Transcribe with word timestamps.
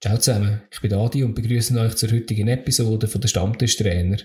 Ciao 0.00 0.16
zusammen, 0.16 0.62
ich 0.70 0.80
bin 0.80 0.92
Adi 0.92 1.24
und 1.24 1.34
begrüße 1.34 1.76
euch 1.76 1.96
zur 1.96 2.12
heutigen 2.12 2.46
Episode 2.46 3.08
von 3.08 3.20
der 3.20 3.26
Stammtischtrainer. 3.26 4.18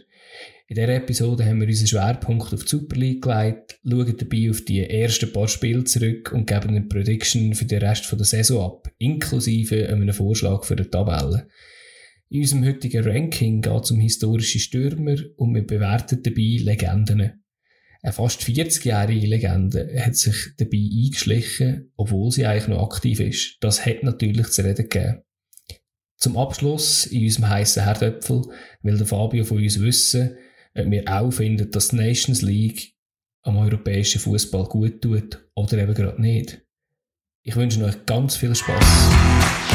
In 0.68 0.76
dieser 0.76 0.89
Episode 0.89 1.44
haben 1.44 1.62
wir 1.62 1.68
unseren 1.68 1.88
Schwerpunkt 1.88 2.54
auf 2.54 2.62
die 2.63 2.70
Super 2.70 2.96
League 2.96 3.23
gelegt, 3.23 3.79
schauen 3.83 4.15
dabei 4.15 4.51
auf 4.51 4.62
die 4.65 4.88
ersten 4.88 5.33
paar 5.33 5.47
Spiele 5.47 5.83
zurück 5.83 6.31
und 6.31 6.46
geben 6.46 6.70
eine 6.70 6.83
Prediction 6.83 7.55
für 7.55 7.65
den 7.65 7.81
Rest 7.81 8.12
der 8.12 8.23
Saison 8.23 8.65
ab, 8.65 8.88
inklusive 8.99 9.89
einem 9.89 10.13
Vorschlag 10.13 10.64
für 10.64 10.75
die 10.75 10.84
Tabelle. 10.84 11.48
In 12.30 12.42
unserem 12.42 12.66
heutigen 12.66 13.04
Ranking 13.04 13.62
geht 13.64 13.84
es 13.84 13.90
um 13.90 14.00
historische 14.00 14.60
Stürmer 14.60 15.18
und 15.38 15.55
wir 15.55 15.66
bewerten 15.66 16.21
dabei 16.21 16.60
Legenden. 16.60 17.44
Eine 18.04 18.14
fast 18.14 18.42
40-jährige 18.42 19.26
Legende 19.26 19.92
hat 20.00 20.18
sich 20.18 20.36
dabei 20.55 20.78
eingeschlichen, 20.78 21.92
obwohl 21.96 22.30
sie 22.30 22.46
eigentlich 22.46 22.68
noch 22.68 22.84
aktiv 22.84 23.20
ist. 23.20 23.58
Das 23.60 23.84
hat 23.88 24.04
natürlich 24.04 24.50
zu 24.50 24.64
reden 24.64 24.88
gegeben. 24.88 25.24
Zum 26.24 26.38
Abschluss 26.38 27.05
in 27.05 27.26
unserem 27.26 27.50
heißen 27.50 27.84
Herdöpfel 27.84 28.44
will 28.81 28.98
der 28.98 29.05
Fabio 29.05 29.44
von 29.44 29.58
uns 29.58 29.81
wissen, 29.81 30.38
ob 30.73 30.90
wir 30.90 31.04
auch 31.05 31.31
finden, 31.31 31.70
dass 31.70 31.90
die 31.90 31.98
Nations 31.98 32.41
League 32.41 32.94
am 33.41 33.58
europäischen 33.58 34.22
Fußball 34.22 34.64
gut 34.70 35.02
tut 35.02 35.45
oder 35.54 35.78
eben 35.80 35.94
gerade 35.94 36.22
nicht. 36.22 36.62
Ich 37.41 37.58
wünsche 37.58 37.84
euch 37.84 38.05
ganz 38.05 38.38
viel 38.38 38.55
Spaß. 38.55 39.73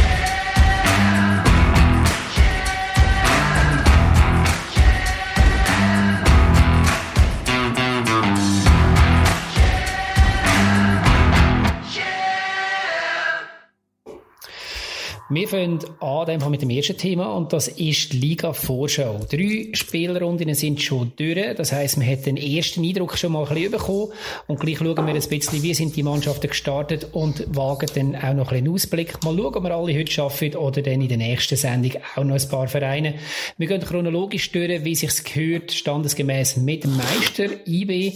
Wir 15.30 15.46
fangen 15.46 15.80
an 16.00 16.50
mit 16.50 16.62
dem 16.62 16.70
ersten 16.70 16.96
Thema 16.96 17.36
und 17.36 17.52
das 17.52 17.68
ist 17.68 18.14
die 18.14 18.16
Liga-Vorschau. 18.16 19.26
Drei 19.30 19.68
Spielrunden 19.74 20.54
sind 20.54 20.80
schon 20.80 21.12
durch. 21.16 21.54
Das 21.54 21.70
heisst, 21.70 21.98
man 21.98 22.08
hat 22.08 22.24
den 22.24 22.38
ersten 22.38 22.82
Eindruck 22.82 23.18
schon 23.18 23.32
mal 23.32 23.46
ein 23.46 23.54
bisschen 23.54 23.72
bekommen 23.72 24.08
und 24.46 24.58
gleich 24.58 24.78
schauen 24.78 24.96
wir 24.96 25.14
ein 25.14 25.28
bisschen, 25.28 25.62
wie 25.62 25.74
sind 25.74 25.94
die 25.96 26.02
Mannschaften 26.02 26.48
gestartet 26.48 27.08
und 27.12 27.44
wagen 27.54 27.90
dann 27.94 28.16
auch 28.16 28.32
noch 28.32 28.52
ein 28.52 28.64
bisschen 28.64 28.72
Ausblick. 28.72 29.22
Mal 29.22 29.36
schauen, 29.36 29.54
ob 29.54 29.62
wir 29.64 29.74
alle 29.76 29.98
heute 29.98 30.10
schaffen 30.10 30.56
oder 30.56 30.80
dann 30.80 31.02
in 31.02 31.08
der 31.08 31.18
nächsten 31.18 31.56
Sendung 31.56 32.00
auch 32.16 32.24
noch 32.24 32.34
ein 32.34 32.48
paar 32.48 32.68
Vereine. 32.68 33.16
Wir 33.58 33.66
gehen 33.66 33.82
chronologisch 33.82 34.50
durch, 34.50 34.82
wie 34.82 34.94
sich's 34.94 35.24
gehört, 35.24 35.72
standesgemäß 35.72 36.56
mit 36.56 36.84
dem 36.84 36.96
Meister 36.96 37.50
IB 37.66 38.14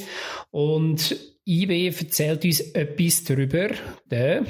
und 0.50 1.14
IB 1.44 1.88
erzählt 1.88 2.42
uns 2.46 2.60
etwas 2.60 3.24
darüber. 3.24 3.68
Der 4.10 4.46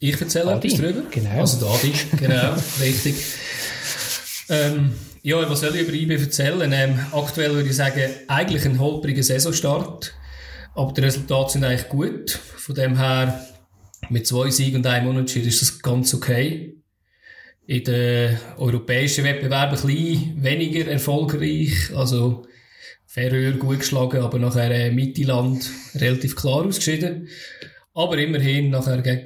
ich 0.00 0.20
erzähle 0.20 0.52
Adi. 0.52 0.68
etwas 0.68 0.80
darüber. 0.80 1.02
Genau. 1.10 1.40
Also 1.40 1.58
der 1.58 1.74
Adi, 1.74 1.92
genau, 2.16 2.56
richtig. 2.80 3.14
Ähm, 4.48 4.92
ja, 5.22 5.50
was 5.50 5.60
soll 5.60 5.74
ich 5.74 5.82
über 5.82 5.92
IB 5.92 6.14
erzählen? 6.14 6.72
Ähm, 6.72 6.98
aktuell 7.12 7.52
würde 7.54 7.68
ich 7.68 7.76
sagen, 7.76 8.02
eigentlich 8.28 8.64
ein 8.64 8.78
holpriger 8.78 9.22
Saisonstart. 9.22 10.14
Aber 10.74 10.92
die 10.92 11.00
Resultate 11.00 11.52
sind 11.52 11.64
eigentlich 11.64 11.88
gut. 11.88 12.30
Von 12.30 12.74
dem 12.74 12.96
her, 12.96 13.44
mit 14.10 14.26
zwei 14.26 14.50
Siegen 14.50 14.76
und 14.76 14.86
einem 14.86 15.08
Unentschieden 15.08 15.48
ist 15.48 15.60
das 15.60 15.80
ganz 15.80 16.14
okay. 16.14 16.76
In 17.66 17.84
den 17.84 18.38
europäischen 18.56 19.24
Wettbewerben 19.24 19.76
ein 19.76 19.86
bisschen 19.86 20.42
weniger 20.42 20.90
erfolgreich. 20.90 21.90
Also, 21.94 22.46
Färöer 23.04 23.52
gut 23.52 23.80
geschlagen, 23.80 24.22
aber 24.22 24.38
nachher 24.38 24.70
äh, 24.70 24.90
Mittelland 24.90 25.68
relativ 25.96 26.36
klar 26.36 26.64
ausgeschieden. 26.66 27.28
Aber 27.94 28.16
immerhin 28.18 28.70
nachher 28.70 29.02
gegen 29.02 29.24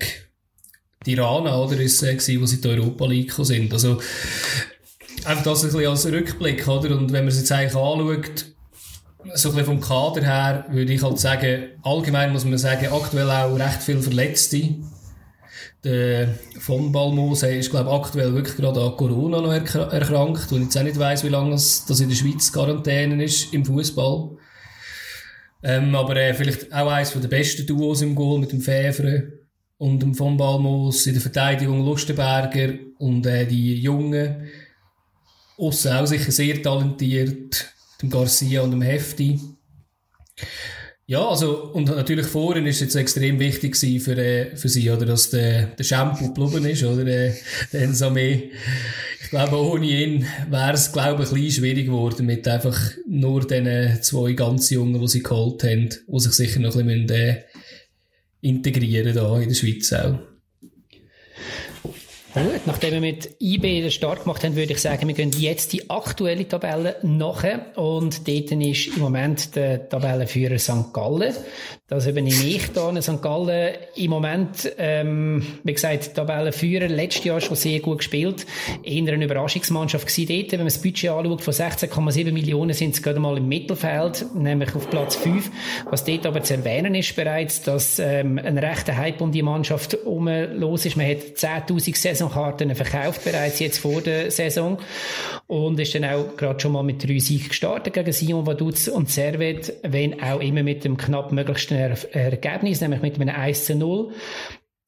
Tirana, 1.05 1.57
oder, 1.57 1.79
ist 1.81 2.03
es, 2.03 2.29
äh, 2.29 2.41
wo 2.41 2.47
sie 2.47 2.57
in 2.57 2.63
die 2.63 2.69
Europa 2.69 3.07
League 3.07 3.33
sind. 3.33 3.73
Also, 3.73 4.01
einfach 5.25 5.45
das 5.45 5.65
ein 5.65 5.73
bisschen 5.73 5.87
als 5.87 6.07
Rückblick, 6.07 6.67
oder? 6.69 6.97
Und 6.97 7.13
wenn 7.13 7.25
man 7.25 7.29
es 7.29 7.39
jetzt 7.39 7.53
eigentlich 7.53 7.77
anschaut, 7.77 8.47
so 9.35 9.51
ein 9.51 9.55
bisschen 9.55 9.65
vom 9.65 9.81
Kader 9.81 10.23
her, 10.23 10.67
würde 10.71 10.93
ich 10.93 11.03
halt 11.03 11.19
sagen, 11.19 11.65
allgemein 11.83 12.33
muss 12.33 12.45
man 12.45 12.59
sagen, 12.59 12.89
aktuell 12.93 13.31
auch 13.31 13.59
recht 13.59 13.83
viele 13.83 14.03
Verletzte. 14.03 14.75
Der 15.85 16.29
von 16.61 16.93
Balmos 16.93 17.43
ist, 17.43 17.71
glaube 17.71 17.91
ich, 17.91 17.97
aktuell 17.97 18.35
wirklich 18.35 18.57
gerade 18.57 18.81
an 18.81 18.97
Corona 18.97 19.41
noch 19.41 19.53
erkrankt 19.53 20.53
und 20.53 20.63
jetzt 20.63 20.79
auch 20.79 20.83
nicht 20.85 20.99
weiss, 20.99 21.25
wie 21.25 21.29
lange 21.29 21.51
das, 21.51 21.85
das 21.87 21.99
in 22.01 22.09
der 22.09 22.17
Schweiz 22.17 22.53
Quarantäne 22.53 23.23
ist 23.25 23.53
im 23.53 23.65
Fußball. 23.65 24.31
Ähm, 25.65 25.95
aber 25.95 26.17
äh, 26.17 26.35
vielleicht 26.35 26.73
auch 26.73 26.91
eines 26.91 27.13
der 27.13 27.29
besten 27.29 27.67
Duos 27.67 28.03
im 28.03 28.15
Goal 28.15 28.41
mit 28.41 28.53
dem 28.53 28.61
Fevre 28.61 29.42
und 29.79 30.15
von 30.15 30.37
Balmos 30.37 31.07
in 31.07 31.15
der 31.15 31.23
Verteidigung 31.23 31.85
Lustenberger 31.85 32.75
und 32.99 33.27
äh, 33.27 33.47
die 33.47 33.75
Jungen. 33.81 34.49
Aussen 35.59 35.93
auch 35.93 36.07
sicher 36.07 36.33
sehr 36.33 36.63
talentiert, 36.63 37.73
dem 38.01 38.11
Garcia 38.11 38.63
und 38.63 38.71
dem 38.71 38.83
Hefti. 38.83 39.39
Ja, 41.07 41.29
also, 41.29 41.73
und 41.73 41.89
natürlich 41.89 42.27
vorhin 42.27 42.65
ist 42.65 42.77
es 42.77 42.81
jetzt 42.81 42.95
extrem 42.95 43.39
wichtig 43.39 43.77
für, 43.77 44.17
äh, 44.17 44.57
für 44.57 44.69
sie, 44.69 44.89
oder, 44.91 45.05
dass 45.05 45.31
der, 45.31 45.67
der 45.67 45.85
Shampoo 45.85 46.33
geblieben 46.33 46.65
ist, 46.65 46.85
oder, 46.85 47.07
äh, 47.07 47.35
der 47.73 47.83
Ensame. 47.83 48.45
Ich 49.23 49.31
glaube, 49.31 49.57
ohne 49.57 49.87
ihn 49.87 50.27
wäre 50.49 50.73
es, 50.73 50.93
glaube 50.93 51.25
ich, 51.25 51.29
ein 51.29 51.35
bisschen 51.35 51.63
schwierig 51.63 51.87
geworden 51.87 52.25
mit 52.27 52.47
einfach 52.47 52.79
nur 53.07 53.47
den 53.47 54.01
zwei 54.03 54.33
ganz 54.33 54.71
Jungen, 54.71 55.01
die 55.01 55.09
sie 55.09 55.23
geholt 55.23 55.65
haben, 55.65 55.89
die 55.91 56.21
sich 56.21 56.33
sicher 56.33 56.61
noch 56.61 56.77
ein 56.77 56.87
bisschen, 56.87 57.11
äh, 57.11 57.43
integrieren 58.43 59.15
da 59.15 59.41
in 59.41 59.49
der 59.49 59.55
Schweiz 59.55 59.93
auch. 59.93 60.19
Gut, 62.35 62.67
nachdem 62.67 62.95
wir 62.95 63.01
mit 63.03 63.37
IB 63.41 63.83
den 63.83 63.91
Start 63.91 64.23
gemacht 64.23 64.43
haben, 64.43 64.57
würde 64.57 64.73
ich 64.73 64.81
sagen, 64.81 65.07
wir 65.07 65.15
gehen 65.15 65.33
jetzt 65.37 65.75
die 65.75 65.91
aktuelle 65.91 66.49
Tabelle 66.49 66.97
nachher. 67.03 67.77
Und 67.77 68.27
dort 68.27 68.51
ist 68.53 68.87
im 68.87 69.03
Moment 69.03 69.55
der 69.55 69.87
Tabellenführer 69.87 70.59
St. 70.59 70.95
Gallen. 70.95 71.35
Das 71.89 72.07
übernehme 72.07 72.43
ich 72.43 72.73
da. 72.73 73.03
St. 73.03 73.21
Gallen 73.21 73.75
im 73.97 74.11
Moment, 74.11 74.73
ähm, 74.79 75.45
wie 75.63 75.75
gesagt, 75.75 76.15
Tabellenführer, 76.15 76.89
letztes 76.89 77.25
Jahr 77.25 77.39
schon 77.43 77.55
sehr 77.55 77.81
gut 77.81 77.99
gespielt. 77.99 78.47
Eher 78.83 79.13
eine 79.13 79.23
Überraschungsmannschaft 79.27 80.07
gewesen 80.07 80.35
dort. 80.35 80.53
Wenn 80.53 80.61
man 80.61 80.69
das 80.69 80.81
Budget 80.81 81.11
anschaut, 81.11 81.43
von 81.43 81.53
16,7 81.53 82.33
Millionen 82.33 82.73
sind 82.73 82.97
sie 82.97 83.03
gerade 83.03 83.21
mal 83.21 83.37
im 83.37 83.47
Mittelfeld, 83.47 84.25
nämlich 84.35 84.75
auf 84.75 84.89
Platz 84.89 85.17
5. 85.17 85.51
Was 85.91 86.07
dort 86.07 86.25
aber 86.25 86.43
zu 86.43 86.55
erwähnen 86.55 86.95
ist 86.95 87.15
bereits, 87.15 87.61
dass 87.61 87.99
ähm, 87.99 88.39
ein 88.43 88.57
rechter 88.57 88.97
Hype 88.97 89.21
um 89.21 89.33
die 89.33 89.43
Mannschaft 89.43 89.93
herum 89.93 90.31
los 90.55 90.87
ist. 90.87 90.97
Man 90.97 91.07
hat 91.07 91.19
10.000 91.19 92.22
Saisonkarten 92.23 92.75
verkauft 92.75 93.25
bereits 93.25 93.59
jetzt 93.59 93.79
vor 93.79 94.01
der 94.01 94.31
Saison 94.31 94.79
und 95.47 95.79
ist 95.81 95.95
dann 95.95 96.05
auch 96.05 96.37
gerade 96.37 96.61
schon 96.61 96.73
mal 96.73 96.83
mit 96.83 97.03
drei 97.03 97.19
Siegen 97.19 97.49
gestartet 97.49 97.95
gegen 97.95 98.13
Simon 98.13 98.47
Vaduz 98.47 98.89
und 98.89 99.11
Servet, 99.11 99.73
wenn 99.83 100.23
auch 100.23 100.41
immer 100.41 100.63
mit 100.63 100.85
dem 100.85 100.97
knapp 100.97 101.33
möglichsten 101.33 101.77
Ergebnis, 102.13 102.81
nämlich 102.81 103.03
mit 103.03 103.21
einem 103.21 103.35
1 103.35 103.65
zu 103.65 103.75
0. 103.75 104.13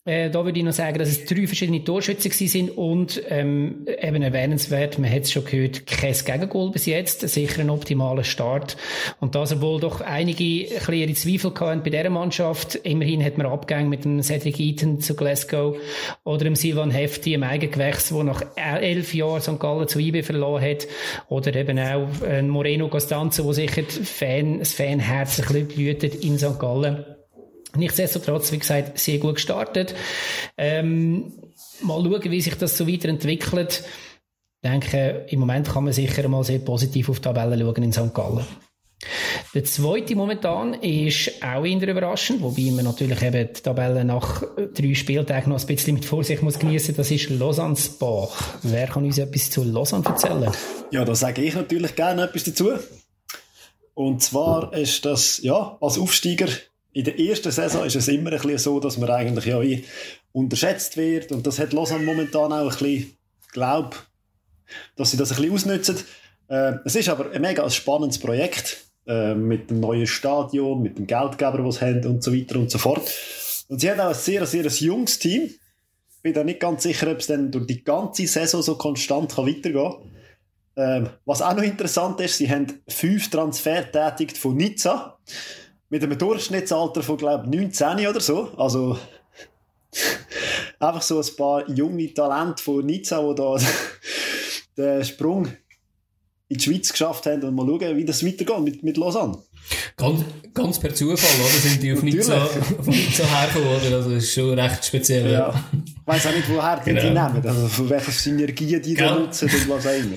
Äh, 0.06 0.28
da 0.28 0.44
würde 0.44 0.58
ich 0.58 0.64
noch 0.64 0.72
sagen, 0.72 0.98
dass 0.98 1.08
es 1.08 1.24
drei 1.24 1.46
verschiedene 1.46 1.82
Torschützen 1.82 2.30
sind 2.30 2.76
und 2.76 3.22
ähm, 3.30 3.86
eben 3.86 4.22
erwähnenswert, 4.22 4.98
man 4.98 5.10
hat 5.10 5.22
es 5.22 5.32
schon 5.32 5.46
gehört, 5.46 5.86
kein 5.86 6.12
Gegengol 6.12 6.72
bis 6.72 6.84
jetzt, 6.84 7.26
sicher 7.26 7.62
ein 7.62 7.70
optimaler 7.70 8.24
Start. 8.24 8.76
Und 9.20 9.34
das, 9.34 9.52
obwohl 9.52 9.80
doch 9.80 10.02
einige 10.02 10.66
kleinere 10.66 11.14
Zweifel 11.14 11.54
hatten 11.58 11.82
bei 11.82 11.88
dieser 11.88 12.10
Mannschaft, 12.10 12.74
immerhin 12.74 13.24
hat 13.24 13.38
man 13.38 13.46
Abgänge 13.46 13.88
mit 13.88 14.04
dem 14.04 14.22
Cedric 14.22 14.60
Eaton 14.60 15.00
zu 15.00 15.16
Glasgow 15.16 15.78
oder 16.24 16.44
dem 16.44 16.54
Silvan 16.54 16.90
Hefti, 16.90 17.32
im 17.32 17.42
Eigengewächs, 17.42 18.10
der 18.10 18.24
nach 18.24 18.44
elf 18.56 19.14
Jahren 19.14 19.40
St. 19.40 19.58
Gallen 19.58 19.88
zu 19.88 19.98
IB 19.98 20.22
verloren 20.22 20.62
hat, 20.62 20.86
oder 21.28 21.54
eben 21.56 21.78
auch 21.78 22.08
äh, 22.22 22.42
Moreno 22.42 22.88
Costanzo, 22.88 23.44
wo 23.44 23.52
sicher 23.54 23.84
Fan, 23.84 24.58
das 24.58 24.74
Fanherz 24.74 25.40
ein 25.40 25.46
bisschen 25.46 25.68
blühtet 25.68 26.16
in 26.16 26.36
St. 26.36 26.58
Gallen. 26.58 27.06
Nichtsdestotrotz, 27.76 28.52
wie 28.52 28.58
gesagt, 28.58 28.98
sehr 28.98 29.18
gut 29.18 29.36
gestartet. 29.36 29.94
Ähm, 30.56 31.32
mal 31.82 32.02
schauen, 32.02 32.30
wie 32.30 32.40
sich 32.40 32.56
das 32.56 32.76
so 32.76 32.88
weiterentwickelt. 32.88 33.84
Ich 34.62 34.70
denke, 34.70 35.26
im 35.28 35.40
Moment 35.40 35.68
kann 35.68 35.84
man 35.84 35.92
sicher 35.92 36.26
mal 36.28 36.44
sehr 36.44 36.60
positiv 36.60 37.08
auf 37.08 37.18
die 37.18 37.22
Tabelle 37.22 37.58
schauen 37.58 37.82
in 37.82 37.92
St. 37.92 38.14
Gallen. 38.14 38.44
Der 39.54 39.64
zweite 39.64 40.16
momentan 40.16 40.74
ist 40.74 41.42
auch 41.42 41.64
eher 41.64 41.88
überraschend, 41.88 42.40
wobei 42.40 42.70
man 42.70 42.84
natürlich 42.84 43.22
eben 43.22 43.48
die 43.52 43.62
Tabelle 43.62 44.04
nach 44.04 44.42
drei 44.74 44.94
Spieltagen 44.94 45.52
noch 45.52 45.60
ein 45.60 45.66
bisschen 45.66 45.94
mit 45.94 46.04
Vorsicht 46.04 46.42
muss 46.42 46.58
genießen. 46.58 46.96
Das 46.96 47.10
ist 47.10 47.30
Lausanne-Bach. 47.30 48.58
Wer 48.62 48.86
kann 48.86 49.04
uns 49.04 49.18
etwas 49.18 49.50
zu 49.50 49.62
Lausanne 49.62 50.04
erzählen? 50.06 50.50
Ja, 50.90 51.04
da 51.04 51.14
sage 51.14 51.42
ich 51.42 51.54
natürlich 51.54 51.94
gerne 51.94 52.24
etwas 52.24 52.44
dazu. 52.44 52.70
Und 53.94 54.22
zwar 54.22 54.72
ist 54.72 55.04
das, 55.04 55.40
ja, 55.42 55.76
als 55.80 55.98
Aufsteiger 55.98 56.48
in 56.94 57.04
der 57.04 57.18
ersten 57.18 57.50
Saison 57.50 57.84
ist 57.84 57.96
es 57.96 58.08
immer 58.08 58.30
ein 58.30 58.38
bisschen 58.38 58.58
so, 58.58 58.80
dass 58.80 58.96
man 58.96 59.10
eigentlich 59.10 59.46
ja 59.46 59.60
unterschätzt 60.32 60.96
wird 60.96 61.32
und 61.32 61.46
das 61.46 61.58
hat 61.58 61.72
Lausanne 61.72 62.04
momentan 62.04 62.52
auch 62.52 62.70
ein 62.72 62.78
bisschen, 62.78 63.16
glaube 63.52 63.96
dass 64.96 65.10
sie 65.10 65.16
das 65.16 65.30
ein 65.32 65.36
bisschen 65.36 65.52
ausnutzen. 65.52 65.96
Äh, 66.48 66.74
es 66.84 66.94
ist 66.96 67.08
aber 67.08 67.30
ein 67.32 67.42
mega 67.42 67.68
spannendes 67.68 68.18
Projekt 68.18 68.84
äh, 69.06 69.34
mit 69.34 69.70
dem 69.70 69.80
neuen 69.80 70.06
Stadion, 70.06 70.82
mit 70.82 70.96
dem 70.96 71.06
Geldgeber, 71.06 71.64
was 71.64 71.82
haben 71.82 72.04
und 72.06 72.22
so 72.22 72.34
weiter 72.34 72.58
und 72.58 72.70
so 72.70 72.78
fort. 72.78 73.10
Und 73.68 73.80
sie 73.80 73.90
haben 73.90 74.00
auch 74.00 74.08
ein 74.08 74.14
sehr, 74.14 74.46
sehr 74.46 74.66
junges 74.66 75.18
Team. 75.18 75.50
bin 76.22 76.32
da 76.32 76.44
nicht 76.44 76.60
ganz 76.60 76.84
sicher, 76.84 77.10
ob 77.10 77.18
es 77.18 77.26
dann 77.26 77.50
durch 77.50 77.66
die 77.66 77.84
ganze 77.84 78.26
Saison 78.26 78.62
so 78.62 78.76
konstant 78.76 79.34
kann 79.34 79.46
weitergehen 79.46 79.92
kann. 79.92 80.10
Ähm, 80.76 81.10
was 81.24 81.42
auch 81.42 81.54
noch 81.54 81.62
interessant 81.62 82.20
ist, 82.20 82.38
sie 82.38 82.50
haben 82.50 82.66
fünf 82.88 83.30
Transfer 83.30 83.90
tätigt 83.90 84.38
von 84.38 84.56
Nizza 84.56 85.18
mit 85.90 86.02
einem 86.02 86.18
Durchschnittsalter 86.18 87.02
von, 87.02 87.16
glaube 87.16 87.44
ich, 87.50 87.60
19 87.60 88.06
oder 88.06 88.20
so. 88.20 88.50
Also 88.56 88.98
einfach 90.78 91.02
so 91.02 91.20
ein 91.20 91.36
paar 91.36 91.68
junge 91.70 92.12
Talente 92.12 92.62
von 92.62 92.84
Nizza, 92.84 93.22
die 93.22 93.34
da 93.34 93.56
den 94.76 95.04
Sprung 95.04 95.48
in 96.48 96.58
die 96.58 96.64
Schweiz 96.64 96.92
geschafft 96.92 97.26
haben 97.26 97.42
und 97.42 97.54
mal 97.54 97.66
schauen, 97.66 97.96
wie 97.96 98.04
das 98.04 98.24
weitergeht 98.24 98.60
mit, 98.60 98.82
mit 98.82 98.96
Lausanne. 98.96 99.38
Ganz, 99.96 100.24
ganz 100.52 100.78
per 100.78 100.94
Zufall, 100.94 101.40
oder? 101.40 101.48
Sind 101.48 101.82
die 101.82 101.92
auf 101.92 102.02
Nizza, 102.02 102.42
auf 102.42 102.86
Nizza 102.86 103.24
hergekommen, 103.24 103.68
oder? 103.68 103.96
Also, 103.96 104.10
das 104.10 104.24
ist 104.24 104.34
schon 104.34 104.58
recht 104.58 104.84
speziell. 104.84 105.32
Ja. 105.32 105.54
Ich 105.72 106.06
weiss 106.06 106.26
auch 106.26 106.32
nicht, 106.32 106.48
woher 106.50 106.82
genau. 106.84 107.00
die 107.00 107.06
nehmen. 107.06 107.46
Also, 107.46 107.68
von 107.68 107.88
welcher 107.88 108.12
Synergie 108.12 108.80
die 108.80 108.94
da 108.94 109.18
nutzen 109.18 109.48
und 109.48 109.68
was 109.68 109.86
auch 109.86 109.92
immer. 109.92 110.16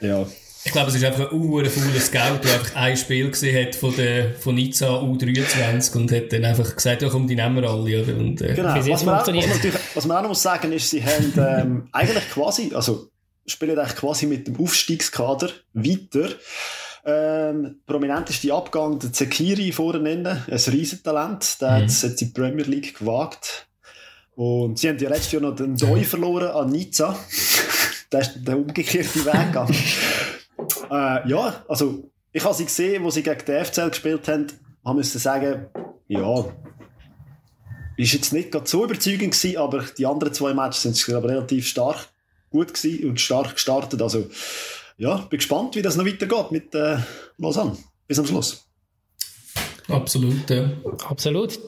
Ja. 0.00 0.26
Ich 0.66 0.72
glaube, 0.72 0.88
es 0.88 0.96
ist 0.96 1.04
einfach 1.04 1.30
ein 1.30 1.40
uh, 1.40 1.64
fauler 1.64 2.00
Scout, 2.00 2.40
der 2.42 2.54
einfach 2.54 2.74
ein 2.74 2.96
Spiel 2.96 3.30
gesehen 3.30 3.68
hat 3.68 3.76
von, 3.76 3.94
der, 3.94 4.34
von 4.34 4.56
Nizza 4.56 5.00
U23 5.00 5.96
und 5.96 6.10
hat 6.10 6.32
dann 6.32 6.44
einfach 6.44 6.74
gesagt, 6.74 7.02
ja 7.02 7.08
komm, 7.08 7.28
die 7.28 7.36
nehmen 7.36 7.62
wir 7.62 7.70
alle, 7.70 8.02
oder? 8.02 8.16
Und, 8.16 8.40
äh, 8.42 8.52
genau. 8.52 8.74
Was 8.74 9.04
man, 9.04 9.14
auch, 9.14 9.26
was, 9.28 9.62
man 9.62 9.72
was 9.94 10.06
man 10.06 10.16
auch 10.16 10.22
noch 10.22 10.28
muss 10.30 10.42
sagen 10.42 10.72
ist, 10.72 10.90
sie 10.90 11.04
haben 11.04 11.32
ähm, 11.38 11.88
eigentlich 11.92 12.28
quasi, 12.30 12.72
also 12.74 13.08
spielen 13.46 13.78
eigentlich 13.78 13.96
quasi 13.96 14.26
mit 14.26 14.48
dem 14.48 14.58
Aufstiegskader 14.58 15.50
weiter. 15.72 16.30
Ähm, 17.04 17.76
prominenteste 17.86 18.52
Abgang 18.52 18.98
der 18.98 19.12
Zekiri 19.12 19.70
vorne 19.70 20.10
ein 20.10 20.50
Riesentalent, 20.50 21.60
der 21.60 21.70
mhm. 21.70 21.74
hat 21.74 21.84
es 21.84 22.02
jetzt 22.02 22.22
in 22.22 22.28
die 22.28 22.34
Premier 22.34 22.64
League 22.64 22.98
gewagt. 22.98 23.68
Und 24.34 24.80
sie 24.80 24.88
haben 24.88 24.98
ja 24.98 25.08
letztes 25.08 25.30
Jahr 25.30 25.42
noch 25.42 25.54
den 25.54 25.76
Doi 25.76 26.02
verloren 26.02 26.48
an 26.48 26.70
Nizza. 26.70 27.16
der 28.12 28.20
ist 28.20 28.32
der 28.44 28.58
umgekehrte 28.58 29.24
Weg 29.24 29.46
gegangen. 29.46 29.76
Äh, 30.90 31.28
ja, 31.28 31.64
also 31.68 32.10
ich 32.32 32.44
habe 32.44 32.54
sie 32.54 32.64
gesehen, 32.64 33.04
wo 33.04 33.10
sie 33.10 33.22
gegen 33.22 33.42
die 33.46 33.64
FCL 33.64 33.90
gespielt 33.90 34.28
haben, 34.28 34.46
haben 34.84 34.96
müssen 34.96 35.18
sagen, 35.18 35.66
ja, 36.08 36.44
ist 37.96 38.12
jetzt 38.12 38.32
nicht 38.32 38.52
gerade 38.52 38.66
so 38.66 38.84
überzeugend 38.84 39.32
gewesen, 39.32 39.56
aber 39.56 39.84
die 39.96 40.06
anderen 40.06 40.34
zwei 40.34 40.52
Matches 40.52 40.82
sind 40.82 41.02
glaube 41.04 41.28
relativ 41.28 41.66
stark 41.66 42.08
gut 42.50 42.74
gewesen 42.74 43.08
und 43.08 43.20
stark 43.20 43.54
gestartet. 43.54 44.02
Also 44.02 44.26
ja, 44.98 45.16
bin 45.16 45.38
gespannt, 45.38 45.76
wie 45.76 45.82
das 45.82 45.96
noch 45.96 46.06
weitergeht 46.06 46.52
mit 46.52 46.74
äh, 46.74 46.98
Lausanne. 47.38 47.76
Bis 48.06 48.18
am 48.18 48.26
Schluss. 48.26 48.66
Absolut, 49.88 50.48
ja. 50.50 50.70
Absolut. 51.08 51.58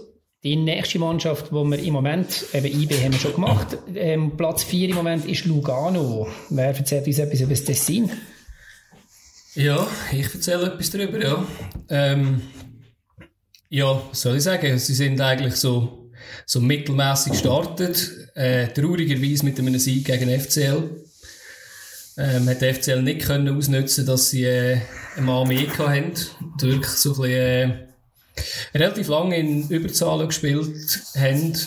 Die 0.45 0.55
nächste 0.55 0.99
Mannschaft, 0.99 1.51
die 1.51 1.55
wir 1.55 1.79
im 1.79 1.93
Moment, 1.93 2.45
eben 2.53 2.67
IB 2.67 2.95
haben 3.03 3.13
wir 3.13 3.19
schon 3.19 3.35
gemacht, 3.35 3.77
ähm, 3.95 4.37
Platz 4.37 4.63
4 4.63 4.91
im 4.91 4.95
Moment 4.95 5.27
ist 5.27 5.47
Lugano. 5.47 6.29
Wer 6.49 6.77
erzählt 6.77 7.07
uns 7.07 7.19
etwas 7.19 7.41
über 7.41 7.51
das 7.51 7.65
Tessin? 7.65 8.11
Ja, 9.59 9.89
ich 10.13 10.33
erzähle 10.33 10.67
etwas 10.67 10.89
darüber, 10.93 11.21
ja. 11.21 11.45
Ähm, 11.89 12.43
ja, 13.69 14.01
was 14.09 14.21
soll 14.21 14.37
ich 14.37 14.45
sagen? 14.45 14.79
Sie 14.79 14.95
sind 14.95 15.21
eigentlich 15.21 15.57
so, 15.57 16.13
so 16.47 16.61
mittelmäßig 16.61 17.33
gestartet. 17.33 18.09
Äh, 18.37 18.69
traurigerweise 18.69 19.45
mit 19.45 19.59
einem 19.59 19.77
Sieg 19.81 20.05
gegen 20.05 20.31
FCL. 20.41 21.05
Ähm, 22.19 22.49
hat 22.49 22.61
der 22.61 22.73
FCL 22.73 23.03
nicht 23.03 23.27
können 23.27 23.49
ausnutzen, 23.49 24.07
dass 24.07 24.31
sie 24.31 24.45
äh, 24.45 24.79
einen 25.17 25.27
Mann 25.27 25.49
mehr 25.49 25.77
hatten. 25.77 26.13
Wirklich 26.61 26.93
so 26.93 27.15
ein 27.15 27.23
bisschen, 27.23 27.33
äh, 27.33 28.79
relativ 28.79 29.09
lange 29.09 29.39
in 29.39 29.69
Überzahl 29.71 30.25
gespielt 30.25 31.01
haben. 31.17 31.59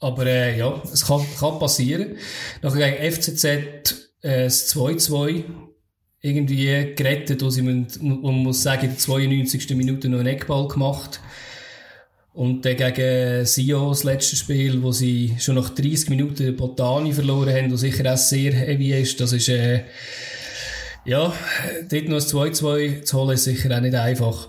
Aber 0.00 0.26
äh, 0.26 0.58
ja, 0.58 0.82
es 0.92 1.06
kann, 1.06 1.24
kann 1.40 1.58
passieren. 1.58 2.18
Nachher 2.60 2.90
gegen 2.90 3.10
FCZ 3.10 3.44
äh, 3.44 4.44
das 4.44 4.74
2-2 4.76 5.44
irgendwie 6.24 6.94
gerettet, 6.94 7.42
wo 7.42 7.50
sie, 7.50 7.60
man 7.60 7.86
muss 8.34 8.62
sagen, 8.62 8.84
in 8.84 8.90
der 8.90 8.98
92. 8.98 9.76
Minute 9.76 10.08
noch 10.08 10.20
einen 10.20 10.28
Eckball 10.28 10.66
gemacht. 10.68 11.20
Und 12.32 12.64
dann 12.64 12.76
gegen 12.76 13.44
Sio, 13.44 13.90
das 13.90 14.04
letzte 14.04 14.34
Spiel, 14.34 14.82
wo 14.82 14.90
sie 14.90 15.36
schon 15.38 15.56
nach 15.56 15.68
30 15.68 16.08
Minuten 16.08 16.56
Botani 16.56 17.12
verloren 17.12 17.54
haben, 17.54 17.72
was 17.72 17.80
sicher 17.80 18.10
auch 18.10 18.16
sehr 18.16 18.54
heavy 18.54 18.92
ist, 18.94 19.20
das 19.20 19.34
ist, 19.34 19.48
äh, 19.50 19.84
ja, 21.04 21.32
dort 21.90 22.08
noch 22.08 22.16
ein 22.16 22.52
2-2 22.52 23.02
zu 23.02 23.18
holen, 23.18 23.34
ist 23.34 23.44
sicher 23.44 23.76
auch 23.76 23.82
nicht 23.82 23.94
einfach. 23.94 24.48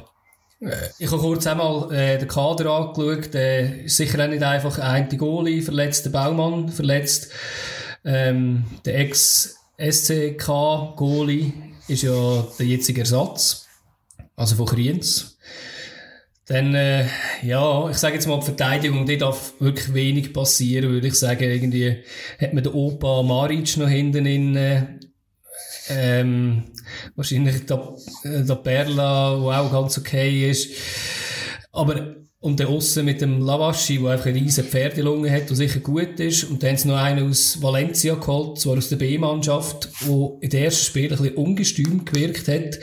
Äh, 0.61 0.71
ich 0.97 1.11
habe 1.11 1.21
kurz 1.21 1.45
einmal 1.45 1.93
äh, 1.93 2.17
den 2.17 2.29
Kader 2.29 2.71
angeschaut, 2.71 3.35
äh, 3.35 3.83
ist 3.83 3.97
sicher 3.97 4.23
auch 4.23 4.29
nicht 4.29 4.43
einfach. 4.43 4.79
Ein 4.79 5.09
Goalie 5.09 5.61
verletzt, 5.61 6.05
der 6.05 6.11
Baumann 6.11 6.69
verletzt, 6.69 7.31
ähm, 8.05 8.63
der 8.85 8.95
Ex-SCK-Goalie 9.77 11.51
ist 11.87 12.03
ja 12.03 12.47
der 12.57 12.65
jetzige 12.65 13.01
Ersatz, 13.01 13.67
also 14.35 14.55
von 14.55 14.65
Kriens. 14.65 15.37
Dann, 16.47 16.75
äh, 16.75 17.07
ja, 17.41 17.89
ich 17.89 17.97
sage 17.97 18.15
jetzt 18.15 18.27
mal, 18.27 18.39
die 18.39 18.45
Verteidigung, 18.45 19.05
die 19.05 19.17
darf 19.17 19.53
wirklich 19.59 19.93
wenig 19.93 20.31
passieren, 20.31 20.91
würde 20.91 21.07
ich 21.07 21.15
sagen. 21.15 21.43
Irgendwie 21.43 22.03
hat 22.39 22.53
man 22.53 22.63
den 22.63 22.73
Opa 22.73 23.23
Maric 23.23 23.77
noch 23.77 23.89
hinten 23.89 24.25
in, 24.27 24.55
äh, 24.55 24.83
ähm, 25.89 26.65
wahrscheinlich 27.15 27.65
der, 27.65 27.95
äh, 28.23 28.43
der 28.43 28.55
Perla, 28.55 29.35
der 29.35 29.61
auch 29.61 29.71
ganz 29.71 29.97
okay 29.97 30.49
ist. 30.49 30.69
Aber, 31.71 32.15
und 32.39 32.59
der 32.59 32.69
Osse 32.69 33.01
mit 33.01 33.21
dem 33.21 33.41
Lavaschi, 33.41 33.99
der 33.99 34.11
einfach 34.11 34.27
eine 34.27 34.39
riesen 34.39 34.65
Pferdelunge 34.65 35.31
hat, 35.31 35.49
der 35.49 35.55
sicher 35.55 35.79
gut 35.79 36.19
ist. 36.19 36.43
Und 36.43 36.61
dann 36.61 36.71
haben 36.71 36.77
sie 36.77 36.87
noch 36.87 36.97
einen 36.97 37.29
aus 37.29 37.61
Valencia 37.61 38.15
geholt, 38.15 38.59
zwar 38.59 38.77
aus 38.77 38.89
der 38.89 38.97
B-Mannschaft, 38.97 39.89
der 40.01 40.31
in 40.41 40.49
den 40.49 40.63
ersten 40.63 40.85
Spielen 40.85 41.11
ein 41.13 41.17
bisschen 41.17 41.37
ungestüm 41.37 42.05
gewirkt 42.05 42.47
hat. 42.47 42.79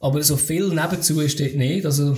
Aber 0.00 0.22
so 0.22 0.36
viel 0.36 0.68
nebenzu 0.68 1.20
ist 1.20 1.40
dort 1.40 1.56
nicht. 1.56 1.84
Also, 1.84 2.16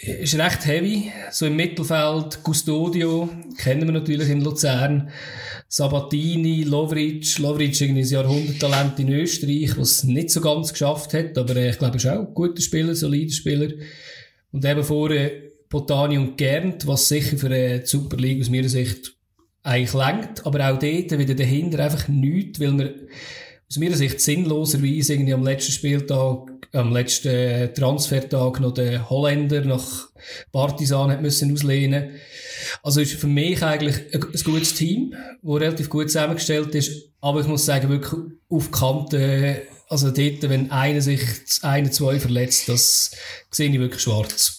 ist 0.00 0.38
recht 0.38 0.64
heavy. 0.64 1.12
So 1.32 1.46
im 1.46 1.56
Mittelfeld 1.56 2.38
Custodio, 2.44 3.28
kennen 3.58 3.86
wir 3.86 3.92
natürlich 3.92 4.30
in 4.30 4.40
Luzern. 4.40 5.10
Sabatini, 5.68 6.62
Lovric. 6.62 7.38
Lovric 7.38 7.78
irgendwie 7.78 8.02
ein 8.02 8.08
Jahrhunderttalent 8.08 8.98
in 9.00 9.10
Österreich, 9.10 9.76
was 9.76 10.04
nicht 10.04 10.30
so 10.30 10.40
ganz 10.40 10.72
geschafft 10.72 11.12
hat, 11.12 11.36
aber 11.36 11.56
äh, 11.56 11.70
ich 11.70 11.78
glaube, 11.78 11.94
er 11.94 11.96
ist 11.96 12.06
auch 12.06 12.26
ein 12.26 12.34
guter 12.34 12.62
Spieler, 12.62 12.94
solider 12.94 13.34
Spieler. 13.34 13.68
Und 14.50 14.64
eben 14.64 14.82
vorher 14.82 15.47
Botani 15.68 16.18
und 16.18 16.36
Gernt, 16.36 16.86
was 16.86 17.08
sicher 17.08 17.36
für 17.36 17.46
eine 17.46 17.86
Super 17.86 18.16
League 18.16 18.40
aus 18.40 18.50
meiner 18.50 18.68
Sicht 18.68 19.14
eigentlich 19.62 19.92
lenkt, 19.92 20.46
aber 20.46 20.60
auch 20.70 20.78
dort 20.78 21.18
wieder 21.18 21.34
dahinter 21.34 21.84
einfach 21.84 22.08
nichts, 22.08 22.58
weil 22.60 22.78
wir 22.78 22.94
aus 23.68 23.76
meiner 23.76 23.96
Sicht 23.96 24.20
sinnloserweise 24.20 25.12
irgendwie 25.12 25.34
am 25.34 25.44
letzten 25.44 25.72
Spieltag, 25.72 26.68
am 26.72 26.92
letzten 26.92 27.74
Transfertag 27.74 28.60
noch 28.60 28.72
den 28.72 29.08
Holländer 29.10 29.62
nach 29.64 30.08
Partisan 30.52 31.10
hat 31.10 31.20
müssen 31.20 31.52
auslehnen. 31.52 32.12
Also 32.82 33.00
ist 33.00 33.14
für 33.14 33.26
mich 33.26 33.62
eigentlich 33.62 33.96
ein, 34.14 34.20
gutes 34.44 34.74
Team, 34.74 35.14
das 35.42 35.60
relativ 35.60 35.90
gut 35.90 36.10
zusammengestellt 36.10 36.74
ist, 36.74 37.10
aber 37.20 37.40
ich 37.40 37.46
muss 37.46 37.66
sagen, 37.66 37.90
wirklich 37.90 38.22
auf 38.48 38.70
Kante, 38.70 39.62
also 39.88 40.10
dort, 40.10 40.48
wenn 40.48 40.70
einer 40.70 41.00
sich, 41.00 41.20
eine, 41.62 41.90
zwei 41.90 42.18
verletzt, 42.20 42.68
das 42.68 43.12
sehe 43.50 43.70
ich 43.70 43.78
wirklich 43.78 44.02
schwarz. 44.02 44.57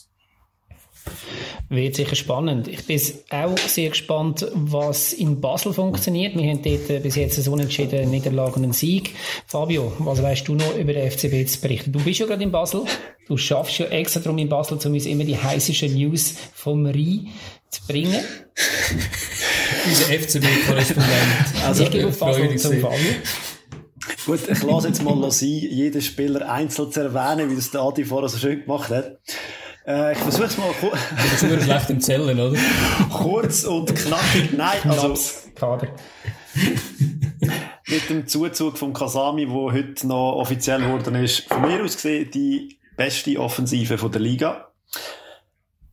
Wird 1.70 1.96
sicher 1.96 2.16
spannend. 2.16 2.68
Ich 2.68 2.86
bin 2.86 3.00
auch 3.30 3.58
sehr 3.58 3.90
gespannt, 3.90 4.48
was 4.54 5.14
in 5.14 5.40
Basel 5.40 5.72
funktioniert. 5.72 6.36
Wir 6.36 6.50
haben 6.50 6.64
dort 6.64 6.90
äh, 6.90 7.00
bis 7.00 7.16
jetzt 7.16 7.38
einen 7.38 7.48
unentschieden 7.48 8.10
Niederlage 8.10 8.56
und 8.56 8.64
einen 8.64 8.74
Sieg. 8.74 9.14
Fabio, 9.46 9.94
was 10.00 10.22
weißt 10.24 10.48
du 10.48 10.56
noch 10.56 10.76
über 10.76 10.94
den 10.94 11.12
FCB 11.12 11.48
zu 11.48 11.62
berichten? 11.62 11.92
Du 11.92 12.00
bist 12.00 12.20
ja 12.20 12.26
gerade 12.26 12.42
in 12.42 12.52
Basel. 12.52 12.86
Du 13.28 13.38
schaffst 13.38 13.78
ja 13.78 13.86
extra 13.88 14.20
darum 14.20 14.40
in 14.40 14.50
Basel, 14.50 14.80
um 14.84 14.94
uns 14.94 15.06
immer 15.06 15.24
die 15.24 15.38
heißesten 15.38 15.94
News 15.94 16.34
vom 16.54 16.88
Rhein 16.88 17.28
zu 17.70 17.86
bringen. 17.88 18.24
Unser 19.86 20.06
FCB-Korrespondent. 20.06 21.66
Also, 21.66 21.84
ich 21.84 21.92
gehe 21.92 22.08
auf 22.08 22.18
Basel 22.18 22.58
zum 22.58 22.80
Fabio. 22.80 22.98
Gut, 24.26 24.40
ich 24.50 24.64
lasse 24.64 24.88
jetzt 24.88 25.04
mal 25.04 25.32
sein, 25.32 25.50
jeden 25.50 26.02
Spieler 26.02 26.52
einzeln 26.52 26.92
zu 26.92 27.02
erwähnen, 27.02 27.52
wie 27.52 27.56
das 27.56 27.72
der 27.72 27.82
Adi 27.82 28.06
vorher 28.06 28.30
so 28.30 28.38
schön 28.38 28.62
gemacht 28.62 28.90
hat. 28.90 29.20
Äh, 29.90 30.12
ich 30.14 30.20
versuche 30.20 30.44
es 30.44 30.58
mal 30.58 30.72
kurz. 30.80 31.00
Du 31.10 31.30
bist 31.30 31.44
nur 31.44 31.60
schlecht 31.60 31.90
im 31.90 32.00
Zellen, 32.00 32.40
oder? 32.40 32.60
kurz 33.12 33.64
und 33.64 33.94
knackig. 33.96 34.54
Nein, 34.56 34.78
also. 34.88 35.16
Kader. 35.56 35.88
mit 37.88 38.10
dem 38.10 38.28
Zuzug 38.28 38.78
von 38.78 38.94
Kasami, 38.94 39.48
der 39.48 39.56
heute 39.56 40.08
noch 40.08 40.34
offiziell 40.34 40.82
geworden 40.82 41.16
ist, 41.16 41.48
von 41.52 41.64
mir 41.64 41.84
aus 41.84 41.96
gesehen 41.96 42.30
die 42.32 42.78
beste 42.96 43.40
Offensive 43.40 43.98
von 43.98 44.12
der 44.12 44.22
Liga. 44.22 44.72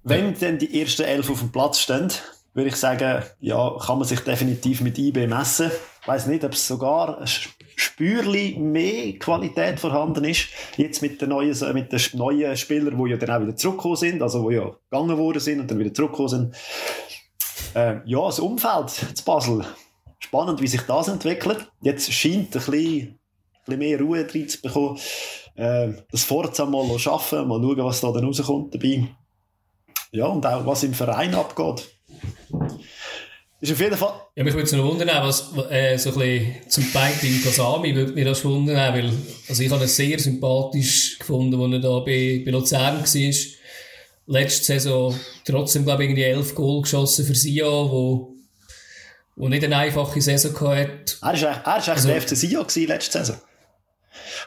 Wenn 0.02 0.38
dann 0.38 0.58
die 0.58 0.78
ersten 0.78 1.02
elf 1.02 1.30
auf 1.30 1.40
dem 1.40 1.50
Platz 1.50 1.80
stehen, 1.80 2.12
würde 2.52 2.68
ich 2.68 2.76
sagen, 2.76 3.24
ja, 3.40 3.76
kann 3.84 3.98
man 3.98 4.06
sich 4.06 4.20
definitiv 4.20 4.82
mit 4.82 4.98
IB 4.98 5.26
messen. 5.26 5.70
Ich 6.02 6.08
weiss 6.08 6.26
nicht, 6.26 6.44
ob 6.44 6.52
es 6.52 6.66
sogar 6.66 7.24
Spürli 7.76 8.56
mehr 8.58 9.18
Qualität 9.18 9.78
vorhanden 9.78 10.24
ist. 10.24 10.48
Jetzt 10.76 11.02
mit 11.02 11.20
den 11.20 11.28
neuen, 11.28 11.54
mit 11.74 11.92
den 11.92 12.00
neuen 12.14 12.56
Spielern, 12.56 12.96
die 12.96 13.10
ja 13.10 13.16
dann 13.18 13.30
auch 13.30 13.46
wieder 13.46 13.54
zurückgekommen 13.54 13.96
sind, 13.96 14.22
also 14.22 14.48
die 14.48 14.56
ja 14.56 14.70
gegangen 14.90 15.18
worden 15.18 15.40
sind 15.40 15.60
und 15.60 15.70
dann 15.70 15.78
wieder 15.78 15.92
zurückgekommen 15.92 16.28
sind. 16.28 16.54
Äh, 17.74 18.00
ja, 18.06 18.24
das 18.24 18.38
Umfeld 18.38 18.90
zu 18.90 19.24
Basel. 19.24 19.64
Spannend, 20.18 20.62
wie 20.62 20.66
sich 20.66 20.80
das 20.82 21.08
entwickelt. 21.08 21.70
Jetzt 21.82 22.10
scheint 22.10 22.46
ein 22.56 22.62
bisschen, 22.62 23.18
ein 23.68 23.78
mehr 23.78 24.00
Ruhe 24.00 24.24
drin 24.24 24.48
zu 24.48 24.62
bekommen. 24.62 24.98
Äh, 25.54 25.92
das 26.10 26.24
Forza 26.24 26.64
mal 26.64 26.84
arbeiten, 26.90 27.48
mal 27.48 27.60
schauen, 27.60 27.84
was 27.84 28.00
da 28.00 28.12
dann 28.12 28.24
rauskommt 28.24 28.74
dabei. 28.74 29.08
Ja, 30.12 30.26
und 30.26 30.46
auch 30.46 30.64
was 30.64 30.82
im 30.82 30.94
Verein 30.94 31.34
abgeht. 31.34 31.86
Ist 33.60 33.72
auf 33.72 33.80
jeden 33.80 33.96
Fall. 33.96 34.20
Ja, 34.34 34.44
mich 34.44 34.52
würde 34.52 34.66
es 34.66 34.72
noch 34.72 34.84
wundern, 34.84 35.08
was 35.08 35.50
äh, 35.70 35.96
so 35.96 36.10
ein 36.10 36.18
bisschen 36.18 36.54
zum 36.68 36.92
Beispiel 36.92 37.40
Kasami 37.40 37.94
würde 37.94 38.12
mir 38.12 38.26
das 38.26 38.44
wundern, 38.44 38.94
weil 38.94 39.10
also 39.48 39.62
ich 39.62 39.70
habe 39.70 39.84
ihn 39.84 39.88
sehr 39.88 40.18
sympathisch 40.18 41.18
gefunden, 41.18 41.58
als 41.58 41.72
er 41.72 41.78
da 41.78 41.98
bei, 42.00 42.42
bei 42.44 42.50
Luzern 42.50 43.02
war. 43.02 43.34
Letzte 44.28 44.64
Saison 44.64 45.18
trotzdem, 45.44 45.84
glaube 45.84 46.02
ich, 46.02 46.10
irgendwie 46.10 46.24
elf 46.24 46.54
Goal 46.54 46.82
geschossen 46.82 47.24
für 47.24 47.34
Sion, 47.34 47.90
wo, 47.90 48.34
wo 49.36 49.48
nicht 49.48 49.64
eine 49.64 49.76
einfache 49.78 50.20
Saison 50.20 50.52
hatte. 50.52 51.16
Er 51.22 51.42
war 51.42 51.66
eigentlich, 51.66 51.88
also, 51.88 52.08
der 52.08 52.20
FC 52.20 52.36
Sion 52.36 52.66
letzte 52.86 53.18
Saison. 53.18 53.36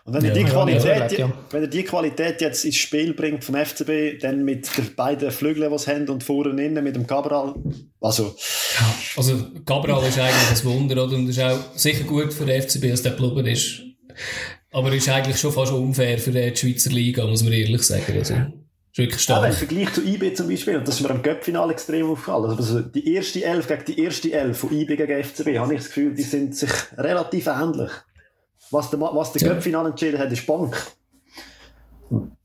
Und 0.05 0.13
wenn, 0.13 0.23
ja, 0.23 0.29
er 0.29 0.33
die 0.35 0.43
Qualität, 0.43 1.17
ja, 1.17 1.31
wenn 1.51 1.61
er 1.61 1.67
die 1.67 1.83
Qualität 1.83 2.41
jetzt 2.41 2.65
ins 2.65 2.75
Spiel 2.75 3.13
bringt 3.13 3.43
vom 3.43 3.55
FCB, 3.55 4.21
dann 4.21 4.43
mit 4.43 4.77
den 4.77 4.95
beiden 4.95 5.31
Flügeln, 5.31 5.71
die 5.71 5.77
sie 5.77 5.91
haben, 5.91 6.09
und 6.09 6.23
vorne 6.23 6.63
innen 6.63 6.83
mit 6.83 6.95
dem 6.95 7.05
Cabral, 7.05 7.55
also... 8.01 8.35
Ja, 8.79 8.95
also 9.17 9.37
Cabral 9.65 10.07
ist 10.07 10.19
eigentlich 10.19 10.49
ein 10.51 10.63
Wunder, 10.63 11.03
oder? 11.03 11.15
Und 11.15 11.27
ist 11.27 11.39
auch 11.39 11.59
sicher 11.75 12.03
gut 12.03 12.33
für 12.33 12.45
den 12.45 12.61
FCB, 12.61 12.89
dass 12.89 13.03
der 13.03 13.11
Blubber 13.11 13.45
ist. 13.45 13.81
Aber 14.71 14.93
ist 14.93 15.09
eigentlich 15.09 15.39
schon 15.39 15.51
fast 15.51 15.71
unfair 15.71 16.17
für 16.19 16.31
die 16.31 16.55
Schweizer 16.55 16.91
Liga, 16.91 17.25
muss 17.25 17.43
man 17.43 17.53
ehrlich 17.53 17.83
sagen. 17.83 18.13
Also, 18.17 18.35
ist 18.91 18.97
wirklich 18.97 19.21
stark. 19.21 19.39
Aber 19.39 19.47
im 19.47 19.53
Vergleich 19.53 19.93
zu 19.93 20.03
IB 20.03 20.33
zum 20.33 20.47
Beispiel, 20.47 20.77
und 20.77 20.87
das 20.87 20.95
ist 20.95 21.01
mir 21.01 21.11
am 21.11 21.21
Göppfinale 21.21 21.73
extrem 21.73 22.09
aufgefallen, 22.09 22.57
also 22.57 22.81
die 22.81 23.13
erste 23.13 23.43
Elf 23.43 23.67
gegen 23.67 23.85
die 23.85 23.99
erste 23.99 24.31
Elf 24.31 24.57
von 24.57 24.71
IB 24.71 24.95
gegen 24.95 25.23
FCB, 25.23 25.57
habe 25.57 25.73
ich 25.73 25.81
das 25.81 25.87
Gefühl, 25.87 26.13
die 26.13 26.23
sind 26.23 26.55
sich 26.55 26.71
relativ 26.97 27.47
ähnlich. 27.47 27.91
Was 28.71 28.89
der, 28.89 28.99
was 28.99 29.33
der 29.33 29.41
ja. 29.41 29.53
Göppfinale 29.53 29.89
entschieden 29.89 30.19
hat, 30.19 30.31
ist 30.31 30.45
Bank. 30.45 30.75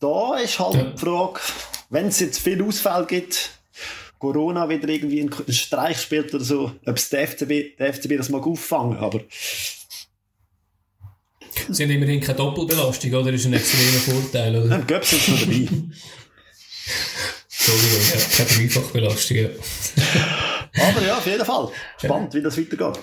Da 0.01 0.37
ist 0.39 0.59
halt 0.59 0.75
ja. 0.75 0.83
die 0.85 0.99
Frage, 0.99 1.41
wenn 1.91 2.09
es 2.09 2.21
jetzt 2.21 2.39
viel 2.39 2.63
Ausfall 2.63 3.07
gibt, 3.07 3.51
Corona 4.19 4.69
wieder 4.69 4.89
irgendwie 4.89 5.21
einen 5.21 5.53
Streich 5.53 6.01
spielt 6.01 6.35
oder 6.35 6.45
so, 6.45 6.73
ob 6.87 6.97
es 6.97 7.09
der 7.11 7.29
FCB, 7.29 7.77
der 7.79 7.93
FCB 7.93 8.17
das 8.17 8.29
mag 8.29 8.47
auffangen, 8.47 8.99
aber 8.99 9.21
Sie 11.71 11.85
haben 11.85 11.91
immerhin 11.91 12.21
keine 12.21 12.37
Doppelbelastung, 12.37 13.15
oder? 13.15 13.33
Das 13.33 13.41
ist 13.41 13.47
ein 13.47 13.55
extremer 13.55 14.21
Vorteil, 14.21 14.57
oder? 14.57 14.77
Im 14.77 14.87
Göpp 14.87 15.05
sind 15.05 15.29
noch 15.29 15.41
dabei. 15.41 15.69
Entschuldigung, 17.49 18.01
keine 18.37 18.49
Dreifachbelastung, 18.49 19.37
ja. 19.37 19.49
Aber 20.89 21.07
ja, 21.07 21.19
auf 21.19 21.27
jeden 21.27 21.45
Fall. 21.45 21.69
Spannend, 21.99 22.35
wie 22.35 22.43
das 22.43 22.59
weitergeht. 22.59 22.99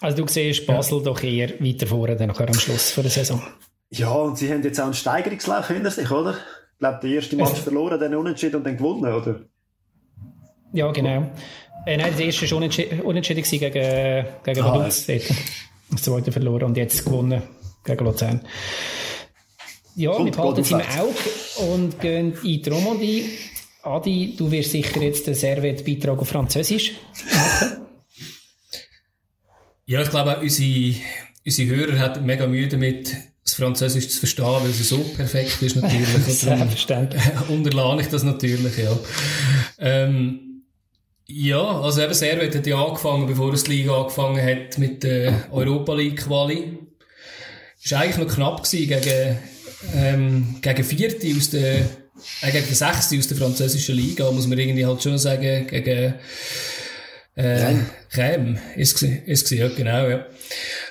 Also 0.00 0.16
du 0.16 0.28
siehst 0.28 0.66
Basel 0.66 0.98
ja. 0.98 1.04
doch 1.04 1.22
eher 1.22 1.60
weiter 1.60 1.86
vorne 1.86 2.16
dann 2.16 2.30
am 2.30 2.54
Schluss 2.54 2.94
der 2.94 3.10
Saison. 3.10 3.42
Ja, 3.90 4.10
und 4.10 4.36
sie 4.36 4.52
haben 4.52 4.62
jetzt 4.62 4.80
auch 4.80 4.86
einen 4.86 4.94
Steigerungslauf 4.94 5.68
hinter 5.68 5.90
sich, 5.90 6.10
oder? 6.10 6.32
Ich 6.32 6.78
glaube, 6.78 6.98
der 7.02 7.10
erste 7.10 7.36
Match 7.36 7.60
verloren, 7.60 8.00
dann 8.00 8.14
unentschieden 8.14 8.56
und 8.56 8.66
dann 8.66 8.76
gewonnen, 8.76 9.12
oder? 9.12 9.40
Ja, 10.72 10.90
genau. 10.90 11.30
Äh, 11.86 11.96
nein, 11.98 12.12
der 12.16 12.26
erste 12.26 12.50
war 12.50 12.56
unentschieden, 12.56 13.00
unentschieden 13.02 13.44
gegen, 13.44 14.26
gegen 14.44 14.60
ah, 14.62 14.78
Vaduz. 14.78 15.06
Ja. 15.06 15.18
Das 15.90 16.02
zweite 16.02 16.32
verloren 16.32 16.64
und 16.64 16.76
jetzt 16.76 17.04
gewonnen 17.04 17.42
gegen 17.84 18.04
Luzern. 18.04 18.40
Ja, 19.94 20.10
und 20.10 20.24
wir 20.24 20.32
behalten 20.32 20.60
es 20.62 20.70
im 20.72 20.80
Auge 20.80 21.70
und 21.72 22.00
gehen 22.00 22.36
in 22.42 22.62
die 22.62 22.68
Romandie. 22.68 23.28
Adi, 23.82 24.34
du 24.36 24.50
wirst 24.50 24.72
sicher 24.72 25.00
jetzt 25.02 25.26
den 25.26 25.34
Servet-Beitrag 25.34 26.18
auf 26.18 26.28
Französisch 26.28 26.94
machen. 27.32 27.83
Ja, 29.86 30.00
ich 30.00 30.10
glaube 30.10 30.36
auch 30.36 30.42
unsere, 30.42 30.94
unsere 31.44 31.76
Hörer 31.76 31.98
haben 31.98 32.24
mega 32.24 32.46
Mühe 32.46 32.68
damit, 32.68 33.14
das 33.44 33.54
Französisch 33.54 34.08
zu 34.08 34.18
verstehen, 34.20 34.46
weil 34.46 34.70
es 34.70 34.88
so 34.88 34.98
perfekt 34.98 35.60
ist 35.60 35.76
natürlich. 35.76 36.08
Selbstverständlich. 36.26 37.22
Unterlade 37.48 38.00
ich 38.00 38.08
das 38.08 38.22
natürlich, 38.22 38.78
ja. 38.78 38.98
Ähm, 39.78 40.62
ja, 41.26 41.80
also 41.80 42.02
eben 42.02 42.14
Servet 42.14 42.54
hat 42.54 42.66
ja 42.66 42.82
angefangen, 42.82 43.26
bevor 43.26 43.52
es 43.52 43.64
die 43.64 43.72
Liga 43.72 43.96
angefangen 43.96 44.42
hat, 44.42 44.78
mit 44.78 45.02
der 45.02 45.48
Europa 45.50 45.94
League 45.94 46.24
Quali. 46.24 46.78
Es 47.82 47.92
war 47.92 48.00
eigentlich 48.00 48.26
noch 48.26 48.34
knapp 48.34 48.62
gewesen 48.62 48.88
gegen, 48.88 49.38
ähm, 49.94 50.56
gegen 50.62 50.84
Vierte 50.84 51.26
aus 51.36 51.50
der, 51.50 51.80
äh, 52.40 52.52
gegen 52.52 52.74
Sechste 52.74 53.18
aus 53.18 53.28
der 53.28 53.36
französischen 53.36 53.96
Liga, 53.96 54.30
muss 54.30 54.46
man 54.46 54.58
irgendwie 54.58 54.86
halt 54.86 55.02
schon 55.02 55.18
sagen, 55.18 55.66
gegen, 55.66 56.14
äh, 57.36 57.74
Crème 58.12 58.58
ist 58.76 59.02
es 59.02 59.50
ja, 59.50 59.68
genau, 59.68 60.08
ja. 60.08 60.26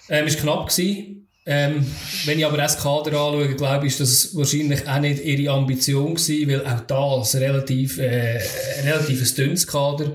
Ähm, 0.10 0.28
ist 0.28 0.40
knapp 0.40 0.70
gewesen. 0.70 1.28
Ähm, 1.46 1.86
wenn 2.26 2.40
ich 2.40 2.46
aber 2.46 2.58
das 2.58 2.78
Kader 2.78 3.12
anschaue, 3.12 3.56
glaube 3.56 3.88
ich, 3.88 3.94
ist 3.94 4.00
das 4.00 4.36
wahrscheinlich 4.36 4.88
auch 4.88 5.00
nicht 5.00 5.24
ihre 5.24 5.54
Ambition 5.54 6.16
gewesen, 6.16 6.50
weil 6.50 6.66
auch 6.66 7.20
das 7.20 7.36
relativ, 7.36 7.98
äh, 7.98 8.42
relativ 8.84 9.36
dünnes 9.36 9.68
Kader. 9.68 10.14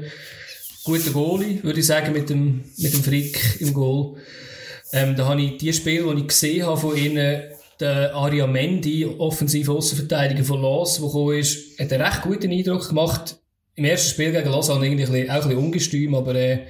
Guter 0.85 1.11
Goalie, 1.11 1.63
würde 1.63 1.81
ich 1.81 1.87
sagen, 1.87 2.13
mit 2.15 2.31
dem, 2.31 2.65
mit 2.79 2.95
dem 2.95 3.05
Frick 3.05 3.61
im 3.61 3.75
Goal. 3.75 4.17
Ähm, 4.93 5.17
da 5.17 5.27
habe 5.27 5.43
ich 5.43 5.59
die 5.59 5.73
Spiele, 5.73 6.15
die 6.15 6.23
ich 6.23 6.29
gesehen 6.29 6.67
habe 6.67 6.81
von 6.81 6.97
ihnen, 6.97 7.43
der 7.79 8.15
Aria 8.15 8.47
Mendy, 8.47 9.05
offensive 9.05 9.71
Außenverteidiger 9.71 10.45
von 10.45 10.63
Los, 10.63 10.97
der 10.97 11.07
gekommen 11.07 11.39
ist, 11.39 11.79
hat 11.79 11.93
einen 11.93 12.03
recht 12.03 12.23
guten 12.23 12.51
Eindruck 12.51 12.89
gemacht 12.89 13.37
im 13.79 13.85
ersten 13.85 14.11
Spiel 14.11 14.33
gegen 14.33 14.51
Lausanne 14.51 14.87
irgendwie 14.87 15.05
ein 15.05 15.31
auch 15.31 15.35
ein 15.35 15.41
bisschen 15.43 15.65
ungestüm, 15.65 16.15
aber 16.17 16.35
äh, 16.35 16.67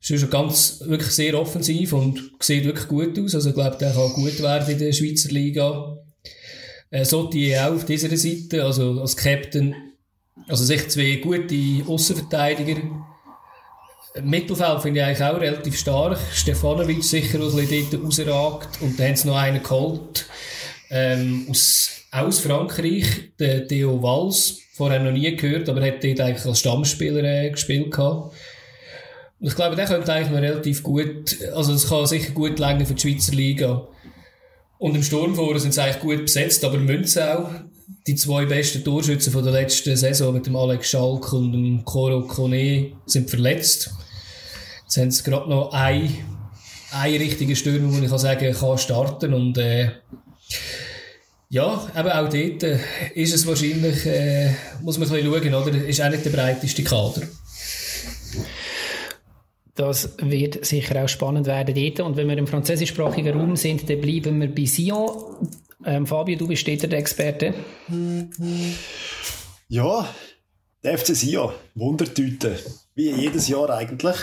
ist 0.00 0.20
schon 0.20 0.30
ganz, 0.30 0.82
wirklich 0.84 1.12
sehr 1.12 1.38
offensiv 1.38 1.92
und 1.92 2.32
sieht 2.40 2.64
wirklich 2.64 2.88
gut 2.88 3.18
aus. 3.18 3.34
Also 3.34 3.50
ich 3.50 3.54
glaube, 3.54 3.76
der 3.78 3.92
kann 3.92 4.12
gut 4.14 4.42
werden 4.42 4.70
in 4.70 4.78
der 4.78 4.92
Schweizer 4.92 5.30
Liga. 5.30 5.98
Äh, 6.90 7.04
Sotti 7.04 7.56
auch 7.56 7.74
auf 7.74 7.84
dieser 7.84 8.16
Seite, 8.16 8.64
also 8.64 9.00
als 9.00 9.16
Captain, 9.16 9.74
also 10.48 10.64
sich 10.64 10.88
zwei 10.88 11.16
gute 11.16 11.86
Außenverteidiger. 11.86 12.80
Mittelfeld 14.22 14.82
finde 14.82 15.00
ich 15.00 15.06
eigentlich 15.06 15.22
auch 15.22 15.40
relativ 15.40 15.78
stark. 15.78 16.18
Stefanovic 16.32 17.04
sicher 17.04 17.38
ein 17.38 17.54
bisschen 17.54 17.90
dort 17.90 18.04
rausragt. 18.04 18.82
Und 18.82 18.98
dann 18.98 19.08
haben 19.08 19.16
sie 19.16 19.28
noch 19.28 19.36
einen 19.36 19.62
geholt, 19.62 20.26
ähm, 20.90 21.46
aus, 21.48 21.90
aus 22.10 22.40
Frankreich, 22.40 23.32
der 23.38 23.66
Theo 23.68 24.02
Valls 24.02 24.58
vorher 24.82 24.98
noch 24.98 25.12
nie 25.12 25.36
gehört, 25.36 25.68
aber 25.68 25.80
er 25.80 25.92
hat 25.92 26.02
dort 26.02 26.20
eigentlich 26.20 26.44
als 26.44 26.58
Stammspieler 26.58 27.22
äh, 27.22 27.50
gespielt 27.50 27.92
gehabt. 27.92 28.34
Und 29.38 29.46
ich 29.46 29.54
glaube, 29.54 29.76
der 29.76 29.86
könnte 29.86 30.12
eigentlich 30.12 30.30
noch 30.32 30.40
relativ 30.42 30.82
gut, 30.82 31.36
also 31.54 31.72
es 31.72 31.88
kann 31.88 32.04
sicher 32.06 32.32
gut 32.32 32.58
länger 32.58 32.84
für 32.84 32.94
die 32.94 33.00
Schweizer 33.00 33.32
Liga. 33.32 33.86
Und 34.78 34.96
im 34.96 35.04
Sturmforum 35.04 35.56
sind 35.60 35.72
sie 35.72 35.80
eigentlich 35.80 36.00
gut 36.00 36.22
besetzt, 36.22 36.64
aber 36.64 36.78
Münzau, 36.78 37.48
die 38.08 38.16
zwei 38.16 38.44
besten 38.44 38.82
Torschützen 38.82 39.32
von 39.32 39.44
der 39.44 39.52
letzten 39.52 39.96
Saison 39.96 40.34
mit 40.34 40.46
dem 40.46 40.56
Alex 40.56 40.90
Schalk 40.90 41.32
und 41.32 41.52
dem 41.52 41.84
Coro 41.84 42.22
Kone 42.22 42.90
sind 43.06 43.30
verletzt. 43.30 43.92
Jetzt 44.82 44.96
haben 44.96 45.12
sie 45.12 45.22
gerade 45.22 45.48
noch 45.48 45.72
ein, 45.72 46.12
ein 46.90 47.14
richtiger 47.14 47.54
Stürmer, 47.54 47.92
wo 47.92 48.02
ich 48.02 48.10
kann 48.10 48.18
sagen 48.18 48.52
kann 48.52 48.78
starten 48.78 49.32
und 49.32 49.58
äh, 49.58 49.90
ja, 51.52 51.86
eben 51.94 52.08
auch 52.08 52.30
dort 52.30 52.62
äh, 52.62 52.78
ist 53.14 53.34
es 53.34 53.46
wahrscheinlich, 53.46 54.06
äh, 54.06 54.52
muss 54.80 54.96
man 54.98 55.06
ein 55.06 55.12
bisschen 55.12 55.52
schauen, 55.52 55.54
oder? 55.54 55.84
Ist 55.86 56.00
auch 56.00 56.08
nicht 56.08 56.24
der 56.24 56.30
breiteste 56.30 56.82
Kader. 56.82 57.20
Das 59.74 60.14
wird 60.16 60.64
sicher 60.64 61.04
auch 61.04 61.08
spannend 61.08 61.46
werden 61.46 61.74
dort. 61.74 62.00
Und 62.00 62.16
wenn 62.16 62.28
wir 62.28 62.38
im 62.38 62.46
französischsprachigen 62.46 63.38
Raum 63.38 63.56
sind, 63.56 63.90
dann 63.90 64.00
bleiben 64.00 64.40
wir 64.40 64.48
bei 64.48 64.64
Sion. 64.64 65.50
Ähm, 65.84 66.06
Fabio, 66.06 66.38
du 66.38 66.48
bist 66.48 66.66
dort 66.66 66.90
der 66.90 66.98
Experte. 66.98 67.52
Ja, 69.68 70.08
der 70.82 70.98
FC 70.98 71.14
Sion. 71.14 71.52
Wundertüte. 71.74 72.58
Wie 72.94 73.10
jedes 73.10 73.48
Jahr 73.48 73.68
eigentlich. 73.68 74.16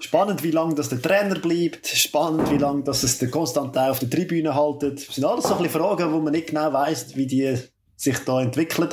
Spannend, 0.00 0.42
wie 0.42 0.50
lange 0.50 0.74
das 0.74 0.88
der 0.88 1.02
Trainer 1.02 1.38
bleibt. 1.38 1.86
Spannend, 1.86 2.50
wie 2.50 2.56
lange 2.56 2.82
das 2.82 3.02
es 3.02 3.18
der 3.18 3.30
Konstantin 3.30 3.82
auf 3.82 3.98
der 3.98 4.08
Tribüne 4.08 4.54
haltet. 4.54 5.06
Das 5.06 5.14
sind 5.14 5.24
alles 5.24 5.44
so 5.44 5.54
ein 5.54 5.62
bisschen 5.62 5.80
Fragen, 5.80 6.12
wo 6.12 6.18
man 6.18 6.32
nicht 6.32 6.48
genau 6.48 6.72
weiß, 6.72 7.16
wie 7.16 7.26
die 7.26 7.56
sich 7.96 8.18
da 8.24 8.40
entwickeln. 8.40 8.88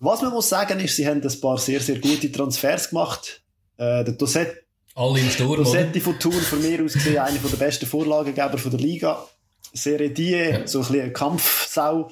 Was 0.00 0.22
man 0.22 0.32
muss 0.32 0.48
sagen 0.48 0.80
ist, 0.80 0.96
sie 0.96 1.06
haben 1.06 1.22
ein 1.22 1.40
paar 1.40 1.58
sehr, 1.58 1.80
sehr 1.80 1.98
gute 1.98 2.32
Transfers 2.32 2.90
gemacht. 2.90 3.42
Äh, 3.76 4.04
der 4.04 4.14
Dosset, 4.14 4.64
Alle 4.94 5.20
im 5.20 5.30
Sturm, 5.30 5.56
Dossetti 5.56 6.00
von 6.00 6.18
Tour 6.18 6.32
von 6.32 6.60
mir 6.60 6.84
aus 6.84 6.94
gesehen, 6.94 7.18
einer 7.18 7.38
der 7.38 7.56
besten 7.56 7.86
Vorlagengeber 7.86 8.58
von 8.58 8.70
der 8.70 8.80
Liga. 8.80 9.26
Serie 9.72 10.10
Die, 10.10 10.30
ja. 10.30 10.66
so 10.66 10.80
ein 10.80 10.86
bisschen 10.86 11.02
eine 11.02 11.12
Kampfsau. 11.12 12.10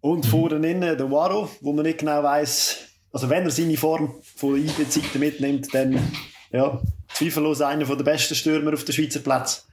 Und 0.00 0.24
mhm. 0.24 0.28
vorne 0.28 0.70
innen 0.70 0.96
der 0.96 1.10
Waro, 1.10 1.50
wo 1.60 1.72
man 1.72 1.84
nicht 1.84 1.98
genau 1.98 2.22
weiß, 2.22 2.78
also 3.12 3.28
wenn 3.30 3.44
er 3.44 3.50
seine 3.50 3.76
Form 3.76 4.14
von 4.36 4.56
IB-Zeiten 4.56 5.18
mitnimmt, 5.18 5.74
dann 5.74 5.98
ja, 6.52 6.80
zweifellos 7.12 7.60
einer 7.60 7.84
der 7.84 8.04
besten 8.04 8.34
Stürmer 8.34 8.74
auf 8.74 8.84
den 8.84 8.94
Schweizer 8.94 9.20
Platz. 9.20 9.66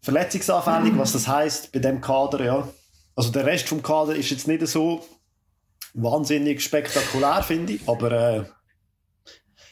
Verletzungsanfällig, 0.00 0.92
was 0.96 1.12
das 1.12 1.28
heisst 1.28 1.72
bei 1.72 1.78
dem 1.78 2.00
Kader, 2.00 2.44
ja. 2.44 2.68
Also 3.16 3.30
der 3.30 3.46
Rest 3.46 3.68
vom 3.68 3.82
Kader 3.82 4.14
ist 4.14 4.30
jetzt 4.30 4.48
nicht 4.48 4.66
so 4.66 5.04
wahnsinnig 5.94 6.60
spektakulär, 6.62 7.42
finde 7.42 7.74
ich, 7.74 7.80
aber 7.86 8.12
äh, 8.12 8.44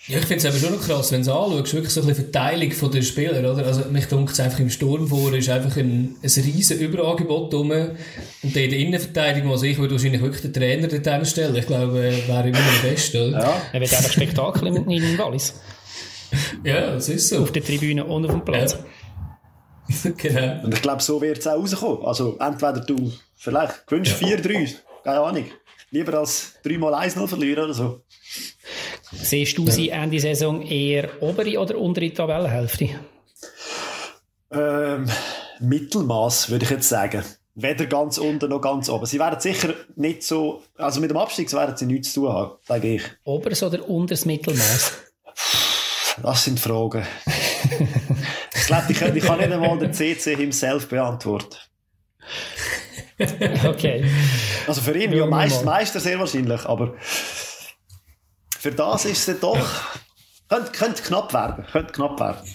Ja, 0.06 0.18
ich 0.18 0.26
finde 0.26 0.36
es 0.36 0.46
aber 0.46 0.58
schon 0.58 0.72
noch 0.72 0.84
krass, 0.84 1.12
wenn 1.12 1.22
du 1.22 1.30
es 1.30 1.36
anschaust, 1.36 1.74
wirklich 1.74 1.92
so 1.92 2.00
ein 2.00 2.06
bisschen 2.06 2.24
Verteilung 2.24 2.72
von 2.72 2.90
den 2.90 3.02
Spielern, 3.02 3.44
oder? 3.46 3.66
Also, 3.66 3.84
mich 3.90 4.06
denkt 4.06 4.32
es 4.32 4.40
einfach 4.40 4.58
im 4.58 4.70
Sturm 4.70 5.06
vor, 5.06 5.32
ist 5.32 5.48
einfach 5.48 5.76
ein, 5.76 6.16
ein 6.22 6.30
riesen 6.42 6.80
Überangebot 6.80 7.54
rum. 7.54 7.70
Und 7.70 7.96
in 8.42 8.52
der 8.52 8.78
Innenverteidigung, 8.78 9.50
also 9.52 9.64
ich 9.64 9.78
würde 9.78 9.94
wahrscheinlich 9.94 10.22
wirklich 10.22 10.42
den 10.42 10.52
Trainer 10.52 10.88
dort 10.88 11.26
stellen. 11.28 11.54
Ich 11.54 11.66
glaube, 11.66 11.98
äh, 12.04 12.26
wäre 12.26 12.48
immer 12.48 12.58
noch 12.58 12.80
der 12.82 12.88
Beste, 12.90 13.28
oder? 13.28 13.40
Ja. 13.40 13.62
Er 13.72 13.80
wird 13.80 13.94
einfach 13.94 14.10
Spektakel 14.10 14.68
in, 14.68 14.90
in 14.90 15.18
Wallis. 15.18 15.54
Ja, 16.64 16.92
das 16.92 17.08
ist 17.08 17.28
so. 17.28 17.42
Auf 17.42 17.52
der 17.52 17.64
Tribüne 17.64 18.04
und 18.04 18.24
auf 18.24 18.30
dem 18.30 18.44
Platz. 18.44 18.72
Ja. 18.72 20.10
genau. 20.16 20.64
Und 20.64 20.74
ich 20.74 20.82
glaube, 20.82 21.02
so 21.02 21.20
wird 21.20 21.38
es 21.38 21.46
auch 21.46 21.60
rauskommen. 21.60 22.04
Also, 22.04 22.36
entweder 22.38 22.80
du 22.80 23.12
vielleicht 23.36 23.86
gewünscht 23.86 24.20
ja. 24.20 24.28
4-3, 24.36 24.76
keine 25.04 25.20
Ahnung. 25.20 25.44
Lieber 25.90 26.18
als 26.18 26.54
3 26.62 26.78
mal 26.78 26.94
1-0 26.94 27.26
verlieren 27.26 27.64
oder 27.64 27.74
so. 27.74 28.00
Siehst 29.12 29.58
du 29.58 29.70
sie 29.70 29.90
Ende 29.90 30.18
Saison 30.18 30.62
eher 30.62 31.10
obere 31.20 31.58
oder 31.58 31.76
untere 31.76 32.12
Tabellenhälfte? 32.12 32.88
Ähm, 34.50 35.06
Mittelmaß, 35.60 36.50
würde 36.50 36.64
ich 36.64 36.70
jetzt 36.70 36.88
sagen. 36.88 37.22
Weder 37.54 37.84
ganz 37.84 38.16
unten 38.16 38.48
noch 38.48 38.62
ganz 38.62 38.88
oben. 38.88 39.04
Sie 39.04 39.18
werden 39.18 39.38
sicher 39.38 39.74
nicht 39.96 40.22
so, 40.22 40.62
also 40.78 41.00
mit 41.00 41.10
dem 41.10 41.18
Abstieg 41.18 41.52
werden 41.52 41.76
sie 41.76 41.84
nichts 41.84 42.14
zu 42.14 42.22
tun 42.22 42.32
haben, 42.32 42.52
sage 42.66 42.94
ich. 42.94 43.02
Oberes 43.24 43.62
oder 43.62 43.86
unteres 43.86 44.24
Mittelmaß? 44.24 44.92
Das 46.20 46.44
sind 46.44 46.60
Fragen. 46.60 47.06
ich 48.54 48.66
glaube, 48.66 48.84
ich, 48.90 49.00
ich 49.00 49.24
kann 49.24 49.38
nicht 49.38 49.52
einmal 49.52 49.78
den 49.78 49.92
CC 49.92 50.36
himself 50.36 50.88
beantworten. 50.88 51.56
okay. 53.66 54.04
Also 54.66 54.80
für 54.80 54.96
ihn, 54.96 55.12
ja, 55.12 55.26
Meister, 55.26 55.64
Meister 55.64 56.00
sehr 56.00 56.18
wahrscheinlich, 56.18 56.64
aber 56.66 56.94
für 58.58 58.72
das 58.72 59.04
ist 59.04 59.28
es 59.28 59.40
doch, 59.40 59.58
könnte, 60.48 60.72
könnte 60.72 61.02
knapp 61.02 61.32
werden, 61.32 61.66
könnte 61.70 61.92
knapp 61.92 62.18
werden. 62.20 62.48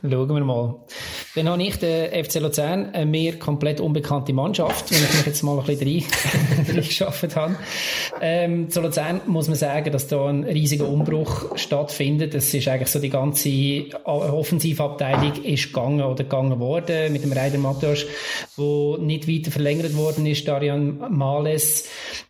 Schauen 0.00 0.28
wir 0.28 0.44
mal. 0.44 0.86
Dann 1.34 1.48
habe 1.48 1.62
ich 1.62 1.76
den 1.76 2.24
FC 2.24 2.40
Luzern, 2.40 2.90
eine 2.92 3.06
mir 3.06 3.38
komplett 3.38 3.80
unbekannte 3.80 4.34
Mannschaft, 4.34 4.90
wenn 4.90 5.02
ich 5.02 5.14
mich 5.14 5.26
jetzt 5.26 5.42
mal 5.42 5.58
ein 5.58 5.64
bisschen 5.64 6.04
reingeschafft 6.68 7.36
habe. 7.36 7.56
Ähm, 8.20 8.68
zu 8.68 8.82
Luzern 8.82 9.22
muss 9.26 9.48
man 9.48 9.56
sagen, 9.56 9.90
dass 9.92 10.08
da 10.08 10.26
ein 10.26 10.44
riesiger 10.44 10.86
Umbruch 10.86 11.56
stattfindet. 11.56 12.34
Das 12.34 12.52
ist 12.52 12.68
eigentlich 12.68 12.90
so 12.90 12.98
die 12.98 13.08
ganze 13.08 13.48
Offensivabteilung 14.04 15.42
ist 15.42 15.68
gegangen 15.68 16.02
oder 16.02 16.24
gegangen 16.24 16.60
worden 16.60 17.12
mit 17.14 17.24
dem 17.24 17.32
Reider 17.32 17.56
Mattos, 17.56 18.04
wo 18.56 18.98
nicht 18.98 19.26
weiter 19.26 19.50
verlängert 19.50 19.96
worden 19.96 20.26
ist, 20.26 20.46
Darian 20.46 20.98
Males, 21.16 21.88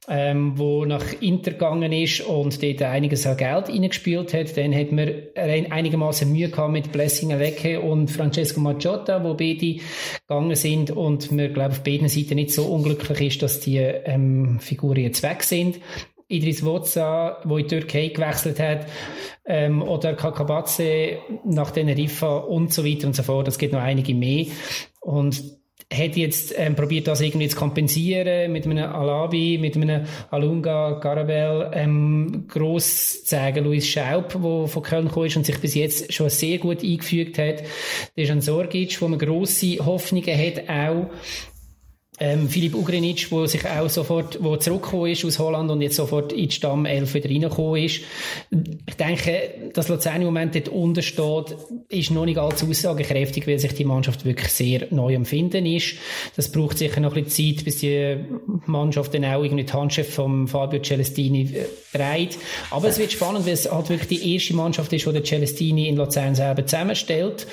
ähm, 0.09 0.52
wo 0.56 0.85
nach 0.85 1.04
Inter 1.21 1.52
gegangen 1.52 1.92
ist 1.92 2.21
und 2.21 2.62
dort 2.62 2.82
einiges 2.82 3.26
an 3.26 3.37
Geld 3.37 3.68
reingespielt 3.68 4.32
hat. 4.32 4.56
Dann 4.56 4.75
hat 4.75 4.92
man 4.92 5.11
einigermaßen 5.37 6.30
Mühe 6.30 6.50
gehabt 6.50 6.73
mit 6.73 6.92
Blessing 6.92 7.30
Lecce 7.30 7.80
und 7.80 8.11
Francesco 8.11 8.61
Maggiotta, 8.92 9.25
wo 9.25 9.34
beide 9.34 9.80
gegangen 10.28 10.56
sind 10.56 10.90
und 10.90 11.32
man, 11.32 11.52
glaube 11.52 11.70
auf 11.70 11.82
beiden 11.82 12.08
Seiten 12.08 12.34
nicht 12.34 12.52
so 12.52 12.64
unglücklich 12.64 13.20
ist, 13.20 13.42
dass 13.42 13.61
die 13.61 13.78
ähm, 13.78 14.58
Figuren 14.61 15.00
jetzt 15.00 15.22
weg 15.22 15.42
sind. 15.42 15.80
Idris 16.28 16.64
Wotza, 16.64 17.38
wo 17.44 17.58
in 17.58 17.68
die 17.68 17.76
Türkei 17.76 18.08
gewechselt 18.08 18.58
hat, 18.58 18.87
ähm, 19.44 19.82
oder 19.82 20.14
Kakabatze 20.14 21.18
nach 21.44 21.72
Teneriffa 21.72 22.37
und 22.38 22.72
so 22.72 22.84
weiter 22.84 23.06
und 23.06 23.14
so 23.14 23.22
fort. 23.22 23.49
Es 23.49 23.58
gibt 23.58 23.72
noch 23.75 23.82
einige 23.82 24.14
mehr. 24.14 24.46
Und 25.00 25.42
hat 25.92 26.16
jetzt 26.16 26.54
ähm, 26.56 26.75
probiert, 26.75 27.06
das 27.06 27.20
irgendwie 27.20 27.49
zu 27.49 27.56
kompensieren 27.56 28.52
mit 28.52 28.64
einem 28.64 28.92
Alabi, 28.92 29.58
mit 29.58 29.76
einem 29.76 30.06
Alunga, 30.30 30.99
Garabel, 31.00 31.70
ähm, 31.75 32.44
gross 32.49 33.25
sagen, 33.25 33.64
Luis 33.64 33.87
Schaub, 33.87 34.32
der 34.32 34.68
von 34.68 34.82
Köln 34.82 35.08
gekommen 35.08 35.26
ist 35.26 35.37
und 35.37 35.46
sich 35.46 35.58
bis 35.58 35.75
jetzt 35.75 36.12
schon 36.12 36.30
sehr 36.30 36.58
gut 36.58 36.82
eingefügt 36.82 37.38
hat. 37.38 37.61
Das 37.61 38.25
ist 38.25 38.30
ein 38.30 38.40
Sorgic, 38.40 39.00
wo 39.00 39.08
man 39.08 39.18
grosse 39.18 39.78
Hoffnungen 39.85 40.37
hat, 40.37 40.68
auch 40.68 41.11
ähm, 42.22 42.48
Filip 42.48 42.76
Ugrinic, 42.76 43.32
wo 43.32 43.46
sich 43.46 43.66
auch 43.66 43.88
sofort, 43.88 44.38
wo 44.40 44.56
zurückgekommen 44.56 45.11
ist 45.11 45.24
aus 45.24 45.40
Holland 45.40 45.70
und 45.72 45.82
jetzt 45.82 45.96
sofort 45.96 46.32
in 46.32 46.48
die 46.48 46.54
Stammelf 46.54 47.14
wieder 47.14 47.28
reingekommen 47.28 47.82
ist. 47.82 48.02
Ich 48.87 48.94
denke, 48.94 49.70
dass 49.74 49.88
Luzern 49.88 50.20
im 50.20 50.26
Moment 50.26 50.54
dort 50.54 50.68
unten 50.68 51.02
steht, 51.02 51.56
ist 51.88 52.12
noch 52.12 52.24
nicht 52.24 52.38
allzu 52.38 52.68
aussagekräftig, 52.68 53.48
weil 53.48 53.58
sich 53.58 53.74
die 53.74 53.85
Mannschaft 53.85 54.24
wirklich 54.24 54.48
sehr 54.52 54.87
neu 54.90 55.14
empfinden 55.14 55.66
ist. 55.66 55.94
Das 56.37 56.52
braucht 56.52 56.78
sicher 56.78 57.00
noch 57.00 57.16
ein 57.16 57.24
bisschen 57.24 57.56
Zeit, 57.56 57.64
bis 57.64 57.78
die 57.78 58.16
Mannschaft 58.66 59.14
dann 59.14 59.24
auch 59.24 59.42
irgendwie 59.42 59.64
die 59.64 59.72
Handschrift 59.72 60.12
von 60.12 60.46
Fabio 60.46 60.80
Celestini 60.80 61.50
äh, 61.52 61.96
trägt. 61.96 62.38
Aber 62.70 62.87
es 62.87 63.00
wird 63.00 63.11
spannend, 63.11 63.46
weil 63.46 63.54
es 63.54 63.70
halt 63.70 63.88
wirklich 63.88 64.20
die 64.20 64.35
erste 64.35 64.54
Mannschaft 64.54 64.92
ist, 64.92 65.06
die 65.06 65.12
der 65.12 65.24
Celestini 65.24 65.88
in 65.88 65.96
Luzern 65.96 66.37
selber 66.37 66.64
zusammenstellt. 66.64 67.48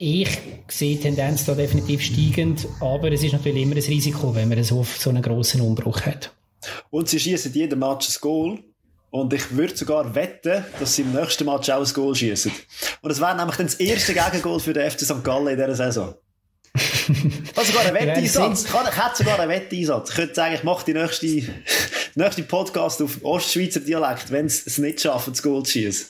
Ich 0.00 0.38
sehe 0.68 0.94
die 0.94 1.02
Tendenz 1.02 1.44
da 1.44 1.56
definitiv 1.56 2.00
steigend, 2.02 2.68
aber 2.80 3.10
es 3.10 3.24
ist 3.24 3.32
natürlich 3.32 3.64
immer 3.64 3.74
ein 3.74 3.82
Risiko, 3.82 4.32
wenn 4.32 4.48
man 4.48 4.62
so, 4.62 4.84
so 4.84 5.10
einen 5.10 5.22
grossen 5.22 5.60
Umbruch 5.60 6.02
hat. 6.02 6.30
Und 6.90 7.08
sie 7.08 7.18
schießen 7.18 7.52
jeden 7.52 7.80
Match 7.80 8.08
ein 8.08 8.14
Goal. 8.20 8.58
Und 9.10 9.32
ich 9.32 9.56
würde 9.56 9.76
sogar 9.76 10.14
wetten, 10.14 10.64
dass 10.78 10.94
sie 10.94 11.02
im 11.02 11.12
nächsten 11.12 11.46
Match 11.46 11.68
auch 11.70 11.84
ein 11.84 11.92
Goal 11.92 12.14
schießen. 12.14 12.52
Und 13.00 13.10
es 13.10 13.20
wäre 13.20 13.36
nämlich 13.36 13.56
dann 13.56 13.66
das 13.66 13.74
erste 13.74 14.14
Gegengoal 14.14 14.60
für 14.60 14.72
den 14.72 14.88
FC 14.88 15.00
St. 15.00 15.24
Gallen 15.24 15.48
in 15.48 15.56
dieser 15.56 15.74
Saison. 15.74 16.14
Ich 16.74 17.56
habe 17.56 17.66
sogar 17.66 17.82
einen 17.86 17.94
Wetteinsatz. 17.94 18.66
Ich, 18.66 18.74
hätte 18.74 19.16
sogar 19.16 19.40
einen 19.40 19.50
Wetteinsatz. 19.50 20.10
Ich 20.10 20.16
könnte 20.16 20.34
sagen, 20.34 20.54
ich 20.54 20.62
mache 20.62 20.84
die 20.84 20.94
nächste, 20.94 21.26
nächste 22.14 22.42
Podcast 22.44 23.02
auf 23.02 23.18
Ostschweizer 23.24 23.80
Dialekt, 23.80 24.30
wenn 24.30 24.48
sie 24.48 24.62
es 24.66 24.78
nicht 24.78 25.00
schaffen, 25.00 25.32
das 25.32 25.42
Goal 25.42 25.64
zu 25.64 25.72
schießen. 25.72 26.06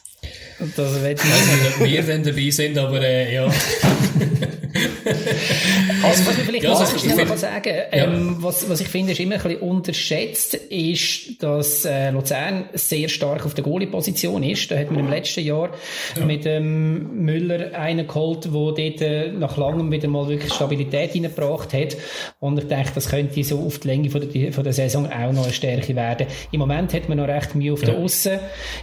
Das 0.58 0.96
ich 0.96 1.02
weiß 1.02 1.22
nicht, 1.22 1.80
ob 1.80 1.86
wir 1.86 2.02
dann 2.02 2.22
dabei 2.24 2.50
sind, 2.50 2.78
aber 2.78 3.00
äh, 3.00 3.34
ja. 3.34 3.48
also, 6.02 6.26
was 6.26 6.38
ich 6.38 6.44
vielleicht 6.44 6.64
ja, 6.64 6.72
also, 6.72 6.98
schnell 6.98 7.26
find, 7.26 7.38
sagen 7.38 7.72
ähm, 7.92 8.36
ja. 8.38 8.42
was, 8.42 8.68
was 8.68 8.80
ich 8.80 8.88
finde, 8.88 9.12
ist 9.12 9.20
immer 9.20 9.36
ein 9.36 9.42
bisschen 9.42 9.60
unterschätzt, 9.60 10.54
ist, 10.54 11.42
dass 11.42 11.84
äh, 11.84 12.10
Luzern 12.10 12.68
sehr 12.74 13.08
stark 13.08 13.44
auf 13.46 13.54
der 13.54 13.64
Goalie-Position 13.64 14.42
ist. 14.42 14.70
Da 14.70 14.78
hat 14.78 14.90
man 14.90 15.00
im 15.00 15.10
letzten 15.10 15.44
Jahr 15.44 15.70
ja. 16.16 16.24
mit 16.24 16.46
ähm, 16.46 17.24
Müller 17.24 17.74
einen 17.78 18.06
geholt, 18.06 18.44
der 18.44 18.50
dort 18.50 19.00
äh, 19.00 19.32
nach 19.32 19.56
langem 19.56 19.90
wieder 19.90 20.08
mal 20.08 20.28
wirklich 20.28 20.52
Stabilität 20.52 21.14
reingebracht 21.14 21.72
hat. 21.72 21.96
Und 22.40 22.58
ich 22.58 22.68
denke, 22.68 22.92
das 22.94 23.08
könnte 23.08 23.42
so 23.44 23.60
auf 23.60 23.78
die 23.78 23.88
Länge 23.88 24.10
von 24.10 24.20
der, 24.20 24.52
von 24.52 24.64
der 24.64 24.72
Saison 24.72 25.06
auch 25.06 25.32
noch 25.32 25.44
eine 25.44 25.52
Stärke 25.52 25.94
werden. 25.96 26.26
Im 26.52 26.60
Moment 26.60 26.92
hat 26.94 27.08
man 27.08 27.18
noch 27.18 27.28
recht 27.28 27.54
Mühe 27.54 27.72
auf 27.72 27.80
der 27.80 27.96
Aussen 27.96 28.38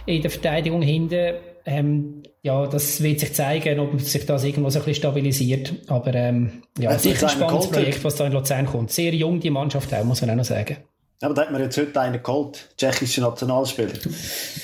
in 0.06 0.22
der 0.22 0.30
Verteidigung 0.30 0.82
hinten 0.82 1.34
ähm, 1.66 2.22
ja, 2.46 2.66
das 2.68 3.02
wird 3.02 3.18
sich 3.18 3.34
zeigen, 3.34 3.80
ob 3.80 4.00
sich 4.00 4.24
das 4.24 4.44
irgendwo 4.44 4.70
so 4.70 4.78
ein 4.78 4.84
bisschen 4.84 5.00
stabilisiert. 5.00 5.74
Aber 5.88 6.14
ähm, 6.14 6.62
ja, 6.78 6.92
es 6.92 7.04
ist 7.04 7.24
ein 7.24 7.28
spannendes 7.28 7.68
Projekt, 7.68 8.04
was 8.04 8.14
da 8.14 8.24
in 8.24 8.32
Luzern 8.32 8.66
kommt. 8.66 8.92
Sehr 8.92 9.12
jung, 9.12 9.40
die 9.40 9.50
Mannschaft 9.50 9.92
auch, 9.92 10.04
muss 10.04 10.20
man 10.20 10.30
auch 10.30 10.36
noch 10.36 10.44
sagen. 10.44 10.76
Aber 11.22 11.34
da 11.34 11.42
hat 11.42 11.50
man 11.50 11.60
jetzt 11.60 11.76
heute 11.76 12.00
einen 12.00 12.22
geholt, 12.22 12.68
tschechischer 12.76 13.22
Nationalspieler. 13.22 13.94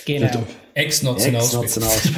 Genau. 0.05 0.45
Ex-Nationalspieler. 0.75 1.87
Ex 1.87 2.12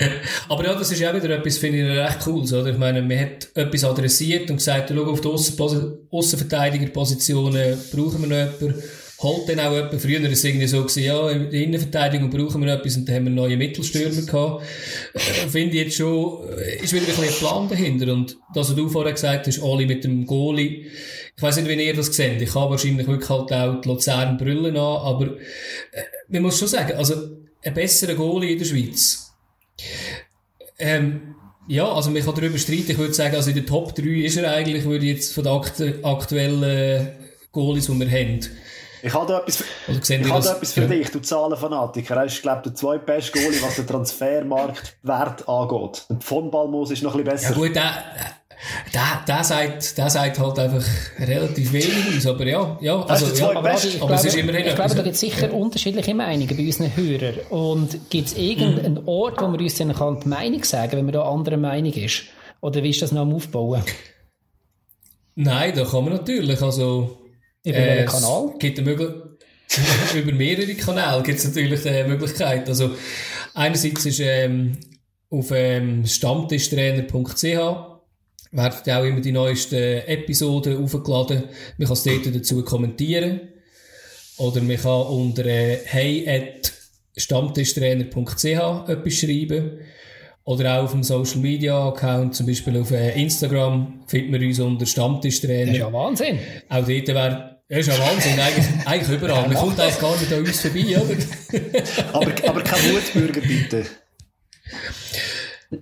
Aber 0.48 0.64
ja, 0.64 0.74
das 0.74 0.90
ist 0.90 1.04
auch 1.04 1.14
wieder 1.14 1.28
etwas, 1.30 1.58
finde 1.58 1.80
ich, 1.80 1.86
recht 1.98 2.26
cool. 2.26 2.42
Oder? 2.42 2.68
Ich 2.68 2.78
meine, 2.78 3.02
man 3.02 3.20
hat 3.20 3.48
etwas 3.54 3.84
adressiert 3.84 4.50
und 4.50 4.56
gesagt, 4.56 4.90
schau, 4.94 5.04
auf 5.04 5.20
die 5.20 5.28
Außenverteidigerpositionen 5.28 7.78
brauchen 7.92 8.22
wir 8.22 8.28
noch 8.28 8.38
jemanden 8.58 8.82
holt 9.18 9.48
dann 9.48 9.60
auch 9.60 9.72
jemand, 9.72 10.00
früher 10.00 10.22
war 10.22 10.30
es 10.30 10.44
irgendwie 10.44 10.66
so, 10.66 10.82
gewesen, 10.82 11.04
ja, 11.04 11.30
in 11.30 11.50
der 11.50 11.60
Innenverteidigung 11.60 12.30
brauchen 12.30 12.64
wir 12.64 12.72
etwas 12.72 12.96
und 12.96 13.08
dann 13.08 13.16
haben 13.16 13.24
wir 13.24 13.32
neue 13.32 13.56
Mittelstürmer 13.56 14.22
gehabt. 14.22 14.64
Äh, 15.14 15.48
Finde 15.48 15.76
ich 15.76 15.84
jetzt 15.84 15.96
schon, 15.96 16.48
äh, 16.58 16.82
ist 16.82 16.92
wieder 16.92 17.02
ein 17.02 17.06
bisschen 17.06 17.24
ein 17.24 17.34
Plan 17.34 17.68
dahinter. 17.68 18.12
Und 18.12 18.36
das, 18.54 18.68
was 18.68 18.76
du 18.76 18.88
vorher 18.88 19.12
gesagt 19.12 19.46
hast, 19.46 19.62
alle 19.62 19.86
mit 19.86 20.04
dem 20.04 20.26
Goalie, 20.26 20.86
ich 21.36 21.42
weiß 21.42 21.56
nicht, 21.56 21.68
wie 21.68 21.82
ihr 21.82 21.94
das 21.94 22.14
seht. 22.14 22.40
Ich 22.42 22.54
habe 22.54 22.70
wahrscheinlich 22.70 23.06
wirklich 23.06 23.28
halt 23.28 23.52
auch 23.52 23.80
die 23.80 23.88
Luzern 23.88 24.36
Brüllen 24.36 24.76
an, 24.76 24.96
aber 24.96 25.26
äh, 25.26 26.02
man 26.28 26.42
muss 26.42 26.58
schon 26.58 26.68
sagen, 26.68 26.96
also 26.96 27.14
ein 27.62 27.74
besserer 27.74 28.14
Goalie 28.14 28.52
in 28.52 28.58
der 28.58 28.66
Schweiz. 28.66 29.32
Ähm, 30.78 31.34
ja, 31.66 31.90
also 31.90 32.10
man 32.10 32.22
kann 32.22 32.34
darüber 32.34 32.58
streiten. 32.58 32.90
Ich 32.90 32.98
würde 32.98 33.14
sagen, 33.14 33.36
also 33.36 33.50
in 33.50 33.56
der 33.56 33.66
Top 33.66 33.94
3 33.94 34.02
ist 34.02 34.36
er 34.36 34.52
eigentlich, 34.52 34.84
würde 34.84 35.06
ich 35.06 35.12
jetzt 35.12 35.32
von 35.32 35.44
den 35.44 36.04
aktuellen 36.04 37.08
Goalies, 37.52 37.86
die 37.86 38.00
wir 38.00 38.10
haben. 38.10 38.40
Ich 39.04 39.12
habe 39.12 39.26
da 39.30 39.40
etwas, 39.40 39.62
ich 39.86 40.30
habe 40.30 40.48
etwas 40.48 40.72
für 40.72 40.80
ja. 40.80 40.86
dich, 40.86 41.10
du 41.10 41.20
Zahlenfanatiker. 41.20 42.16
Er 42.16 42.24
ist, 42.24 42.40
glaube 42.40 42.58
ich, 42.58 42.72
der 42.72 42.74
zweitbeste 42.74 43.38
Goalie, 43.38 43.62
was 43.62 43.76
den 43.76 43.86
Transfermarktwert 43.86 45.46
angeht. 45.46 46.06
Und 46.08 46.24
von 46.24 46.50
Balmos 46.50 46.90
ist 46.90 47.02
noch 47.02 47.14
ein 47.14 47.22
bisschen 47.22 47.50
besser. 47.50 47.50
Ja 47.50 47.66
gut, 47.66 47.76
der, 47.76 47.92
der, 48.94 49.24
der, 49.28 49.44
sagt, 49.44 49.98
der 49.98 50.08
sagt 50.08 50.38
halt 50.38 50.58
einfach 50.58 50.82
relativ 51.18 51.72
wenig 51.74 52.16
aus, 52.16 52.26
aber 52.26 52.46
ja, 52.46 52.78
ja, 52.80 53.02
also, 53.02 53.26
ja 53.34 53.50
aber, 53.58 53.70
also, 53.70 53.88
ich, 53.88 53.96
aber 53.96 54.06
glaube, 54.06 54.14
es 54.14 54.24
ist 54.24 54.36
immerhin 54.36 54.66
Ich 54.68 54.74
glaube, 54.74 54.94
da 54.94 55.02
gibt 55.02 55.14
es 55.14 55.20
sicher 55.20 55.52
unterschiedliche 55.52 56.14
Meinungen 56.14 56.56
bei 56.56 56.64
unseren 56.64 56.96
Hörern. 56.96 57.34
Und 57.50 58.10
gibt 58.10 58.28
es 58.28 58.38
irgendeinen 58.38 59.02
mhm. 59.02 59.08
Ort, 59.08 59.38
wo 59.42 59.52
wir 59.52 59.60
uns 59.60 59.76
dann 59.76 59.92
kann 59.92 60.20
die 60.20 60.28
Meinung 60.28 60.64
sagen, 60.64 60.92
wenn 60.92 61.04
man 61.04 61.12
da 61.12 61.28
anderer 61.28 61.58
Meinung 61.58 61.92
ist? 61.92 62.22
Oder 62.62 62.82
wie 62.82 62.88
ist 62.88 63.02
das 63.02 63.12
noch 63.12 63.22
am 63.22 63.34
Aufbauen? 63.34 63.82
Nein, 65.34 65.74
da 65.76 65.84
kann 65.84 66.04
man 66.04 66.14
natürlich, 66.14 66.62
also 66.62 67.18
über 67.64 67.78
äh, 67.78 67.86
welchen 67.86 68.06
Kanal? 68.06 68.54
Gibt 68.58 68.78
über 70.14 70.32
mehrere 70.32 70.74
Kanäle 70.74 71.22
gibt 71.22 71.38
es 71.38 71.46
natürlich 71.46 71.82
die 71.82 72.04
Möglichkeit. 72.04 72.68
Also, 72.68 72.90
Einerseits 73.54 74.04
ist 74.04 74.20
ähm, 74.20 74.76
auf 75.30 75.50
ähm, 75.52 76.04
stammtischtrainer.ch 76.04 77.44
werden 78.50 78.94
auch 78.94 79.04
immer 79.04 79.20
die 79.20 79.32
neuesten 79.32 80.02
Episoden 80.06 80.82
aufgeladen. 80.82 81.44
Man 81.78 81.86
kann 81.86 81.96
es 81.96 82.02
dort 82.02 82.34
dazu 82.34 82.64
kommentieren. 82.64 83.40
Oder 84.38 84.60
man 84.62 84.76
kann 84.76 85.02
unter 85.02 85.46
äh, 85.46 85.78
hey.stammtischtrainer.ch 85.84 88.44
etwas 88.44 89.14
schreiben. 89.14 89.78
Oder 90.42 90.78
auch 90.78 90.84
auf 90.84 90.92
dem 90.92 91.04
Social 91.04 91.38
Media 91.38 91.88
Account, 91.88 92.34
zum 92.34 92.46
Beispiel 92.46 92.76
auf 92.78 92.90
äh, 92.90 93.18
Instagram, 93.20 94.02
findet 94.08 94.32
man 94.32 94.42
uns 94.42 94.58
unter 94.58 94.84
Stammtischtrainer. 94.84 95.66
Das 95.66 95.74
ist 95.74 95.78
ja 95.78 95.92
Wahnsinn. 95.92 96.40
Auch 96.68 96.84
dort 96.84 97.08
wäre 97.08 97.53
ja, 97.68 97.78
ist 97.78 97.86
ja 97.86 97.98
Wahnsinn, 97.98 98.38
eigentlich, 98.38 98.66
eigentlich 98.86 99.18
überall. 99.18 99.48
Man 99.48 99.56
kommt 99.56 99.80
eigentlich 99.80 100.00
gar 100.00 100.20
nicht 100.20 100.32
an 100.32 100.38
uns 100.40 100.60
vorbei, 100.60 100.98
oder? 100.98 102.12
aber, 102.12 102.48
aber 102.48 102.62
kein 102.62 102.92
Wutbürger, 102.92 103.40
bitte. 103.40 103.86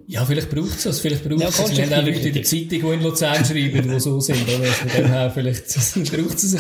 Ja, 0.06 0.24
vielleicht 0.24 0.48
braucht 0.50 0.70
es 0.70 0.84
das. 0.84 1.00
Vielleicht 1.00 1.24
braucht 1.24 1.42
es 1.42 1.56
das. 1.56 1.76
Wir 1.76 1.84
haben 1.84 1.92
auch 1.94 2.06
Leute 2.06 2.28
in 2.28 2.34
der 2.34 2.42
Zeitung, 2.44 2.68
die 2.68 2.76
in 2.76 3.02
Luzern 3.02 3.44
schreiben, 3.44 3.90
die 3.90 4.00
so 4.00 4.20
sind. 4.20 4.42
Oder? 4.48 4.60
Also 4.60 4.72
von 4.72 4.90
dem 4.90 5.06
her, 5.06 5.30
vielleicht 5.30 5.64
braucht 6.12 6.34
es 6.36 6.44
es. 6.44 6.58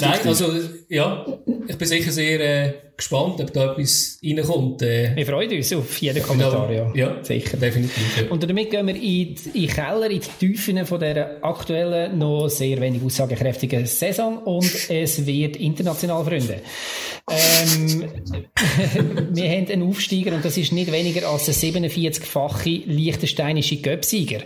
Nein, 0.00 0.20
also, 0.24 0.52
ja, 0.88 1.26
ich 1.68 1.78
bin 1.78 1.88
sicher 1.88 2.12
sehr 2.12 2.40
äh, 2.40 2.72
gespannt, 2.96 3.40
ob 3.40 3.52
da 3.52 3.72
etwas 3.72 4.18
reinkommt. 4.22 4.82
Äh, 4.82 5.16
wir 5.16 5.26
freuen 5.26 5.50
uns 5.50 5.72
auf 5.72 5.98
jeden 5.98 6.22
Kommentar, 6.22 6.70
ja. 6.70 6.92
Ja, 6.94 7.24
sicher. 7.24 7.56
Definitiv. 7.56 8.22
Ja. 8.22 8.30
Und 8.30 8.42
damit 8.42 8.70
gehen 8.70 8.86
wir 8.86 8.94
in 8.94 9.00
die, 9.00 9.34
in 9.46 9.52
die 9.52 9.66
Keller, 9.66 10.10
in 10.10 10.20
die 10.20 10.46
Tiefen 10.46 10.84
von 10.86 11.00
dieser 11.00 11.44
aktuellen, 11.44 12.18
noch 12.18 12.48
sehr 12.48 12.80
wenig 12.80 13.02
aussagekräftigen 13.02 13.86
Saison 13.86 14.38
und 14.38 14.90
es 14.90 15.26
wird 15.26 15.56
international, 15.56 16.24
Freunde. 16.24 16.60
Ähm, 17.30 18.04
wir 19.32 19.50
haben 19.50 19.66
einen 19.68 19.82
Aufsteiger 19.82 20.34
und 20.34 20.44
das 20.44 20.56
ist 20.56 20.72
nicht 20.72 20.92
weniger 20.92 21.28
als 21.28 21.46
der 21.46 21.54
47-fache 21.54 22.82
liechtensteinische 22.86 23.76
Göpsieger. 23.76 24.40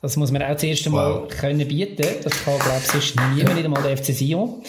Das 0.00 0.16
muss 0.16 0.30
man 0.30 0.42
auch 0.42 0.56
zuerst 0.56 0.86
einmal 0.86 1.22
wow. 1.22 1.28
können 1.28 1.66
bieten. 1.66 2.06
Das 2.22 2.44
kann, 2.44 2.58
glaube 2.58 2.80
ich, 2.80 2.86
sonst 2.86 3.16
niemand, 3.34 3.56
nicht 3.56 3.64
einmal 3.64 3.82
der 3.82 3.96
FC 3.96 4.14
Sion. 4.14 4.62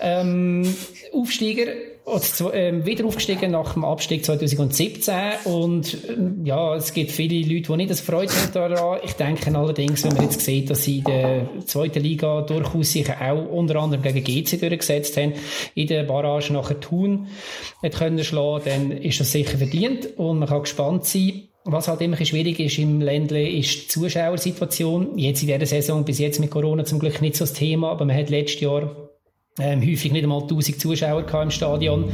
Ähm, 0.00 0.74
Aufsteiger, 1.12 1.66
äh, 2.06 2.84
wieder 2.84 3.06
aufgestiegen 3.06 3.52
nach 3.52 3.72
dem 3.72 3.84
Abstieg 3.84 4.24
2017 4.24 5.14
und 5.44 5.94
äh, 5.94 6.16
ja, 6.44 6.74
es 6.74 6.92
gibt 6.92 7.10
viele 7.10 7.40
Leute, 7.46 7.72
die 7.72 7.76
nicht 7.76 7.90
das 7.90 8.00
Freude 8.00 8.32
haben 8.32 8.52
daran. 8.52 9.00
Ich 9.04 9.14
denke 9.14 9.56
allerdings, 9.56 10.04
wenn 10.04 10.14
man 10.14 10.24
jetzt 10.24 10.40
sieht, 10.40 10.68
dass 10.68 10.84
sie 10.84 10.98
in 10.98 11.04
der 11.04 11.48
zweiten 11.64 12.02
Liga 12.02 12.42
durchaus 12.42 12.92
sich 12.92 13.10
auch 13.10 13.48
unter 13.48 13.76
anderem 13.76 14.02
gegen 14.02 14.22
GC 14.22 14.60
durchgesetzt 14.60 15.16
haben, 15.16 15.32
in 15.74 15.86
der 15.86 16.04
Barrage 16.04 16.52
nachher 16.52 16.78
Thun 16.78 17.28
nicht 17.82 17.96
können 17.96 18.22
schlagen, 18.22 18.64
dann 18.66 18.92
ist 18.92 19.20
das 19.20 19.32
sicher 19.32 19.56
verdient 19.56 20.18
und 20.18 20.40
man 20.40 20.48
kann 20.48 20.62
gespannt 20.62 21.06
sein, 21.06 21.48
was 21.64 21.88
halt 21.88 22.02
immer 22.02 22.22
schwierig 22.22 22.60
ist 22.60 22.78
im 22.78 23.00
Ländle, 23.00 23.48
ist 23.48 23.84
die 23.84 23.88
Zuschauersituation. 23.88 25.16
Jetzt 25.16 25.42
in 25.42 25.48
dieser 25.48 25.64
Saison, 25.64 26.04
bis 26.04 26.18
jetzt 26.18 26.38
mit 26.38 26.50
Corona 26.50 26.84
zum 26.84 26.98
Glück 26.98 27.22
nicht 27.22 27.36
so 27.36 27.44
das 27.44 27.54
Thema, 27.54 27.90
aber 27.90 28.04
man 28.04 28.16
hat 28.16 28.28
letztes 28.28 28.60
Jahr 28.60 29.03
ähm, 29.58 29.80
häufig 29.80 30.10
nicht 30.10 30.24
einmal 30.24 30.42
1000 30.42 30.80
Zuschauer 30.80 31.42
im 31.42 31.50
Stadion. 31.50 32.12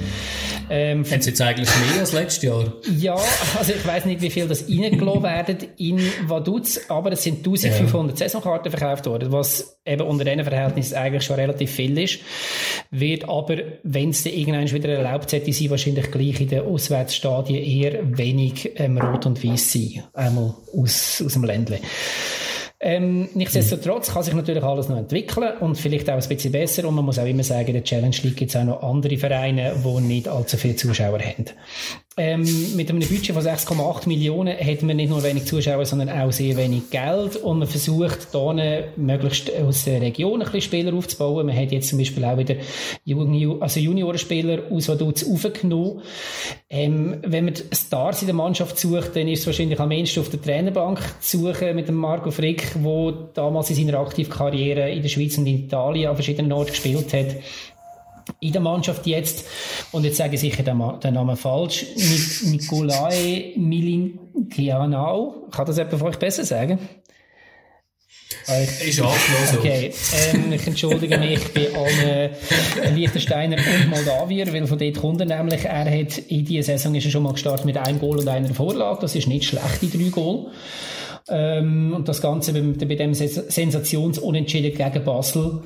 Ähm, 0.68 1.04
Haben 1.10 1.22
Sie 1.22 1.30
jetzt 1.30 1.40
eigentlich 1.40 1.68
mehr 1.90 2.00
als 2.00 2.12
letztes 2.12 2.42
Jahr? 2.42 2.72
Ja, 2.96 3.16
also 3.58 3.72
ich 3.72 3.86
weiß 3.86 4.04
nicht, 4.04 4.20
wie 4.20 4.30
viel 4.30 4.46
das 4.46 4.68
reingelassen 4.68 5.22
werden 5.22 5.58
in 5.78 6.00
Vaduz, 6.26 6.80
aber 6.88 7.12
es 7.12 7.22
sind 7.22 7.38
1500 7.38 8.18
ja. 8.18 8.28
Saisonkarten 8.28 8.70
verkauft 8.70 9.06
worden, 9.06 9.32
was 9.32 9.80
eben 9.86 10.02
unter 10.02 10.24
diesen 10.24 10.44
Verhältnissen 10.44 10.96
eigentlich 10.96 11.24
schon 11.24 11.36
relativ 11.36 11.70
viel 11.70 11.98
ist. 11.98 12.20
Wird 12.90 13.28
aber, 13.28 13.56
wenn 13.82 14.10
es 14.10 14.26
irgendwann 14.26 14.70
wieder 14.70 14.90
erlaubt 14.90 15.32
hätte, 15.32 15.52
sein, 15.52 15.70
wahrscheinlich 15.70 16.10
gleich 16.10 16.40
in 16.40 16.48
den 16.48 16.60
Auswärtsstadien 16.60 17.64
eher 17.64 18.18
wenig 18.18 18.70
ähm, 18.76 18.98
rot 18.98 19.24
und 19.24 19.42
weiß 19.42 19.72
sein. 19.72 20.04
Einmal 20.12 20.54
aus, 20.74 21.22
aus 21.24 21.32
dem 21.32 21.44
Ländle. 21.44 21.80
Ähm, 22.82 23.28
nichtsdestotrotz 23.34 24.10
kann 24.14 24.22
sich 24.22 24.32
natürlich 24.32 24.62
alles 24.62 24.88
noch 24.88 24.96
entwickeln 24.96 25.58
und 25.60 25.76
vielleicht 25.76 26.08
auch 26.08 26.14
ein 26.14 26.28
bisschen 26.28 26.52
besser. 26.52 26.88
Und 26.88 26.94
man 26.94 27.04
muss 27.04 27.18
auch 27.18 27.26
immer 27.26 27.42
sagen, 27.42 27.68
in 27.68 27.74
der 27.74 27.84
Challenge 27.84 28.16
League 28.22 28.36
gibt 28.36 28.50
es 28.50 28.56
auch 28.56 28.64
noch 28.64 28.82
andere 28.82 29.18
Vereine, 29.18 29.74
die 29.84 30.00
nicht 30.00 30.28
allzu 30.28 30.56
viele 30.56 30.76
Zuschauer 30.76 31.18
haben. 31.20 31.44
Ähm, 32.22 32.44
mit 32.76 32.90
einem 32.90 32.98
Budget 32.98 33.34
von 33.34 33.42
6,8 33.42 34.06
Millionen 34.06 34.54
hat 34.54 34.82
man 34.82 34.98
nicht 34.98 35.08
nur 35.08 35.22
wenig 35.22 35.46
Zuschauer, 35.46 35.86
sondern 35.86 36.10
auch 36.10 36.30
sehr 36.30 36.54
wenig 36.58 36.90
Geld 36.90 37.36
und 37.36 37.60
man 37.60 37.66
versucht, 37.66 38.28
hier 38.30 38.88
möglichst 38.96 39.50
aus 39.56 39.84
der 39.84 40.02
Region 40.02 40.42
ein 40.42 40.44
bisschen 40.44 40.60
Spieler 40.60 40.92
aufzubauen. 40.92 41.46
Man 41.46 41.56
hat 41.56 41.72
jetzt 41.72 41.88
zum 41.88 41.98
Beispiel 41.98 42.22
auch 42.26 42.36
wieder 42.36 42.56
also 43.60 43.80
Juniorenspieler 43.80 44.64
aus 44.70 44.90
Vaduz 44.90 45.24
aufgenommen. 45.24 46.02
Ähm, 46.68 47.16
wenn 47.22 47.46
man 47.46 47.54
Stars 47.72 48.20
in 48.20 48.26
der 48.26 48.34
Mannschaft 48.34 48.78
sucht, 48.78 49.16
dann 49.16 49.26
ist 49.26 49.40
es 49.40 49.46
wahrscheinlich 49.46 49.80
am 49.80 49.90
ehesten 49.90 50.20
auf 50.20 50.28
der 50.28 50.42
Trainerbank 50.42 51.00
zu 51.20 51.38
suchen 51.38 51.74
mit 51.74 51.88
dem 51.88 51.94
Marco 51.94 52.30
Frick, 52.30 52.74
der 52.74 53.14
damals 53.32 53.70
in 53.70 53.76
seiner 53.76 53.98
Aktivkarriere 53.98 54.90
in 54.90 55.00
der 55.00 55.08
Schweiz 55.08 55.38
und 55.38 55.46
in 55.46 55.64
Italien 55.64 56.10
an 56.10 56.16
verschiedenen 56.16 56.52
Orten 56.52 56.72
gespielt 56.72 57.14
hat 57.14 57.36
in 58.40 58.52
der 58.52 58.60
Mannschaft 58.60 59.06
jetzt, 59.06 59.44
und 59.92 60.04
jetzt 60.04 60.16
sage 60.16 60.34
ich 60.34 60.40
sicher 60.40 60.62
den, 60.62 60.82
den 61.02 61.14
Namen 61.14 61.36
falsch, 61.36 61.86
Nikolai 62.44 63.52
Milinkianau. 63.56 65.48
Kann 65.50 65.66
das 65.66 65.76
jemand 65.76 65.98
von 65.98 66.08
euch 66.08 66.18
besser 66.18 66.44
sagen? 66.44 66.78
Ich, 68.46 68.88
ist 68.88 69.00
angeschlossen. 69.00 69.58
Okay, 69.58 69.92
ähm, 70.32 70.52
ich 70.52 70.66
entschuldige 70.66 71.18
mich 71.18 71.52
bei 71.52 71.68
allen 71.74 72.96
Liechtensteiner 72.96 73.56
und 73.56 73.90
Moldawier, 73.90 74.52
weil 74.52 74.66
von 74.66 74.78
dort 74.78 74.98
kommt 74.98 75.20
er 75.20 75.26
nämlich, 75.26 75.64
er 75.64 75.84
hat 75.84 76.18
in 76.18 76.44
dieser 76.44 76.78
Saison 76.78 76.94
ist 76.94 77.04
er 77.04 77.10
schon 77.10 77.22
mal 77.22 77.32
gestartet 77.32 77.66
mit 77.66 77.76
einem 77.76 77.98
Goal 77.98 78.18
und 78.18 78.28
einer 78.28 78.52
Vorlage, 78.54 79.00
das 79.00 79.14
ist 79.14 79.28
nicht 79.28 79.44
schlecht, 79.44 79.82
die 79.82 79.90
drei 79.90 80.08
Goal. 80.10 80.46
Ähm, 81.28 81.92
und 81.94 82.08
das 82.08 82.20
Ganze 82.20 82.52
bei, 82.52 82.86
bei 82.86 82.94
dem 82.94 83.14
Sensationsunentschieden 83.14 84.74
gegen 84.74 85.04
Basel 85.04 85.62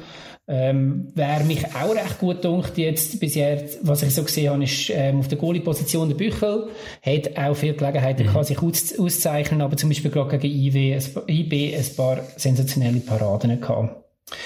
ähm, 0.46 1.10
wer 1.14 1.42
mich 1.44 1.64
auch 1.74 1.94
recht 1.94 2.18
gut 2.18 2.44
dunkt 2.44 2.76
jetzt 2.76 3.18
bisher, 3.18 3.64
was 3.80 4.02
ich 4.02 4.14
so 4.14 4.22
gesehen 4.22 4.52
habe, 4.52 4.64
ist 4.64 4.90
ähm, 4.90 5.20
auf 5.20 5.28
der 5.28 5.38
Goalie-Position 5.38 6.08
der 6.08 6.16
Büchel. 6.16 6.68
Hat 7.02 7.38
auch 7.38 7.54
viele 7.54 7.74
Gelegenheiten, 7.74 8.26
mhm. 8.26 8.32
kann 8.32 8.44
sich 8.44 8.60
aus, 8.60 8.98
auszeichnen, 8.98 9.62
aber 9.62 9.76
zum 9.76 9.88
Beispiel 9.88 10.10
gerade 10.10 10.38
gegen 10.38 10.54
IW, 10.54 10.98
IB 11.28 11.74
ein 11.74 11.96
paar 11.96 12.20
sensationelle 12.36 13.00
Paraden 13.00 13.58
gehabt. 13.58 14.04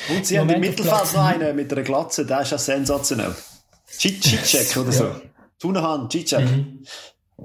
Und 0.09 0.25
sie 0.25 0.37
Im 0.37 0.43
haben 0.43 0.51
im 0.51 0.61
Mittelfeld 0.61 1.15
noch 1.15 1.25
einen 1.25 1.57
mit 1.57 1.73
einer 1.73 1.83
Glatze, 1.83 2.25
der 2.25 2.43
ist 2.43 2.53
ja 2.53 2.59
sensationell. 2.59 3.35
Cicek 3.87 4.77
oder 4.77 4.93
so. 4.93 5.05
Ja. 5.05 5.21
Tunahan, 5.59 6.09
Cicek. 6.09 6.41
Mhm. 6.41 6.85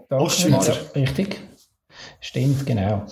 Ostschweizer. 0.10 0.78
Richtig. 0.96 1.40
Stimmt, 2.26 2.66
genau. 2.66 3.04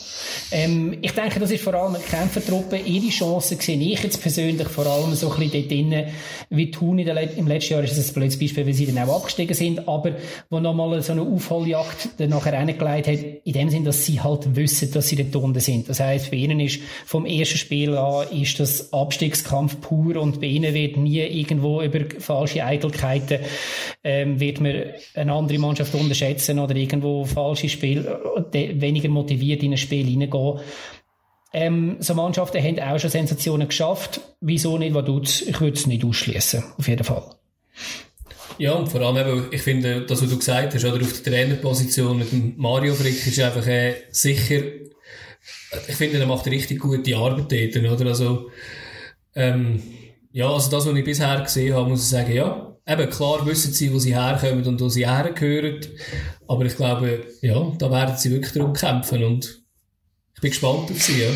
Ähm, 0.53 0.97
ich 1.01 1.11
denke, 1.11 1.41
das 1.41 1.51
ist 1.51 1.65
vor 1.65 1.73
allem 1.73 1.95
eine 1.95 2.03
Kämpfertruppe. 2.03 2.77
Ihre 2.77 3.09
Chancen 3.09 3.59
sehe 3.59 3.77
ich 3.77 4.01
jetzt 4.01 4.21
persönlich 4.21 4.69
vor 4.69 4.85
allem 4.85 5.13
so 5.15 5.29
ein 5.33 5.37
bisschen 5.37 5.51
dort 5.51 5.69
drinnen, 5.69 6.05
wie 6.49 6.71
Thun 6.71 6.95
der, 6.95 7.37
im 7.37 7.45
letzten 7.45 7.73
Jahr 7.73 7.83
ist 7.83 7.97
das 7.97 8.09
ein 8.09 8.13
blödes 8.13 8.39
Beispiel, 8.39 8.65
weil 8.65 8.73
sie 8.73 8.85
dann 8.85 8.97
auch 8.99 9.17
abgestiegen 9.17 9.53
sind, 9.53 9.85
aber 9.85 10.13
wo 10.49 10.61
nochmal 10.61 11.01
so 11.01 11.11
eine 11.11 11.23
Aufholjagd 11.23 12.07
dann 12.19 12.29
nachher 12.29 12.53
reingelegt 12.53 13.07
hat, 13.07 13.19
in 13.43 13.53
dem 13.53 13.69
Sinn, 13.69 13.83
dass 13.83 14.05
sie 14.05 14.21
halt 14.21 14.55
wissen, 14.55 14.89
dass 14.93 15.09
sie 15.09 15.17
dort 15.17 15.35
unten 15.43 15.59
sind. 15.59 15.89
Das 15.89 15.99
heisst, 15.99 16.31
bei 16.31 16.37
ihnen 16.37 16.61
ist 16.61 16.79
vom 17.05 17.25
ersten 17.25 17.57
Spiel 17.57 17.97
an 17.97 18.27
ist 18.31 18.61
das 18.61 18.93
Abstiegskampf 18.93 19.81
pur 19.81 20.15
und 20.15 20.39
bei 20.39 20.47
ihnen 20.47 20.73
wird 20.73 20.95
nie 20.95 21.19
irgendwo 21.19 21.81
über 21.81 21.99
falsche 22.19 22.63
Eitelkeiten 22.63 23.39
ähm, 24.05 24.39
wird 24.39 24.61
man 24.61 24.83
eine 25.15 25.33
andere 25.33 25.59
Mannschaft 25.59 25.93
unterschätzen 25.95 26.59
oder 26.59 26.75
irgendwo 26.75 27.25
falsche 27.25 27.67
Spiel, 27.67 28.07
äh, 28.53 28.79
wenig 28.79 29.00
weniger 29.03 29.13
motiviert 29.13 29.63
in 29.63 29.71
ein 29.71 29.77
Spiel 29.77 30.05
hineingehen. 30.05 30.59
Ähm, 31.53 31.97
so 31.99 32.13
Mannschaften 32.13 32.63
haben 32.63 32.79
auch 32.79 32.99
schon 32.99 33.09
Sensationen 33.09 33.67
geschafft. 33.67 34.21
Wieso 34.39 34.77
nicht 34.77 34.93
Vaduz? 34.93 35.41
Ich 35.41 35.59
würde 35.59 35.77
es 35.77 35.85
nicht 35.85 36.05
ausschließen, 36.05 36.63
auf 36.77 36.87
jeden 36.87 37.03
Fall. 37.03 37.23
Ja, 38.57 38.73
und 38.73 38.87
vor 38.87 39.01
allem 39.01 39.17
eben, 39.17 39.47
ich 39.51 39.61
finde, 39.61 40.05
das, 40.05 40.21
was 40.21 40.29
du 40.29 40.37
gesagt 40.37 40.73
hast, 40.73 40.85
oder 40.85 41.01
auf 41.01 41.21
der 41.21 41.33
Trainerposition 41.33 42.19
mit 42.19 42.31
dem 42.31 42.53
Mario 42.57 42.93
Frick 42.93 43.25
ist 43.25 43.39
einfach 43.39 43.65
äh, 43.67 43.95
sicher, 44.11 44.61
ich 45.87 45.95
finde, 45.95 46.19
er 46.19 46.27
macht 46.27 46.45
richtig 46.47 46.79
gute 46.79 47.15
Arbeit 47.15 47.51
dort, 47.51 47.99
oder? 47.99 48.09
Also, 48.09 48.49
ähm, 49.35 49.81
ja, 50.31 50.49
also 50.49 50.69
das, 50.69 50.85
was 50.85 50.95
ich 50.95 51.03
bisher 51.03 51.41
gesehen 51.41 51.73
habe, 51.73 51.89
muss 51.89 52.03
ich 52.03 52.09
sagen, 52.09 52.33
ja, 52.33 52.77
eben 52.87 53.09
klar 53.09 53.45
wissen 53.45 53.73
sie, 53.73 53.93
wo 53.93 53.99
sie 53.99 54.15
herkommen 54.15 54.65
und 54.65 54.79
wo 54.79 54.89
sie 54.89 55.07
hergehören. 55.07 55.79
Aber 56.51 56.65
ich 56.65 56.75
glaube, 56.75 57.27
ja, 57.41 57.71
da 57.77 57.89
werden 57.89 58.17
sie 58.17 58.29
wirklich 58.29 58.51
darum 58.51 58.73
kämpfen 58.73 59.23
und 59.23 59.61
ich 60.35 60.41
bin 60.41 60.49
gespannt 60.49 60.91
auf 60.91 61.01
sie, 61.01 61.21
ja. 61.21 61.29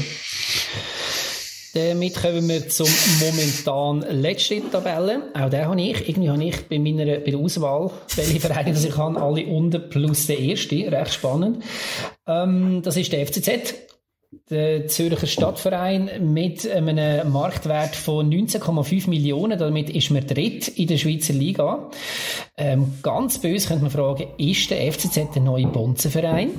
Damit 1.74 2.16
kommen 2.16 2.50
wir 2.50 2.68
zum 2.68 2.90
momentan 3.22 4.02
letzten 4.22 4.70
Tabelle. 4.70 5.32
Auch 5.34 5.50
den 5.50 5.66
habe 5.66 5.82
ich. 5.82 6.10
Irgendwie 6.10 6.30
habe 6.30 6.44
ich 6.44 6.68
bei 6.68 6.80
meiner 6.80 7.06
bei 7.06 7.32
der 7.32 7.40
Auswahl, 7.40 7.92
welche 8.18 8.42
Vereine 8.42 8.78
ich 8.78 8.98
habe, 8.98 9.22
alle 9.22 9.46
unten 9.46 9.90
plus 9.90 10.28
der 10.28 10.38
erste. 10.38 10.92
Recht 10.92 11.14
spannend. 11.14 11.64
Ähm, 12.28 12.82
das 12.82 12.98
ist 12.98 13.14
der 13.14 13.26
FCZ 13.26 13.74
der 14.50 14.88
Zürcher 14.88 15.26
Stadtverein 15.26 16.34
mit 16.34 16.70
einem 16.70 17.32
Marktwert 17.32 17.96
von 17.96 18.30
19,5 18.30 19.10
Millionen. 19.10 19.58
Damit 19.58 19.90
ist 19.90 20.12
man 20.12 20.26
dritt 20.26 20.68
in 20.68 20.88
der 20.88 20.98
Schweizer 20.98 21.34
Liga. 21.34 21.90
Ähm, 22.56 22.94
ganz 23.02 23.40
böse 23.40 23.68
könnte 23.68 23.84
man 23.84 23.92
fragen, 23.92 24.28
ist 24.38 24.70
der 24.70 24.92
FCZ 24.92 25.34
der 25.34 25.42
neue 25.42 25.66
Bonzenverein? 25.66 26.52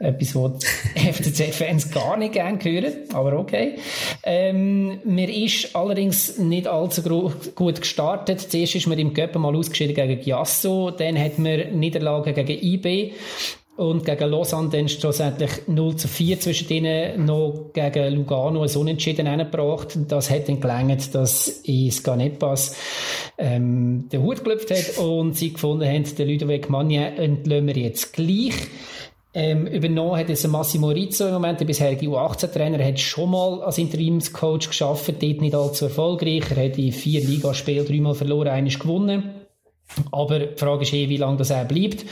Etwas, 0.00 0.34
was 0.34 0.64
FCZ-Fans 0.94 1.90
gar 1.90 2.16
nicht 2.16 2.32
gerne 2.32 2.58
hören, 2.62 2.92
aber 3.12 3.38
okay. 3.38 3.76
Ähm, 4.24 5.00
mir 5.04 5.28
ist 5.28 5.74
allerdings 5.74 6.38
nicht 6.38 6.66
allzu 6.66 7.02
gut 7.54 7.80
gestartet. 7.80 8.40
Zuerst 8.40 8.74
ist 8.76 8.86
man 8.86 8.98
im 8.98 9.14
Göppen 9.14 9.42
mal 9.42 9.54
ausgeschieden 9.56 9.94
gegen 9.94 10.20
Giasso, 10.20 10.90
dann 10.90 11.18
hat 11.18 11.38
man 11.38 11.78
Niederlagen 11.78 12.34
gegen 12.34 12.60
IB 12.60 13.12
und 13.78 14.04
gegen 14.04 14.30
Lausanne 14.30 14.70
dann 14.70 14.88
schlussendlich 14.88 15.50
0 15.68 15.94
zu 15.94 16.08
4 16.08 16.40
zwischen 16.40 16.66
denen 16.66 17.24
noch 17.26 17.70
gegen 17.72 18.12
Lugano 18.12 18.62
ein 18.62 18.76
Unentschieden 18.76 19.28
eingebracht. 19.28 19.96
Das 20.08 20.30
hat 20.30 20.48
dann 20.48 20.60
gelangt, 20.60 21.14
dass 21.14 21.46
ins 21.62 22.02
Ganepas 22.02 22.76
ähm, 23.38 24.08
den 24.10 24.22
Hut 24.22 24.42
gelöpft 24.42 24.72
hat 24.72 24.98
und 24.98 25.36
sie 25.36 25.52
gefunden 25.52 25.86
haben, 25.86 26.02
den 26.02 26.28
Ludovic 26.28 26.68
Magna 26.68 27.06
entlösen 27.06 27.68
wir 27.68 27.76
jetzt 27.76 28.12
gleich. 28.12 28.54
Ähm, 29.32 29.68
übernommen 29.68 30.16
hat 30.16 30.28
es 30.28 30.44
Massimo 30.48 30.88
Rizzo 30.88 31.28
im 31.28 31.34
Moment, 31.34 31.60
der 31.60 31.66
bisherige 31.66 32.06
U18-Trainer, 32.06 32.84
hat 32.84 32.98
schon 32.98 33.30
mal 33.30 33.62
als 33.62 33.78
Interimscoach 33.78 34.70
geschafft, 34.70 35.22
dort 35.22 35.40
nicht 35.40 35.54
allzu 35.54 35.84
erfolgreich. 35.84 36.50
Er 36.50 36.64
hat 36.64 36.78
in 36.78 36.90
vier 36.90 37.20
Ligaspielen 37.20 37.86
dreimal 37.86 38.16
verloren, 38.16 38.48
eines 38.48 38.76
gewonnen. 38.76 39.37
Aber 40.12 40.38
die 40.38 40.56
Frage 40.56 40.82
ist 40.82 40.92
eh, 40.92 41.08
wie 41.08 41.16
lange 41.16 41.38
das 41.38 41.50
auch 41.50 41.66
bleibt. 41.66 42.04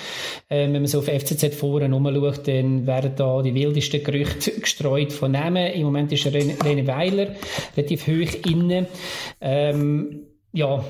Ähm, 0.50 0.72
wenn 0.72 0.82
man 0.82 0.86
so 0.86 0.98
auf 0.98 1.06
FCZ-Foren 1.06 1.92
umschaut, 1.92 2.48
dann 2.48 2.86
werden 2.86 3.12
da 3.16 3.42
die 3.42 3.54
wildesten 3.54 4.02
Gerüchte 4.02 4.52
gestreut 4.60 5.12
von 5.12 5.32
Namen. 5.32 5.72
Im 5.72 5.84
Moment 5.84 6.12
ist 6.12 6.26
René, 6.26 6.58
René 6.58 6.86
Weiler 6.86 7.34
relativ 7.76 8.06
hoch 8.06 8.50
innen. 8.50 8.86
Ähm, 9.40 10.26
ja, 10.52 10.84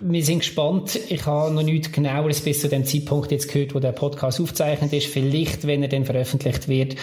wir 0.00 0.24
sind 0.24 0.40
gespannt. 0.40 0.98
Ich 1.08 1.26
habe 1.26 1.52
noch 1.52 1.62
nichts 1.62 1.92
genaueres 1.92 2.40
bis 2.40 2.60
zu 2.60 2.68
dem 2.68 2.84
Zeitpunkt 2.84 3.30
jetzt 3.30 3.52
gehört, 3.52 3.74
wo 3.74 3.80
der 3.80 3.92
Podcast 3.92 4.40
aufgezeichnet 4.40 4.92
ist. 4.92 5.06
Vielleicht, 5.06 5.66
wenn 5.66 5.82
er 5.82 5.88
dann 5.88 6.04
veröffentlicht 6.04 6.68
wird, 6.68 6.96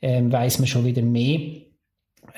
ähm, 0.00 0.32
weiß 0.32 0.58
man 0.58 0.68
schon 0.68 0.84
wieder 0.84 1.02
mehr. 1.02 1.65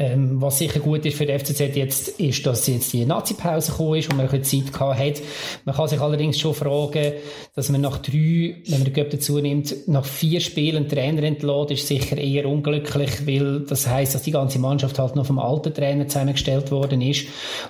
Ähm, 0.00 0.40
was 0.40 0.58
sicher 0.58 0.78
gut 0.78 1.04
ist 1.06 1.16
für 1.16 1.26
die 1.26 1.36
FCZ 1.36 1.74
jetzt, 1.74 2.08
ist, 2.20 2.46
dass 2.46 2.68
jetzt 2.68 2.92
die 2.92 3.04
Nazi-Pause 3.04 3.72
gekommen 3.72 3.98
ist 3.98 4.08
und 4.08 4.16
man 4.16 4.28
ein 4.28 4.44
Zeit 4.44 4.72
gehabt 4.72 5.00
hat. 5.00 5.22
Man 5.64 5.74
kann 5.74 5.88
sich 5.88 6.00
allerdings 6.00 6.38
schon 6.38 6.54
fragen, 6.54 7.14
dass 7.56 7.68
man 7.68 7.80
nach 7.80 7.98
drei, 7.98 8.56
wenn 8.66 8.78
man 8.78 8.84
den 8.84 8.92
Göpp 8.92 9.10
dazu 9.10 9.40
nimmt, 9.40 9.88
nach 9.88 10.04
vier 10.04 10.38
Spielen 10.40 10.88
Trainer 10.88 11.24
entlässt, 11.24 11.72
ist 11.72 11.88
sicher 11.88 12.16
eher 12.16 12.46
unglücklich, 12.46 13.26
weil 13.26 13.60
das 13.60 13.88
heißt, 13.88 14.14
dass 14.14 14.22
die 14.22 14.30
ganze 14.30 14.60
Mannschaft 14.60 15.00
halt 15.00 15.16
noch 15.16 15.26
vom 15.26 15.40
alten 15.40 15.74
Trainer 15.74 16.06
zusammengestellt 16.06 16.70
worden 16.70 17.00
ist 17.00 17.26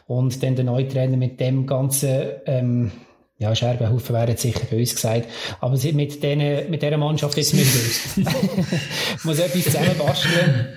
und 0.06 0.42
dann 0.42 0.54
der 0.54 0.66
neue 0.66 0.86
Trainer 0.86 1.16
mit 1.16 1.40
dem 1.40 1.66
ganzen, 1.66 2.24
ähm, 2.44 2.92
ja, 3.38 3.54
Scherbenhaufen 3.54 4.14
wäre 4.14 4.30
jetzt 4.30 4.42
sicher 4.42 4.66
bei 4.70 4.78
uns 4.78 4.94
gesagt. 4.94 5.28
Aber 5.60 5.78
mit, 5.92 6.22
denen, 6.22 6.70
mit 6.70 6.82
dieser 6.82 6.98
Mannschaft 6.98 7.38
jetzt 7.38 7.54
muss, 8.16 8.16
muss 9.24 9.38
etwas 9.38 9.64
zusammenbasteln. 9.64 10.68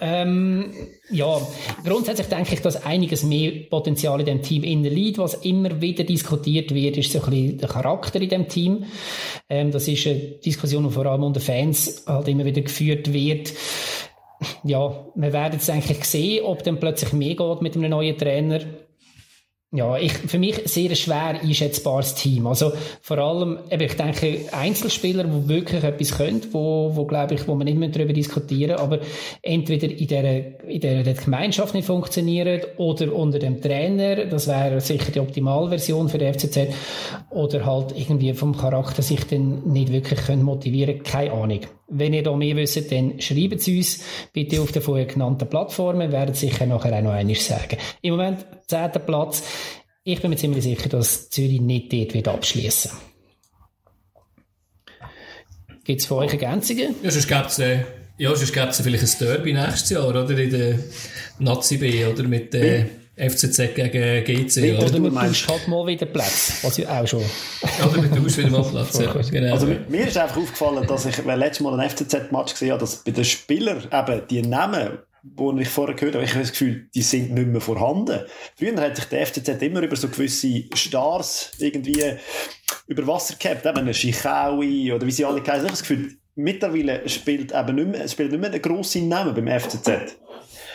Ähm, 0.00 0.72
ja, 1.10 1.40
grundsätzlich 1.84 2.28
denke 2.28 2.54
ich, 2.54 2.62
dass 2.62 2.84
einiges 2.84 3.22
mehr 3.22 3.52
Potenzial 3.70 4.20
in 4.20 4.26
dem 4.26 4.42
Team 4.42 4.64
innen 4.64 4.92
liegt. 4.92 5.18
Was 5.18 5.34
immer 5.34 5.80
wieder 5.80 6.04
diskutiert 6.04 6.74
wird, 6.74 6.96
ist 6.96 7.12
so 7.12 7.20
ein 7.20 7.30
bisschen 7.30 7.58
der 7.58 7.68
Charakter 7.68 8.20
in 8.20 8.28
dem 8.28 8.48
Team. 8.48 8.84
Ähm, 9.48 9.70
das 9.70 9.88
ist 9.88 10.06
eine 10.06 10.18
Diskussion, 10.44 10.84
die 10.84 10.90
vor 10.92 11.06
allem 11.06 11.22
unter 11.22 11.40
Fans 11.40 12.04
halt 12.06 12.28
immer 12.28 12.44
wieder 12.44 12.62
geführt 12.62 13.12
wird. 13.12 13.52
Ja, 14.64 15.06
wir 15.14 15.32
werden 15.32 15.54
jetzt 15.54 15.70
eigentlich 15.70 16.04
sehen, 16.04 16.44
ob 16.44 16.62
dann 16.62 16.78
plötzlich 16.78 17.12
mehr 17.12 17.34
geht 17.34 17.62
mit 17.62 17.76
einem 17.76 17.90
neuen 17.90 18.18
Trainer 18.18 18.60
ja, 19.72 19.96
ich, 19.98 20.12
für 20.12 20.38
mich 20.38 20.62
sehr 20.66 20.94
schwer 20.94 21.40
einschätzbares 21.42 22.14
Team. 22.14 22.46
Also 22.46 22.72
vor 23.00 23.18
allem, 23.18 23.58
eben, 23.68 23.82
ich 23.82 23.94
denke, 23.94 24.40
Einzelspieler, 24.52 25.24
die 25.24 25.48
wirklich 25.48 25.82
etwas 25.82 26.16
können, 26.16 26.40
wo, 26.52 26.92
wo 26.94 27.04
glaube 27.04 27.34
ich, 27.34 27.48
wo 27.48 27.56
man 27.56 27.64
nicht 27.64 27.76
mehr 27.76 27.88
darüber 27.88 28.12
diskutieren, 28.12 28.78
aber 28.78 29.00
entweder 29.42 29.88
in 29.88 30.06
der, 30.06 30.64
in 30.68 30.80
der 30.80 31.14
Gemeinschaft 31.14 31.74
nicht 31.74 31.84
funktionieren 31.84 32.62
oder 32.76 33.12
unter 33.12 33.40
dem 33.40 33.60
Trainer, 33.60 34.26
das 34.26 34.46
wäre 34.46 34.80
sicher 34.80 35.10
die 35.10 35.20
Optimalversion 35.20 36.08
für 36.08 36.18
die 36.18 36.32
FCZ, 36.32 36.68
oder 37.30 37.66
halt 37.66 37.92
irgendwie 37.96 38.32
vom 38.34 38.56
Charakter 38.56 39.02
sich 39.02 39.24
dann 39.26 39.64
nicht 39.64 39.92
wirklich 39.92 40.20
können 40.20 40.44
motivieren, 40.44 41.02
keine 41.02 41.32
Ahnung. 41.32 41.60
Wenn 41.88 42.14
ihr 42.14 42.22
da 42.22 42.34
mehr 42.34 42.56
wisst, 42.56 42.90
dann 42.90 43.20
schreibt 43.20 43.60
es 43.60 43.68
uns 43.68 44.04
bitte 44.32 44.60
auf 44.60 44.72
den 44.72 44.82
vorher 44.82 45.06
genannten 45.06 45.48
Plattformen. 45.48 46.00
Wir 46.00 46.12
werden 46.12 46.34
sicher 46.34 46.66
nachher 46.66 46.98
auch 46.98 47.02
noch 47.02 47.12
einiges 47.12 47.46
sagen. 47.46 47.76
Im 48.02 48.16
Moment, 48.16 48.44
zehnter 48.66 48.98
Platz. 48.98 49.44
Ich 50.02 50.20
bin 50.20 50.30
mir 50.30 50.36
ziemlich 50.36 50.64
sicher, 50.64 50.88
dass 50.88 51.30
Zürich 51.30 51.60
nicht 51.60 51.92
dort 51.92 52.14
wird 52.14 52.28
abschließen. 52.28 52.90
Gibt 55.84 56.00
es 56.00 56.06
für 56.06 56.16
euch 56.16 56.32
Ergänzungen? 56.32 56.96
Ja, 57.02 57.10
sonst 57.10 57.28
gibt 57.28 57.46
es 57.46 57.58
äh, 57.60 57.84
ja, 58.18 58.34
vielleicht 58.34 59.04
ein 59.04 59.26
Derby 59.26 59.52
nächstes 59.52 59.90
Jahr, 59.90 60.08
oder? 60.08 60.28
In 60.30 60.50
der 60.50 60.78
Nazi 61.38 61.76
B, 61.76 62.04
oder? 62.04 62.24
Mit, 62.24 62.54
äh, 62.54 62.86
FCZ 63.16 63.74
gegen 63.74 64.24
GC. 64.24 64.78
Oder 64.78 64.90
du 64.90 65.10
tauschst 65.10 65.48
halt 65.48 65.68
mal 65.68 65.86
wieder 65.86 66.06
Platz, 66.06 66.58
was 66.62 66.76
ja 66.76 67.00
auch 67.00 67.06
schon. 67.06 67.22
Oder 67.84 68.02
du 68.02 68.22
tauschst 68.22 68.38
wieder 68.38 68.50
mal 68.50 68.62
Platz, 68.62 68.98
ja. 68.98 69.12
Genau. 69.12 69.52
Also 69.52 69.66
mir 69.66 70.06
ist 70.06 70.18
einfach 70.18 70.36
aufgefallen, 70.36 70.86
dass 70.86 71.06
ich 71.06 71.24
letztes 71.24 71.60
Mal 71.60 71.80
ein 71.80 71.88
FCZ-Match 71.88 72.52
gesehen 72.52 72.72
habe, 72.72 72.80
dass 72.80 72.96
bei 72.96 73.12
den 73.12 73.24
Spielern 73.24 73.84
eben 73.90 74.22
die 74.28 74.42
Namen 74.42 74.98
die 75.28 75.62
ich 75.62 75.68
vorher 75.68 75.96
gehört 75.96 76.14
habe, 76.14 76.24
ich 76.24 76.30
habe 76.30 76.42
das 76.42 76.52
Gefühl, 76.52 76.88
die 76.94 77.02
sind 77.02 77.32
nicht 77.32 77.48
mehr 77.48 77.60
vorhanden. 77.60 78.20
Früher 78.54 78.80
hat 78.80 78.94
sich 78.94 79.06
der 79.06 79.26
FCZ 79.26 79.48
immer 79.60 79.80
über 79.80 79.96
so 79.96 80.08
gewisse 80.08 80.64
Stars 80.74 81.50
irgendwie 81.58 82.00
über 82.86 83.06
Wasser 83.06 83.34
gehabt, 83.36 83.66
eben 83.66 83.78
eine 83.78 83.92
Schichaui 83.92 84.92
oder 84.92 85.04
wie 85.04 85.10
sie 85.10 85.24
alle 85.24 85.40
heißen. 85.40 85.54
Ich 85.54 85.58
habe 85.58 85.68
das 85.70 85.80
Gefühl, 85.80 86.16
mittlerweile 86.36 87.08
spielt 87.08 87.52
eben 87.52 87.74
nicht 87.74 87.88
mehr, 87.88 88.08
spielt 88.08 88.30
nicht 88.30 88.40
mehr 88.40 88.50
einen 88.50 88.62
grossen 88.62 89.08
Namen 89.08 89.34
beim 89.34 89.60
FCZ. 89.60 90.16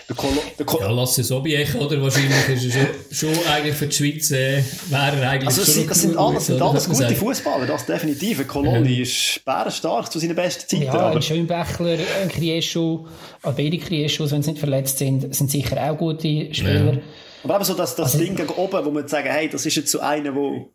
Ja, 0.09 0.91
lass 0.91 1.17
es 1.17 1.31
Obiech, 1.31 1.75
oder? 1.75 2.01
Wahrscheinlich 2.01 2.49
ist 2.49 2.75
er 2.75 2.87
schon, 3.19 3.33
schon 3.33 3.45
eigentlich 3.47 3.75
für 3.75 3.87
die 3.87 3.95
Schweiz, 3.95 4.31
äh, 4.31 4.63
wäre 4.89 5.21
er 5.21 5.29
eigentlich 5.29 5.47
also, 5.47 5.71
schon 5.71 5.87
das 5.87 6.01
sind, 6.01 6.17
alles, 6.17 6.45
sind 6.47 6.61
alles 6.61 6.89
gute 6.89 7.15
Fußballer, 7.15 7.65
das 7.65 7.85
definitiv. 7.85 8.47
Koloni 8.47 8.95
ja. 8.95 9.01
ist 9.03 9.41
bärenstark 9.45 10.11
zu 10.11 10.19
seinen 10.19 10.35
besten 10.35 10.67
Zeiten. 10.67 10.83
Ja, 10.83 10.93
aber... 10.93 11.15
ein 11.15 11.21
Schönbächler, 11.21 11.97
ein 12.21 12.29
Krieschu, 12.29 13.07
beide 13.41 13.77
Krieschu, 13.77 14.29
wenn 14.29 14.43
sie 14.43 14.51
nicht 14.51 14.59
verletzt 14.59 14.97
sind, 14.97 15.33
sind 15.33 15.51
sicher 15.51 15.91
auch 15.91 15.97
gute 15.97 16.53
Spieler. 16.53 16.93
Ja. 16.93 17.01
Aber 17.43 17.55
eben 17.55 17.63
so 17.63 17.73
das, 17.73 17.95
das 17.95 18.13
also, 18.13 18.19
Ding 18.19 18.35
gegen 18.35 18.49
oben, 18.49 18.85
wo 18.85 18.91
man 18.91 19.07
sagen, 19.07 19.29
hey, 19.29 19.49
das 19.49 19.65
ist 19.65 19.75
jetzt 19.75 19.91
so 19.91 19.99
einer, 19.99 20.35
wo... 20.35 20.73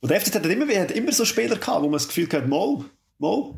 Und 0.00 0.10
der 0.10 0.20
FCZ 0.20 0.34
hat 0.34 0.46
immer, 0.46 0.66
hat 0.74 0.90
immer 0.90 1.12
so 1.12 1.24
Spieler 1.24 1.56
gehabt, 1.56 1.80
wo 1.80 1.86
man 1.86 1.92
das 1.92 2.08
Gefühl 2.08 2.28
hat, 2.30 2.46
mal, 2.46 2.84
mal. 3.18 3.54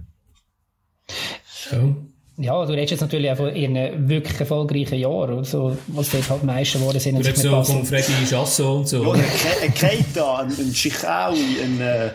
Ja. 1.72 1.96
Ja, 2.38 2.66
du 2.66 2.72
redest 2.72 2.90
jetzt 2.90 3.00
natürlich 3.00 3.30
auch 3.30 3.38
von 3.38 3.56
ihren 3.56 4.08
wirklich 4.08 4.38
erfolgreichen 4.38 4.98
Jahren, 4.98 5.42
so, 5.44 5.76
was 5.86 6.10
dort 6.10 6.28
halt 6.28 6.44
meisten 6.44 6.80
geworden 6.80 7.00
sind. 7.00 7.14
Du 7.14 7.26
redest 7.26 7.42
so 7.42 7.62
von 7.62 7.84
Freddy 7.84 8.12
Chasso 8.28 8.76
und 8.76 8.88
so. 8.88 9.14
Ja, 9.14 9.22
ein 9.62 9.72
Keita, 9.72 10.40
ein, 10.40 10.74
Schichaui, 10.74 11.38
ein... 11.64 11.80
Äh... 11.80 12.10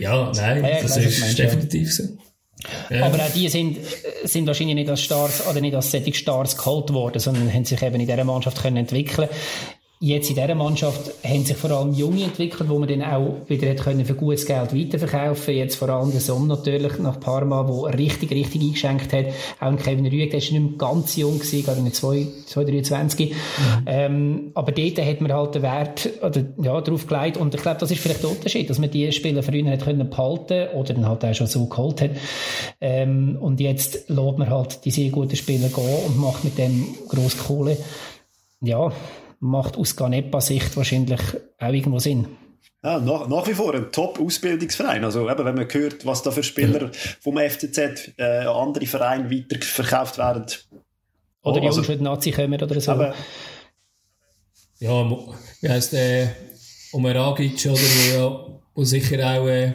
Ja, 0.00 0.32
nein, 0.34 0.64
ja, 0.64 0.82
das, 0.82 0.96
ist 0.96 1.20
meinst, 1.20 1.38
definitiv 1.38 1.94
so. 1.94 2.02
Ja. 2.90 3.06
Aber 3.06 3.18
auch 3.18 3.32
die 3.32 3.48
sind, 3.48 3.78
sind 4.24 4.46
wahrscheinlich 4.46 4.74
nicht 4.76 4.90
als 4.90 5.02
Stars 5.02 5.46
oder 5.46 5.60
nicht 5.60 5.74
als 5.74 5.90
solche 5.90 6.14
Stars 6.14 6.56
geholt 6.56 6.92
worden, 6.92 7.20
sondern 7.20 7.52
haben 7.52 7.64
sich 7.64 7.80
eben 7.82 8.00
in 8.00 8.06
dieser 8.06 8.24
Mannschaft 8.24 8.62
können 8.62 8.78
entwickeln 8.78 9.28
Jetzt 10.04 10.30
in 10.30 10.34
dieser 10.34 10.56
Mannschaft 10.56 11.12
haben 11.22 11.44
sich 11.44 11.56
vor 11.56 11.70
allem 11.70 11.92
Junge 11.92 12.24
entwickelt, 12.24 12.68
wo 12.68 12.76
man 12.76 12.88
dann 12.88 13.04
auch 13.04 13.36
wieder 13.46 13.72
können 13.76 14.04
für 14.04 14.16
gutes 14.16 14.44
Geld 14.46 14.74
weiterverkaufen 14.74 15.54
Jetzt 15.54 15.76
vor 15.76 15.90
allem 15.90 16.10
der 16.10 16.20
Sohn 16.20 16.48
natürlich 16.48 16.98
nach 16.98 17.20
Parma, 17.20 17.68
wo 17.68 17.82
richtig, 17.82 18.32
richtig 18.32 18.62
eingeschenkt 18.62 19.12
hat. 19.12 19.26
Auch 19.60 19.76
Kevin 19.76 20.08
Rüegg, 20.08 20.30
der 20.30 20.40
ist 20.40 20.50
nicht 20.50 20.60
mehr 20.60 20.76
ganz 20.76 21.14
jung 21.14 21.38
gewesen, 21.38 21.64
gerade 21.64 21.80
mit 21.82 21.94
223. 21.94 23.30
Mhm. 23.30 23.36
Ähm, 23.86 24.50
aber 24.54 24.72
dort 24.72 24.98
hat 24.98 25.20
man 25.20 25.32
halt 25.32 25.54
den 25.54 25.62
Wert 25.62 26.10
oder, 26.20 26.44
ja, 26.60 26.80
drauf 26.80 27.06
gelegt. 27.06 27.36
Und 27.36 27.54
ich 27.54 27.62
glaube, 27.62 27.78
das 27.78 27.92
ist 27.92 28.00
vielleicht 28.00 28.24
der 28.24 28.30
Unterschied, 28.30 28.68
dass 28.70 28.80
man 28.80 28.90
die 28.90 29.12
Spieler 29.12 29.44
früher 29.44 29.62
nicht 29.62 29.84
können 29.84 30.10
behalten 30.10 30.74
oder 30.74 30.94
dann 30.94 31.06
halt 31.06 31.24
auch 31.24 31.34
schon 31.34 31.46
so 31.46 31.66
geholt 31.66 32.02
hat. 32.02 32.10
Ähm, 32.80 33.38
und 33.40 33.60
jetzt 33.60 34.08
lässt 34.08 34.38
man 34.38 34.50
halt 34.50 34.84
die 34.84 34.90
sehr 34.90 35.10
guten 35.10 35.36
Spieler 35.36 35.68
gehen 35.68 35.98
und 36.08 36.18
macht 36.18 36.42
mit 36.42 36.58
dem 36.58 36.88
grosse 37.08 37.38
Kohle. 37.38 37.76
Ja, 38.60 38.92
macht 39.42 39.76
aus 39.76 39.96
Ganepa-Sicht 39.96 40.76
wahrscheinlich 40.76 41.20
auch 41.58 41.72
irgendwo 41.72 41.98
Sinn. 41.98 42.28
Ja, 42.84 42.98
nach, 42.98 43.28
nach 43.28 43.46
wie 43.46 43.54
vor 43.54 43.74
ein 43.74 43.90
Top-Ausbildungsverein. 43.92 45.04
Also 45.04 45.28
eben, 45.28 45.44
wenn 45.44 45.54
man 45.54 45.68
hört, 45.68 46.06
was 46.06 46.22
da 46.22 46.30
für 46.30 46.42
Spieler 46.42 46.90
vom 47.20 47.38
FCZ 47.38 48.12
äh, 48.18 48.22
an 48.22 48.68
andere 48.68 48.86
Vereine 48.86 49.30
weiterverkauft 49.30 50.18
werden. 50.18 50.46
Oder 51.42 51.60
die 51.60 51.66
also, 51.66 51.82
schon 51.82 52.02
Nazi 52.02 52.30
kommen 52.30 52.60
oder 52.60 52.80
so. 52.80 52.92
Aber, 52.92 53.14
ja, 54.78 55.10
wie 55.60 55.68
heisst 55.68 55.92
der? 55.92 56.22
Äh, 56.22 56.28
Omeragic, 56.92 57.66
oder? 57.66 57.80
Wo, 57.80 58.14
ja, 58.14 58.60
wo 58.74 58.84
sicher 58.84 59.18
auch 59.26 59.48
äh, 59.48 59.72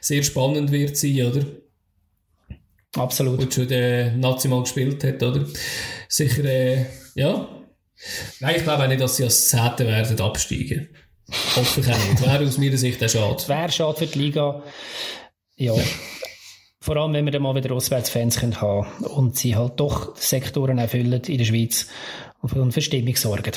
sehr 0.00 0.22
spannend 0.22 0.72
wird 0.72 0.96
sein, 0.96 1.26
oder? 1.26 1.44
Absolut. 2.96 3.40
Und 3.40 3.52
schon 3.52 3.68
der 3.68 4.12
National 4.12 4.62
gespielt 4.62 5.04
hat, 5.04 5.22
oder? 5.22 5.46
Sicher, 6.08 6.44
äh, 6.44 6.86
ja. 7.14 7.48
Nein, 8.40 8.56
ich 8.56 8.62
glaube 8.62 8.84
auch 8.84 8.88
nicht, 8.88 9.00
dass 9.00 9.16
sie 9.16 9.24
als 9.24 9.48
Zehnte 9.48 9.86
werden 9.86 10.20
absteigen. 10.20 10.88
Hoffe 11.56 11.80
ich 11.80 11.86
auch 11.90 12.08
nicht. 12.08 12.20
Wäre 12.22 12.46
aus 12.46 12.58
meiner 12.58 12.76
Sicht 12.76 13.02
auch 13.02 13.08
schade. 13.08 13.48
Wäre 13.48 13.72
schade 13.72 13.98
für 13.98 14.06
die 14.06 14.18
Liga. 14.18 14.62
Ja. 15.56 15.74
Vor 16.80 16.96
allem, 16.96 17.14
wenn 17.14 17.24
wir 17.24 17.32
dann 17.32 17.42
mal 17.42 17.54
wieder 17.54 17.74
Auswärtsfans 17.74 18.40
können 18.40 18.60
haben 18.60 18.86
und 19.04 19.36
sie 19.38 19.56
halt 19.56 19.80
doch 19.80 20.16
Sektoren 20.16 20.78
erfüllen 20.78 21.22
in 21.22 21.38
der 21.38 21.44
Schweiz 21.44 21.86
und 22.42 22.72
für 22.72 22.82
Stimmung 22.82 23.16
sorgen. 23.16 23.52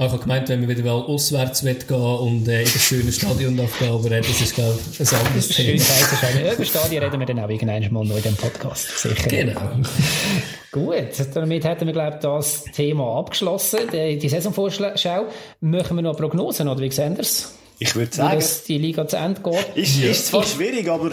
Ah, 0.00 0.06
ich 0.06 0.12
habe 0.12 0.22
gemeint, 0.22 0.48
wenn 0.48 0.60
wir 0.60 0.68
wieder 0.68 0.84
mal 0.84 0.92
auswärts 0.92 1.62
gehen 1.62 1.76
und 1.90 2.46
äh, 2.46 2.60
in 2.60 2.64
das 2.72 2.80
schöne 2.84 3.10
Stadion 3.10 3.56
darf 3.56 3.76
gehen, 3.80 3.90
aber 3.90 4.08
äh, 4.12 4.20
das 4.20 4.40
ist, 4.40 4.54
glaube 4.54 4.78
ich, 4.92 5.00
ein 5.00 5.18
anderes 5.26 5.52
Schön 5.52 5.66
Thema. 5.76 5.80
heiß 5.80 6.40
Über 6.40 6.56
das 6.56 6.68
Stadion 6.68 7.02
reden 7.02 7.18
wir 7.18 7.26
dann 7.26 7.40
auch 7.40 7.48
irgendwann 7.48 7.92
mal 7.92 8.04
noch 8.04 8.16
in 8.16 8.22
dem 8.22 8.36
Podcast. 8.36 8.96
Sicher. 8.96 9.28
Genau. 9.28 9.60
Gut, 10.70 11.08
damit 11.34 11.64
hätten 11.64 11.86
wir, 11.86 11.92
glaube 11.92 12.14
ich, 12.14 12.20
das 12.20 12.62
Thema 12.76 13.18
abgeschlossen. 13.18 13.80
Die, 13.92 14.16
die 14.18 14.28
Saisonvorschau. 14.28 15.26
Machen 15.62 15.96
wir 15.96 16.02
noch 16.02 16.16
Prognosen, 16.16 16.68
oder 16.68 16.80
wie 16.80 16.92
sehen 16.92 17.16
Sie 17.16 17.22
es? 17.22 17.54
Ich 17.80 17.96
würde 17.96 18.14
sagen, 18.14 18.36
das 18.38 18.62
die 18.62 18.78
Liga 18.78 19.04
zu 19.08 19.16
Ende 19.16 19.40
geht? 19.40 19.66
ist, 19.74 20.00
ist 20.00 20.26
zwar 20.28 20.44
schwierig, 20.44 20.88
aber 20.88 21.10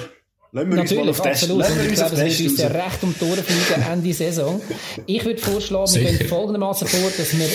lassen 0.51 0.71
wir 0.71 0.81
uns 0.81 0.91
mal 0.91 1.05
Natürlich, 1.05 1.10
auf 1.10 1.21
das, 1.21 1.43
absolut. 1.43 1.63
wir 1.63 1.86
ich 1.86 1.93
glaube, 1.93 2.15
es 2.15 2.19
das 2.19 2.39
wird 2.39 2.49
uns 2.51 2.60
ja 2.60 2.67
recht 2.67 3.03
um 3.03 3.13
die 3.13 3.19
Tore 3.19 3.43
fliegen 3.43 3.84
Ende 3.91 4.13
Saison. 4.13 4.62
Ich 5.05 5.25
würde 5.25 5.41
vorschlagen, 5.41 5.93
wir 5.93 6.01
Sicher. 6.01 6.17
gehen 6.17 6.27
folgendermaßen 6.27 6.88
vor, 6.88 7.10
dass 7.17 7.38
wir 7.38 7.47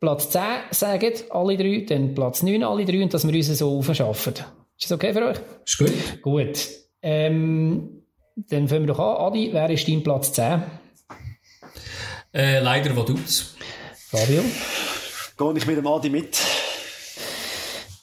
Platz 0.00 0.30
10 0.30 0.42
sagen, 0.70 1.12
alle 1.30 1.56
drei, 1.56 1.84
dann 1.88 2.14
Platz 2.14 2.42
9, 2.42 2.62
alle 2.62 2.84
drei, 2.84 3.02
und 3.02 3.12
dass 3.12 3.26
wir 3.26 3.34
uns 3.34 3.46
so 3.58 3.78
aufschaffen. 3.78 4.34
Ist 4.78 4.90
das 4.90 4.92
okay 4.92 5.12
für 5.12 5.26
euch? 5.26 5.36
Ist 5.64 5.78
gut. 5.78 6.22
Gut. 6.22 6.68
Ähm, 7.02 8.02
dann 8.36 8.68
fangen 8.68 8.82
wir 8.82 8.94
doch 8.94 8.98
an. 8.98 9.32
Adi, 9.32 9.50
wer 9.52 9.70
ist 9.70 9.86
dein 9.86 10.02
Platz 10.02 10.32
10? 10.32 10.62
Äh, 12.32 12.60
leider 12.60 12.96
Vaduz. 12.96 13.54
Fabio? 14.10 14.42
Gehe 15.36 15.52
ich 15.56 15.66
mit 15.66 15.76
dem 15.76 15.86
Adi 15.86 16.10
mit. 16.10 16.38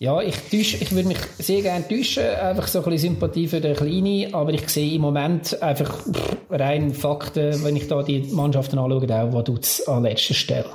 Ja, 0.02 0.20
ich, 0.20 0.36
täusche, 0.50 0.78
ich 0.78 0.92
würde 0.94 1.10
mich 1.10 1.20
sehr 1.38 1.62
gerne 1.62 1.88
täuschen, 1.88 2.24
einfach 2.24 2.68
so 2.68 2.80
ein 2.80 2.86
bisschen 2.86 3.12
Sympathie 3.12 3.48
für 3.48 3.62
den 3.62 3.76
Kleinen, 3.76 4.34
aber 4.34 4.52
ich 4.52 4.68
sehe 4.68 4.96
im 4.96 5.02
Moment 5.02 5.62
einfach 5.62 6.04
rein 6.50 6.96
Fakten, 6.96 7.64
wenn 7.64 7.76
ich 7.76 7.88
da 7.88 8.02
die 8.02 8.22
Mannschaften 8.32 8.80
anschaue, 8.80 9.04
auch 9.04 9.32
Vaduz 9.32 9.88
an 9.88 10.02
letzter 10.02 10.34
Stelle. 10.34 10.66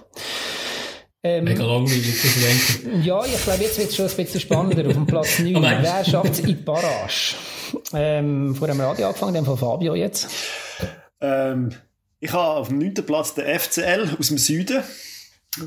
Ähm, 1.24 1.42
Mega 1.42 1.64
langweilig, 1.64 2.22
das 2.22 2.34
denke 2.80 3.04
ja, 3.04 3.24
ich 3.24 3.42
glaube, 3.42 3.64
jetzt 3.64 3.78
wird 3.80 3.88
es 3.88 3.96
schon 3.96 4.06
ein 4.06 4.14
bisschen 4.14 4.40
spannender 4.40 4.86
auf 4.86 4.92
dem 4.92 5.06
Platz 5.06 5.38
9. 5.40 5.56
Oh 5.56 5.58
nein. 5.58 5.78
Wer 5.82 6.04
schafft 6.04 6.34
es 6.34 6.38
in 6.38 6.46
die 6.46 6.54
Barrage? 6.54 7.34
Ähm, 7.94 8.54
vor 8.54 8.68
dem 8.68 8.80
Radio 8.80 9.08
angefangen, 9.08 9.34
dem 9.34 9.44
von 9.44 9.58
Fabio 9.58 9.96
jetzt. 9.96 10.28
Ähm, 11.20 11.72
ich 12.20 12.32
habe 12.32 12.60
auf 12.60 12.68
dem 12.68 12.78
9. 12.78 12.94
Platz 13.04 13.34
den 13.34 13.58
FCL 13.58 14.18
aus 14.20 14.28
dem 14.28 14.38
Süden, 14.38 14.84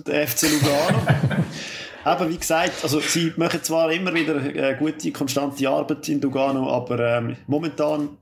der 0.07 0.25
FC 0.29 0.43
Lugano. 0.43 1.01
Eben, 2.11 2.29
wie 2.29 2.37
gesagt, 2.37 2.73
also 2.83 2.99
sie 2.99 3.33
machen 3.37 3.61
zwar 3.61 3.91
immer 3.91 4.13
wieder 4.13 4.43
äh, 4.43 4.75
gute, 4.77 5.11
konstante 5.11 5.67
Arbeit 5.69 6.07
in 6.09 6.19
Lugano, 6.21 6.69
aber 6.71 6.99
ähm, 7.17 7.35
momentan, 7.45 8.17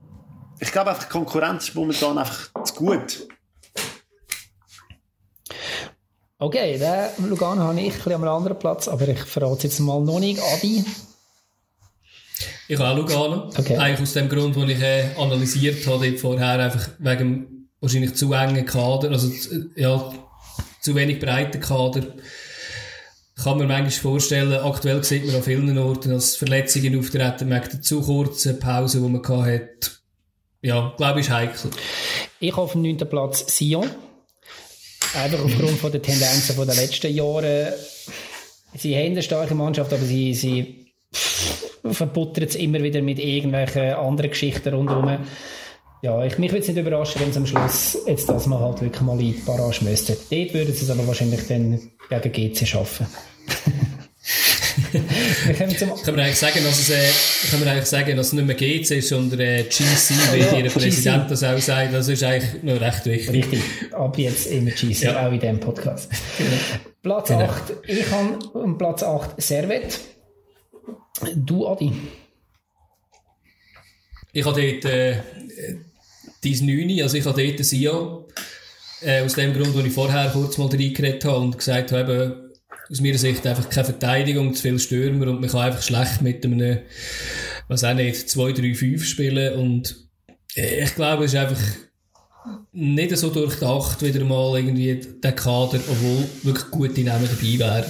ich 0.60 0.70
glaube 0.72 0.90
einfach, 0.90 1.04
die 1.04 1.10
Konkurrenz 1.10 1.68
ist 1.68 1.74
momentan 1.74 2.18
einfach 2.18 2.50
zu 2.64 2.74
gut. 2.74 3.26
Okay, 6.38 6.78
den 6.78 7.28
Lugano 7.28 7.62
habe 7.62 7.80
ich 7.80 7.86
ein 7.86 7.96
bisschen 7.96 8.12
am 8.12 8.24
anderen 8.24 8.58
Platz, 8.58 8.88
aber 8.88 9.08
ich 9.08 9.20
verrate 9.20 9.56
es 9.56 9.62
jetzt 9.64 9.80
mal 9.80 10.00
noch 10.00 10.20
nicht. 10.20 10.40
Adi? 10.40 10.84
Ich 12.68 12.78
habe 12.78 12.90
auch 12.90 12.96
Lugano. 12.96 13.50
Okay. 13.58 13.76
Eigentlich 13.76 14.02
aus 14.02 14.12
dem 14.12 14.28
Grund, 14.28 14.54
den 14.54 14.68
ich 14.68 14.80
äh, 14.80 15.14
analysiert 15.16 15.86
habe, 15.86 16.16
vorher 16.18 16.60
einfach 16.60 16.88
wegen 16.98 17.70
wahrscheinlich 17.80 18.14
zu 18.14 18.32
engen 18.32 18.66
Kader, 18.66 19.10
also 19.10 19.28
zu- 19.30 19.70
ja, 19.74 20.12
zu 20.80 20.94
wenig 20.94 21.18
breiten 21.18 21.60
Kader. 21.60 22.02
Kann 23.42 23.58
man 23.58 23.68
manchmal 23.68 23.90
vorstellen, 23.90 24.52
aktuell 24.52 25.04
sieht 25.04 25.24
man 25.26 25.36
an 25.36 25.42
vielen 25.42 25.78
Orten, 25.78 26.10
dass 26.10 26.34
Verletzungen 26.34 26.98
auftreten 26.98 27.50
wegen 27.50 27.68
der 27.70 27.82
zu 27.82 28.02
kurzen 28.02 28.58
Pause, 28.58 29.00
die 29.00 29.08
man 29.08 29.22
gehabt 29.22 29.48
hat. 29.48 30.00
Ja, 30.60 30.92
glaube 30.96 31.20
ich, 31.20 31.26
ist 31.26 31.32
heikel. 31.32 31.70
Ich 32.40 32.50
habe 32.52 32.62
auf 32.62 32.72
dem 32.72 32.82
9. 32.82 32.96
Platz 32.96 33.44
Sion. 33.56 33.88
Einfach 35.14 35.44
aufgrund 35.44 35.94
der 35.94 36.02
Tendenzen 36.02 36.56
den 36.56 36.66
letzten 36.66 37.14
Jahren. 37.14 37.72
Sie 38.74 38.96
haben 38.96 39.12
eine 39.12 39.22
starke 39.22 39.54
Mannschaft, 39.54 39.92
aber 39.92 40.04
sie, 40.04 40.34
sie 40.34 40.92
verbuttern 41.84 42.44
es 42.44 42.56
immer 42.56 42.82
wieder 42.82 43.02
mit 43.02 43.20
irgendwelchen 43.20 43.94
anderen 43.94 44.30
Geschichten 44.30 44.74
rundherum. 44.74 45.18
Ja, 46.02 46.24
ich, 46.24 46.38
mich 46.38 46.50
würde 46.52 46.62
es 46.62 46.68
nicht 46.68 46.78
überraschen, 46.78 47.20
wenn 47.20 47.32
sie 47.32 47.38
am 47.38 47.46
Schluss 47.46 47.98
jetzt 48.06 48.28
das 48.28 48.46
mal 48.46 48.60
halt 48.60 48.80
wirklich 48.80 49.02
mal 49.02 49.12
in 49.20 49.32
die 49.32 49.38
Barrage 49.44 49.84
müssten. 49.84 50.16
Dort 50.30 50.54
würden 50.54 50.72
sie 50.74 50.84
es 50.84 50.90
aber 50.90 51.06
wahrscheinlich 51.06 51.46
dann 51.48 51.80
gegen 52.22 52.52
GC 52.52 52.66
schaffen. 52.66 53.06
Wir 54.92 55.54
kommen 55.54 55.76
zum 55.76 55.92
Können 56.02 56.16
wir 56.18 56.24
eigentlich 56.24 56.38
sagen, 56.38 56.60
dass 56.62 56.78
es, 56.78 56.90
äh, 56.90 57.48
können 57.50 57.64
wir 57.64 57.72
eigentlich 57.72 57.86
sagen, 57.86 58.16
dass 58.16 58.28
es 58.28 58.32
nicht 58.32 58.46
mehr 58.46 58.54
GC 58.54 58.90
ist, 58.98 59.08
sondern 59.08 59.40
äh, 59.40 59.64
GC, 59.64 59.80
wie 60.32 60.38
ja, 60.38 60.56
ihr. 60.58 60.70
Präsident 60.70 61.28
das 61.30 61.42
auch 61.42 61.58
sagt. 61.58 61.92
Das 61.92 62.06
ist 62.08 62.22
eigentlich 62.22 62.62
noch 62.62 62.80
recht 62.80 63.04
wichtig. 63.06 63.32
Richtig, 63.32 63.92
ab 63.92 64.16
jetzt 64.18 64.46
immer 64.46 64.70
GC, 64.70 65.02
Ja. 65.02 65.26
auch 65.26 65.32
in 65.32 65.40
diesem 65.40 65.58
Podcast. 65.60 66.10
Platz 67.02 67.28
Genau. 67.28 67.40
8, 67.46 67.72
ich 67.88 68.10
habe 68.10 68.74
Platz 68.78 69.02
8 69.02 69.42
Servet. 69.42 69.98
Du, 71.34 71.66
Adi. 71.66 71.92
Ich 74.32 74.44
habe 74.46 74.60
dort 74.60 74.84
äh, 74.84 75.16
dein 76.42 76.66
9, 76.66 77.02
also 77.02 77.16
ich 77.16 77.24
habe 77.24 77.42
dort 77.42 77.58
ein 77.58 77.64
Sion. 77.64 78.24
Äh, 79.00 79.22
aus 79.22 79.34
dem 79.34 79.54
Grund, 79.54 79.74
wo 79.74 79.80
ich 79.80 79.92
vorher 79.92 80.30
kurz 80.30 80.58
mal 80.58 80.66
reingeredet 80.66 81.24
habe 81.24 81.38
und 81.38 81.56
gesagt 81.56 81.92
habe, 81.92 82.12
eben, 82.12 82.48
aus 82.90 83.00
meiner 83.00 83.18
Sicht 83.18 83.46
einfach 83.46 83.68
keine 83.68 83.84
Verteidigung, 83.84 84.54
zu 84.54 84.62
viele 84.62 84.78
Stürmer 84.78 85.28
und 85.28 85.40
man 85.40 85.50
kann 85.50 85.60
einfach 85.60 85.82
schlecht 85.82 86.22
mit 86.22 86.44
einem, 86.44 86.80
was 87.68 87.84
auch 87.84 87.94
nicht, 87.94 88.28
2, 88.28 88.52
3, 88.52 88.74
5 88.74 89.04
spielen 89.04 89.58
und 89.58 90.08
äh, 90.56 90.82
ich 90.82 90.94
glaube, 90.94 91.24
es 91.24 91.34
ist 91.34 91.38
einfach 91.38 91.62
nicht 92.72 93.16
so 93.16 93.30
durchdacht 93.30 94.02
wieder 94.02 94.24
mal 94.24 94.58
irgendwie 94.58 95.00
der 95.22 95.32
Kader, 95.32 95.80
obwohl 95.88 96.24
wirklich 96.42 96.70
gute 96.70 97.02
Namen 97.02 97.28
dabei 97.28 97.58
wären. 97.58 97.84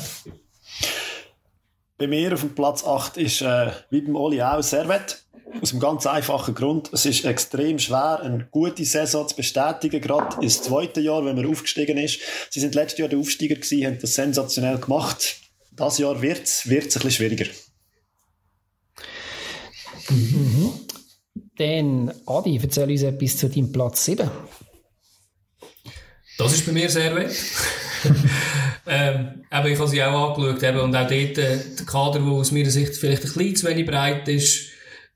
Bei 1.96 2.06
mir 2.06 2.34
auf 2.34 2.40
dem 2.40 2.54
Platz 2.54 2.84
8 2.84 3.16
ist, 3.16 3.42
äh, 3.42 3.70
wie 3.90 4.00
beim 4.02 4.16
Oli 4.16 4.40
auch, 4.42 4.62
Servet. 4.62 5.24
Aus 5.62 5.72
einem 5.72 5.80
ganz 5.80 6.06
einfachen 6.06 6.54
Grund. 6.54 6.90
Es 6.92 7.06
ist 7.06 7.24
extrem 7.24 7.78
schwer, 7.78 8.20
eine 8.22 8.46
gute 8.50 8.84
Saison 8.84 9.26
zu 9.26 9.34
bestätigen, 9.34 10.00
gerade 10.00 10.42
ins 10.42 10.62
zweite 10.62 11.00
Jahr, 11.00 11.24
wenn 11.24 11.36
man 11.36 11.46
aufgestiegen 11.46 11.96
ist. 11.96 12.20
Sie 12.50 12.60
sind 12.60 12.74
letztes 12.74 12.98
Jahr 12.98 13.08
der 13.08 13.18
Aufsteiger 13.18 13.56
gewesen, 13.56 13.86
haben 13.86 13.98
das 13.98 14.14
sensationell 14.14 14.78
gemacht. 14.78 15.36
Das 15.72 15.98
Jahr 15.98 16.20
wird 16.20 16.44
es 16.44 16.68
wird's 16.68 16.96
ein 16.96 17.02
bisschen 17.02 17.10
schwieriger. 17.10 17.46
Dann, 21.56 22.12
Adi, 22.26 22.60
erzähl 22.62 22.90
uns 22.90 23.02
etwas 23.02 23.36
zu 23.36 23.48
deinem 23.48 23.72
Platz 23.72 24.04
7. 24.04 24.30
Das 26.38 26.52
ist 26.52 26.66
bei 26.66 26.72
mir 26.72 26.88
sehr 26.88 27.14
weit. 27.16 27.34
ähm, 28.86 29.44
aber 29.50 29.68
ich 29.68 29.78
habe 29.78 29.88
sie 29.88 30.02
auch 30.02 30.36
angeschaut 30.36 30.62
eben, 30.62 30.78
und 30.78 30.94
auch 30.94 31.08
dort 31.08 31.12
äh, 31.12 31.58
der 31.78 31.86
Kader, 31.86 32.20
der 32.20 32.28
aus 32.28 32.52
meiner 32.52 32.70
Sicht 32.70 32.94
vielleicht 32.94 33.24
ein 33.24 33.32
bisschen 33.32 33.56
zu 33.56 33.66
wenig 33.66 33.86
breit 33.86 34.28
ist, 34.28 34.68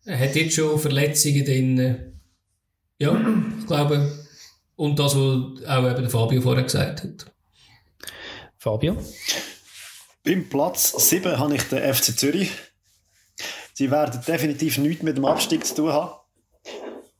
äh, 0.06 0.16
hat 0.16 0.36
jetzt 0.36 0.54
schon 0.54 0.78
Verletzungen 0.78 1.44
drin. 1.44 2.12
Ja, 2.98 3.20
ich 3.58 3.66
glaube, 3.66 4.12
und 4.76 4.98
das, 4.98 5.14
was 5.14 5.64
auch 5.66 5.90
eben 5.90 6.02
der 6.02 6.10
Fabio 6.10 6.40
vorher 6.40 6.64
gesagt 6.64 7.04
hat. 7.04 7.26
Fabio. 8.58 8.96
Beim 10.24 10.48
Platz 10.48 10.92
7 11.08 11.38
habe 11.38 11.56
ich 11.56 11.62
den 11.64 11.94
FC 11.94 12.16
Zürich. 12.16 12.50
Sie 13.74 13.90
werden 13.90 14.20
definitiv 14.26 14.78
nichts 14.78 15.02
mit 15.02 15.16
dem 15.16 15.24
Abstieg 15.24 15.66
zu 15.66 15.74
tun 15.74 15.92
haben. 15.92 16.14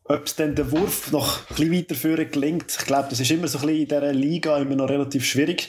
Ob 0.05 0.27
es 0.27 0.37
dann 0.37 0.55
der 0.55 0.71
Wurf 0.71 1.11
noch 1.11 1.41
ein 1.41 1.57
bisschen 1.57 1.73
weiter 1.73 1.95
führen 1.95 2.31
gelingt, 2.31 2.77
ich 2.79 2.87
glaube, 2.87 3.09
das 3.09 3.21
ist 3.21 3.31
immer 3.31 3.49
so 3.49 3.59
ein 3.59 3.67
bisschen 3.67 3.83
in 3.83 3.89
dieser 3.89 4.13
Liga 4.13 4.59
immer 4.59 4.77
noch 4.77 4.89
relativ 4.89 5.25
schwierig. 5.25 5.69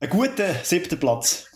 Ein 0.00 0.10
guter 0.10 0.54
siebter 0.62 0.96
Platz. 0.96 1.46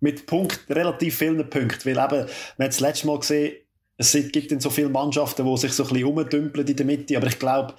Mit 0.00 0.26
Punkt, 0.26 0.60
relativ 0.70 1.18
vielen 1.18 1.50
Punkten. 1.50 1.84
Weil 1.84 2.04
eben, 2.04 2.28
man 2.56 2.66
hat 2.66 2.72
das 2.72 2.80
letzte 2.80 3.06
Mal 3.06 3.18
gesehen, 3.18 3.56
es 3.96 4.12
gibt 4.12 4.50
dann 4.50 4.60
so 4.60 4.70
viele 4.70 4.88
Mannschaften, 4.88 5.46
die 5.46 5.56
sich 5.56 5.72
so 5.72 5.84
ein 5.84 5.88
bisschen 5.90 6.06
rumdümpeln 6.06 6.66
in 6.66 6.76
der 6.76 6.86
Mitte. 6.86 7.16
Aber 7.16 7.26
ich 7.26 7.38
glaube, 7.38 7.74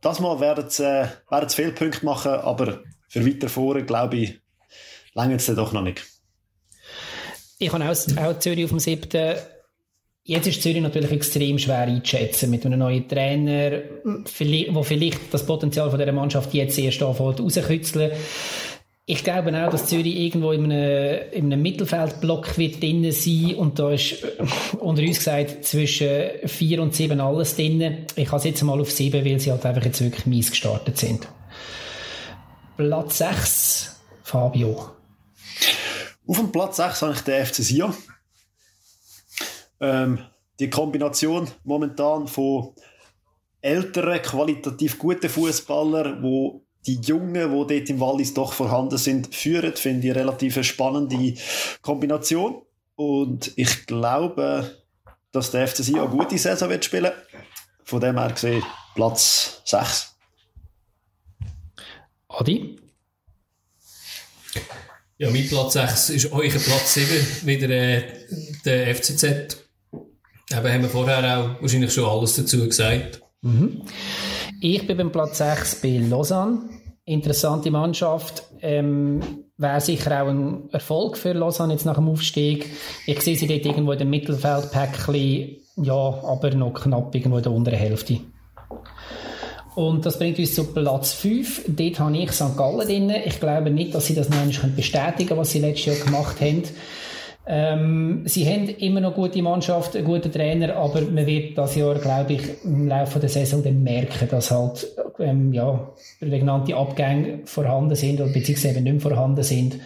das 0.00 0.20
Mal 0.20 0.40
werden 0.40 0.68
sie, 0.68 0.84
äh, 0.84 1.06
werden 1.30 1.48
sie 1.48 1.56
viele 1.56 1.72
Punkte 1.72 2.04
machen, 2.04 2.32
aber 2.32 2.82
für 3.08 3.24
weiter 3.24 3.48
vorne, 3.48 3.84
glaube 3.84 4.16
ich, 4.16 4.40
lange 5.14 5.36
es 5.36 5.46
doch 5.46 5.72
noch 5.72 5.82
nicht. 5.82 6.04
Ich 7.58 7.72
habe 7.72 7.88
auch, 7.88 8.16
auch 8.18 8.38
Zürich 8.38 8.64
auf 8.64 8.70
dem 8.70 8.80
7. 8.80 9.36
Jetzt 10.26 10.46
ist 10.46 10.62
Zürich 10.62 10.80
natürlich 10.80 11.12
extrem 11.12 11.58
schwer 11.58 11.80
einzuschätzen 11.80 12.50
mit 12.50 12.64
einem 12.64 12.78
neuen 12.78 13.06
Trainer, 13.08 13.70
der 13.70 13.82
vielleicht 14.24 15.32
das 15.32 15.44
Potenzial 15.46 15.90
von 15.90 15.98
dieser 15.98 16.12
Mannschaft 16.12 16.52
jetzt 16.54 16.78
erst 16.78 17.02
anfängt 17.02 17.40
rauszukitzeln. 17.40 18.12
Ich 19.06 19.22
glaube 19.22 19.50
auch, 19.50 19.70
dass 19.70 19.86
Zürich 19.86 20.16
irgendwo 20.16 20.52
in 20.52 20.64
einem, 20.64 21.30
in 21.30 21.52
einem 21.52 21.60
Mittelfeldblock 21.60 22.56
wird 22.56 22.82
drin 22.82 23.12
sein 23.12 23.54
und 23.56 23.78
da 23.78 23.90
ist 23.90 24.22
äh, 24.24 24.46
unter 24.78 25.02
uns 25.02 25.18
gesagt 25.18 25.66
zwischen 25.66 26.48
vier 26.48 26.80
und 26.80 26.94
sieben 26.94 27.20
alles 27.20 27.54
drin. 27.54 28.06
Ich 28.16 28.28
habe 28.28 28.38
es 28.38 28.44
jetzt 28.44 28.62
mal 28.62 28.80
auf 28.80 28.90
sieben, 28.90 29.22
weil 29.22 29.38
sie 29.38 29.50
halt 29.50 29.66
einfach 29.66 29.84
jetzt 29.84 30.00
wirklich 30.00 30.24
mies 30.24 30.50
gestartet 30.50 30.96
sind. 30.96 31.28
Platz 32.78 33.18
6, 33.18 34.00
Fabio. 34.22 34.90
Auf 36.26 36.38
dem 36.38 36.50
Platz 36.50 36.78
6 36.78 37.02
habe 37.02 37.12
ich 37.12 37.20
den 37.20 37.44
FC 37.44 37.56
Sion. 37.56 37.94
Ähm, 39.80 40.18
die 40.58 40.70
Kombination 40.70 41.46
momentan 41.62 42.26
von 42.26 42.72
älteren, 43.60 44.22
qualitativ 44.22 44.98
guten 44.98 45.28
Fußballern, 45.28 46.22
wo 46.22 46.63
die 46.86 47.00
Jungen, 47.00 47.50
die 47.50 47.78
dort 47.78 47.90
im 47.90 48.00
Wallis 48.00 48.34
doch 48.34 48.52
vorhanden 48.52 48.98
sind, 48.98 49.34
führen, 49.34 49.74
finde 49.76 50.06
ich 50.06 50.12
eine 50.12 50.20
relativ 50.20 50.62
spannende 50.62 51.34
Kombination. 51.80 52.62
Und 52.96 53.52
ich 53.56 53.86
glaube, 53.86 54.84
dass 55.32 55.50
der 55.50 55.66
FC 55.66 55.78
Sion 55.78 56.00
eine 56.00 56.10
gute 56.10 56.38
Saison 56.38 56.68
wird 56.68 56.84
spielen. 56.84 57.12
Von 57.84 58.00
dem 58.00 58.18
her 58.18 58.30
gesehen 58.30 58.62
Platz 58.94 59.62
6. 59.64 60.14
Adi? 62.28 62.78
Ja, 65.18 65.30
mein 65.30 65.48
Platz 65.48 65.72
6 65.74 66.10
ist 66.10 66.32
euer 66.32 66.50
Platz 66.50 66.94
7, 66.94 67.46
wieder 67.46 67.70
äh, 67.70 68.02
der 68.64 68.94
FCZ. 68.94 69.24
Eben 70.50 70.72
haben 70.72 70.82
wir 70.82 70.88
vorher 70.88 71.38
auch 71.38 71.62
wahrscheinlich 71.62 71.92
schon 71.92 72.04
alles 72.04 72.36
dazu 72.36 72.66
gesagt. 72.66 73.23
Mhm. 73.44 73.82
Ich 74.60 74.86
bin 74.86 74.96
beim 74.96 75.12
Platz 75.12 75.38
6 75.38 75.82
bei 75.82 75.98
Lausanne. 75.98 76.60
Interessante 77.04 77.70
Mannschaft. 77.70 78.42
Ähm, 78.62 79.20
Wäre 79.56 79.80
sicher 79.80 80.22
auch 80.22 80.28
ein 80.28 80.70
Erfolg 80.72 81.16
für 81.16 81.32
Lausanne 81.32 81.74
jetzt 81.74 81.84
nach 81.84 81.94
dem 81.94 82.08
Aufstieg. 82.08 82.70
Ich 83.06 83.20
sehe 83.20 83.36
sie 83.36 83.46
dort 83.46 83.64
irgendwo 83.64 83.92
in 83.92 83.98
dem 83.98 84.10
Mittelfeldpäckchen, 84.10 85.58
ja, 85.76 85.94
aber 85.94 86.52
noch 86.54 86.72
knapp 86.72 87.14
irgendwo 87.14 87.36
in 87.36 87.42
der 87.42 87.52
unteren 87.52 87.78
Hälfte. 87.78 88.20
Und 89.74 90.06
das 90.06 90.18
bringt 90.18 90.38
uns 90.38 90.54
zu 90.54 90.72
Platz 90.72 91.12
5. 91.12 91.64
Dort 91.68 92.00
habe 92.00 92.16
ich 92.16 92.32
St. 92.32 92.56
Gallen 92.56 92.86
drin. 92.86 93.12
Ich 93.24 93.38
glaube 93.40 93.70
nicht, 93.70 93.94
dass 93.94 94.06
sie 94.06 94.14
das 94.14 94.28
noch 94.28 94.68
bestätigen 94.74 95.28
können, 95.28 95.40
was 95.40 95.50
sie 95.50 95.60
letztes 95.60 95.86
Jahr 95.86 96.06
gemacht 96.06 96.40
haben. 96.40 96.62
Ähm, 97.46 98.22
sie 98.24 98.46
haben 98.46 98.68
immer 98.68 99.00
noch 99.00 99.14
gute 99.14 99.42
Mannschaft, 99.42 99.94
einen 99.94 100.06
guten 100.06 100.32
Trainer, 100.32 100.76
aber 100.76 101.02
man 101.02 101.26
wird 101.26 101.58
das 101.58 101.74
Jahr, 101.74 101.96
glaube 101.96 102.34
ich, 102.34 102.64
im 102.64 102.88
Laufe 102.88 103.18
der 103.18 103.28
Saison 103.28 103.62
dann 103.62 103.82
merken, 103.82 104.28
dass 104.30 104.50
halt 104.50 104.86
ähm, 105.18 105.52
ja, 105.52 105.92
prägnante 106.20 106.74
Abgänge 106.74 107.40
vorhanden 107.44 107.96
sind 107.96 108.20
oder 108.20 108.32
beziehungsweise 108.32 108.80
nicht 108.80 108.92
mehr 108.92 109.00
vorhanden 109.00 109.42
sind. 109.42 109.78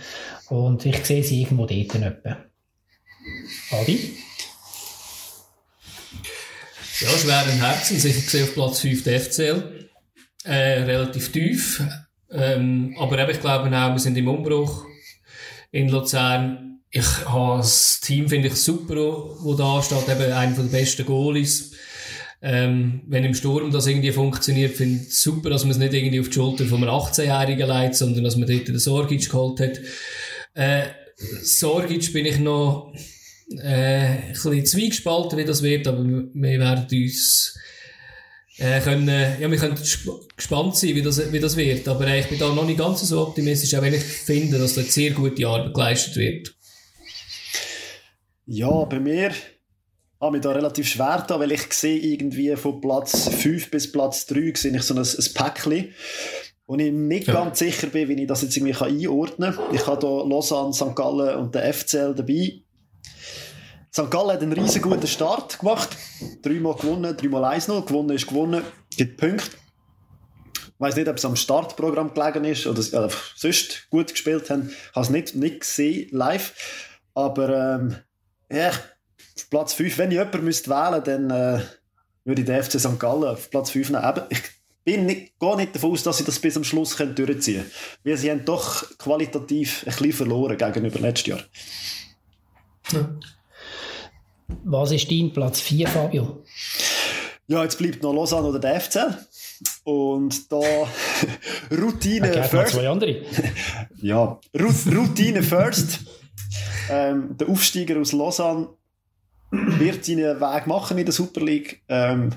Und 0.49 0.87
ich 0.87 1.05
sehe 1.05 1.25
sie 1.25 1.43
irgendwo 1.43 1.67
dort 1.67 1.95
etwa. 1.97 2.37
Adi? 3.73 4.17
Ja, 7.01 7.09
schweren 7.09 7.61
Herzens. 7.61 8.05
Ich 8.05 8.31
sehe 8.31 8.45
auf 8.45 8.55
Platz 8.55 8.81
5 8.81 9.03
der 9.03 9.21
FCL. 9.21 9.89
Äh, 10.45 10.83
relativ 10.85 11.33
tief. 11.33 11.83
Ähm, 12.31 12.97
aber 12.99 13.19
eben, 13.19 13.31
ich 13.31 13.41
glaube 13.41 13.69
auch, 13.69 13.91
wir 13.93 13.99
sind 13.99 14.17
im 14.17 14.29
Umbruch 14.29 14.85
in 15.71 15.89
Luzern 15.89 16.78
ich 16.91 17.27
habe 17.27 17.59
das 17.59 18.01
Team 18.01 18.29
finde 18.29 18.49
ich 18.49 18.55
super, 18.55 18.97
wo 18.97 19.55
da 19.55 19.83
steht, 19.83 20.09
eben 20.09 20.33
einer 20.33 20.57
der 20.57 20.63
besten 20.65 21.05
Goalies. 21.05 21.73
Ähm, 22.41 23.03
wenn 23.09 23.25
im 23.25 23.35
Sturm 23.35 23.73
das 23.73 23.89
irgendwie 23.89 24.13
funktioniert, 24.13 24.77
finde 24.77 25.03
ich 25.03 25.17
super, 25.17 25.51
dass 25.51 25.65
man 25.65 25.73
es 25.73 25.79
nicht 25.79 25.93
irgendwie 25.93 26.21
auf 26.21 26.29
die 26.29 26.35
Schulter 26.35 26.67
von 26.67 26.83
einem 26.83 26.95
18-Jährigen 26.95 27.67
leitet, 27.67 27.97
sondern 27.97 28.23
dass 28.25 28.37
man 28.37 28.49
dort 28.49 28.69
den 28.69 28.79
Sorgic 28.79 29.29
geholt 29.29 29.61
hat. 29.61 29.81
Äh, 30.55 30.87
Sorgic 31.43 32.13
bin 32.13 32.27
ich 32.27 32.39
noch 32.39 32.95
äh, 33.61 34.07
ein 34.07 34.33
bisschen 34.33 34.67
zwiegespalten, 34.67 35.37
wie 35.37 35.45
das 35.45 35.63
wird, 35.63 35.89
aber 35.89 36.05
wir 36.05 36.61
werden 36.61 36.87
uns 36.91 37.59
äh, 38.59 38.81
können, 38.81 39.09
ja, 39.09 39.51
wir 39.51 39.59
können 39.59 39.79
gespannt 40.37 40.77
sein, 40.77 40.95
wie 40.95 41.03
das, 41.03 41.33
wie 41.33 41.41
das 41.41 41.57
wird. 41.57 41.87
Aber 41.89 42.07
äh, 42.07 42.21
ich 42.21 42.27
bin 42.27 42.39
da 42.39 42.53
noch 42.53 42.67
nicht 42.67 42.79
ganz 42.79 43.01
so 43.01 43.21
optimistisch, 43.21 43.75
auch 43.75 43.83
wenn 43.83 43.95
ich 43.95 44.03
finde, 44.03 44.59
dass 44.59 44.75
da 44.75 44.83
sehr 44.83 45.11
gute 45.11 45.47
Arbeit 45.47 45.75
geleistet 45.75 46.17
wird. 46.17 46.55
Ja, 48.51 48.85
bei 48.85 48.99
mir 48.99 49.31
habe 50.19 50.39
ich 50.39 50.43
da 50.43 50.53
relativ 50.53 50.89
schwer 50.89 51.23
da, 51.29 51.39
weil 51.39 51.53
ich 51.53 51.71
sehe 51.71 51.99
irgendwie 51.99 52.57
von 52.57 52.81
Platz 52.81 53.29
5 53.29 53.71
bis 53.71 53.93
Platz 53.93 54.25
3 54.25 54.55
sehe 54.55 54.75
ich 54.75 54.83
so 54.85 54.95
ein, 54.95 55.01
ein 55.01 55.35
Päckchen. 55.35 55.93
Und 56.65 56.79
ich 56.79 56.91
nicht 56.91 57.29
ja. 57.29 57.35
ganz 57.35 57.59
sicher 57.59 57.89
bin, 57.89 58.09
wie 58.09 58.23
ich 58.23 58.27
das 58.27 58.41
jetzt 58.41 58.57
irgendwie 58.57 58.83
einordnen 58.83 59.55
kann. 59.55 59.75
Ich 59.75 59.87
habe 59.87 60.07
hier 60.07 60.27
Lausanne, 60.27 60.73
St. 60.73 60.97
Gallen 60.97 61.37
und 61.37 61.55
den 61.55 61.75
FCL 61.75 62.15
dabei. 62.15 62.63
St. 63.93 64.11
Gallen 64.11 64.31
hat 64.31 64.41
einen 64.41 64.55
riesen 64.55 64.81
guten 64.81 65.07
Start 65.07 65.59
gemacht. 65.59 65.91
Dreimal 66.41 66.75
gewonnen, 66.75 67.15
dreimal 67.19 67.55
1-0. 67.55 67.85
Gewonnen 67.85 68.17
ist 68.17 68.29
gewonnen, 68.29 68.63
gibt 68.97 69.19
Punkte. 69.19 69.59
Ich 70.55 70.81
weiß 70.81 70.97
nicht, 70.97 71.09
ob 71.09 71.19
es 71.19 71.25
am 71.27 71.37
Startprogramm 71.37 72.15
gelegen 72.15 72.47
ist 72.47 72.67
oder 72.67 72.81
äh, 72.81 73.11
sonst 73.37 73.91
gut 73.91 74.09
gespielt 74.09 74.49
haben. 74.49 74.71
Ich 74.71 74.95
habe 74.95 75.05
es 75.05 75.11
nicht, 75.11 75.35
nicht 75.35 75.61
gesehen 75.61 76.09
live. 76.13 76.55
Aber 77.13 77.49
ähm, 77.51 77.97
ja, 78.51 78.71
auf 78.71 79.51
Platz 79.51 79.75
5, 79.75 79.99
wenn 79.99 80.11
ich 80.11 80.19
jemanden 80.19 80.45
müsste 80.45 80.71
wählen 80.71 81.03
dann 81.05 81.31
äh, 81.31 81.63
würde 82.25 82.43
ich 82.43 82.47
den 82.47 82.63
FC 82.63 82.79
St. 82.79 82.99
Gallen 82.99 83.25
auf 83.25 83.51
Platz 83.51 83.71
5 83.71 83.91
nehmen. 83.91 84.05
Aber 84.05 84.27
ich 84.31 84.43
bin 84.85 85.07
nicht, 85.07 85.39
gar 85.39 85.57
nicht 85.57 85.75
davon 85.75 85.93
aus, 85.93 86.03
dass 86.03 86.19
sie 86.19 86.25
das 86.25 86.39
bis 86.39 86.55
zum 86.55 86.65
Schluss 86.65 86.97
können 86.97 87.15
durchziehen 87.15 87.63
können. 87.63 87.71
Weil 88.05 88.17
sie 88.17 88.31
haben 88.31 88.45
doch 88.45 88.99
qualitativ 88.99 89.85
ein 89.87 89.93
bisschen 89.93 90.13
verloren 90.13 90.57
gegenüber 90.57 90.99
letztes 90.99 91.27
Jahr. 91.27 91.41
Hm. 92.91 93.21
Was 94.65 94.93
ist 94.93 95.11
dein 95.11 95.33
Platz 95.33 95.61
4, 95.61 95.89
Fabio? 95.89 96.43
Ja, 97.49 97.63
jetzt 97.63 97.79
bleibt 97.79 98.03
noch 98.03 98.13
Lausanne 98.13 98.49
oder 98.49 98.59
der 98.59 98.81
FC. 98.81 98.99
Und 99.85 100.53
da 100.53 100.61
Routine 101.71 102.29
okay, 102.29 102.45
first. 102.45 102.75
zwei 102.75 102.89
andere. 102.89 103.23
ja, 103.97 104.39
Routine 104.55 105.43
first. 105.43 106.01
Ähm, 106.91 107.37
der 107.37 107.49
Aufsteiger 107.49 108.01
aus 108.01 108.13
Lausanne 108.13 108.69
wird 109.51 110.05
seinen 110.05 110.41
Weg 110.41 110.67
machen 110.67 110.99
in 110.99 111.05
der 111.05 111.13
Super 111.13 111.41
League. 111.41 111.83
Ähm, 111.89 112.31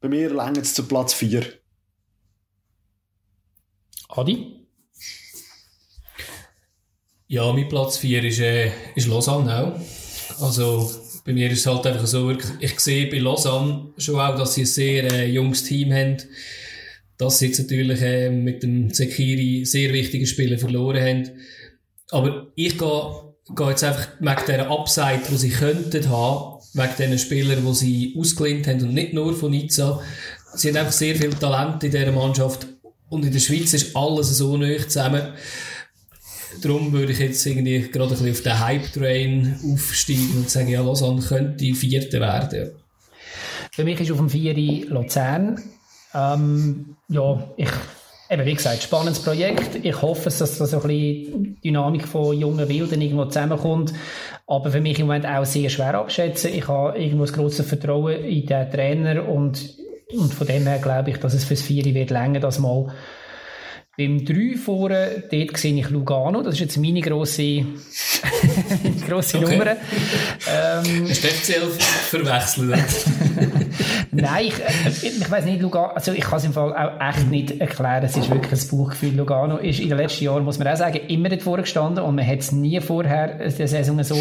bei 0.00 0.08
mir 0.08 0.32
längt 0.32 0.58
es 0.58 0.74
zu 0.74 0.86
Platz 0.86 1.14
4. 1.14 1.44
Adi? 4.08 4.66
Ja, 7.28 7.52
mein 7.52 7.68
Platz 7.68 7.98
4 7.98 8.24
ist, 8.24 8.38
äh, 8.38 8.70
ist 8.94 9.08
Lausanne 9.08 9.56
auch. 9.58 10.42
Also, 10.42 10.90
bei 11.24 11.32
mir 11.32 11.50
ist 11.50 11.60
es 11.60 11.66
halt 11.66 11.84
einfach 11.86 12.06
so, 12.06 12.30
ich 12.60 12.80
sehe 12.80 13.10
bei 13.10 13.18
Lausanne 13.18 13.92
schon 13.98 14.20
auch, 14.20 14.36
dass 14.36 14.54
sie 14.54 14.62
ein 14.62 14.66
sehr 14.66 15.12
äh, 15.12 15.28
junges 15.28 15.64
Team 15.64 15.92
haben. 15.92 16.18
Dass 17.18 17.38
sie 17.38 17.46
jetzt 17.46 17.58
natürlich 17.58 18.00
äh, 18.00 18.30
mit 18.30 18.62
dem 18.62 18.90
Sekiri 18.90 19.64
sehr 19.64 19.92
wichtige 19.92 20.26
Spiele 20.26 20.58
verloren 20.58 21.02
haben. 21.02 21.30
Aber 22.10 22.52
ich 22.54 22.78
gehe 22.78 23.25
gehe 23.54 23.70
jetzt 23.70 23.84
einfach 23.84 24.08
wegen 24.18 24.42
dieser 24.46 24.70
Upside, 24.70 25.22
die 25.30 25.36
sie 25.36 25.50
könnten 25.50 26.08
haben, 26.10 26.60
wegen 26.72 26.96
diesen 26.98 27.18
Spielern, 27.18 27.64
die 27.64 27.74
sie 27.74 28.16
ausgelehnt 28.18 28.66
haben 28.66 28.82
und 28.82 28.94
nicht 28.94 29.12
nur 29.12 29.34
von 29.34 29.50
Nizza. 29.50 30.00
Sie 30.54 30.68
haben 30.68 30.76
einfach 30.76 30.92
sehr 30.92 31.14
viel 31.16 31.30
Talent 31.30 31.84
in 31.84 31.90
dieser 31.90 32.12
Mannschaft 32.12 32.66
und 33.08 33.24
in 33.24 33.32
der 33.32 33.38
Schweiz 33.38 33.72
ist 33.74 33.94
alles 33.94 34.36
so 34.36 34.56
neu 34.56 34.78
zusammen. 34.78 35.34
Darum 36.62 36.92
würde 36.92 37.12
ich 37.12 37.18
jetzt 37.18 37.44
irgendwie 37.44 37.80
gerade 37.82 38.14
ein 38.14 38.18
bisschen 38.18 38.30
auf 38.30 38.40
den 38.40 38.60
Hype-Train 38.60 39.60
aufsteigen 39.72 40.36
und 40.36 40.50
sagen, 40.50 40.68
ja, 40.68 40.80
Lausanne 40.80 41.20
könnte 41.20 41.74
Vierte 41.74 42.18
werden. 42.18 42.70
Für 43.72 43.84
mich 43.84 44.00
ist 44.00 44.10
auf 44.10 44.16
dem 44.16 44.30
Vieri 44.30 44.86
Luzern. 44.88 45.62
Ähm, 46.14 46.96
ja, 47.08 47.50
ich 47.58 47.68
Eben, 48.28 48.44
wie 48.44 48.54
gesagt, 48.54 48.82
spannendes 48.82 49.22
Projekt. 49.22 49.84
Ich 49.84 50.02
hoffe, 50.02 50.24
dass 50.24 50.38
da 50.38 50.66
so 50.66 50.80
ein 50.80 50.88
bisschen 50.88 51.60
Dynamik 51.62 52.08
von 52.08 52.36
jungen 52.36 52.68
Wilden 52.68 53.00
irgendwo 53.00 53.24
zusammenkommt. 53.26 53.92
Aber 54.48 54.70
für 54.70 54.80
mich 54.80 54.98
im 54.98 55.06
Moment 55.06 55.26
auch 55.26 55.44
sehr 55.44 55.70
schwer 55.70 55.94
abschätzen. 55.94 56.52
Ich 56.52 56.66
habe 56.66 56.98
irgendwo 56.98 57.24
das 57.24 57.32
grosse 57.32 57.62
Vertrauen 57.62 58.24
in 58.24 58.46
den 58.46 58.70
Trainer 58.70 59.28
und, 59.28 59.76
und 60.12 60.34
von 60.34 60.46
dem 60.46 60.66
her 60.66 60.78
glaube 60.78 61.10
ich, 61.10 61.18
dass 61.18 61.34
es 61.34 61.44
fürs 61.44 61.62
Vieri 61.62 61.94
wird 61.94 62.10
länger, 62.10 62.40
das 62.40 62.58
mal 62.58 62.92
beim 63.96 64.24
3 64.24 64.58
vorne, 64.58 65.24
dort 65.30 65.56
sehe 65.56 65.74
ich 65.74 65.88
Lugano. 65.88 66.42
Das 66.42 66.54
ist 66.54 66.60
jetzt 66.60 66.76
meine 66.76 67.00
grosse, 67.00 67.42
grosse 69.08 69.38
okay. 69.38 69.56
Nummer. 69.56 69.70
Ähm, 69.70 71.06
Hast 71.08 71.24
du 71.24 71.28
FCL 71.28 71.70
verwechselt? 71.70 72.78
Nein, 74.12 74.46
ich, 74.46 74.54
äh, 74.58 75.08
ich 75.08 75.30
weiss 75.30 75.44
nicht, 75.46 75.62
Lugano, 75.62 75.88
also 75.94 76.12
ich 76.12 76.24
kann 76.24 76.38
es 76.38 76.44
im 76.44 76.52
Fall 76.52 76.74
auch 76.74 77.08
echt 77.08 77.30
nicht 77.30 77.58
erklären. 77.58 78.04
Es 78.04 78.16
ist 78.16 78.30
wirklich 78.30 78.60
ein 78.60 78.68
Buchgefühl. 78.68 79.14
Lugano 79.14 79.56
ist 79.56 79.80
in 79.80 79.88
den 79.88 79.98
letzten 79.98 80.24
Jahren, 80.24 80.44
muss 80.44 80.58
man 80.58 80.68
auch 80.68 80.76
sagen, 80.76 81.00
immer 81.08 81.30
dort 81.30 81.42
vorgestanden 81.42 82.04
und 82.04 82.16
man 82.16 82.26
hat 82.26 82.40
es 82.40 82.52
nie 82.52 82.80
vorher 82.80 83.40
in 83.40 83.56
der 83.56 83.68
Saison 83.68 84.02
so 84.04 84.16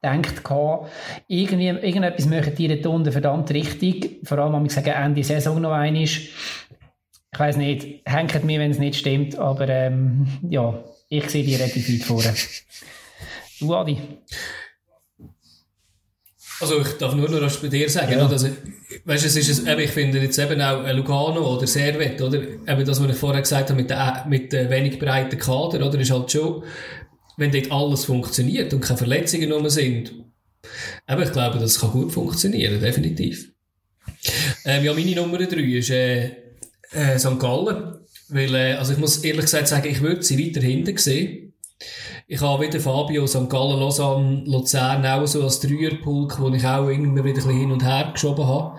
gedacht 0.00 0.42
gehabt. 0.42 0.90
Irgendwie, 1.28 1.68
irgendetwas 1.68 2.26
möchten 2.26 2.54
die 2.54 2.68
dort 2.68 2.86
unten 2.86 3.12
verdammt 3.12 3.50
richtig. 3.50 4.20
Vor 4.24 4.38
allem, 4.38 4.54
wenn 4.54 4.66
ich 4.66 4.72
sage, 4.72 4.90
Ende 4.90 5.22
Saison 5.22 5.60
noch 5.60 5.72
einmal 5.72 6.06
ich 7.32 7.38
weiß 7.38 7.56
nicht, 7.56 8.02
hängt 8.04 8.44
mir, 8.44 8.60
wenn 8.60 8.70
es 8.70 8.78
nicht 8.78 8.98
stimmt, 8.98 9.36
aber 9.36 9.68
ähm, 9.68 10.26
ja, 10.48 10.84
Ich 11.08 11.28
sehe 11.28 11.44
die 11.44 11.54
relativ 11.54 11.88
weit 11.90 12.06
vorne. 12.06 12.34
Du, 13.60 13.74
Adi? 13.74 13.98
Also 16.60 16.80
ich 16.80 16.88
darf 16.98 17.14
nur 17.14 17.28
noch 17.28 17.42
was 17.42 17.60
bei 17.60 17.68
dir 17.68 17.88
sagen. 17.90 18.12
Ja. 18.12 18.26
Also, 18.26 18.48
weißt, 19.04 19.26
es 19.26 19.36
ist 19.36 19.66
ein, 19.66 19.78
ich 19.78 19.90
finde 19.90 20.20
jetzt 20.20 20.38
eben 20.38 20.60
auch 20.60 20.86
Lugano 20.92 21.56
oder 21.56 21.66
Servet, 21.66 22.20
oder? 22.22 22.40
Eben 22.42 22.84
das, 22.86 23.02
was 23.02 23.10
ich 23.10 23.16
vorher 23.16 23.42
gesagt 23.42 23.68
habe 23.68 23.80
mit 23.80 23.90
der, 23.90 24.24
mit 24.26 24.52
der 24.52 24.70
wenig 24.70 24.98
breiten 24.98 25.38
Kader, 25.38 25.86
oder? 25.86 26.00
Ist 26.00 26.10
halt 26.10 26.32
schon, 26.32 26.64
wenn 27.36 27.50
dort 27.50 27.70
alles 27.70 28.04
funktioniert 28.04 28.72
und 28.72 28.80
keine 28.80 28.98
Verletzungen 28.98 29.48
nur 29.48 29.68
sind. 29.68 30.14
Aber 31.06 31.24
ich 31.24 31.32
glaube, 31.32 31.58
das 31.58 31.80
kann 31.80 31.90
gut 31.90 32.12
funktionieren, 32.12 32.80
definitiv. 32.80 33.52
Ähm, 34.64 34.84
ja, 34.84 34.94
meine 34.94 35.14
Nummer 35.14 35.38
drei 35.38 35.60
ist 35.60 35.90
äh, 35.90 36.41
äh, 36.92 37.18
St. 37.18 37.38
Gallen. 37.38 37.98
Weil, 38.28 38.54
äh, 38.54 38.72
also 38.74 38.92
ich 38.92 38.98
muss 38.98 39.18
ehrlich 39.18 39.42
gesagt 39.42 39.68
sagen, 39.68 39.88
ich 39.88 40.00
würde 40.00 40.22
sie 40.22 40.38
weiter 40.38 40.64
hinten 40.64 40.96
sehen. 40.96 41.52
Ich 42.28 42.40
habe 42.40 42.66
wieder 42.66 42.80
Fabio, 42.80 43.26
St. 43.26 43.50
Gallen, 43.50 43.78
Lausanne, 43.78 44.44
Luzern 44.46 45.04
auch 45.04 45.26
so 45.26 45.42
als 45.42 45.60
Dreierpulk, 45.60 46.40
wo 46.40 46.48
ich 46.50 46.64
auch 46.64 46.88
immer 46.88 47.24
wieder 47.24 47.42
hin 47.42 47.72
und 47.72 47.84
her 47.84 48.10
geschoben 48.12 48.46
habe. 48.46 48.78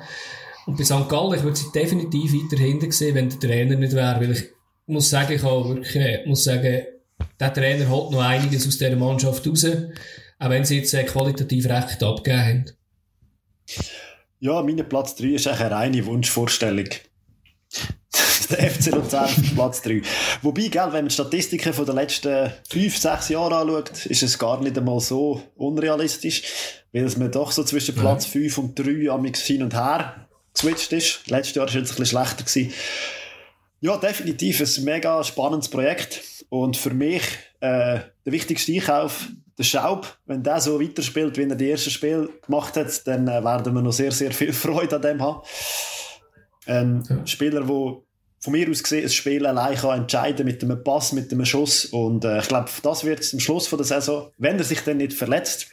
Und 0.65 0.77
bei 0.77 0.83
St. 0.83 1.09
Gallen, 1.09 1.35
ich 1.35 1.43
würde 1.43 1.57
sie 1.57 1.71
definitiv 1.73 2.33
weiter 2.33 2.61
hinten 2.61 2.91
sehen, 2.91 3.15
wenn 3.15 3.29
der 3.29 3.39
Trainer 3.39 3.75
nicht 3.75 3.93
wäre. 3.93 4.21
Weil 4.21 4.31
ich 4.31 4.45
muss 4.87 5.09
sagen, 5.09 5.33
ich 5.33 5.43
habe 5.43 5.69
wirklich, 5.69 5.95
äh, 5.95 6.25
muss 6.25 6.43
sagen, 6.45 6.83
der 7.39 7.53
Trainer 7.53 7.89
holt 7.89 8.11
noch 8.11 8.21
einiges 8.21 8.67
aus 8.67 8.77
dieser 8.77 8.95
Mannschaft 8.95 9.45
raus. 9.45 9.65
Auch 10.39 10.49
wenn 10.49 10.65
sie 10.65 10.77
jetzt 10.77 10.93
äh, 10.93 11.03
qualitativ 11.03 11.65
recht 11.67 12.01
abgegeben 12.01 12.41
haben. 12.41 12.65
Ja, 14.39 14.61
mein 14.61 14.87
Platz 14.89 15.15
3 15.15 15.25
ist 15.27 15.47
eine 15.47 15.71
reine 15.71 16.05
Wunschvorstellung. 16.05 16.89
der 18.49 18.71
FC 18.71 18.87
Luzern 18.87 19.25
auf 19.25 19.55
Platz 19.55 19.81
3. 19.81 20.01
Wobei, 20.41 20.67
gell, 20.67 20.85
wenn 20.87 20.91
man 20.91 21.07
die 21.07 21.13
Statistiken 21.13 21.73
von 21.73 21.85
den 21.85 21.95
letzten 21.95 22.51
5, 22.69 22.97
6 22.97 23.29
Jahren 23.29 23.53
anschaut, 23.53 24.05
ist 24.05 24.23
es 24.23 24.37
gar 24.39 24.61
nicht 24.61 24.77
einmal 24.77 24.99
so 24.99 25.41
unrealistisch, 25.55 26.43
weil 26.91 27.05
es 27.05 27.17
mir 27.17 27.29
doch 27.29 27.51
so 27.51 27.63
zwischen 27.63 27.95
Platz 27.95 28.25
5 28.25 28.57
und 28.57 28.79
3 28.79 29.09
amix 29.11 29.41
hin 29.41 29.63
und 29.63 29.73
her 29.73 30.27
geswitcht 30.53 30.93
ist. 30.93 31.27
Letztes 31.27 31.55
Jahr 31.55 31.65
war 31.65 31.69
es 31.69 31.75
ein 31.75 31.81
bisschen 31.83 32.05
schlechter. 32.05 32.43
Gewesen. 32.43 32.73
Ja, 33.81 33.97
definitiv 33.97 34.61
ein 34.61 34.83
mega 34.85 35.23
spannendes 35.23 35.69
Projekt. 35.69 36.21
Und 36.49 36.77
für 36.77 36.93
mich 36.93 37.23
äh, 37.59 37.99
der 38.25 38.31
wichtigste 38.31 38.71
Einkauf 38.73 39.27
der 39.57 39.63
Schaub, 39.63 40.17
wenn 40.25 40.41
der 40.41 40.59
so 40.61 40.81
weiterspielt, 40.81 41.37
wie 41.37 41.43
er 41.43 41.55
die 41.55 41.69
ersten 41.69 41.89
Spiel 41.89 42.29
gemacht 42.45 42.75
hat, 42.75 43.05
dann 43.07 43.27
äh, 43.27 43.43
werden 43.43 43.73
wir 43.73 43.81
noch 43.81 43.91
sehr, 43.91 44.11
sehr 44.11 44.31
viel 44.31 44.53
Freude 44.53 44.95
an 44.95 45.01
dem 45.01 45.21
haben. 45.21 45.41
Ein 46.65 47.03
ja. 47.09 47.27
Spieler, 47.27 47.61
der 47.61 47.97
von 48.43 48.51
mir 48.51 48.69
aus 48.69 48.83
gesehen 48.83 49.05
ein 49.05 49.09
Spiel 49.09 49.45
allein 49.45 49.77
kann 49.77 50.01
entscheiden 50.01 50.45
mit 50.45 50.61
einem 50.61 50.83
Pass, 50.83 51.13
mit 51.13 51.31
einem 51.31 51.45
Schuss. 51.45 51.85
Und 51.85 52.25
äh, 52.25 52.39
ich 52.39 52.49
glaube, 52.49 52.69
das 52.83 53.05
wird 53.05 53.25
am 53.31 53.39
Schluss 53.39 53.67
von 53.67 53.77
der 53.77 53.85
Saison, 53.85 54.31
wenn 54.37 54.57
er 54.57 54.65
sich 54.65 54.81
dann 54.81 54.97
nicht 54.97 55.13
verletzt, 55.13 55.67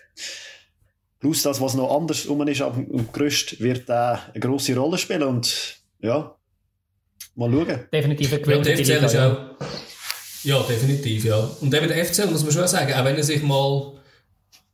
plus 1.18 1.42
das, 1.42 1.60
was 1.60 1.74
noch 1.74 1.92
anders 1.92 2.26
um 2.26 2.46
ist 2.46 2.62
am 2.62 3.08
Gerüst, 3.12 3.60
wird 3.60 3.90
er 3.90 4.20
eine 4.32 4.38
grosse 4.38 4.76
Rolle 4.76 4.98
spielen. 4.98 5.24
Und 5.24 5.82
ja, 5.98 6.36
mal 7.34 7.50
schauen. 7.50 7.88
Definitiv 7.92 8.34
ein 8.34 8.42
Gewinn. 8.42 8.62
Ja, 8.62 9.56
ja, 10.44 10.62
definitiv, 10.62 11.24
ja. 11.24 11.50
Und 11.60 11.74
eben 11.74 11.88
der 11.88 12.04
FCL 12.04 12.28
muss 12.28 12.44
man 12.44 12.52
schon 12.52 12.68
sagen, 12.68 12.92
auch 12.94 13.04
wenn 13.04 13.16
er 13.16 13.24
sich 13.24 13.42
mal 13.42 13.94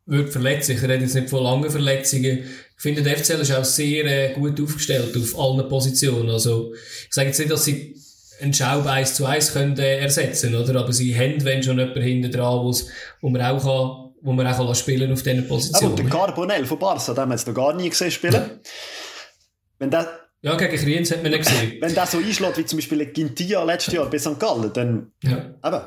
wird 0.05 0.30
verletzen, 0.30 0.72
ich 0.76 0.82
rede 0.82 0.97
jetzt 0.97 1.14
nicht 1.14 1.30
von 1.30 1.42
langen 1.42 1.70
Verletzungen, 1.70 2.44
ich 2.77 2.83
finde, 2.83 3.03
der 3.03 3.16
FCL 3.16 3.41
ist 3.41 3.53
auch 3.53 3.64
sehr 3.64 4.05
äh, 4.05 4.35
gut 4.35 4.61
aufgestellt 4.61 5.16
auf 5.16 5.39
allen 5.39 5.68
Positionen. 5.68 6.31
Also, 6.31 6.74
ich 6.74 7.12
sage 7.12 7.29
jetzt 7.29 7.39
nicht, 7.39 7.51
dass 7.51 7.64
sie 7.64 7.97
einen 8.41 8.53
Schaub 8.53 8.87
1 8.87 9.14
zu 9.14 9.24
1 9.24 9.53
können, 9.53 9.79
äh, 9.79 9.99
ersetzen 9.99 10.55
oder? 10.55 10.79
Aber 10.81 10.93
sie 10.93 11.16
haben, 11.16 11.43
wenn 11.45 11.62
schon 11.62 11.79
jemand 11.79 11.97
hinten 11.97 12.31
dran, 12.31 12.59
wo 13.20 13.29
man 13.31 13.41
auch 13.41 13.62
kann, 13.62 14.12
wo 14.20 14.33
man 14.33 14.47
auch 14.47 14.59
kann 14.59 14.74
spielen 14.74 15.12
auf 15.12 15.22
diesen 15.22 15.49
Positionen. 15.49 15.95
Aber 15.95 16.03
der 16.03 16.11
Carbonell 16.11 16.66
von 16.66 16.79
Barca, 16.79 17.14
den 17.14 17.22
haben 17.22 17.31
wir 17.31 17.37
jetzt 17.37 17.47
noch 17.47 17.55
gar 17.55 17.72
nie 17.74 17.89
gesehen 17.89 18.11
spielen. 18.11 18.61
Wenn 19.79 19.91
der 19.91 20.20
ja, 20.43 20.55
gegen 20.55 20.77
Kriens 20.77 21.11
hat 21.11 21.22
man 21.22 21.33
nicht 21.33 21.45
gesehen. 21.45 21.79
Wenn 21.81 21.95
der 21.95 22.07
so 22.07 22.18
einschlägt, 22.18 22.59
wie 22.59 22.64
zum 22.66 22.77
Beispiel 22.79 23.07
Gintia 23.07 23.64
letztes 23.64 23.95
Jahr 23.95 24.09
bei 24.09 24.18
St. 24.18 24.39
Gallen, 24.39 24.72
dann. 24.72 25.12
Ja. 25.22 25.39
Eben. 25.64 25.81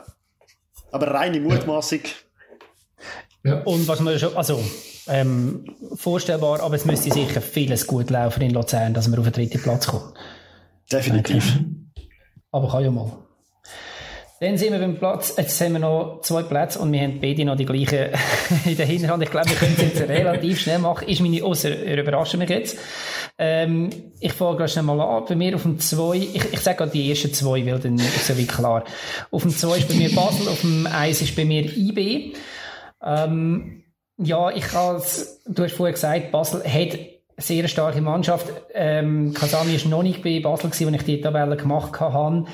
Aber 0.91 1.07
reine 1.07 1.39
Mutmaßung. 1.39 1.99
Ja. 2.03 2.09
Und 3.43 3.87
was 3.87 3.99
man 4.01 4.19
schon, 4.19 4.35
also, 4.35 4.61
ähm, 5.07 5.65
vorstellbar, 5.95 6.61
aber 6.61 6.75
es 6.75 6.85
müsste 6.85 7.11
sicher 7.11 7.41
vieles 7.41 7.87
gut 7.87 8.09
laufen 8.09 8.41
in 8.41 8.51
Luzern, 8.51 8.93
dass 8.93 9.07
man 9.07 9.19
auf 9.19 9.25
den 9.25 9.33
dritten 9.33 9.61
Platz 9.61 9.87
kommt. 9.87 10.13
Definitiv. 10.91 11.59
Aber 12.51 12.69
kann 12.69 12.83
ja 12.83 12.91
mal. 12.91 13.11
Dann 14.41 14.57
sind 14.57 14.71
wir 14.71 14.79
beim 14.79 14.97
Platz, 14.97 15.33
jetzt 15.37 15.59
haben 15.59 15.73
wir 15.73 15.79
noch 15.79 16.21
zwei 16.21 16.43
Plätze 16.43 16.79
und 16.79 16.93
wir 16.93 17.01
haben 17.01 17.19
beide 17.19 17.43
noch 17.43 17.57
die 17.57 17.65
gleichen 17.65 18.09
in 18.65 18.77
der 18.77 18.85
Hinterhand. 18.85 19.21
Ich 19.21 19.31
glaube, 19.31 19.49
wir 19.49 19.55
können 19.57 19.75
es 19.77 19.83
jetzt 19.83 20.01
relativ 20.07 20.61
schnell 20.61 20.79
machen. 20.79 21.09
Ist 21.09 21.19
meine, 21.19 21.43
außer, 21.43 21.97
überraschen 21.97 22.39
mich 22.39 22.49
jetzt. 22.49 22.77
Ähm, 23.37 23.89
ich 24.21 24.31
fange 24.31 24.55
gerade 24.55 24.69
schnell 24.69 24.85
mal 24.85 24.99
an. 25.01 25.25
Bei 25.27 25.35
mir 25.35 25.55
auf 25.55 25.63
dem 25.63 25.77
2, 25.77 26.15
ich, 26.15 26.53
ich 26.53 26.59
sage 26.61 26.77
gerade 26.77 26.91
die 26.91 27.09
ersten 27.09 27.33
zwei, 27.33 27.65
weil 27.65 27.79
dann 27.79 27.95
ist 27.95 28.29
es 28.29 28.37
wie 28.37 28.47
klar. 28.47 28.85
Auf 29.29 29.41
dem 29.41 29.51
2 29.51 29.77
ist 29.77 29.87
bei 29.89 29.95
mir 29.95 30.15
Basel, 30.15 30.47
auf 30.47 30.61
dem 30.61 30.87
1 30.87 31.21
ist 31.21 31.35
bei 31.35 31.43
mir 31.43 31.65
IB. 31.65 32.33
Ähm, 33.03 33.83
ja, 34.17 34.49
ich 34.51 34.73
als, 34.73 35.41
du 35.45 35.63
hast 35.63 35.75
vorher 35.75 35.93
gesagt, 35.93 36.31
Basel 36.31 36.63
hat 36.63 36.93
eine 36.93 37.09
sehr 37.37 37.67
starke 37.67 38.01
Mannschaft. 38.01 38.47
Ähm, 38.73 39.33
Kasani 39.33 39.75
ist 39.75 39.85
noch 39.85 40.03
nicht 40.03 40.23
bei 40.23 40.41
Basel 40.41 40.69
gewesen, 40.69 40.93
als 40.93 41.01
ich 41.01 41.05
die 41.05 41.21
Tabelle 41.21 41.55
gemacht 41.55 41.99
habe. 41.99 42.45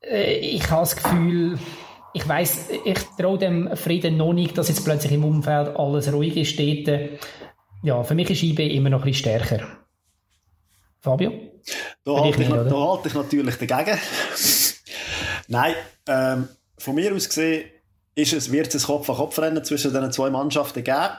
Äh, 0.00 0.38
ich 0.38 0.70
habe 0.70 0.82
das 0.82 0.96
Gefühl, 0.96 1.58
ich 2.14 2.26
weiß, 2.26 2.68
ich 2.84 2.98
traue 3.18 3.38
dem 3.38 3.76
Frieden 3.76 4.16
noch 4.16 4.32
nicht, 4.32 4.56
dass 4.56 4.68
jetzt 4.68 4.84
plötzlich 4.84 5.12
im 5.12 5.24
Umfeld 5.24 5.76
alles 5.76 6.12
ruhig 6.12 6.36
ist. 6.36 6.58
Dort, 6.58 7.10
ja, 7.82 8.02
für 8.02 8.14
mich 8.14 8.30
ist 8.30 8.42
IB 8.42 8.74
immer 8.74 8.90
noch 8.90 9.00
ein 9.00 9.10
bisschen 9.10 9.38
stärker. 9.38 9.66
Fabio? 11.00 11.32
Da 12.04 12.12
halte, 12.20 12.42
ich, 12.42 12.48
da 12.48 12.70
halte 12.70 13.08
ich 13.08 13.14
natürlich 13.14 13.56
dagegen. 13.56 13.98
Nein, 15.48 15.74
ähm, 16.06 16.48
von 16.78 16.94
mir 16.94 17.14
aus 17.14 17.28
gesehen 17.28 17.64
ist 18.14 18.32
es, 18.32 18.52
wird 18.52 18.74
es 18.74 18.84
ein 18.84 18.86
Kopf-an-Kopf-Rennen 18.86 19.64
zwischen 19.64 19.92
diesen 19.92 20.12
zwei 20.12 20.30
Mannschaften 20.30 20.84
geben. 20.84 21.10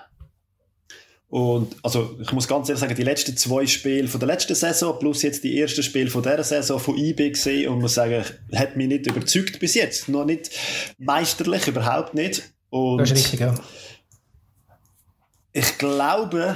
Und 1.30 1.76
also 1.82 2.16
ich 2.22 2.32
muss 2.32 2.48
ganz 2.48 2.70
ehrlich 2.70 2.82
sagen, 2.82 2.94
die 2.94 3.02
letzten 3.02 3.36
zwei 3.36 3.66
Spiele 3.66 4.08
von 4.08 4.20
der 4.20 4.28
letzten 4.28 4.54
Saison 4.54 5.00
plus 5.00 5.24
jetzt 5.24 5.44
die 5.44 5.60
ersten 5.60 5.82
Spiele 5.82 6.12
von 6.12 6.22
dieser 6.22 6.44
Saison 6.44 6.80
von 6.80 6.96
IB 6.96 7.32
gesehen 7.32 7.72
und 7.72 7.80
muss 7.80 7.96
sagen, 7.96 8.24
hat 8.54 8.76
mich 8.76 8.88
nicht 8.88 9.08
überzeugt 9.08 9.60
bis 9.60 9.74
jetzt. 9.74 10.10
Noch 10.10 10.26
nicht 10.26 10.52
meisterlich, 11.00 11.68
überhaupt 11.68 12.14
nicht. 12.14 12.54
Und 12.70 13.00
das 13.00 13.10
ist 13.10 13.18
richtig, 13.18 13.40
ja. 13.40 13.56
Ich 15.54 15.80
glaube, 15.80 16.56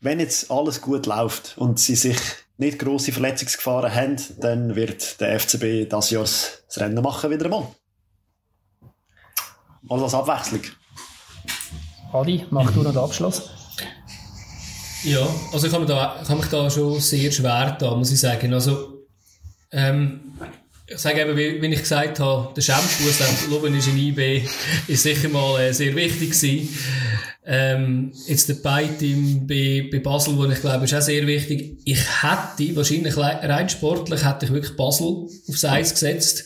wenn 0.00 0.20
jetzt 0.20 0.50
alles 0.50 0.82
gut 0.82 1.06
läuft 1.06 1.56
und 1.56 1.80
sie 1.80 1.96
sich 1.96 2.18
nicht 2.58 2.78
grosse 2.78 3.12
Verletzungsgefahren 3.12 3.94
haben, 3.94 4.16
dann 4.40 4.76
wird 4.76 5.20
der 5.22 5.40
FCB 5.40 5.88
das 5.88 6.10
Jahr 6.10 6.24
das 6.24 6.62
Rennen 6.76 7.02
machen 7.02 7.30
wieder 7.30 7.46
einmal. 7.46 7.68
Also 9.88 10.04
als 10.04 10.14
Abwechslung. 10.14 10.62
Adi, 12.12 12.44
mach 12.50 12.70
du 12.72 12.82
noch 12.82 12.92
den 12.92 12.98
Abschluss. 12.98 13.50
Ja, 15.04 15.26
also 15.52 15.66
ich 15.66 15.72
habe, 15.72 15.86
da, 15.86 16.20
ich 16.22 16.28
habe 16.28 16.40
mich 16.40 16.50
da 16.50 16.70
schon 16.70 17.00
sehr 17.00 17.32
schwer 17.32 17.76
da, 17.78 17.94
muss 17.94 18.12
ich 18.12 18.20
sagen. 18.20 18.52
Also, 18.54 19.06
ähm, 19.72 20.20
ich 20.86 20.98
sage 20.98 21.22
eben, 21.22 21.36
wie, 21.36 21.60
wie 21.60 21.74
ich 21.74 21.80
gesagt 21.80 22.20
habe, 22.20 22.52
der 22.54 22.62
Shampoo, 22.62 23.10
der 23.18 23.50
Loben 23.50 23.74
ist 23.74 23.88
in 23.88 23.96
IB, 23.96 24.42
ist 24.86 25.02
sicher 25.02 25.28
mal 25.28 25.60
äh, 25.60 25.72
sehr 25.72 25.94
wichtig 25.96 26.30
gewesen. 26.30 26.68
Ähm, 27.44 28.12
jetzt 28.28 28.48
der 28.48 28.54
Beiteam 28.54 29.46
bei, 29.48 29.88
bei 29.90 29.98
Basel, 29.98 30.36
wo 30.36 30.44
ich 30.44 30.60
glaube, 30.60 30.84
ist 30.84 30.94
auch 30.94 31.00
sehr 31.00 31.26
wichtig. 31.26 31.78
Ich 31.84 31.98
hätte, 32.22 32.76
wahrscheinlich 32.76 33.16
rein 33.16 33.68
sportlich, 33.68 34.24
hätte 34.24 34.46
ich 34.46 34.52
wirklich 34.52 34.76
Basel 34.76 35.26
aufs 35.48 35.64
Eis 35.64 35.92
gesetzt. 35.92 36.44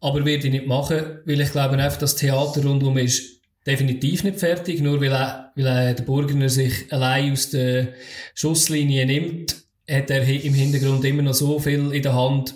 Aber 0.00 0.24
werde 0.24 0.46
ich 0.46 0.52
nicht 0.52 0.66
machen, 0.66 1.20
weil 1.26 1.40
ich 1.40 1.52
glaube 1.52 1.76
einfach, 1.76 1.98
das 1.98 2.16
Theater 2.16 2.64
rundum 2.64 2.96
ist 2.96 3.40
definitiv 3.66 4.24
nicht 4.24 4.38
fertig, 4.38 4.80
nur 4.80 5.00
weil, 5.00 5.12
er, 5.12 5.52
weil 5.54 5.66
er 5.66 5.94
der 5.94 6.04
Burgener 6.04 6.48
sich 6.48 6.90
allein 6.90 7.32
aus 7.32 7.50
der 7.50 7.88
Schusslinie 8.34 9.04
nimmt, 9.04 9.56
hat 9.88 10.10
er 10.10 10.22
im 10.22 10.54
Hintergrund 10.54 11.04
immer 11.04 11.22
noch 11.22 11.34
so 11.34 11.58
viel 11.58 11.92
in 11.92 12.02
der 12.02 12.14
Hand. 12.14 12.54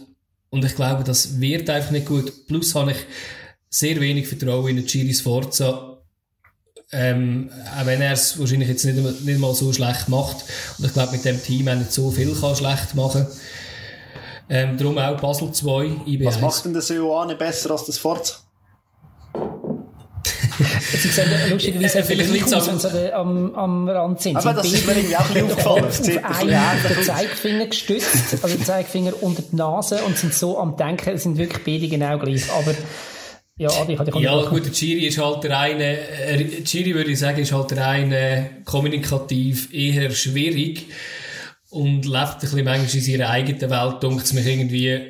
Und 0.48 0.64
ich 0.64 0.74
glaube, 0.74 1.04
das 1.04 1.40
wird 1.40 1.68
einfach 1.68 1.90
nicht 1.90 2.06
gut. 2.06 2.46
Plus 2.46 2.74
habe 2.74 2.92
ich 2.92 2.98
sehr 3.68 4.00
wenig 4.00 4.28
Vertrauen 4.28 4.78
in 4.78 4.86
Chiri 4.86 5.12
Sforza, 5.12 5.98
ähm, 6.92 7.50
auch 7.76 7.86
wenn 7.86 8.00
er 8.00 8.12
es 8.12 8.38
wahrscheinlich 8.38 8.68
jetzt 8.68 8.84
nicht, 8.84 9.24
nicht 9.24 9.40
mal 9.40 9.52
so 9.54 9.72
schlecht 9.72 10.08
macht. 10.08 10.44
Und 10.78 10.86
ich 10.86 10.92
glaube, 10.92 11.12
mit 11.12 11.24
dem 11.24 11.42
Team 11.42 11.68
auch 11.68 11.74
nicht 11.74 11.92
so 11.92 12.10
viel 12.10 12.32
kann 12.34 12.56
schlecht 12.56 12.94
machen 12.94 13.26
ähm, 14.48 14.76
darum 14.76 14.98
auch 14.98 15.16
Basel 15.20 15.52
2, 15.52 15.90
IB 16.06 16.24
Was 16.26 16.40
macht 16.40 16.64
denn 16.64 16.72
der 16.72 16.82
Seoane 16.82 17.34
besser 17.36 17.70
als 17.70 17.86
das 17.86 17.98
Forza? 17.98 18.36
Sie 20.98 21.08
sehen 21.08 21.28
lustigerweise 21.50 21.98
ja, 21.98 22.04
vielleicht 22.04 22.52
es 22.52 22.66
wenn 22.68 22.78
sie 22.78 23.12
am, 23.12 23.54
am 23.56 23.88
Rand 23.88 24.20
sind. 24.20 24.36
Aber 24.36 24.54
das 24.54 24.72
ist 24.72 24.86
mir 24.86 24.94
irgendwie 24.94 25.16
auch 25.16 25.28
nicht 25.28 25.42
aufgefallen. 25.42 25.84
Auf 26.24 26.40
einen 26.40 26.96
den 26.96 27.02
Zeigefinger 27.02 27.66
gestützt, 27.66 28.42
also 28.42 28.56
den 28.56 28.64
Zeigefinger 28.64 29.12
unter 29.20 29.42
die 29.42 29.56
Nase 29.56 30.02
und 30.02 30.16
sind 30.16 30.32
so 30.32 30.58
am 30.58 30.76
Denken, 30.76 31.18
sind 31.18 31.36
wirklich 31.38 31.64
beide 31.64 31.88
genau 31.88 32.18
gleich. 32.18 32.50
Aber 32.52 32.72
Ja, 33.56 33.68
Adi, 33.70 33.92
ich 33.92 33.98
hatte 33.98 34.18
Ja, 34.18 34.42
gut, 34.46 34.64
der 34.64 34.72
Chiri 34.72 35.06
ist 35.06 35.18
halt 35.18 35.44
der 35.44 35.58
eine, 35.58 35.98
äh, 35.98 36.62
Chiri 36.62 36.94
würde 36.94 37.10
ich 37.10 37.18
sagen, 37.18 37.40
ist 37.40 37.52
halt 37.52 37.70
der 37.70 37.86
eine 37.86 38.50
kommunikativ 38.64 39.72
eher 39.72 40.10
schwierig 40.10 40.86
und 41.74 42.04
lebt 42.04 42.16
ein 42.16 42.40
bisschen 42.40 42.64
manchmal 42.64 42.94
in 42.94 43.00
seiner 43.00 43.30
eigenen 43.30 43.70
Welt, 43.70 44.02
denkt 44.02 44.24
es 44.24 44.32
mich 44.32 44.46
irgendwie, 44.46 45.00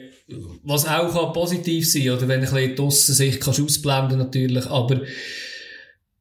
was 0.63 0.87
auch 0.87 1.13
kann 1.13 1.33
positiv 1.33 1.91
sein, 1.91 2.11
oder 2.11 2.27
wenn 2.27 2.41
ein 2.41 2.51
bisschen 2.51 2.77
draussen 2.77 3.15
sich 3.15 3.39
kannst 3.39 3.61
ausblenden 3.61 4.19
natürlich, 4.19 4.67
aber 4.67 5.03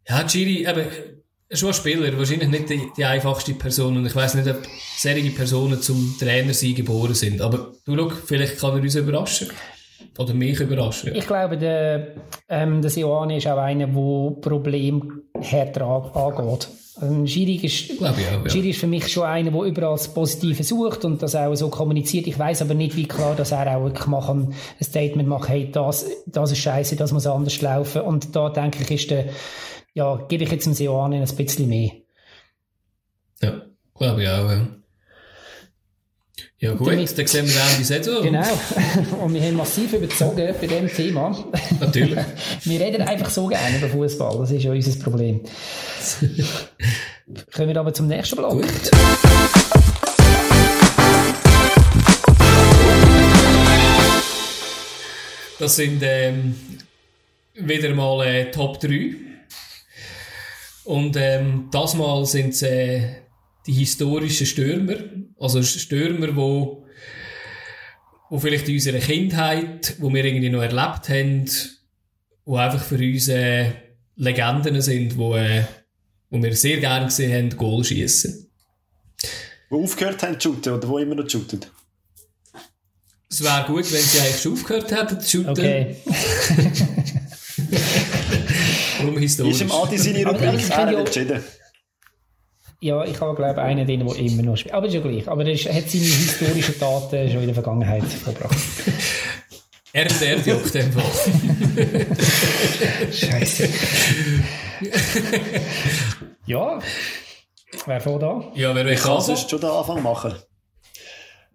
ja, 0.07 0.23
Chiri, 0.25 0.65
eben, 0.65 0.85
schon 1.49 1.69
ein 1.69 1.73
Spieler, 1.73 2.17
wahrscheinlich 2.17 2.49
nicht 2.49 2.69
die, 2.69 2.81
die 2.97 3.05
einfachste 3.05 3.53
Person 3.53 3.95
und 3.95 4.05
ich 4.05 4.15
weiß 4.15 4.35
nicht, 4.35 4.49
ob 4.49 4.61
solche 4.97 5.31
Personen 5.31 5.81
zum 5.81 6.15
Trainer 6.19 6.53
sein 6.53 6.75
geboren 6.75 7.13
sind, 7.13 7.41
aber 7.41 7.71
du 7.85 7.95
schau, 7.95 8.09
vielleicht 8.09 8.59
kann 8.59 8.77
er 8.77 8.81
uns 8.81 8.95
überraschen. 8.95 9.49
Oder 10.17 10.33
mich 10.33 10.59
überraschen. 10.59 11.15
Ich 11.15 11.25
glaube, 11.25 11.57
der, 11.57 12.15
ähm, 12.47 12.81
der 12.81 12.91
Sioane 12.91 13.37
ist 13.37 13.47
auch 13.47 13.57
einer, 13.57 13.87
der 13.87 14.41
Problem 14.41 15.23
härter 15.39 15.87
angeht. 15.87 16.67
Also 16.95 17.25
Schiri 17.25 17.55
ist, 17.55 17.97
glaube 17.97 18.21
ich 18.21 18.27
auch, 18.27 18.43
ja. 18.43 18.49
Schiri 18.49 18.69
ist 18.69 18.79
für 18.79 18.87
mich 18.87 19.07
schon 19.11 19.23
einer, 19.23 19.49
der 19.49 19.61
überall 19.61 19.93
das 19.93 20.13
Positive 20.13 20.63
sucht 20.63 21.05
und 21.05 21.23
das 21.23 21.35
auch 21.35 21.55
so 21.55 21.69
kommuniziert. 21.69 22.27
Ich 22.27 22.37
weiß 22.37 22.61
aber 22.61 22.75
nicht, 22.75 22.95
wie 22.95 23.07
klar, 23.07 23.35
dass 23.35 23.51
er 23.51 23.77
auch 23.77 23.83
wirklich 23.83 24.05
machen, 24.05 24.53
ein 24.79 24.83
Statement 24.83 25.27
macht, 25.27 25.49
hey, 25.49 25.71
das, 25.71 26.05
das 26.27 26.51
ist 26.51 26.59
scheiße, 26.59 26.95
das 26.95 27.11
muss 27.11 27.25
anders 27.25 27.59
laufen. 27.61 28.01
Und 28.01 28.35
da 28.35 28.49
denke 28.49 28.83
ich, 28.83 28.91
ist 28.91 29.09
der, 29.09 29.29
ja, 29.95 30.17
gebe 30.27 30.43
ich 30.43 30.51
jetzt 30.51 30.65
dem 30.65 30.73
Sioane 30.73 31.17
ein 31.17 31.35
bisschen 31.35 31.67
mehr. 31.67 31.91
Ja, 33.41 33.61
glaube 33.95 34.21
ich 34.21 34.29
auch, 34.29 34.49
ja. 34.49 34.67
Ja 36.63 36.73
gut, 36.75 36.87
dann 36.87 37.27
sehen 37.27 37.45
wir 37.45 37.61
auch 37.61 37.77
die 37.77 37.83
Saison. 37.83 38.23
Genau. 38.23 38.39
Und 39.21 39.33
wir 39.33 39.41
haben 39.41 39.57
massiv 39.57 39.91
überzogen 39.91 40.55
bei 40.61 40.65
diesem 40.65 40.87
Thema. 40.87 41.45
Natürlich. 41.77 42.17
wir 42.63 42.79
reden 42.79 43.01
einfach 43.01 43.29
so 43.29 43.47
gerne 43.47 43.79
über 43.79 43.89
Fußball. 43.89 44.37
Das 44.37 44.49
ist 44.49 44.63
ja 44.63 44.71
unser 44.71 44.97
Problem. 45.03 45.41
Kommen 47.53 47.67
wir 47.67 47.77
aber 47.77 47.93
zum 47.93 48.07
nächsten 48.07 48.37
Block. 48.37 48.61
Gut. 48.61 48.91
Das 55.59 55.75
sind 55.75 56.01
ähm, 56.01 56.55
wieder 57.55 57.93
mal 57.93 58.25
äh, 58.25 58.51
Top 58.51 58.79
3. 58.79 59.15
Und 60.85 61.17
ähm, 61.17 61.67
das 61.71 61.93
Mal 61.95 62.25
sind 62.25 62.53
es 62.53 62.61
äh, 62.61 63.22
die 63.65 63.73
historischen 63.73 64.45
Stürmer, 64.45 64.95
also 65.39 65.63
Stürmer, 65.63 66.35
wo, 66.35 66.85
wo 68.29 68.39
vielleicht 68.39 68.67
in 68.67 68.75
unserer 68.75 68.99
Kindheit, 68.99 69.95
wo 69.99 70.13
wir 70.13 70.25
irgendwie 70.25 70.49
noch 70.49 70.61
erlebt 70.61 71.09
haben, 71.09 71.49
wo 72.45 72.57
einfach 72.57 72.83
für 72.83 72.97
uns 72.97 73.27
äh, 73.29 73.71
Legenden 74.15 74.81
sind, 74.81 75.17
wo, 75.17 75.35
äh, 75.35 75.63
wo 76.29 76.41
wir 76.41 76.55
sehr 76.55 76.77
gerne 76.79 77.05
gesehen 77.05 77.33
haben, 77.33 77.57
Goal 77.57 77.83
schießen. 77.83 78.49
Wo 79.69 79.83
aufgehört 79.83 80.21
haben 80.23 80.39
zu 80.39 80.53
shooten 80.53 80.73
oder 80.73 80.87
wo 80.87 80.97
immer 80.97 81.15
noch 81.15 81.29
shooten? 81.29 81.61
Es 83.29 83.43
wäre 83.43 83.65
gut, 83.65 83.91
wenn 83.91 84.01
sie 84.01 84.19
eigentlich 84.19 84.41
schon 84.41 84.53
aufgehört 84.53 84.91
hätten 84.91 85.19
zu 85.19 85.29
shooten. 85.37 85.49
Okay. 85.49 85.95
Warum 88.99 89.17
historisch? 89.17 89.55
Ist 89.55 89.61
im 89.61 89.71
Adi 89.71 89.97
seine 89.97 90.25
Rubrik 90.27 90.69
entschieden? 90.69 91.43
Ja, 92.83 93.05
ich 93.05 93.17
habe, 93.21 93.33
glaube 93.33 93.53
ich, 93.53 93.57
einen 93.59 93.87
denen, 93.87 94.05
der 94.05 94.17
immer 94.17 94.43
noch 94.43 94.57
spielt. 94.57 94.73
Aber 94.73 94.87
ist 94.87 94.93
ja 94.93 94.99
gleich. 94.99 95.25
Aber 95.29 95.45
er 95.45 95.55
hat 95.55 95.89
seine 95.89 96.03
historischen 96.03 96.77
Daten 96.77 97.31
schon 97.31 97.39
in 97.39 97.45
der 97.45 97.53
Vergangenheit 97.53 98.03
verbracht. 98.03 98.57
Er 99.95 100.09
und 100.09 100.21
er 100.23 100.39
juckt 100.39 100.73
dem 100.73 100.91
Fall. 100.91 101.03
Scheiße. 103.11 103.69
ja. 106.47 106.79
Wer 107.85 108.01
vor 108.01 108.17
da? 108.17 108.51
Ja, 108.55 108.73
wer 108.73 108.83
will 108.87 108.95
kann 108.95 109.21
sonst 109.21 109.51
schon 109.51 109.61
den 109.61 109.69
Anfang 109.69 110.01
machen. 110.01 110.33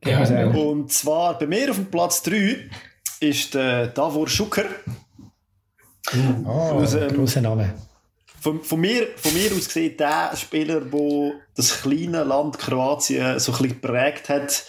Ja, 0.04 0.22
ja. 0.22 0.46
Und 0.46 0.92
zwar 0.92 1.36
bei 1.36 1.48
mir 1.48 1.68
auf 1.70 1.76
dem 1.78 1.90
Platz 1.90 2.22
3 2.22 2.70
ist 3.18 3.54
der 3.54 3.88
Davor 3.88 4.28
Schucker. 4.28 4.66
Oh, 6.44 6.48
aus, 6.48 6.94
ähm, 6.94 7.08
grosser 7.16 7.40
Name. 7.40 7.74
Von, 8.40 8.62
von, 8.62 8.80
mir, 8.80 9.08
von 9.16 9.34
mir 9.34 9.50
aus 9.52 9.66
gesehen, 9.66 9.96
der 9.96 10.36
Spieler, 10.36 10.80
der 10.80 11.32
das 11.56 11.82
kleine 11.82 12.22
Land 12.24 12.58
Kroatien 12.58 13.38
so 13.40 13.52
ein 13.52 13.58
bisschen 13.58 13.80
geprägt 13.80 14.28
hat, 14.28 14.64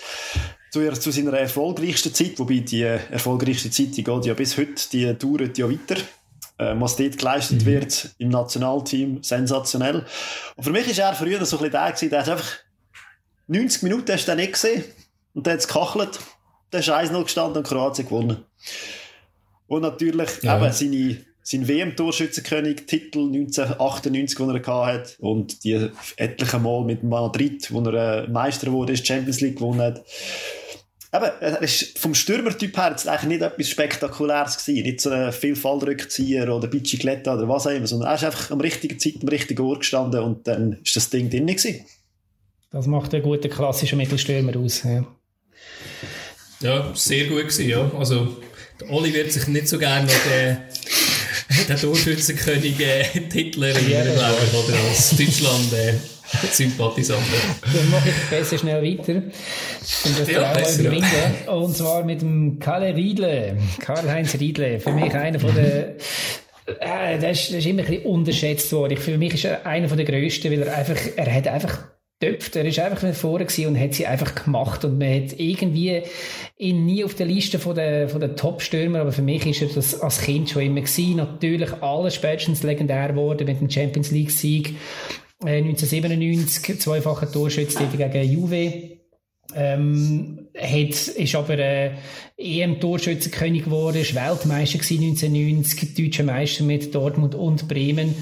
zu, 0.72 0.92
zu 0.94 1.12
seiner 1.12 1.34
erfolgreichsten 1.34 2.14
Zeit, 2.14 2.40
wobei 2.40 2.60
die 2.60 2.84
erfolgreichste 2.84 3.70
Zeit, 3.72 3.96
die 3.98 4.04
geht 4.04 4.26
ja 4.26 4.34
bis 4.34 4.58
heute, 4.58 4.90
die 4.92 5.14
dauert 5.18 5.58
ja 5.58 5.70
weiter. 5.70 6.02
Äh, 6.60 6.76
was 6.78 6.98
dort 6.98 7.18
geleistet 7.18 7.62
mhm. 7.62 7.66
wird 7.66 8.10
im 8.18 8.30
Nationalteam, 8.30 9.24
sensationell. 9.24 10.06
Und 10.58 10.64
für 10.64 10.72
mich 10.72 10.88
ist 10.90 11.00
er 11.00 11.14
früher 11.14 11.44
so 11.46 11.58
ein 11.58 11.64
bisschen 11.64 11.72
der 11.72 11.92
gewesen, 11.92 12.10
der 12.10 12.20
hat 12.20 12.30
einfach 12.30 12.52
90 13.48 13.84
Minuten 13.84 14.12
hast 14.12 14.28
du 14.28 14.36
nicht 14.36 14.54
gesehen 14.54 14.84
und 15.34 15.46
der 15.46 15.54
hat 15.54 15.62
es 15.62 15.68
gekachelt, 15.68 16.20
der 16.74 16.82
ist 16.82 16.90
1-0 16.90 17.24
gestanden 17.24 17.58
und 17.60 17.68
Kroatien 17.68 18.06
gewonnen. 18.06 18.44
Und 19.68 19.82
natürlich 19.84 20.44
ja. 20.44 20.58
eben 20.58 20.74
seine 20.74 21.26
sein 21.50 21.68
WM-Torschützenkönig, 21.68 22.86
Titel 22.86 23.26
1998, 23.26 24.38
den 24.38 24.50
er 24.50 24.86
hatte, 24.86 25.14
und 25.18 25.64
die 25.64 25.89
etliche 26.16 26.60
Mal 26.60 26.84
mit 26.84 27.02
Madrid, 27.02 27.74
wo 27.74 27.82
er 27.89 28.26
äh, 28.26 28.28
Meister 28.28 28.72
wurde, 28.72 28.93
ist 28.93 29.08
Champions 29.08 29.41
League 29.41 29.56
gewonnen 29.56 29.82
hat. 29.82 30.06
Eben, 31.12 31.32
er 31.39 31.60
ist 31.64 31.97
vom 31.97 32.14
Stürmertyp 32.14 32.78
her 32.78 32.91
jetzt 32.91 33.08
eigentlich 33.08 33.39
nicht 33.39 33.41
etwas 33.41 33.68
Spektakuläres 33.68 34.64
gewesen. 34.64 34.84
Nicht 34.84 35.02
so 35.02 35.10
ein 35.10 35.34
viel 35.34 35.56
Fallrückzieher 35.56 36.56
oder 36.56 36.68
Bicicletta 36.68 37.34
oder 37.34 37.50
was 37.50 37.66
auch 37.66 37.72
immer, 37.72 37.88
sondern 37.88 38.10
er 38.10 38.16
ist 38.16 38.26
einfach 38.26 38.52
am 38.52 38.62
richtigen 38.62 39.00
Zeit, 39.00 39.16
am 39.20 39.28
richtigen 39.28 39.64
Ort 39.64 39.80
gestanden 39.80 40.22
und 40.22 40.47
dann 40.47 40.78
ist 40.84 40.95
das 40.95 41.10
Ding 41.10 41.32
drin 41.32 41.47
gewesen. 41.47 41.84
Das 42.72 42.86
macht 42.86 43.12
einen 43.16 43.24
guten 43.24 43.50
klassischen 43.50 43.97
Mittelstürmer 43.97 44.56
aus. 44.56 44.84
Ja, 44.84 45.04
ja 46.60 46.91
sehr 46.93 47.26
gut 47.26 47.39
gewesen, 47.39 47.68
ja. 47.68 47.91
Also, 47.97 48.38
der 48.80 48.91
Oli 48.91 49.12
wird 49.12 49.32
sich 49.32 49.47
nicht 49.47 49.68
so 49.68 49.80
gerne 49.80 50.06
noch 50.06 50.14
den 50.32 50.58
der 51.68 51.78
Torschützenkönig 51.78 52.80
äh, 52.80 53.04
Titel 53.30 53.64
erinnern, 53.64 54.14
glaube 54.14 54.38
ich, 54.45 54.54
oder 54.54 54.78
als 54.88 55.10
Deutschland 55.12 55.74
äh, 55.74 55.93
Sympathisant. 56.52 57.24
Dann 57.74 57.89
mache 57.89 58.10
ich 58.10 58.30
besser 58.30 58.58
schnell 58.58 58.84
weiter. 58.84 59.14
Und 59.14 60.20
das 60.20 60.30
ja, 60.30 60.54
besser, 60.54 60.93
ja. 60.93 61.52
Und 61.52 61.76
zwar 61.76 62.04
mit 62.04 62.22
dem 62.22 62.60
Kalle 62.60 62.95
Riedle, 62.95 63.58
Karl-Heinz 63.80 64.36
Riedle. 64.39 64.80
Für 64.80 64.91
mich 64.91 65.14
einer 65.16 65.39
von 65.39 65.56
der 65.56 65.95
äh, 66.80 67.18
der, 67.18 67.32
ist, 67.32 67.50
der 67.50 67.60
ist 67.60 67.66
immer 67.66 67.82
ein 67.82 67.88
bisschen 67.88 68.06
unterschätzt 68.06 68.72
worden. 68.72 68.97
Für 68.97 69.18
mich 69.18 69.34
ist 69.34 69.45
er 69.45 69.66
einer 69.66 69.88
der 69.88 70.06
grössten, 70.06 70.52
weil 70.52 70.62
er 70.62 70.78
einfach, 70.78 70.97
er 71.16 71.34
hat 71.34 71.47
einfach 71.47 71.80
getöpft. 72.20 72.56
Er 72.56 72.66
ist 72.66 72.80
einfach 72.80 73.04
nicht 73.04 73.18
vorne 73.18 73.48
und 73.68 73.80
hat 73.80 73.94
sie 73.94 74.06
einfach 74.06 74.36
gemacht. 74.36 74.84
Und 74.86 74.98
man 74.98 75.14
hat 75.14 75.40
irgendwie 75.40 76.04
ihn 76.58 76.86
nie 76.86 77.04
auf 77.04 77.16
der 77.16 77.26
Liste 77.26 77.60
von 77.60 77.76
der, 77.76 78.10
von 78.10 78.20
der 78.20 78.36
Top-Stürmer, 78.36 79.02
aber 79.02 79.12
für 79.12 79.22
mich 79.22 79.46
ist 79.46 79.62
er 79.62 79.70
das 79.70 80.00
als 80.00 80.22
Kind 80.22 80.50
schon 80.50 80.64
immer 80.64 80.82
gewesen. 80.82 81.18
Natürlich 81.18 81.72
alles 81.82 82.16
spätestens 82.16 82.64
legendär 82.64 83.10
geworden 83.10 83.46
mit 83.46 83.60
dem 83.60 83.70
Champions 83.70 84.12
League-Sieg. 84.12 84.76
Äh, 85.46 85.60
1997, 85.60 86.80
zweifacher 86.80 87.32
Torschütze 87.32 87.86
gegen 87.86 88.32
Juve. 88.32 89.00
Ähm, 89.56 90.48
hat, 90.56 91.08
ist 91.08 91.36
aber 91.36 91.58
äh, 91.58 91.92
EM-Torschützenkönig 92.38 93.64
geworden, 93.64 93.98
ist 93.98 94.14
Weltmeister 94.14 94.78
gewesen 94.78 95.04
1990, 95.06 95.96
deutscher 95.96 96.24
Meister 96.24 96.64
mit 96.64 96.94
Dortmund 96.94 97.34
und 97.34 97.68
Bremen. 97.68 98.14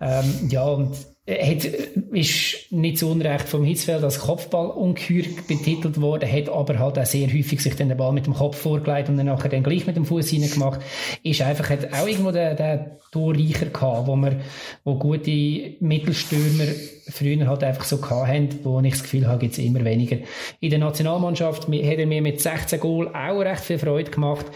Ähm, 0.00 0.48
ja, 0.50 0.64
und 0.64 0.96
hat, 1.26 1.64
ist 1.64 2.70
nicht 2.70 2.98
zu 2.98 3.10
Unrecht 3.10 3.48
vom 3.48 3.64
Hitzfeld 3.64 4.04
als 4.04 4.18
Kopfballungeheuer 4.18 5.24
betitelt 5.48 5.98
worden, 5.98 6.30
hat 6.30 6.50
aber 6.50 6.78
halt 6.78 6.98
auch 6.98 7.06
sehr 7.06 7.28
häufig 7.28 7.62
sich 7.62 7.74
den 7.76 7.96
Ball 7.96 8.12
mit 8.12 8.26
dem 8.26 8.34
Kopf 8.34 8.58
vorgelegt 8.58 9.08
und 9.08 9.16
dann 9.16 9.26
nachher 9.26 9.48
dann 9.48 9.62
gleich 9.62 9.86
mit 9.86 9.96
dem 9.96 10.04
Fuß 10.04 10.30
gemacht. 10.30 10.80
Ist 11.22 11.40
einfach, 11.40 11.70
hat 11.70 11.94
auch 11.94 12.06
irgendwo 12.06 12.30
den, 12.30 12.56
den 12.56 12.86
Torreicher 13.10 13.66
gehabt, 13.66 14.06
wo 14.06 14.16
man, 14.16 14.42
wo 14.84 14.96
gute 14.96 15.76
Mittelstürmer 15.80 16.66
früher 17.08 17.46
halt 17.46 17.64
einfach 17.64 17.84
so 17.84 17.98
gehabt 17.98 18.28
haben, 18.28 18.48
wo 18.62 18.80
ich 18.80 18.92
das 18.92 19.02
Gefühl 19.02 19.26
habe, 19.26 19.38
gibt 19.38 19.54
es 19.54 19.58
immer 19.58 19.82
weniger. 19.82 20.18
In 20.60 20.70
der 20.70 20.78
Nationalmannschaft 20.78 21.68
hat 21.68 21.72
er 21.72 22.06
mir 22.06 22.20
mit 22.20 22.42
16 22.42 22.80
Goal 22.80 23.08
auch 23.08 23.40
recht 23.40 23.64
viel 23.64 23.78
Freude 23.78 24.10
gemacht. 24.10 24.46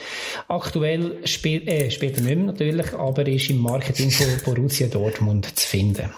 Aktuell 0.48 1.16
spielt, 1.24 1.66
äh, 1.66 1.90
spielt 1.90 2.16
er 2.18 2.24
nicht 2.24 2.36
mehr 2.36 2.46
natürlich, 2.46 2.92
aber 2.92 3.26
ist 3.26 3.48
im 3.48 3.58
Marketing 3.58 4.10
von 4.10 4.26
Borussia 4.44 4.86
Dortmund 4.88 5.46
zu 5.58 5.66
finden. 5.66 6.10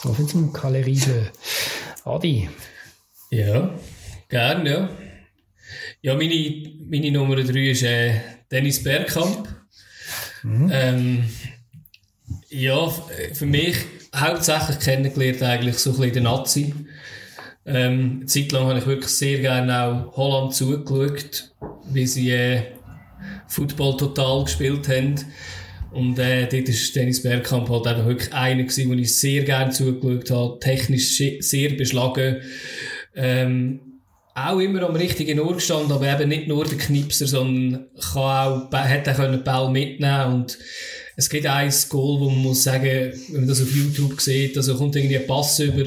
Viel 0.00 0.26
zum 0.26 0.52
Kalle 0.52 0.84
Riedel. 0.84 1.30
Adi. 2.04 2.48
Ja, 3.30 3.74
gern, 4.28 4.64
ja. 4.64 4.88
Ja, 6.00 6.14
meine, 6.14 6.62
meine 6.88 7.10
Nummer 7.10 7.36
3 7.36 7.70
ist 7.70 7.82
äh, 7.82 8.14
Dennis 8.50 8.82
Bergkamp. 8.82 9.48
Mhm. 10.42 10.70
Ähm, 10.72 11.24
ja, 12.48 12.88
für 13.32 13.46
mich 13.46 13.76
hauptsächlich 14.14 14.78
kennengelernt 14.78 15.42
eigentlich 15.42 15.78
so 15.78 15.90
ein 15.90 15.96
bisschen 15.96 16.14
den 16.14 16.22
Nazi. 16.24 16.74
Ähm, 17.66 18.26
Zeit 18.26 18.52
lang 18.52 18.66
habe 18.66 18.78
ich 18.78 18.86
wirklich 18.86 19.10
sehr 19.10 19.40
gerne 19.40 19.82
auch 19.82 20.16
Holland 20.16 20.54
zugeschaut, 20.54 21.50
wie 21.90 22.06
sie 22.06 22.30
äh, 22.30 22.62
Football 23.48 23.96
total 23.96 24.44
gespielt 24.44 24.88
haben. 24.88 25.16
Und 25.90 26.18
äh, 26.18 26.46
dort 26.46 26.68
ist 26.68 26.94
Dennis 26.94 27.22
Bergkamp 27.22 27.68
halt 27.68 27.86
einfach 27.86 28.06
wirklich 28.06 28.32
einer 28.32 28.62
gewesen, 28.62 28.90
wo 28.90 28.94
ich 28.94 29.18
sehr 29.18 29.42
gerne 29.44 29.72
zugeschaut 29.72 30.30
habe, 30.30 30.60
technisch 30.60 31.22
sehr 31.40 31.70
beschlagen. 31.70 32.38
Ähm, 33.14 33.80
auch 34.34 34.60
immer 34.60 34.82
am 34.82 34.94
richtigen 34.94 35.40
Ort 35.40 35.56
gestanden, 35.56 35.92
aber 35.92 36.12
eben 36.12 36.28
nicht 36.28 36.46
nur 36.46 36.64
der 36.64 36.78
Knipser, 36.78 37.26
sondern 37.26 37.86
kann 38.12 38.68
auch, 38.70 38.84
hätte 38.84 39.12
auch 39.12 39.30
den 39.30 39.42
Ball 39.42 39.70
mitnehmen. 39.70 40.34
Und 40.34 40.58
es 41.16 41.28
gibt 41.28 41.46
ein 41.46 41.72
Goal, 41.88 42.20
wo 42.20 42.30
man 42.30 42.42
muss 42.42 42.62
sagen, 42.62 43.12
wenn 43.30 43.40
man 43.40 43.48
das 43.48 43.62
auf 43.62 43.74
YouTube 43.74 44.20
sieht, 44.20 44.56
also 44.56 44.76
kommt 44.76 44.94
irgendwie 44.94 45.18
ein 45.18 45.26
Pass 45.26 45.58
über, 45.58 45.84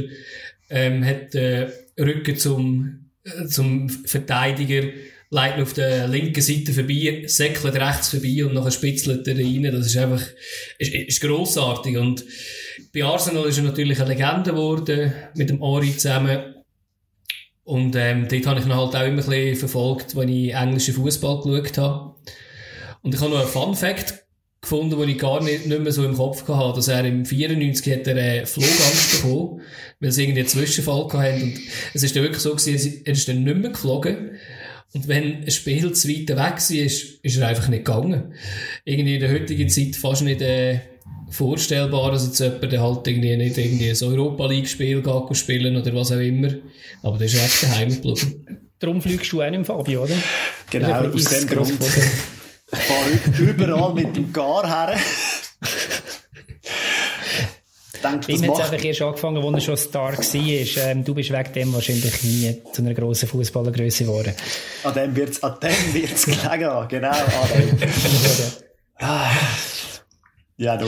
ähm, 0.69 1.05
hat 1.05 1.33
äh, 1.35 1.69
Rücken 1.97 2.35
zum, 2.35 3.11
äh, 3.23 3.45
zum 3.45 3.87
Verteidiger, 3.89 4.89
leitet 5.31 5.61
auf 5.61 5.73
der 5.73 6.07
linken 6.09 6.41
Seite 6.41 6.73
vorbei, 6.73 7.23
säckelt 7.25 7.75
rechts 7.75 8.09
vorbei 8.09 8.45
und 8.45 8.53
nachher 8.53 8.71
spitzelt 8.71 9.27
er 9.27 9.37
rein. 9.37 9.63
Das 9.63 9.87
ist 9.87 9.97
einfach, 9.97 10.21
ist, 10.77 10.93
ist 10.93 11.21
grossartig. 11.21 11.97
Und 11.97 12.23
bei 12.93 13.03
Arsenal 13.03 13.45
ist 13.45 13.57
er 13.57 13.63
natürlich 13.63 13.99
eine 13.99 14.09
Legende 14.09 14.51
geworden, 14.51 15.13
mit 15.35 15.49
dem 15.49 15.61
Ori 15.61 15.95
zusammen. 15.95 16.55
Und 17.63 17.95
ähm, 17.95 18.27
dort 18.29 18.45
habe 18.45 18.59
ich 18.59 18.65
ihn 18.65 18.75
halt 18.75 18.95
auch 18.95 19.05
immer 19.05 19.23
ein 19.23 19.29
bisschen 19.29 19.55
verfolgt, 19.55 20.17
wenn 20.17 20.27
ich 20.27 20.53
englischen 20.53 20.95
Fußball 20.95 21.41
geschaut 21.41 21.77
habe. 21.77 22.15
Und 23.01 23.15
ich 23.15 23.21
habe 23.21 23.31
noch 23.31 23.39
einen 23.39 23.47
Fun 23.47 23.75
Fact 23.75 24.25
gefunden, 24.59 24.99
den 24.99 25.09
ich 25.09 25.17
gar 25.17 25.41
nicht, 25.41 25.65
nicht 25.65 25.81
mehr 25.81 25.91
so 25.93 26.03
im 26.03 26.15
Kopf 26.15 26.45
hatte, 26.47 26.75
dass 26.75 26.89
er 26.89 27.05
im 27.05 27.25
94 27.25 27.93
hat 27.93 28.07
er 28.07 28.17
eine 28.17 28.45
Flugangst 28.45 29.21
bekommen, 29.21 29.61
weil 30.01 30.11
sie 30.11 30.23
irgendwie 30.23 30.41
einen 30.41 30.49
Zwischenfall 30.49 31.07
hatten. 31.13 31.43
Und 31.43 31.59
es 31.93 32.03
ist 32.03 32.15
dann 32.15 32.23
wirklich 32.23 32.41
so 32.41 32.53
gewesen, 32.53 33.01
er 33.05 33.13
ist 33.13 33.27
dann 33.27 33.43
nicht 33.43 33.57
mehr 33.57 33.71
geflogen. 33.71 34.31
Und 34.93 35.07
wenn 35.07 35.43
ein 35.43 35.51
Spiel 35.51 35.93
zu 35.93 36.09
weit 36.09 36.29
weg 36.29 36.37
war, 36.37 36.57
ist, 36.57 37.19
ist 37.23 37.37
er 37.37 37.47
einfach 37.47 37.69
nicht 37.69 37.85
gegangen. 37.85 38.33
Irgendwie 38.83 39.15
in 39.15 39.21
der 39.21 39.31
heutigen 39.31 39.69
Zeit 39.69 39.95
fast 39.95 40.23
nicht 40.23 40.41
äh, 40.41 40.79
vorstellbar, 41.29 42.11
dass 42.11 42.25
jetzt 42.25 42.39
jemand 42.39 42.77
halt 42.77 43.07
irgendwie 43.07 43.37
nicht 43.37 43.57
irgendwie 43.57 43.89
ein 43.89 44.03
Europa 44.03 44.47
League-Spiel 44.47 45.01
geht 45.01 45.37
spielen 45.37 45.77
oder 45.77 45.95
was 45.95 46.11
auch 46.11 46.19
immer. 46.19 46.49
Aber 47.03 47.17
das 47.17 47.33
ist 47.33 47.43
echt 47.43 47.63
daheim 47.63 47.89
geblieben. 47.89 48.67
Darum 48.79 49.01
fliegst 49.01 49.31
du 49.31 49.41
auch 49.41 49.49
nicht, 49.49 49.65
Fabio, 49.65 50.03
oder? 50.03 50.15
Genau, 50.69 51.05
aus 51.05 51.23
dem 51.25 51.47
Grund. 51.47 51.71
Ich 51.71 52.79
fahre 52.79 53.41
überall 53.41 53.93
mit 53.93 54.15
dem 54.15 54.33
Gar 54.33 54.67
her. 54.67 54.97
Denke, 58.01 58.31
Ihm 58.31 58.43
hat 58.43 58.59
es 58.59 58.71
einfach 58.71 58.85
erst 58.85 59.01
angefangen, 59.01 59.43
als 59.43 59.53
er 59.55 59.61
schon 59.61 59.77
Star 59.77 60.17
war. 60.17 60.87
Ähm, 60.89 61.03
du 61.03 61.13
bist 61.13 61.31
wegen 61.31 61.53
dem 61.53 61.73
wahrscheinlich 61.73 62.23
nie 62.23 62.61
zu 62.71 62.81
einer 62.81 62.93
grossen 62.93 63.27
Fußballergröße 63.27 64.05
geworden. 64.05 64.33
An 64.83 64.93
dem 64.93 65.15
wird 65.15 65.29
es 65.29 65.43
an 65.43 65.57
dem 65.61 65.93
wird's 65.93 66.25
gelegen 66.25 66.87
genau 66.89 67.09
an 67.09 67.49
dem. 67.55 67.77
Ah. 69.03 69.31
ja, 70.57 70.77
du. 70.77 70.85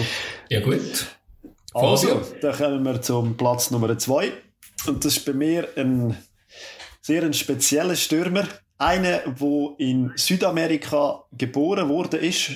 Ja, 0.47 0.59
gut. 0.59 1.07
Also, 1.73 2.21
dann 2.41 2.55
kommen 2.55 2.83
wir 2.83 3.01
zum 3.01 3.35
Platz 3.35 3.71
Nummer 3.71 3.97
zwei. 3.97 4.31
Und 4.85 5.03
das 5.03 5.17
ist 5.17 5.25
bei 5.25 5.33
mir 5.33 5.67
ein 5.75 6.15
sehr 7.01 7.23
ein 7.23 7.33
spezieller 7.33 7.95
Stürmer. 7.95 8.47
Einer, 8.77 9.19
der 9.19 9.75
in 9.79 10.11
Südamerika 10.15 11.23
geboren 11.31 11.89
wurde, 11.89 12.17
ist 12.17 12.51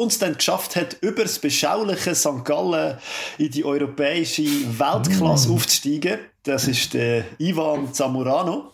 und 0.00 0.12
es 0.12 0.18
dann 0.18 0.34
geschafft 0.34 0.76
hat, 0.76 0.96
über 1.02 1.24
das 1.24 1.38
beschauliche 1.38 2.14
St. 2.14 2.42
Gallen 2.42 2.96
in 3.36 3.50
die 3.50 3.66
europäische 3.66 4.44
Weltklasse 4.44 5.50
mm. 5.50 5.52
aufzusteigen. 5.52 6.20
Das 6.42 6.66
ist 6.66 6.94
der 6.94 7.24
Ivan 7.38 7.92
Zamorano. 7.92 8.72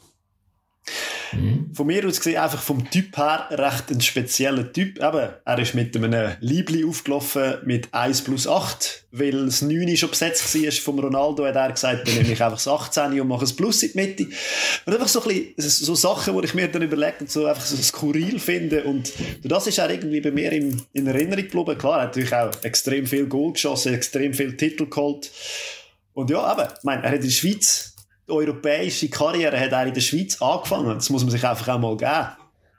Mhm. 1.37 1.75
Von 1.75 1.87
mir 1.87 2.07
aus 2.07 2.19
gesehen 2.19 2.39
einfach 2.39 2.63
vom 2.63 2.89
Typ 2.91 3.17
her 3.17 3.47
recht 3.51 3.91
ein 3.91 4.01
spezieller 4.01 4.73
Typ. 4.73 4.99
Eben, 4.99 5.29
er 5.45 5.59
ist 5.59 5.75
mit 5.75 5.97
einem 5.97 6.33
Liebli 6.41 6.85
aufgelaufen 6.85 7.57
mit 7.65 7.93
1 7.93 8.23
plus 8.23 8.49
8, 8.49 9.07
weil 9.13 9.47
das 9.47 9.63
9 9.63 9.97
schon 9.97 10.11
besetzt 10.11 10.55
war 10.55 10.73
vom 10.73 10.99
Ronaldo, 10.99 11.47
hat 11.47 11.57
er 11.57 11.73
gesagt, 11.73 12.07
dann 12.07 12.15
nehme 12.15 12.33
ich 12.33 12.43
einfach 12.43 12.59
das 12.59 12.69
18 12.69 13.21
und 13.21 13.29
mache 13.29 13.45
ein 13.45 13.57
Plus 13.57 13.83
in 13.83 13.93
die 13.93 13.99
Mitte. 13.99 14.27
Und 14.85 14.93
einfach 14.93 15.09
so 15.09 15.23
ein 15.23 15.53
bisschen, 15.57 15.85
so 15.85 15.95
Sachen, 15.95 16.35
wo 16.35 16.43
ich 16.43 16.55
mir 16.55 16.69
dann 16.69 16.83
überlege 16.83 17.17
und 17.21 17.31
so 17.31 17.47
einfach 17.47 17.65
so 17.65 17.77
skurril 17.77 18.39
finde 18.39 18.85
und 18.85 19.13
das 19.43 19.67
ist 19.67 19.81
auch 19.81 19.89
irgendwie 19.89 20.21
bei 20.21 20.31
mir 20.31 20.53
in, 20.53 20.83
in 20.93 21.07
Erinnerung 21.07 21.45
geblieben. 21.45 21.79
Klar, 21.79 21.99
er 21.99 22.03
hat 22.03 22.17
natürlich 22.17 22.35
auch 22.35 22.51
extrem 22.63 23.07
viel 23.07 23.27
Goal 23.27 23.53
geschossen, 23.53 23.95
extrem 23.95 24.35
viel 24.35 24.57
Titel 24.57 24.87
geholt. 24.87 25.31
Und 26.15 26.31
ja, 26.31 26.51
eben, 26.53 26.69
ich 26.77 26.85
meine, 26.85 27.03
er 27.03 27.11
hat 27.11 27.17
in 27.17 27.23
der 27.23 27.31
Schweiz 27.31 27.95
die 27.96 27.96
europäische 28.29 29.09
Karriere 29.09 29.59
hat 29.59 29.73
er 29.73 29.87
in 29.87 29.95
der 29.95 30.01
Schweiz 30.01 30.41
angefangen. 30.41 30.95
Das 30.95 31.11
muss 31.11 31.23
man 31.23 31.31
sich 31.31 31.45
einfach 31.45 31.69
auch 31.69 31.79
mal 31.79 31.97
geben. 31.97 32.29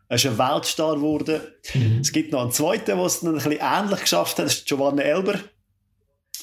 Er 0.09 0.15
ist 0.15 0.25
ein 0.25 0.37
Weltstar 0.37 0.95
geworden. 0.95 1.41
Mhm. 1.73 1.99
Es 2.01 2.11
gibt 2.11 2.31
noch 2.31 2.41
einen 2.41 2.51
zweiten, 2.51 2.85
der 2.85 2.97
es 2.99 3.19
dann 3.19 3.29
ein 3.29 3.35
bisschen 3.35 3.59
ähnlich 3.59 3.99
geschafft 4.01 4.37
hat. 4.37 4.45
Das 4.45 4.55
ist 4.55 4.67
Giovanni 4.67 5.01
Elber. 5.01 5.39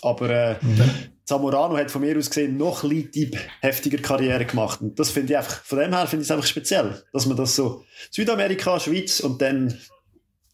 Aber 0.02 0.30
äh, 0.30 0.56
mhm. 0.60 0.90
Zamorano 1.24 1.76
hat 1.78 1.90
von 1.90 2.02
mir 2.02 2.16
aus 2.18 2.28
gesehen 2.28 2.58
noch 2.58 2.84
ein 2.84 3.10
bisschen 3.10 3.38
heftiger 3.60 3.98
Karriere 3.98 4.44
gemacht. 4.44 4.82
Und 4.82 4.98
das 4.98 5.10
finde 5.10 5.32
ich 5.32 5.38
einfach, 5.38 5.62
von 5.64 5.78
dem 5.78 5.94
her 5.94 6.06
finde 6.06 6.22
ich 6.22 6.28
es 6.28 6.30
einfach 6.30 6.46
speziell, 6.46 7.02
dass 7.12 7.24
man 7.26 7.36
das 7.36 7.56
so 7.56 7.84
Südamerika, 8.10 8.78
Schweiz 8.78 9.20
und 9.20 9.40
dann 9.40 9.80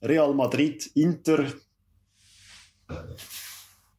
Real 0.03 0.33
Madrid, 0.33 0.87
Inter, 0.95 1.47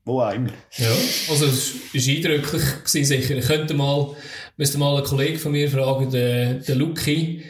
wo 0.06 0.22
auch 0.22 0.34
immer. 0.34 0.50
Ja, 0.78 0.92
also 1.30 1.46
es 1.46 1.76
war 1.94 2.16
eindrücklich 2.16 2.64
gewesen, 2.84 3.06
sicher. 3.06 3.36
Ich 3.36 3.46
könnte 3.46 3.74
mal 3.74 4.16
müsste 4.58 4.78
mal 4.78 4.96
einen 4.96 5.06
Kollegen 5.06 5.40
von 5.40 5.52
mir 5.52 5.70
fragen, 5.70 6.12
den, 6.12 6.64
den 6.64 6.78
Luki. 6.78 7.44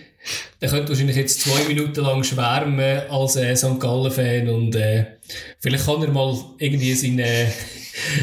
Der 0.62 0.70
könnte 0.70 0.90
wahrscheinlich 0.90 1.18
jetzt 1.18 1.42
zwei 1.42 1.64
Minuten 1.68 2.02
lang 2.02 2.24
schwärmen 2.24 3.02
als 3.10 3.36
äh, 3.36 3.56
St. 3.56 3.80
Gallen-Fan 3.80 4.48
und 4.50 4.76
äh, 4.76 5.18
vielleicht 5.60 5.86
kann 5.88 6.02
er 6.04 6.10
mal 6.10 6.38
irgendwie 6.60 6.94
seine, 6.94 7.24
äh, 7.24 7.48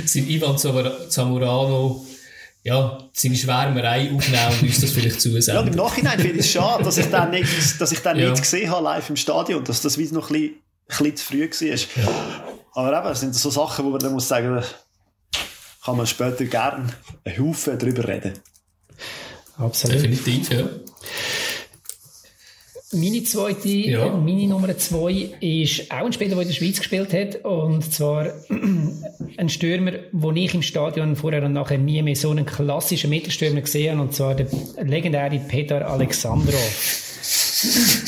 sein 0.07 0.29
Ivan 0.29 0.57
Zamorano 0.57 2.07
ja, 2.65 2.99
seine 3.13 3.37
Schwärmerei 3.37 4.11
aufnehmen 4.13 4.53
und 4.61 4.63
uns 4.63 4.81
das 4.81 4.91
vielleicht 4.91 5.21
zusenden. 5.21 5.67
Ja, 5.67 5.71
im 5.71 5.77
Nachhinein 5.77 6.19
finde 6.19 6.35
ich 6.35 6.47
es 6.47 6.51
schade, 6.51 6.85
dass 6.85 6.99
ich 6.99 7.07
dann 7.07 7.31
nicht, 7.31 7.81
dass 7.81 7.93
ich 7.93 8.01
dann 8.01 8.19
ja. 8.19 8.31
nicht 8.31 8.43
gesehen 8.43 8.71
habe 8.71 8.85
live 8.85 9.11
im 9.11 9.17
Stadion, 9.17 9.65
dass 9.65 9.81
das 9.83 9.99
wie 9.99 10.05
noch 10.07 10.31
ein 10.31 10.53
bisschen, 10.89 11.09
ein 11.09 11.13
bisschen 11.13 11.17
zu 11.17 11.25
früh 11.25 11.41
war. 11.41 12.05
Ja. 12.05 12.48
Aber 12.75 12.99
eben, 12.99 13.09
es 13.09 13.21
sind 13.21 13.35
so 13.35 13.51
Sachen, 13.51 13.85
wo 13.85 13.91
man 13.91 14.01
dann 14.01 14.13
muss 14.13 14.29
sagen, 14.29 14.63
kann 15.85 15.97
man 15.97 16.07
später 16.07 16.45
gerne 16.45 16.89
einen 17.25 17.39
Haufen 17.39 17.79
darüber 17.79 18.07
reden. 18.07 18.35
Absolut. 19.57 19.97
Definitiv, 19.97 20.51
ja. 20.53 20.69
Meine 22.93 23.23
zweite, 23.23 23.69
ja. 23.69 24.09
meine 24.17 24.47
Nummer 24.47 24.77
zwei 24.79 25.31
ist 25.41 25.91
auch 25.91 26.07
ein 26.07 26.13
Spieler, 26.13 26.31
der 26.31 26.43
in 26.43 26.49
der 26.49 26.55
Schweiz 26.55 26.79
gespielt 26.79 27.13
hat. 27.13 27.45
Und 27.45 27.93
zwar 27.93 28.33
ein 29.37 29.49
Stürmer, 29.51 29.93
den 30.11 30.37
ich 30.37 30.55
im 30.55 30.63
Stadion 30.63 31.15
vorher 31.15 31.45
und 31.45 31.53
nachher 31.53 31.77
nie 31.77 32.01
mehr 32.01 32.17
so 32.17 32.31
einen 32.31 32.47
klassischen 32.47 33.11
Mittelstürmer 33.11 33.61
gesehen 33.61 33.99
habe. 33.99 34.09
Und 34.09 34.15
zwar 34.15 34.35
der 34.35 34.47
legendäre 34.83 35.39
Peter 35.39 35.87
Alexandrov. 35.87 37.08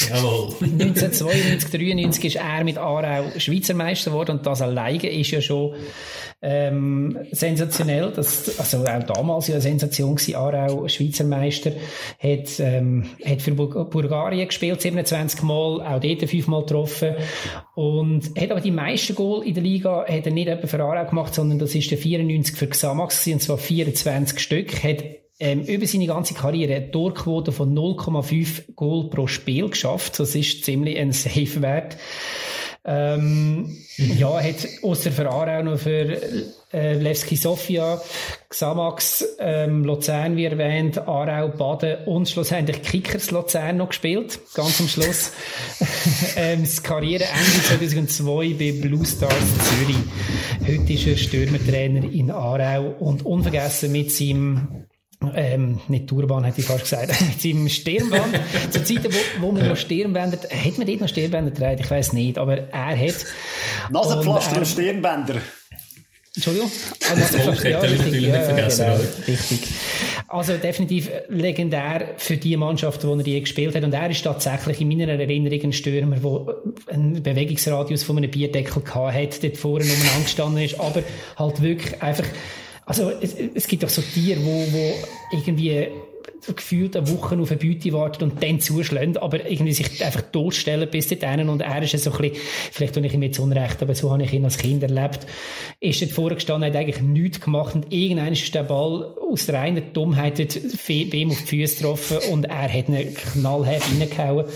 Jawohl. 0.09 0.55
1992, 0.61 1.71
93 1.71 2.25
ist 2.25 2.37
er 2.37 2.65
mit 2.65 2.79
Aarau 2.79 3.31
Schweizer 3.39 3.75
Meister 3.75 4.11
geworden 4.11 4.39
und 4.39 4.47
das 4.47 4.63
alleine 4.63 5.09
ist 5.09 5.31
ja 5.31 5.41
schon 5.41 5.75
ähm, 6.43 7.19
sensationell. 7.33 8.13
Das, 8.15 8.59
also 8.59 8.85
auch 8.85 9.03
damals 9.03 9.49
ja 9.49 9.55
eine 9.55 9.63
Sensation 9.63 10.17
gewesen. 10.17 10.37
Aarau 10.37 10.89
Schweizer 10.89 11.25
Meister 11.25 11.73
hat, 12.19 12.61
ähm, 12.61 13.11
hat 13.25 13.43
für 13.43 13.53
Bulgarien 13.53 14.47
gespielt, 14.47 14.81
27 14.81 15.43
Mal, 15.43 15.81
auch 15.83 16.01
dort 16.01 16.29
fünfmal 16.29 16.63
getroffen 16.63 17.15
und 17.75 18.31
hat 18.39 18.51
aber 18.51 18.61
die 18.61 18.71
meisten 18.71 19.15
Goal 19.15 19.47
in 19.47 19.55
der 19.55 19.63
Liga 19.63 20.05
hat 20.09 20.27
er 20.27 20.33
nicht 20.33 20.49
etwa 20.49 20.67
für 20.67 20.83
Aarau 20.83 21.09
gemacht, 21.09 21.35
sondern 21.35 21.59
das 21.59 21.75
ist 21.75 21.91
der 21.91 21.99
94 21.99 22.57
für 22.57 22.67
Xamax 22.69 23.27
und 23.27 23.43
zwar 23.43 23.59
24 23.59 24.39
Stück. 24.39 24.83
Hat 24.83 25.20
ähm, 25.41 25.62
über 25.62 25.86
seine 25.86 26.07
ganze 26.07 26.34
Karriere 26.34 26.76
eine 26.76 26.91
Torquote 26.91 27.51
von 27.51 27.74
0,5 27.74 28.74
Goal 28.76 29.11
pro 29.11 29.26
Spiel 29.26 29.70
geschafft. 29.70 30.20
Das 30.20 30.34
ist 30.34 30.64
ziemlich 30.64 30.99
ein 30.99 31.12
Safe-Wert. 31.12 31.97
Ähm, 32.82 33.76
mhm. 33.99 34.16
Ja, 34.16 34.41
hat 34.41 34.66
außer 34.82 35.12
für 35.12 35.30
Aarau 35.30 35.62
noch 35.62 35.78
für 35.78 36.18
äh, 36.72 36.95
Levski 36.95 37.36
Sofia, 37.36 38.01
Xamax, 38.49 39.36
ähm, 39.38 39.84
Luzern, 39.84 40.36
wie 40.36 40.47
erwähnt, 40.47 40.97
Aarau, 40.97 41.49
Baden 41.49 42.05
und 42.07 42.28
schlussendlich 42.28 42.80
Kickers 42.82 43.30
Luzern 43.32 43.76
noch 43.76 43.88
gespielt, 43.91 44.41
ganz 44.55 44.80
am 44.80 44.88
Schluss. 44.88 45.32
ähm, 46.36 46.62
das 46.62 46.82
Karriereende 46.82 47.62
2002 47.68 48.55
bei 48.55 48.72
Blue 48.80 49.05
Stars 49.05 49.34
Zürich. 49.34 49.97
Heute 50.66 50.93
ist 50.93 51.07
er 51.07 51.16
Stürmertrainer 51.18 52.11
in 52.11 52.30
Aarau 52.30 52.95
und 52.99 53.26
unvergessen 53.26 53.93
mit 53.93 54.11
seinem 54.11 54.86
ähm, 55.35 55.81
nicht 55.89 56.07
Turban, 56.07 56.45
hätte 56.45 56.61
ich 56.61 56.66
fast 56.66 56.85
gesagt, 56.85 57.09
mit 57.21 57.41
seinem 57.41 57.68
Stirnband. 57.68 58.41
Zu 58.71 58.83
Zeiten, 58.83 59.12
wo, 59.12 59.47
wo 59.47 59.53
man 59.53 59.68
noch 59.68 59.77
Stirnbänder, 59.77 60.39
hat 60.39 60.79
man 60.79 60.87
dort 60.87 61.01
noch 61.01 61.09
Stirnbänder 61.09 61.51
getragen? 61.51 61.81
Ich 61.81 61.91
weiß 61.91 62.12
nicht, 62.14 62.39
aber 62.39 62.57
er 62.59 62.99
hat. 62.99 63.27
Nasenpflaster 63.91 64.53
und, 64.53 64.59
und 64.59 64.66
Stirnbänder. 64.66 65.37
Entschuldigung? 66.35 66.71
Nasenpflaster, 67.01 67.68
ja, 67.68 67.81
richtig, 67.81 68.23
ja, 68.23 68.47
genau, 68.47 69.01
richtig. 69.27 69.68
Also 70.27 70.57
definitiv 70.57 71.11
legendär 71.29 72.14
für 72.16 72.37
die 72.37 72.57
Mannschaft, 72.57 73.03
die 73.03 73.09
er 73.09 73.21
je 73.21 73.41
gespielt 73.41 73.75
hat. 73.75 73.83
Und 73.83 73.93
er 73.93 74.09
ist 74.09 74.23
tatsächlich 74.23 74.81
in 74.81 74.89
meiner 74.89 75.09
Erinnerung 75.09 75.61
ein 75.64 75.73
Stürmer, 75.73 76.16
der 76.16 76.95
einen 76.95 77.21
Bewegungsradius 77.21 78.05
von 78.05 78.16
einem 78.16 78.31
Bierdeckel 78.31 78.83
hat, 78.95 79.43
dort 79.43 79.57
vorne 79.57 79.85
umeinander 79.85 80.23
gestanden 80.23 80.62
ist, 80.62 80.79
aber 80.79 81.03
halt 81.37 81.61
wirklich 81.61 82.01
einfach, 82.01 82.25
also 82.91 83.12
es, 83.20 83.36
es 83.55 83.68
gibt 83.68 83.84
doch 83.84 83.88
so 83.88 84.03
Tiere, 84.03 84.41
wo, 84.45 84.51
wo 84.72 84.95
irgendwie 85.30 85.86
gefühlt 86.57 86.97
eine 86.97 87.09
Woche 87.09 87.38
auf 87.38 87.53
eine 87.53 87.61
Beute 87.61 87.93
wartet 87.93 88.24
und 88.24 88.43
dann 88.43 88.59
zuschlägt, 88.59 89.22
aber 89.22 89.49
irgendwie 89.49 89.72
sich 89.72 90.05
einfach 90.05 90.22
totstellen 90.32 90.88
bis 90.91 91.07
dahin 91.07 91.49
und 91.49 91.61
er 91.61 91.82
ist 91.82 91.97
so 92.03 92.11
ein 92.11 92.18
bisschen, 92.18 92.36
vielleicht 92.72 92.95
tue 92.95 93.07
ich 93.07 93.14
ihm 93.14 93.22
jetzt 93.22 93.38
Unrecht, 93.38 93.80
aber 93.80 93.95
so 93.95 94.11
habe 94.11 94.24
ich 94.24 94.32
ihn 94.32 94.45
als 94.45 94.59
Kind 94.59 94.82
erlebt, 94.82 95.20
ist 95.78 96.03
dort 96.03 96.11
vorgestanden, 96.11 96.68
hat 96.68 96.76
eigentlich 96.76 97.01
nichts 97.01 97.41
gemacht 97.41 97.76
und 97.76 97.93
irgendwann 97.93 98.32
ist 98.32 98.53
der 98.53 98.64
Ball 98.64 99.14
aus 99.30 99.47
der 99.47 99.55
reinen 99.55 99.93
Dummheit 99.93 100.41
ihm 100.41 101.30
auf 101.30 101.43
die 101.43 101.47
Füße 101.47 101.76
getroffen 101.76 102.18
und 102.32 102.47
er 102.47 102.72
hat 102.72 102.88
einen 102.88 103.14
knallhart 103.14 103.82
reingehauen 104.01 104.47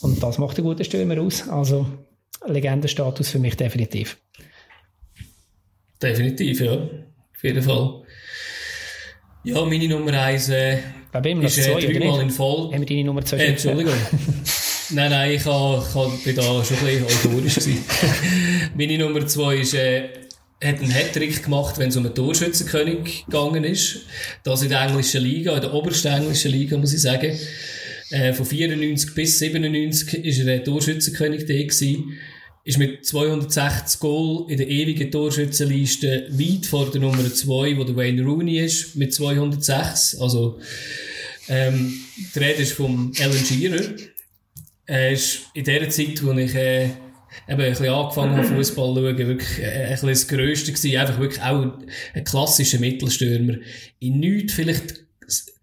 und 0.00 0.22
das 0.22 0.38
macht 0.38 0.56
einen 0.56 0.66
guten 0.66 0.84
Stürmer 0.84 1.20
aus, 1.20 1.46
also 1.46 1.84
Legendenstatus 2.46 3.28
für 3.28 3.38
mich 3.38 3.56
definitiv. 3.56 4.16
Definitiv, 6.00 6.60
ja. 6.60 6.88
Auf 7.42 7.44
jeden 7.48 7.62
Fall. 7.64 8.02
Ja, 9.42 9.64
meine 9.64 9.88
Nummer 9.88 10.12
1 10.12 10.48
äh, 10.50 10.76
ist 10.76 11.58
äh, 11.58 11.74
dreimal 11.74 12.22
in 12.22 12.30
Folge. 12.30 12.72
Haben 12.72 12.80
wir 12.82 12.86
deine 12.86 13.02
Nummer 13.02 13.24
2 13.24 13.36
äh, 13.36 13.46
Entschuldigung. 13.46 13.94
nein, 14.90 15.10
nein, 15.10 15.32
ich, 15.32 15.44
war 15.44 15.78
da 15.78 15.84
schon 15.84 16.12
ein 16.12 16.18
bisschen 16.22 17.04
euphorisch 17.04 17.58
Meine 18.76 18.96
Nummer 18.96 19.26
2 19.26 19.56
ist, 19.56 19.74
äh, 19.74 20.02
hat 20.62 20.78
einen 20.78 20.92
Hattrick 20.92 21.42
gemacht, 21.42 21.80
wenn 21.80 21.88
es 21.88 21.96
um 21.96 22.06
einen 22.06 22.14
Torschützenkönig 22.14 23.24
gegangen 23.24 23.64
ist. 23.64 24.02
Das 24.44 24.62
in 24.62 24.68
der 24.68 24.82
englischen 24.82 25.24
Liga, 25.24 25.56
in 25.56 25.62
der 25.62 25.74
obersten 25.74 26.12
englischen 26.12 26.52
Liga, 26.52 26.78
muss 26.78 26.94
ich 26.94 27.02
sagen. 27.02 27.36
Äh, 28.10 28.32
von 28.34 28.46
94 28.46 29.16
bis 29.16 29.40
97 29.40 30.24
ist 30.24 30.38
er 30.38 30.44
der 30.44 30.62
Torschützenkönig 30.62 31.40
da 31.40 31.54
gewesen 31.54 32.20
ist 32.64 32.78
mit 32.78 33.04
260 33.04 34.00
Goal 34.00 34.50
in 34.50 34.56
der 34.56 34.68
ewigen 34.68 35.10
Torschützenliste 35.10 36.28
weit 36.30 36.66
vor 36.66 36.90
der 36.90 37.00
Nummer 37.00 37.32
2, 37.32 37.76
wo 37.76 37.84
der 37.84 37.96
Wayne 37.96 38.22
Rooney 38.22 38.60
ist, 38.60 38.94
mit 38.94 39.12
206. 39.12 40.20
Also, 40.20 40.60
ähm, 41.48 41.92
die 42.34 42.38
Rede 42.38 42.62
ist 42.62 42.72
vom 42.72 43.12
Alan 43.18 43.44
Shearer. 43.44 43.94
Er 44.86 45.10
ist 45.10 45.40
in 45.54 45.64
der 45.64 45.90
Zeit, 45.90 46.24
wo 46.24 46.32
ich, 46.32 46.54
äh, 46.54 46.84
eben 46.84 47.60
ein 47.60 47.70
bisschen 47.70 47.88
angefangen 47.88 48.36
habe, 48.36 48.46
Fußball 48.46 48.94
zu 48.94 49.00
schauen, 49.00 49.18
wirklich 49.18 49.58
äh, 49.58 49.84
ein 49.84 49.90
bisschen 49.90 50.08
das 50.08 50.28
Grösste 50.28 50.72
gewesen. 50.72 50.96
Einfach 50.96 51.18
wirklich 51.18 51.42
auch 51.42 51.66
ein 52.14 52.24
klassischer 52.24 52.78
Mittelstürmer. 52.78 53.56
In 53.98 54.20
nichts 54.20 54.52
vielleicht 54.52 55.04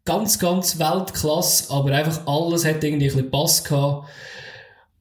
ganz, 0.04 0.40
ganz 0.40 0.80
Weltklasse, 0.80 1.72
aber 1.72 1.92
einfach 1.92 2.28
alles 2.28 2.66
hat 2.66 2.84
irgendwie 2.84 3.06
ein 3.06 3.14
bisschen 3.14 3.32
Pass 3.32 3.64
gehabt. 3.64 4.10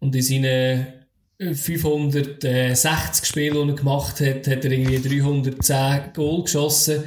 Und 0.00 0.14
in 0.14 0.22
seinen 0.22 0.97
560 1.40 3.24
Spiele, 3.24 3.62
die 3.62 3.70
er 3.70 3.76
gemacht 3.76 4.20
hat, 4.20 4.46
hat 4.48 4.64
er 4.64 4.70
irgendwie 4.72 5.20
310 5.20 6.12
Goal 6.12 6.42
geschossen. 6.42 7.04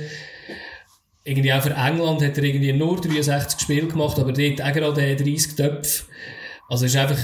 Irgendwie 1.23 1.53
auch 1.53 1.61
für 1.61 1.71
England 1.73 2.21
hat 2.23 2.37
er 2.37 2.43
irgendwie 2.43 2.71
nur 2.73 2.99
63 2.99 3.59
Spiele 3.59 3.87
gemacht, 3.87 4.17
aber 4.17 4.31
dort 4.31 4.61
auch 4.61 4.73
gerade 4.73 5.15
30 5.15 5.55
Töpfe. 5.55 6.03
Also 6.69 6.85
ist 6.85 6.95
einfach, 6.95 7.19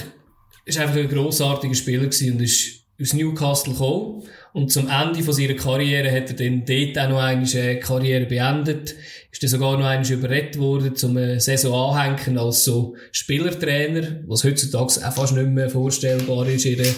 ist 0.65 0.77
einfach 0.77 0.97
ein 0.97 1.07
grossartiger 1.07 1.75
Spieler 1.75 2.05
gewesen 2.05 2.33
und 2.33 2.41
ist 2.41 2.83
aus 3.01 3.13
Newcastle 3.13 3.73
gekommen. 3.73 4.23
Und 4.53 4.71
zum 4.71 4.89
Ende 4.89 5.23
von 5.23 5.33
seiner 5.33 5.53
Karriere 5.53 6.11
hat 6.11 6.29
er 6.29 6.35
dann 6.35 6.65
dort 6.65 6.97
auch 6.97 7.09
noch 7.09 7.19
eine 7.19 7.79
Karriere 7.79 8.25
beendet. 8.25 8.95
Ist 9.31 9.43
dann 9.43 9.49
sogar 9.49 9.77
noch 9.77 9.85
einmal 9.85 10.09
überredet 10.09 10.57
worden, 10.57 10.95
zum 10.95 11.17
eine 11.17 11.39
Saison 11.39 11.95
anhängen 11.95 12.37
als 12.37 12.63
so 12.63 12.95
Spielertrainer, 13.11 14.21
was 14.25 14.43
heutzutage 14.43 15.05
auch 15.05 15.13
fast 15.13 15.33
nicht 15.33 15.49
mehr 15.49 15.69
vorstellbar 15.69 16.47
ist 16.47 16.65
in 16.65 16.77
der, 16.77 16.93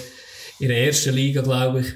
in 0.59 0.67
der 0.69 0.85
ersten 0.85 1.13
Liga, 1.13 1.41
glaube 1.41 1.81
ich. 1.81 1.87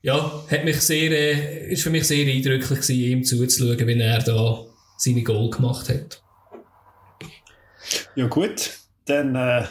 Ja, 0.00 0.44
hat 0.50 0.64
mich 0.64 0.80
sehr, 0.80 1.10
äh, 1.10 1.72
ist 1.72 1.82
für 1.82 1.90
mich 1.90 2.04
sehr 2.04 2.26
eindrücklich 2.26 2.80
gewesen, 2.80 2.94
ihm 2.94 3.24
zuzuschauen, 3.24 3.86
wenn 3.86 4.00
er 4.00 4.22
da 4.22 4.64
seine 4.96 5.22
Goal 5.22 5.50
gemacht 5.50 5.88
hat. 5.88 6.22
Ja 8.14 8.26
gut, 8.26 8.70
dann 9.04 9.34
äh, 9.34 9.64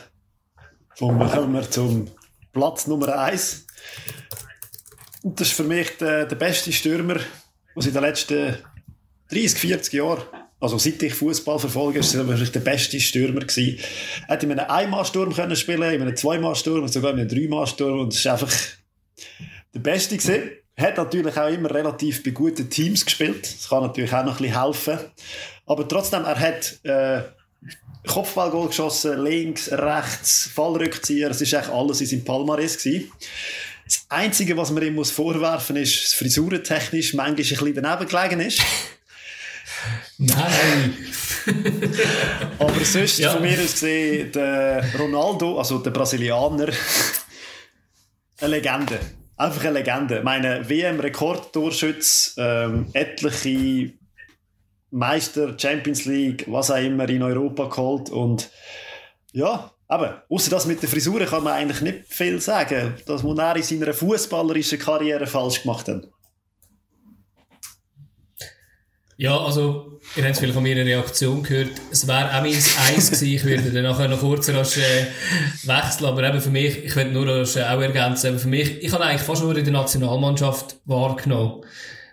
kommen 0.97 1.53
wir 1.53 1.69
zum 1.69 2.07
Platz 2.53 2.87
Nummer 2.87 3.17
1. 3.19 3.67
Und 5.23 5.39
das 5.39 5.49
ist 5.49 5.55
für 5.55 5.63
mich 5.63 5.97
der, 5.97 6.25
der 6.25 6.35
beste 6.35 6.71
Stürmer, 6.71 7.17
es 7.75 7.85
in 7.85 7.93
den 7.93 8.01
letzten 8.01 8.57
30, 9.29 9.59
40 9.59 9.93
Jahren, 9.93 10.23
also 10.59 10.77
seit 10.77 11.01
ich 11.03 11.13
Fußball 11.13 11.59
verfolge, 11.59 11.99
ist 11.99 12.15
er 12.15 12.27
wirklich 12.27 12.51
der 12.51 12.61
beste 12.61 12.99
Stürmer 12.99 13.41
gewesen. 13.41 13.79
Er 14.27 14.33
hat 14.33 14.43
in 14.43 14.51
einem 14.51 14.69
Einmalsturm 14.69 15.33
können 15.33 15.55
spielen, 15.55 15.93
in 15.93 16.01
einem 16.01 16.15
Zweimalsturm 16.15 16.81
und 16.81 16.91
sogar 16.91 17.11
in 17.11 17.19
einem 17.19 17.29
Dreimalsturm 17.29 17.99
und 17.99 18.13
es 18.13 18.19
ist 18.19 18.27
einfach 18.27 18.51
der 19.73 19.79
Beste 19.79 20.17
gewesen. 20.17 20.51
Hat 20.75 20.97
natürlich 20.97 21.35
auch 21.37 21.49
immer 21.49 21.73
relativ 21.73 22.23
bei 22.23 22.31
guten 22.31 22.69
Teams 22.69 23.03
gespielt. 23.03 23.43
Das 23.43 23.69
kann 23.69 23.83
natürlich 23.83 24.13
auch 24.13 24.23
noch 24.23 24.39
ein 24.39 24.43
bisschen 24.43 24.63
helfen. 24.63 24.99
Aber 25.65 25.87
trotzdem, 25.87 26.23
er 26.23 26.39
hat 26.39 26.79
äh, 26.83 27.21
Kopfballgoal 28.07 28.67
geschossen, 28.67 29.23
links, 29.23 29.71
rechts, 29.71 30.49
Fallrückzieher. 30.53 31.31
Es 31.31 31.51
war 31.51 31.59
eigentlich 31.59 31.73
alles 31.73 32.01
in 32.01 32.07
seinem 32.07 32.25
Palmares. 32.25 32.77
Gewesen. 32.77 33.11
Das 33.85 34.05
Einzige, 34.09 34.55
was 34.57 34.71
man 34.71 34.83
ihm 34.83 34.95
muss 34.95 35.11
vorwerfen 35.11 35.77
muss, 35.77 35.89
ist, 35.89 36.03
dass 36.03 36.13
frisurentechnisch 36.13 37.13
manchmal 37.13 37.29
ein 37.29 37.35
bisschen 37.35 37.73
daneben 37.73 38.07
gelegen 38.07 38.39
ist. 38.41 38.61
Nein! 40.17 40.97
Aber 42.59 42.85
sonst 42.85 43.19
ja. 43.19 43.31
von 43.31 43.41
mir 43.41 43.59
aus 43.59 43.73
gesehen, 43.73 44.31
der 44.31 44.83
Ronaldo, 44.97 45.57
also 45.57 45.79
der 45.79 45.91
Brasilianer, 45.91 46.69
eine 48.41 48.49
Legende. 48.49 48.99
Einfach 49.35 49.65
eine 49.65 49.79
Legende. 49.79 50.23
Meine 50.23 50.67
WM-Rekordtorschütz, 50.67 52.35
ähm, 52.37 52.87
etliche 52.93 53.93
Meister, 54.89 55.57
Champions 55.57 56.05
League, 56.05 56.45
was 56.47 56.71
auch 56.71 56.77
immer 56.77 57.07
in 57.09 57.21
Europa 57.21 57.65
geholt 57.65 58.09
und 58.09 58.49
ja, 59.33 59.71
aber 59.87 60.23
außer 60.29 60.49
das 60.49 60.65
mit 60.65 60.81
der 60.81 60.89
Frisur 60.89 61.19
kann 61.25 61.43
man 61.43 61.53
eigentlich 61.53 61.81
nicht 61.81 62.07
viel 62.07 62.41
sagen, 62.41 62.95
dass 63.05 63.23
man 63.23 63.55
in 63.55 63.63
seiner 63.63 63.93
fußballerischen 63.93 64.79
Karriere 64.79 65.27
falsch 65.27 65.61
gemacht 65.61 65.87
hat. 65.87 66.07
Ja, 69.19 69.35
also, 69.35 69.99
ihr 70.15 70.23
habt 70.25 70.37
vielleicht 70.37 70.53
von 70.53 70.61
mir 70.61 70.75
eine 70.75 70.85
Reaktion 70.85 71.41
gehört. 71.41 71.71
Es 71.91 72.07
wäre 72.07 72.37
auch 72.37 72.41
meins 72.43 72.77
Eis 72.87 73.09
gewesen. 73.09 73.33
Ich 73.33 73.43
würde 73.43 73.71
dann 73.71 73.83
nachher 73.83 74.07
noch 74.07 74.19
kurz 74.19 74.47
rasch, 74.49 74.77
äh, 74.77 75.07
wechseln. 75.63 76.05
Aber 76.05 76.23
eben 76.23 76.39
für 76.39 76.51
mich, 76.51 76.83
ich 76.83 76.95
würde 76.95 77.11
nur 77.11 77.27
rasch, 77.27 77.55
äh, 77.55 77.63
auch 77.63 77.81
ergänzen, 77.81 78.27
aber 78.27 78.37
für 78.37 78.47
mich, 78.47 78.83
ich 78.83 78.91
habe 78.91 79.03
eigentlich 79.03 79.23
fast 79.23 79.41
nur 79.41 79.57
in 79.57 79.63
der 79.63 79.73
Nationalmannschaft 79.73 80.75
wahrgenommen. 80.85 81.63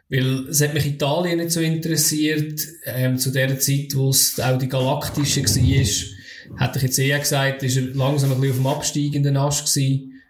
Weil 0.09 0.49
es 0.49 0.63
hat 0.63 0.73
mich 0.73 0.87
Italien 0.87 1.39
nicht 1.39 1.51
so 1.51 1.61
interessiert, 1.61 2.61
ähm, 2.87 3.19
zu 3.19 3.31
der 3.31 3.59
Zeit, 3.59 3.95
wo 3.95 4.09
es 4.09 4.41
auch 4.41 4.57
die 4.57 4.69
Galaktische 4.69 5.43
war. 5.43 6.59
Hätte 6.59 6.79
ich 6.79 6.83
jetzt 6.85 6.99
eher 6.99 7.19
gesagt, 7.19 7.63
ist 7.63 7.77
er 7.77 7.83
langsam 7.95 8.33
ein 8.33 8.41
bisschen 8.41 8.53
auf 8.53 8.59
dem 8.59 8.67
absteigenden 8.67 9.37
Ast 9.37 9.67
gewesen. 9.67 10.23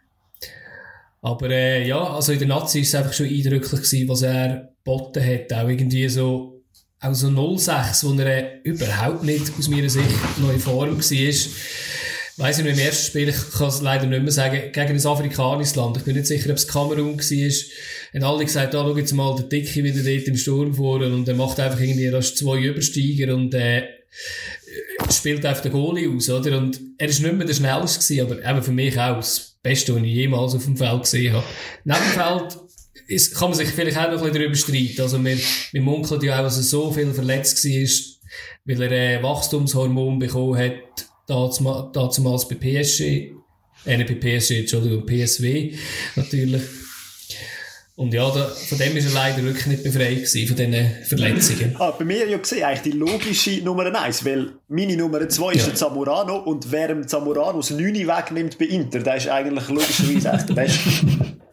Aber 1.22 1.50
äh, 1.50 1.86
ja, 1.86 2.02
also 2.02 2.32
in 2.32 2.40
der 2.40 2.48
Nazi 2.48 2.80
ist 2.80 2.88
es 2.88 2.94
einfach 2.96 3.12
schon 3.12 3.26
eindrücklich 3.26 3.80
gewesen, 3.80 4.08
was 4.08 4.22
er 4.22 4.72
geboten 4.84 5.24
hat. 5.24 5.52
Auch 5.52 5.68
irgendwie 5.68 6.08
so 6.08 6.53
auch 7.04 7.14
so 7.14 7.56
06, 7.56 8.04
wo 8.04 8.14
er 8.14 8.64
überhaupt 8.64 9.24
nicht 9.24 9.52
aus 9.58 9.68
meiner 9.68 9.90
Sicht 9.90 10.08
noch 10.40 10.52
in 10.52 10.60
Form 10.60 10.96
war. 10.96 11.50
Weiss 12.36 12.58
ich 12.58 12.64
noch 12.64 12.72
im 12.72 12.78
ersten 12.78 13.06
Spiel, 13.06 13.28
ich 13.28 13.36
kann 13.56 13.68
es 13.68 13.80
leider 13.80 14.06
nicht 14.06 14.22
mehr 14.22 14.32
sagen, 14.32 14.72
gegen 14.72 14.88
ein 14.88 15.06
afrikanisches 15.06 15.76
Land. 15.76 15.98
Ich 15.98 16.02
bin 16.02 16.16
nicht 16.16 16.26
sicher, 16.26 16.50
ob 16.50 16.56
es 16.56 16.66
Kamerun 16.66 17.16
war. 17.16 17.52
Haben 18.14 18.24
alle 18.24 18.44
gesagt, 18.44 18.74
da 18.74 18.80
ah, 18.80 18.84
schau 18.88 18.96
jetzt 18.96 19.12
mal 19.12 19.36
der 19.36 19.44
Dicke 19.44 19.84
wieder 19.84 20.02
dort 20.02 20.26
im 20.26 20.36
Sturm 20.36 20.74
vor 20.74 21.00
und 21.00 21.28
er 21.28 21.34
macht 21.34 21.60
einfach 21.60 21.78
irgendwie 21.78 22.04
erst 22.04 22.38
zwei 22.38 22.58
Übersteiger 22.58 23.34
und, 23.34 23.54
äh, 23.54 23.84
spielt 25.12 25.46
einfach 25.46 25.62
den 25.62 25.72
Goalie 25.72 26.08
aus, 26.08 26.28
oder? 26.28 26.58
Und 26.58 26.80
er 26.98 27.08
ist 27.08 27.20
nicht 27.20 27.34
mehr 27.34 27.46
der 27.46 27.54
schnellste 27.54 28.00
gewesen, 28.00 28.26
aber 28.26 28.50
eben 28.50 28.62
für 28.62 28.72
mich 28.72 28.98
auch 28.98 29.16
das 29.16 29.56
Beste, 29.62 29.94
was 29.94 30.02
ich 30.02 30.08
jemals 30.08 30.54
auf 30.54 30.64
dem 30.64 30.76
Feld 30.76 31.02
gesehen 31.02 31.34
habe. 31.34 31.44
Neben 31.84 31.98
dem 31.98 32.20
Feld 32.20 32.63
ist, 33.06 33.34
kann 33.34 33.50
man 33.50 33.58
sich 33.58 33.68
vielleicht 33.68 33.96
auch 33.96 34.10
noch 34.10 34.12
ein 34.12 34.18
bisschen 34.18 34.34
darüber 34.34 34.54
streiten. 34.54 35.00
Also, 35.00 35.24
wir, 35.24 35.38
wir 35.72 35.80
munkeln 35.82 36.20
ja 36.22 36.38
auch, 36.38 36.44
dass 36.44 36.56
er 36.56 36.62
so 36.62 36.92
viel 36.92 37.12
verletzt 37.12 37.64
war, 37.64 38.14
weil 38.64 38.82
er 38.82 38.92
äh, 38.92 39.22
Wachstumshormon 39.22 40.18
bekommen 40.18 40.58
hat, 40.58 41.06
damals 41.26 42.48
bei 42.48 42.54
PSG, 42.54 43.00
äh, 43.86 43.96
nicht 43.96 44.08
bei 44.08 44.38
PSG, 44.38 44.60
Entschuldigung, 44.60 45.06
PSW, 45.06 45.74
natürlich. 46.16 46.62
Und 47.96 48.12
ja, 48.12 48.28
da, 48.28 48.48
von 48.48 48.76
dem 48.76 48.96
ist 48.96 49.06
er 49.06 49.12
leider 49.12 49.44
wirklich 49.44 49.66
nicht 49.66 49.84
befreit 49.84 50.16
gewesen, 50.16 50.48
von 50.48 50.56
diesen 50.56 50.90
Verletzungen. 51.04 51.76
Ah, 51.78 51.92
bei 51.92 52.04
mir 52.04 52.28
ja 52.28 52.38
gesehen, 52.38 52.64
eigentlich 52.64 52.92
die 52.92 52.98
logische 52.98 53.62
Nummer 53.62 53.84
1, 53.84 54.24
weil 54.24 54.54
meine 54.66 54.96
Nummer 54.96 55.28
2 55.28 55.52
ist 55.52 55.60
ja. 55.60 55.66
der 55.66 55.74
Zamorano 55.76 56.38
und 56.38 56.72
wer 56.72 56.88
dem 56.88 57.06
Zamorano 57.06 57.58
das 57.58 57.70
9 57.70 57.94
wegnimmt 57.94 58.58
bei 58.58 58.64
Inter, 58.64 58.98
der 58.98 59.16
ist 59.16 59.28
eigentlich 59.28 59.68
logischerweise 59.68 60.28
echt 60.28 60.48
der 60.48 60.54
Beste. 60.54 60.80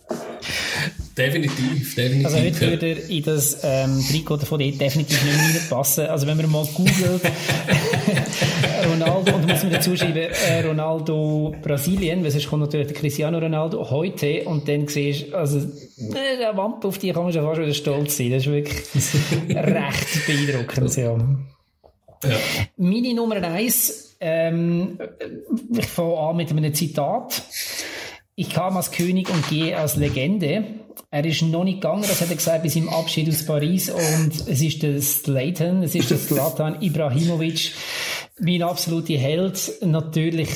Definitiv, 1.17 1.95
definitiv. 1.95 2.25
Also 2.25 2.37
heute 2.39 2.61
würde 2.61 2.87
er 2.87 3.09
in 3.09 3.23
das 3.23 3.59
ähm, 3.63 4.03
Trikot 4.09 4.37
von 4.39 4.59
dort 4.59 4.79
definitiv 4.79 5.23
nicht 5.23 5.35
mehr 5.35 5.61
reinpassen. 5.61 6.05
Also 6.07 6.25
wenn 6.25 6.37
man 6.37 6.49
mal 6.49 6.65
googelt, 6.73 7.21
Ronaldo, 8.89 9.35
und 9.35 9.47
muss 9.47 9.63
man 9.63 9.73
dazu 9.73 9.95
schreiben, 9.97 10.29
äh, 10.47 10.61
Ronaldo 10.65 11.53
Brasilien, 11.61 12.23
weil 12.23 12.31
sonst 12.31 12.47
kommt 12.47 12.61
natürlich 12.61 12.87
der 12.87 12.95
Cristiano 12.95 13.39
Ronaldo 13.39 13.89
heute 13.89 14.43
und 14.45 14.67
dann 14.67 14.87
siehst 14.87 15.31
du, 15.31 15.37
also 15.37 15.59
äh, 15.59 16.37
der 16.39 16.55
Wampe, 16.55 16.87
auf 16.87 16.97
die 16.97 17.11
kann 17.11 17.23
man 17.23 17.33
schon 17.33 17.43
fast 17.43 17.59
wieder 17.59 17.73
stolz 17.73 18.17
sein. 18.17 18.31
Das 18.31 18.45
ist 18.45 18.51
wirklich 18.51 18.77
recht 19.55 20.25
beeindruckend, 20.25 20.95
ja. 20.95 21.17
ja. 22.23 22.37
Meine 22.77 23.13
Nummer 23.13 23.35
eins, 23.43 24.15
ähm, 24.21 24.97
ich 25.75 25.87
fange 25.87 26.17
an 26.17 26.37
mit 26.37 26.49
einem 26.51 26.73
Zitat. 26.73 27.43
Ich 28.35 28.49
kam 28.49 28.77
als 28.77 28.91
König 28.91 29.29
und 29.29 29.47
gehe 29.49 29.77
als 29.77 29.97
Legende. 29.97 30.63
Er 31.09 31.25
ist 31.25 31.41
noch 31.41 31.63
nicht 31.63 31.81
gegangen, 31.81 32.03
das 32.03 32.21
hat 32.21 32.29
er 32.29 32.35
gesagt, 32.35 32.63
bis 32.63 32.75
im 32.75 32.89
Abschied 32.89 33.29
aus 33.29 33.45
Paris. 33.45 33.89
Und 33.89 34.47
es 34.47 34.61
ist 34.61 34.83
der 34.83 35.01
Slayton, 35.01 35.83
es 35.83 35.95
ist 35.95 36.11
der 36.11 36.17
Zlatan 36.17 36.81
Ibrahimovic, 36.81 37.73
mein 38.39 38.63
absoluter 38.63 39.13
Held. 39.13 39.71
Natürlich 39.81 40.49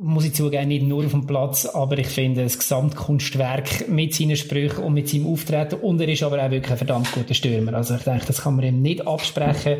muss 0.00 0.24
ich 0.24 0.34
zugeben, 0.34 0.68
nicht 0.68 0.84
nur 0.84 1.04
auf 1.04 1.10
dem 1.10 1.26
Platz, 1.26 1.66
aber 1.66 1.98
ich 1.98 2.08
finde 2.08 2.44
das 2.44 2.58
Gesamtkunstwerk 2.58 3.88
mit 3.88 4.14
seinen 4.14 4.36
Sprüchen 4.36 4.84
und 4.84 4.94
mit 4.94 5.08
seinem 5.08 5.26
Auftreten. 5.26 5.76
Und 5.76 6.00
er 6.00 6.08
ist 6.08 6.22
aber 6.22 6.44
auch 6.44 6.50
wirklich 6.50 6.72
ein 6.72 6.78
verdammt 6.78 7.12
guter 7.12 7.34
Stürmer. 7.34 7.74
Also 7.74 7.96
ich 7.96 8.02
denke, 8.02 8.26
das 8.26 8.42
kann 8.42 8.56
man 8.56 8.64
ihm 8.64 8.82
nicht 8.82 9.06
absprechen. 9.06 9.78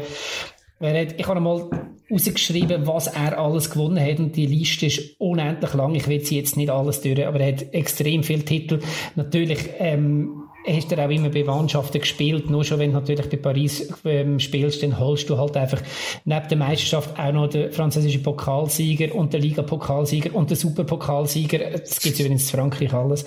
Ich 0.80 1.26
habe 1.26 1.40
mal 1.40 1.70
rausgeschrieben, 2.10 2.86
was 2.86 3.08
er 3.08 3.38
alles 3.38 3.70
gewonnen 3.70 4.00
hat 4.00 4.18
und 4.18 4.36
die 4.36 4.46
Liste 4.46 4.86
ist 4.86 5.20
unendlich 5.20 5.74
lang. 5.74 5.94
Ich 5.94 6.08
will 6.08 6.24
sie 6.24 6.36
jetzt 6.36 6.56
nicht 6.56 6.70
alles 6.70 7.00
durch, 7.00 7.26
aber 7.26 7.40
er 7.40 7.52
hat 7.52 7.74
extrem 7.74 8.22
viele 8.22 8.44
Titel. 8.44 8.80
Natürlich 9.14 9.58
ähm, 9.78 10.45
hast 10.66 10.90
du 10.90 11.04
auch 11.04 11.10
immer 11.10 11.28
bei 11.28 11.44
Mannschaften 11.44 12.00
gespielt. 12.00 12.50
Nur 12.50 12.64
schon, 12.64 12.78
wenn 12.78 12.92
du 12.92 12.98
natürlich 12.98 13.28
bei 13.28 13.36
Paris 13.36 13.92
ähm, 14.04 14.38
spielst, 14.38 14.82
dann 14.82 14.98
holst 14.98 15.28
du 15.30 15.38
halt 15.38 15.56
einfach 15.56 15.82
neben 16.24 16.48
der 16.48 16.58
Meisterschaft 16.58 17.18
auch 17.18 17.32
noch 17.32 17.48
den 17.48 17.70
französischen 17.72 18.22
Pokalsieger 18.22 19.14
und 19.14 19.32
den 19.32 19.42
Liga-Pokalsieger 19.42 20.34
und 20.34 20.50
den 20.50 20.56
Superpokalsieger. 20.56 21.70
Das 21.70 22.00
gibt 22.00 22.14
es 22.14 22.20
übrigens 22.20 22.50
in 22.50 22.58
Frankreich 22.58 22.92
alles. 22.92 23.24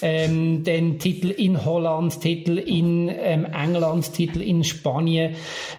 Ähm, 0.00 0.64
dann 0.64 0.98
Titel 0.98 1.30
in 1.30 1.64
Holland, 1.64 2.20
Titel 2.20 2.58
in 2.58 3.08
ähm, 3.08 3.46
England, 3.46 4.12
Titel 4.12 4.40
in 4.40 4.64
Spanien, 4.64 5.34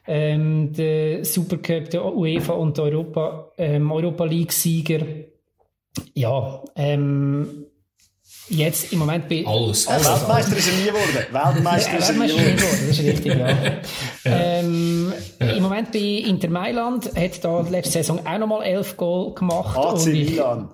ähm, 0.07 0.73
der 0.73 1.25
Supercup, 1.25 1.89
der 1.89 2.05
UEFA 2.05 2.53
und 2.53 2.77
der 2.77 2.85
Europa, 2.85 3.51
ähm, 3.57 3.91
Europa 3.91 4.25
League-Sieger. 4.25 5.05
Ja, 6.15 6.63
ähm, 6.75 7.65
Jetzt 8.49 8.91
im 8.91 8.99
Moment 8.99 9.29
bei. 9.29 9.45
Alles. 9.45 9.87
alles 9.87 10.05
Weltmeister 10.05 10.57
ist 10.57 10.67
er 10.67 10.77
nie 10.77 10.85
geworden. 10.85 11.27
Weltmeister 11.31 11.97
ist 11.97 12.09
er 12.09 12.15
nie 12.15 12.27
geworden. 12.27 12.55
Das 12.57 12.81
ist 12.81 12.99
richtig, 12.99 13.35
ja. 13.35 13.47
ja. 13.49 13.81
Ähm, 14.25 15.13
ja. 15.39 15.47
Im 15.47 15.63
Moment 15.63 15.91
bei 15.91 15.99
Inter 15.99 16.49
Mailand 16.49 17.05
hat 17.15 17.43
da 17.43 17.61
letzte 17.61 17.91
Saison 17.93 18.25
auch 18.25 18.37
nochmal 18.37 18.63
elf 18.63 18.97
Goal 18.97 19.33
gemacht. 19.33 19.77
AC 19.77 20.07
Milan. 20.07 20.69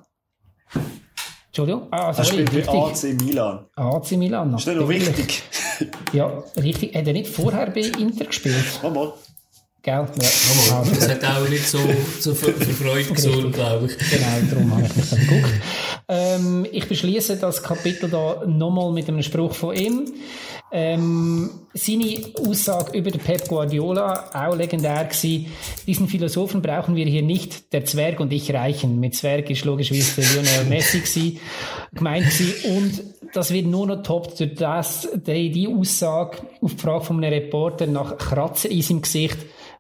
Entschuldigung? 1.48 1.88
Ah, 1.92 2.14
sorry, 2.14 2.44
das 2.44 2.54
spielt 2.54 2.68
bei 2.68 2.74
AC 2.74 3.22
Milan. 3.22 3.66
AC 3.76 4.12
Milan. 4.14 4.56
Ist 4.56 4.68
das 4.68 4.76
noch 4.76 4.90
wichtig? 4.90 5.44
ja, 6.14 6.44
richtig. 6.58 6.96
Hat 6.96 7.08
er 7.08 7.14
nicht 7.14 7.28
vorher 7.28 7.70
bei 7.70 7.82
Inter 7.82 8.26
gespielt? 8.26 8.56
Mal, 8.82 8.92
mal. 8.92 9.14
Gell? 9.82 10.08
Ja. 10.22 10.84
das 10.84 11.10
hat 11.10 11.24
auch 11.24 11.48
nicht 11.48 11.66
so, 11.66 11.80
so 12.20 12.36
für, 12.36 12.52
für 12.52 12.74
Freude 12.74 13.14
gesorgt, 13.14 13.54
glaube 13.54 13.86
ich. 13.86 13.98
Genau, 14.10 14.52
darum 14.52 14.76
habe 14.76 14.86
ich 14.86 14.96
mich 14.96 15.10
dann 15.10 15.20
geguckt. 15.20 15.54
Ähm, 16.10 16.68
ich 16.72 16.88
beschließe 16.88 17.38
das 17.38 17.64
Kapitel 17.64 18.10
da 18.10 18.44
nochmal 18.46 18.92
mit 18.92 19.08
einem 19.08 19.24
Spruch 19.24 19.54
von 19.54 19.76
ihm. 19.76 20.12
Ähm, 20.72 21.50
seine 21.74 22.16
Aussage 22.46 22.98
über 22.98 23.10
den 23.10 23.22
Pep 23.22 23.48
Guardiola, 23.48 24.30
auch 24.34 24.56
legendär 24.56 25.06
gewesen. 25.06 25.48
Diesen 25.88 26.08
Philosophen 26.08 26.62
brauchen 26.62 26.96
wir 26.96 27.06
hier 27.06 27.24
nicht. 27.24 27.74
Der 27.74 27.86
Zwerg 27.86 28.20
und 28.20 28.34
ich 28.34 28.54
reichen. 28.54 29.00
Mit 29.00 29.16
Zwerg 29.16 29.50
ist 29.50 29.66
logischerweise 29.66 30.22
Lionel 30.22 30.66
Messi 30.70 31.00
gewesen, 31.00 31.40
gemeint 31.94 32.26
gewesen. 32.26 32.76
Und 32.76 33.04
das 33.34 33.52
wird 33.52 33.66
nur 33.66 33.88
noch 33.88 34.04
toppt 34.04 34.40
durch 34.40 34.56
das, 34.56 35.08
die, 35.14 35.52
die 35.52 35.68
Aussage 35.68 36.40
auf 36.62 36.76
die 36.76 36.82
Frage 36.82 37.06
von 37.06 37.24
einem 37.24 37.34
Reporter 37.34 37.88
nach 37.88 38.18
Kratzer 38.18 38.70
in 38.70 38.82
seinem 38.82 39.02
Gesicht. 39.02 39.38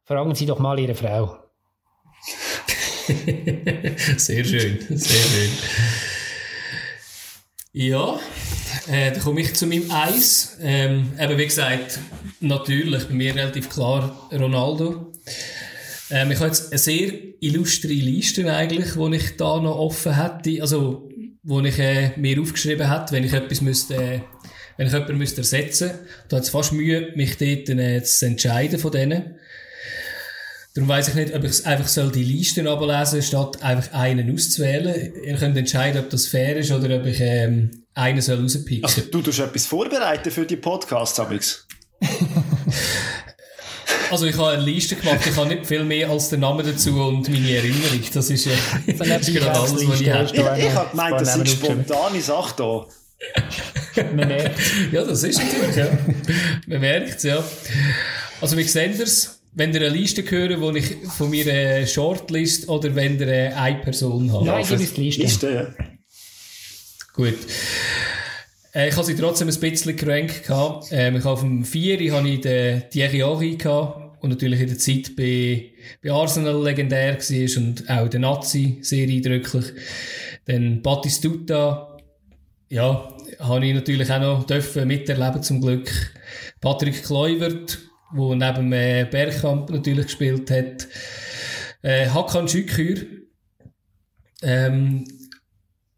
Fragen 0.09 0.33
Sie 0.33 0.47
doch 0.47 0.57
mal 0.57 0.79
Ihre 0.79 0.95
Frau. 0.95 1.37
sehr 4.17 4.43
schön, 4.43 4.79
sehr 4.89 5.21
schön. 5.21 5.51
Ja, 7.73 8.19
äh, 8.87 9.11
dann 9.11 9.21
komme 9.21 9.41
ich 9.41 9.53
zu 9.53 9.67
meinem 9.67 9.91
Eis. 9.91 10.57
Ähm, 10.63 11.11
eben 11.19 11.37
wie 11.37 11.45
gesagt, 11.45 11.99
natürlich 12.39 13.03
bei 13.03 13.13
mir 13.13 13.35
relativ 13.35 13.69
klar 13.69 14.27
Ronaldo. 14.31 15.13
Ähm, 16.09 16.31
ich 16.31 16.39
habe 16.39 16.47
jetzt 16.47 16.71
eine 16.71 16.79
sehr 16.79 17.11
illustre 17.39 17.89
Liste 17.89 18.51
eigentlich, 18.51 18.93
die 18.93 19.15
ich 19.15 19.37
da 19.37 19.61
noch 19.61 19.77
offen 19.77 20.15
hätte, 20.15 20.59
also 20.63 21.07
wo 21.43 21.61
ich 21.61 21.77
äh, 21.77 22.13
mir 22.17 22.41
aufgeschrieben 22.41 22.91
hätte, 22.91 23.11
wenn 23.13 23.25
ich 23.25 23.33
etwas 23.33 23.61
müsste, 23.61 23.93
äh, 23.93 24.21
wenn 24.75 24.87
ich 24.87 24.93
jemanden 24.93 25.19
müsste 25.19 25.41
ersetzen. 25.41 25.91
Da 26.29 26.37
hat 26.37 26.45
es 26.45 26.49
fast 26.49 26.73
Mühe, 26.73 27.11
mich 27.15 27.37
dort 27.37 27.69
äh, 27.69 28.01
zu 28.01 28.25
entscheiden 28.25 28.79
von 28.79 28.91
denen. 28.91 29.35
Darum 30.79 30.87
weiss 30.87 31.09
ich 31.09 31.15
nicht, 31.15 31.35
ob 31.35 31.43
ich 31.43 31.65
einfach 31.65 31.89
soll 31.89 32.09
die 32.09 32.23
Listen 32.23 32.65
ablesen 32.65 33.21
statt 33.21 33.61
einfach 33.61 33.91
einen 33.91 34.33
auszuwählen. 34.33 35.11
Ihr 35.25 35.35
könnt 35.35 35.57
entscheiden, 35.57 36.01
ob 36.01 36.09
das 36.09 36.27
fair 36.27 36.55
ist 36.55 36.71
oder 36.71 36.95
ob 36.95 37.05
ich 37.05 37.19
ähm, 37.19 37.83
einen 37.95 38.21
soll 38.21 38.39
rauspicken. 38.39 38.85
Also, 38.85 39.01
du 39.01 39.21
tust 39.21 39.39
etwas 39.39 39.65
vorbereiten 39.65 40.31
für 40.31 40.45
die 40.45 40.55
Podcasts, 40.55 41.19
Alex? 41.19 41.67
Also 44.11 44.25
ich 44.25 44.35
habe 44.37 44.49
eine 44.49 44.63
Liste 44.63 44.95
gemacht, 44.95 45.19
ich 45.23 45.35
habe 45.35 45.47
nicht 45.49 45.67
viel 45.67 45.83
mehr 45.83 46.09
als 46.09 46.29
den 46.29 46.39
Namen 46.39 46.65
dazu 46.65 46.99
und 46.99 47.29
meine 47.29 47.57
Erinnerung. 47.57 48.01
Das 48.11 48.31
ist, 48.31 48.47
äh, 48.47 48.49
das 48.97 49.27
ist 49.27 49.35
gerade 49.35 49.59
alles, 49.59 49.87
was 49.87 50.01
ich 50.01 50.09
habe. 50.09 50.25
Ich, 50.25 50.33
ich 50.33 50.73
habe 50.73 50.89
gemeint, 50.89 51.21
das 51.21 51.33
sind 51.35 51.47
spontane 51.47 52.19
Sachen 52.19 52.53
da. 52.57 52.87
Man 54.15 54.27
merkt 54.27 54.59
Ja, 54.91 55.03
das 55.03 55.21
ist 55.21 55.37
natürlich, 55.37 55.75
ja. 55.75 55.89
Man 56.65 56.81
merkt 56.81 57.17
es, 57.17 57.23
ja. 57.23 57.43
Also 58.41 58.57
wie 58.57 58.63
seht 58.63 58.97
ihr 58.97 59.03
es? 59.03 59.38
Wenn 59.51 59.73
ihr 59.73 59.81
eine 59.81 59.89
Liste 59.89 60.23
hören, 60.29 60.61
wo 60.61 60.71
ich 60.71 60.95
von 61.17 61.29
mir 61.29 61.51
eine 61.51 61.87
Shortlist 61.87 62.69
oder 62.69 62.95
wenn 62.95 63.19
ihr 63.19 63.27
äh, 63.27 63.47
eine 63.53 63.79
Person 63.79 64.31
habt? 64.31 64.45
Nein, 64.45 64.61
ich 64.61 64.69
habe 64.69 64.83
die 64.83 65.01
Liste. 65.01 65.21
Liste 65.21 65.51
ja. 65.51 65.85
Gut. 67.13 67.37
Äh, 68.73 68.89
ich 68.89 68.95
habe 68.95 69.05
sie 69.05 69.15
trotzdem 69.15 69.49
ein 69.49 69.59
bisschen 69.59 69.95
gerankt 69.95 70.45
gehabt. 70.45 70.87
Ähm, 70.91 71.17
ich 71.17 71.23
habe 71.23 71.33
auf 71.33 71.41
dem 71.41 71.65
4 71.65 72.13
habe 72.13 72.29
ich 72.29 72.41
den 72.41 72.83
Thierry 72.89 73.19
Henry 73.19 73.55
gehabt 73.55 74.23
und 74.23 74.29
natürlich 74.29 74.61
in 74.61 74.67
der 74.67 74.77
Zeit 74.77 75.15
bei, 75.15 75.71
bei 76.03 76.11
Arsenal 76.11 76.63
legendär 76.63 77.17
war 77.17 77.63
und 77.63 77.89
auch 77.89 78.07
der 78.07 78.19
Nazi 78.19 78.77
sehr 78.81 79.07
eindrücklich. 79.07 79.65
Dann 80.45 80.81
Batistuta, 80.81 81.97
ja, 82.69 83.15
habe 83.39 83.65
ich 83.65 83.73
natürlich 83.73 84.11
auch 84.11 84.19
noch 84.19 84.45
dürfen 84.45 84.87
miterleben 84.87 85.41
zum 85.41 85.61
Glück. 85.61 85.89
Patrick 86.61 87.03
Kluivert, 87.03 87.79
wo 88.11 88.35
neben 88.35 88.71
äh, 88.73 89.07
Bergkamp 89.09 89.69
natürlich 89.69 90.05
gespielt 90.05 90.49
hat. 90.51 90.87
Äh, 91.81 92.09
Hakan 92.09 92.47
Schükür. 92.47 92.97
Ähm, 94.41 95.05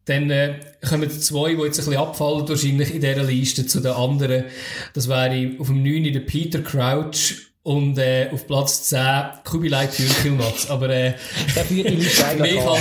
dann 0.05 0.29
äh, 0.29 0.59
kommen 0.87 1.09
zwei, 1.09 1.53
die 1.53 1.61
jetzt 1.61 1.79
ein 1.79 1.85
bisschen 1.85 2.01
abfallen 2.01 2.49
wahrscheinlich 2.49 2.93
in 2.93 3.01
dieser 3.01 3.23
Liste 3.23 3.65
zu 3.65 3.79
den 3.79 3.91
anderen. 3.91 4.45
Das 4.93 5.07
wäre 5.07 5.51
auf 5.59 5.67
dem 5.67 5.83
9. 5.83 6.11
der 6.11 6.21
Peter 6.21 6.59
Crouch 6.59 7.35
und 7.63 7.97
äh, 7.99 8.29
auf 8.31 8.47
Platz 8.47 8.89
10 8.89 8.99
Kubilai 9.43 9.85
Türkilmatz. 9.87 10.69
Aber 10.69 10.89
äh, 10.89 11.13
die 11.69 11.85
eigentlich 11.85 12.19
halt, 12.19 12.79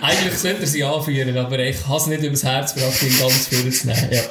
Eigentlich 0.00 0.38
sollte 0.38 0.62
er 0.62 0.66
sie 0.66 0.82
anführen, 0.82 1.36
aber 1.36 1.58
ich 1.58 1.86
habe 1.86 1.98
es 1.98 2.06
nicht 2.06 2.22
übers 2.22 2.44
Herz 2.44 2.74
gebracht, 2.74 3.02
ihn 3.02 3.18
ganz 3.18 3.48
viel 3.48 3.70
zu 3.70 3.88
nehmen. 3.88 4.08
Ja. 4.10 4.22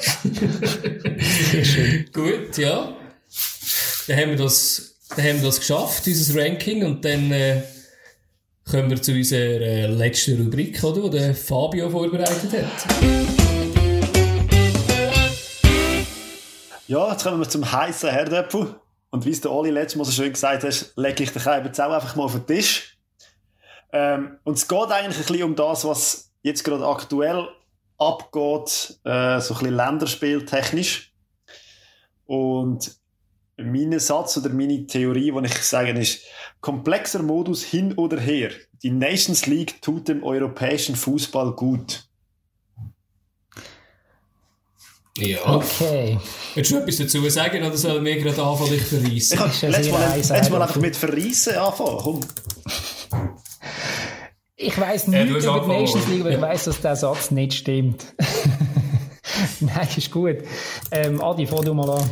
Gut, 2.12 2.58
ja 2.58 2.96
dann 4.10 4.18
haben 4.18 4.30
wir 4.32 4.38
das, 4.38 4.96
dann 5.16 5.24
haben 5.24 5.36
wir 5.38 5.46
das 5.46 5.60
geschafft, 5.60 6.06
dieses 6.08 6.36
Ranking, 6.36 6.84
und 6.84 7.06
dann 7.06 7.32
äh, 7.32 7.62
kommen 8.70 8.90
wir 8.90 9.00
zu 9.00 9.12
unserer 9.12 9.62
äh, 9.62 9.86
letzten 9.86 10.42
Rubrik, 10.42 10.84
oder, 10.84 11.10
die 11.10 11.34
Fabio 11.36 11.92
vorbereitet 11.92 12.52
hat. 12.52 13.04
Ja, 16.88 17.12
jetzt 17.12 17.24
kommen 17.24 17.40
wir 17.40 17.48
zum 17.48 17.72
heißen 17.72 18.10
Herdöpfel. 18.10 18.76
Und 19.12 19.26
wie 19.26 19.32
es 19.32 19.42
der 19.42 19.52
Oli 19.52 19.70
letztes 19.70 19.98
Mal 19.98 20.06
so 20.06 20.12
schön 20.12 20.34
gesagt 20.34 20.64
hat, 20.64 20.94
lege 20.96 21.24
ich 21.24 21.32
den 21.32 21.42
Kai 21.42 21.62
jetzt 21.62 21.80
auch 21.80 21.92
einfach 21.92 22.16
mal 22.16 22.24
auf 22.24 22.34
den 22.34 22.48
Tisch. 22.48 22.98
Ähm, 23.92 24.38
und 24.44 24.58
es 24.58 24.68
geht 24.68 24.92
eigentlich 24.92 25.18
ein 25.18 25.26
bisschen 25.26 25.44
um 25.44 25.56
das, 25.56 25.86
was 25.86 26.32
jetzt 26.42 26.64
gerade 26.64 26.88
aktuell 26.88 27.48
abgeht, 27.98 29.00
äh, 29.04 29.40
so 29.40 29.54
ein 29.54 29.60
bisschen 29.60 29.76
länderspieltechnisch. 29.76 31.14
Und 32.26 32.99
mein 33.64 33.98
Satz 34.00 34.38
oder 34.38 34.50
meine 34.50 34.86
Theorie, 34.88 35.32
die 35.32 35.46
ich 35.46 35.54
sage, 35.64 35.92
ist, 35.92 36.22
komplexer 36.62 37.22
Modus 37.24 37.64
hin 37.64 37.94
oder 37.94 38.20
her. 38.20 38.52
Die 38.84 38.92
Nations 38.92 39.46
League 39.46 39.82
tut 39.82 40.08
dem 40.08 40.24
europäischen 40.24 40.96
Fußball 40.96 41.52
gut. 41.54 42.06
Ja. 45.18 45.56
Okay. 45.56 46.18
Willst 46.56 46.72
du 46.72 46.78
etwas 46.78 46.98
dazu 46.98 47.30
sagen 47.30 47.64
oder 47.64 47.76
sollen 47.76 48.06
wir 48.06 48.18
gerade 48.18 48.42
anfangen, 48.42 48.70
dich 48.72 48.84
verreissen? 48.84 49.34
Ich 49.34 49.40
kann 49.40 49.50
Ist 49.50 49.62
ja 49.62 49.70
letztes 49.70 49.92
Mal, 49.92 50.16
letztes 50.16 50.50
Mal 50.50 50.62
einfach 50.62 50.76
mit 50.78 50.96
Verreissen 50.96 51.56
anfangen. 51.56 51.98
Komm. 52.02 52.20
Ich 54.56 54.78
weiss 54.80 55.08
Ja, 55.08 55.26
nichts 55.26 55.44
du 55.44 55.52
hast 55.54 55.66
über 55.66 55.74
die. 55.74 55.82
Nations 55.82 56.08
League, 56.08 56.22
aber 56.22 56.30
ich 56.30 56.36
Ja. 56.36 56.42
weiss, 56.42 56.64
dass 56.66 56.82
der 56.82 56.96
Satz 56.96 57.32
nicht 57.32 57.54
stimmt. 57.54 58.06
Nein, 59.60 59.88
ist 59.96 60.12
gut. 60.12 60.38
Ähm, 60.92 61.22
Adi, 61.22 61.48
fang 61.48 61.64
du 61.64 61.74
mal 61.74 61.90
an. 61.90 62.10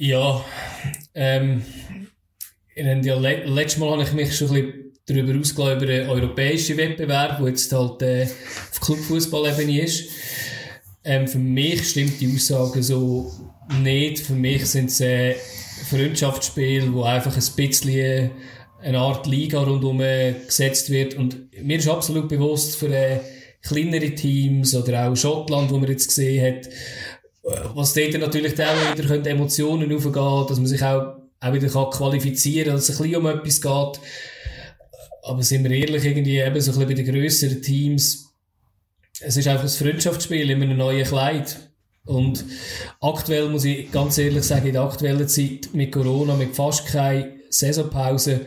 Ja, 0.00 0.44
ähm, 1.16 1.62
ja, 2.76 3.18
le 3.18 3.44
letztes 3.46 3.80
Mal 3.80 3.90
habe 3.90 4.04
ich 4.04 4.12
mich 4.12 4.36
schon 4.36 4.54
ein 4.54 4.54
bisschen 4.54 4.92
darüber 5.06 5.40
ausgelassen, 5.40 5.76
über 5.76 5.86
den 5.86 6.08
europäischen 6.08 6.76
Wettbewerb, 6.76 7.38
der 7.38 7.48
jetzt 7.48 7.72
halt 7.72 8.02
äh, 8.02 8.22
auf 8.22 8.80
Clubfußball-Ebene 8.80 9.82
ist. 9.82 10.08
Ähm, 11.02 11.26
für 11.26 11.40
mich 11.40 11.90
stimmt 11.90 12.20
die 12.20 12.32
Aussage 12.32 12.80
so 12.80 13.32
nicht. 13.82 14.20
Für 14.20 14.34
mich 14.34 14.66
sind 14.66 14.88
es 14.88 15.00
äh, 15.00 15.34
Freundschaftsspiele, 15.90 16.92
wo 16.92 17.02
einfach 17.02 17.34
ein 17.36 17.56
bisschen 17.56 18.30
eine 18.80 18.98
Art 19.00 19.26
Liga 19.26 19.64
rundherum 19.64 20.00
äh, 20.00 20.34
gesetzt 20.46 20.90
wird. 20.90 21.14
Und 21.14 21.50
mir 21.60 21.78
ist 21.78 21.88
absolut 21.88 22.28
bewusst, 22.28 22.76
für 22.76 22.94
äh, 22.94 23.18
kleinere 23.62 24.14
Teams 24.14 24.76
oder 24.76 25.08
auch 25.08 25.16
Schottland, 25.16 25.72
wo 25.72 25.78
man 25.78 25.90
jetzt 25.90 26.06
gesehen 26.06 26.46
hat, 26.46 26.68
was 27.42 27.94
dort 27.94 28.18
natürlich 28.18 28.52
auch 28.54 28.96
wieder 28.96 29.08
können 29.08 29.26
Emotionen 29.26 29.94
aufgehen, 29.94 30.46
dass 30.48 30.58
man 30.58 30.66
sich 30.66 30.82
auch, 30.82 31.16
auch 31.40 31.52
wieder 31.52 31.68
kann 31.68 31.90
qualifizieren 31.90 32.68
kann, 32.68 32.76
dass 32.76 32.88
es 32.88 33.00
ein 33.00 33.02
bisschen 33.02 33.20
um 33.20 33.26
etwas 33.26 33.60
geht. 33.60 34.00
Aber 35.22 35.42
sind 35.42 35.64
wir 35.64 35.70
ehrlich, 35.70 36.04
irgendwie 36.04 36.38
eben 36.38 36.60
so 36.60 36.72
ein 36.72 36.78
bisschen 36.78 36.88
bei 36.88 36.94
den 36.94 37.12
grösseren 37.12 37.62
Teams, 37.62 38.32
es 39.20 39.36
ist 39.36 39.48
einfach 39.48 39.64
ein 39.64 39.68
Freundschaftsspiel 39.68 40.50
in 40.50 40.62
einem 40.62 40.76
neuen 40.76 41.04
Kleid. 41.04 41.56
Und 42.04 42.44
aktuell 43.00 43.48
muss 43.48 43.64
ich 43.64 43.90
ganz 43.90 44.16
ehrlich 44.16 44.44
sagen, 44.44 44.68
in 44.68 44.72
der 44.74 44.82
aktuellen 44.82 45.28
Zeit 45.28 45.68
mit 45.74 45.92
Corona, 45.92 46.34
mit 46.34 46.56
fast 46.56 46.86
keine 46.86 47.34
Saisonpause, 47.50 48.46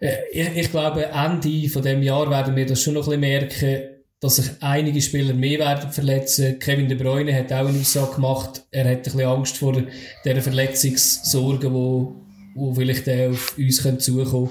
äh, 0.00 0.16
ich, 0.32 0.56
ich 0.56 0.70
glaube, 0.70 1.06
Ende 1.06 1.68
von 1.68 1.82
dem 1.82 2.02
Jahr 2.02 2.30
werden 2.30 2.56
wir 2.56 2.66
das 2.66 2.82
schon 2.82 2.94
noch 2.94 3.08
ein 3.08 3.20
bisschen 3.20 3.20
merken, 3.20 3.89
dass 4.20 4.36
sich 4.36 4.50
einige 4.60 5.00
Spieler 5.00 5.32
mehr 5.32 5.58
werden 5.58 5.90
verletzen. 5.90 6.58
Kevin 6.58 6.88
De 6.88 6.96
Bruyne 6.96 7.34
hat 7.34 7.52
auch 7.52 7.66
eine 7.66 7.80
Aussage 7.80 8.16
gemacht, 8.16 8.62
er 8.70 8.84
hat 8.84 8.98
ein 8.98 9.02
bisschen 9.02 9.20
Angst 9.22 9.56
vor 9.56 9.82
der 10.24 10.42
Verletzungssorgen, 10.42 11.72
wo, 11.72 12.16
wo 12.54 12.74
vielleicht 12.74 13.08
äh, 13.08 13.28
auf 13.28 13.56
uns 13.56 13.82
können 13.82 13.98
zukommen 13.98 14.50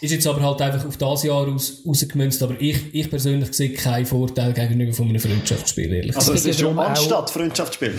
Ist 0.00 0.12
jetzt 0.12 0.26
aber 0.28 0.40
halt 0.42 0.62
einfach 0.62 0.86
auf 0.86 0.96
das 0.96 1.24
Jahr 1.24 1.48
aus, 1.48 1.82
rausgemünzt, 1.84 2.40
aber 2.44 2.54
ich, 2.60 2.94
ich 2.94 3.10
persönlich 3.10 3.52
sehe 3.52 3.72
keinen 3.72 4.06
Vorteil 4.06 4.52
gegenüber 4.52 4.92
von 4.92 5.08
einem 5.08 5.20
Freundschaftsspiel, 5.20 5.92
ehrlich 5.92 6.16
Also 6.16 6.32
Es 6.32 6.46
ist 6.46 6.60
ja 6.60 6.66
schon 6.68 6.78
anstatt 6.78 7.30
Freundschaftsspiel. 7.30 7.94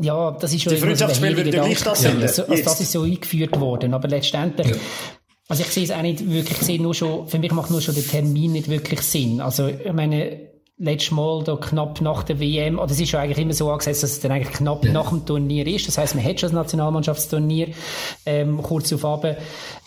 Ja, 0.00 0.30
das 0.32 0.52
ist 0.52 0.62
schon 0.62 0.74
Die 0.74 0.80
der 0.80 0.88
würden 0.88 1.08
heilige 1.08 1.42
gleich 1.42 1.52
Gedanke. 1.52 1.76
stattfinden. 1.76 2.22
Also, 2.22 2.44
also 2.46 2.62
das 2.64 2.80
ist 2.80 2.92
so 2.92 3.02
eingeführt 3.02 3.58
worden, 3.58 3.94
aber 3.94 4.08
letztendlich, 4.08 4.76
also 5.48 5.62
ich 5.62 5.70
sehe 5.70 5.84
es 5.84 5.90
auch 5.90 6.02
nicht 6.02 6.30
wirklich, 6.30 6.58
ich 6.58 6.66
sehe 6.66 6.80
nur 6.80 6.94
schon, 6.94 7.26
für 7.26 7.38
mich 7.38 7.52
macht 7.52 7.70
nur 7.70 7.80
schon 7.80 7.94
der 7.94 8.04
Termin 8.04 8.52
nicht 8.52 8.68
wirklich 8.68 9.00
Sinn. 9.00 9.40
Also 9.40 9.66
ich 9.66 9.92
meine, 9.92 10.48
letztes 10.78 11.10
Mal 11.10 11.42
da 11.42 11.56
knapp 11.56 12.00
nach 12.00 12.22
der 12.22 12.38
WM, 12.38 12.78
oder 12.78 12.90
es 12.90 13.00
ist 13.00 13.12
ja 13.12 13.20
eigentlich 13.20 13.38
immer 13.38 13.52
so 13.52 13.70
angesetzt, 13.70 14.02
dass 14.02 14.12
es 14.12 14.20
dann 14.20 14.30
eigentlich 14.30 14.54
knapp 14.54 14.84
nach 14.84 15.08
dem 15.08 15.26
Turnier 15.26 15.66
ist. 15.66 15.88
Das 15.88 15.98
heißt, 15.98 16.14
man 16.14 16.24
hat 16.24 16.38
schon 16.38 16.50
das 16.50 16.54
Nationalmannschaftsturnier 16.54 17.68
ähm, 18.26 18.62
kurz 18.62 18.92
auf 18.92 19.04
Abend. 19.04 19.38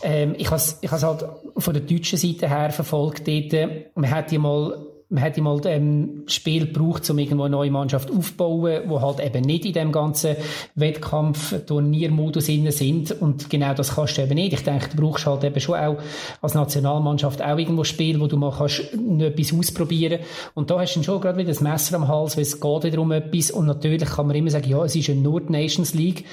Ähm, 0.04 0.36
ich 0.38 0.48
habe 0.48 0.58
es 0.58 0.78
ich 0.82 0.92
has 0.92 1.04
halt 1.04 1.26
von 1.58 1.74
der 1.74 1.84
deutschen 1.84 2.18
Seite 2.18 2.50
her 2.50 2.72
verfolgt 2.72 3.28
dort. 3.28 3.96
Man 3.96 4.12
hätte 4.12 4.38
mal 4.40 4.91
man 5.12 5.24
hätte 5.24 5.42
mal 5.42 5.60
ähm, 5.66 6.24
Spiel 6.28 6.68
gebraucht, 6.68 7.10
um 7.10 7.20
irgendwo 7.20 7.44
eine 7.44 7.52
neue 7.52 7.70
Mannschaft 7.70 8.10
aufzubauen, 8.10 8.84
wo 8.88 9.02
halt 9.02 9.20
eben 9.20 9.44
nicht 9.44 9.66
in 9.66 9.74
dem 9.74 9.92
ganzen 9.92 10.38
Wettkampf-Turniermodus 10.76 12.48
innen 12.48 12.72
sind. 12.72 13.12
Und 13.12 13.50
genau 13.50 13.74
das 13.74 13.96
kannst 13.96 14.18
du 14.18 14.22
eben 14.22 14.36
nicht. 14.36 14.54
Ich 14.54 14.64
denke, 14.64 14.96
du 14.96 15.02
brauchst 15.02 15.26
halt 15.26 15.44
eben 15.44 15.60
schon 15.60 15.76
auch 15.76 15.98
als 16.42 16.54
Nationalmannschaft 16.54 17.42
auch 17.42 17.58
irgendwo 17.58 17.84
Spiel, 17.84 18.22
wo 18.22 18.28
du 18.28 18.38
mal 18.38 18.54
kannst 18.58 18.84
noch 18.96 19.26
etwas 19.26 19.54
ausprobieren. 19.54 20.22
Und 20.54 20.72
da 20.72 20.80
hast 20.80 20.94
du 20.96 21.00
dann 21.00 21.04
schon 21.04 21.20
gerade 21.20 21.38
wieder 21.38 21.50
das 21.50 21.60
Messer 21.60 21.98
am 21.98 22.08
Hals, 22.08 22.38
weil 22.38 22.44
es 22.44 22.62
geht 22.62 22.84
wieder 22.84 23.00
um 23.00 23.12
etwas. 23.12 23.52
Und 23.52 23.66
natürlich 23.66 24.10
kann 24.10 24.28
man 24.28 24.36
immer 24.38 24.50
sagen, 24.50 24.70
ja, 24.70 24.82
es 24.86 24.96
ist 24.96 25.08
ja 25.08 25.14
nur 25.14 25.42
die 25.42 25.52
Nations 25.52 25.94
League. 25.94 26.24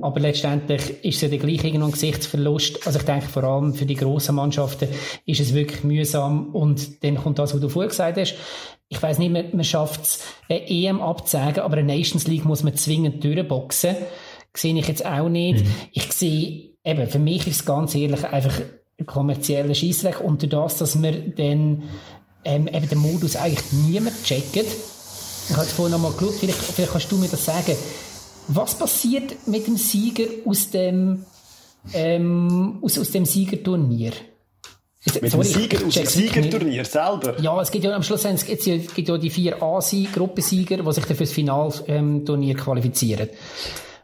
Aber 0.00 0.20
letztendlich 0.20 1.04
ist 1.04 1.16
es 1.16 1.22
ja 1.22 1.28
dann 1.28 1.40
gleich 1.40 1.64
irgendwo 1.64 1.86
ein 1.86 1.92
Gesichtsverlust. 1.92 2.86
Also 2.86 3.00
ich 3.00 3.04
denke, 3.04 3.26
vor 3.26 3.42
allem 3.42 3.74
für 3.74 3.86
die 3.86 3.96
grossen 3.96 4.36
Mannschaften 4.36 4.88
ist 5.26 5.40
es 5.40 5.52
wirklich 5.52 5.82
mühsam. 5.82 6.54
Und 6.54 7.02
dann 7.02 7.16
kommt 7.16 7.40
das, 7.40 7.54
was 7.54 7.60
du 7.60 7.68
vorher 7.68 7.88
gesagt 7.88 8.18
hast. 8.18 8.19
Ich 8.88 9.02
weiss 9.02 9.18
nicht, 9.18 9.32
man, 9.32 9.44
man 9.52 9.64
schafft 9.64 10.02
es, 10.02 10.20
eine 10.48 10.68
EM 10.68 11.00
abzusagen, 11.00 11.62
aber 11.62 11.76
eine 11.76 11.94
Nations 11.96 12.26
League 12.26 12.44
muss 12.44 12.62
man 12.62 12.74
zwingend 12.74 13.22
durchboxen. 13.22 13.96
Sehe 14.54 14.76
ich 14.76 14.88
jetzt 14.88 15.06
auch 15.06 15.28
nicht. 15.28 15.64
Ich 15.92 16.12
sehe, 16.12 16.70
eben, 16.84 17.08
für 17.08 17.20
mich 17.20 17.46
ist 17.46 17.60
es 17.60 17.64
ganz 17.64 17.94
ehrlich 17.94 18.24
einfach 18.24 18.60
ein 18.98 19.06
kommerzieller 19.06 19.74
Scheissdreck. 19.74 20.20
Und 20.20 20.42
durch 20.42 20.50
das, 20.50 20.78
dass 20.78 21.02
wir 21.02 21.12
dann 21.12 21.84
ähm, 22.44 22.68
eben 22.68 22.88
den 22.88 22.98
Modus 22.98 23.36
eigentlich 23.36 23.72
niemand 23.72 24.22
checkt. 24.24 24.56
Ich 24.56 25.56
habe 25.56 25.62
jetzt 25.62 25.72
vorhin 25.72 25.92
noch 25.92 26.00
mal 26.00 26.12
geschaut, 26.12 26.34
vielleicht, 26.34 26.58
vielleicht 26.58 26.92
kannst 26.92 27.10
du 27.12 27.16
mir 27.16 27.28
das 27.28 27.44
sagen. 27.44 27.76
Was 28.48 28.74
passiert 28.76 29.46
mit 29.46 29.66
dem 29.66 29.76
Sieger 29.76 30.24
aus 30.44 30.70
dem, 30.70 31.24
ähm, 31.92 32.78
aus, 32.82 32.98
aus 32.98 33.10
dem 33.10 33.24
Siegerturnier? 33.24 34.12
Mit 35.04 35.30
sorry, 35.30 35.30
dem 35.30 35.42
Sieger 35.44 35.86
aus 35.86 35.94
dem. 35.94 36.06
Siegerturnier 36.06 36.84
selber. 36.84 37.40
Ja, 37.40 37.60
es 37.62 37.70
gibt 37.70 37.84
ja 37.84 37.92
am 37.94 38.02
Schluss 38.02 38.24
es 38.26 38.44
gibt 38.44 38.66
ja, 38.66 38.74
es 38.74 38.94
gibt 38.94 39.08
ja 39.08 39.16
die 39.16 39.30
vier 39.30 39.62
A-Gruppensieger, 39.62 40.76
die 40.76 40.92
sich 40.92 41.04
dann 41.06 41.16
fürs 41.16 41.32
Finalturnier 41.32 42.54
qualifizieren. 42.56 43.28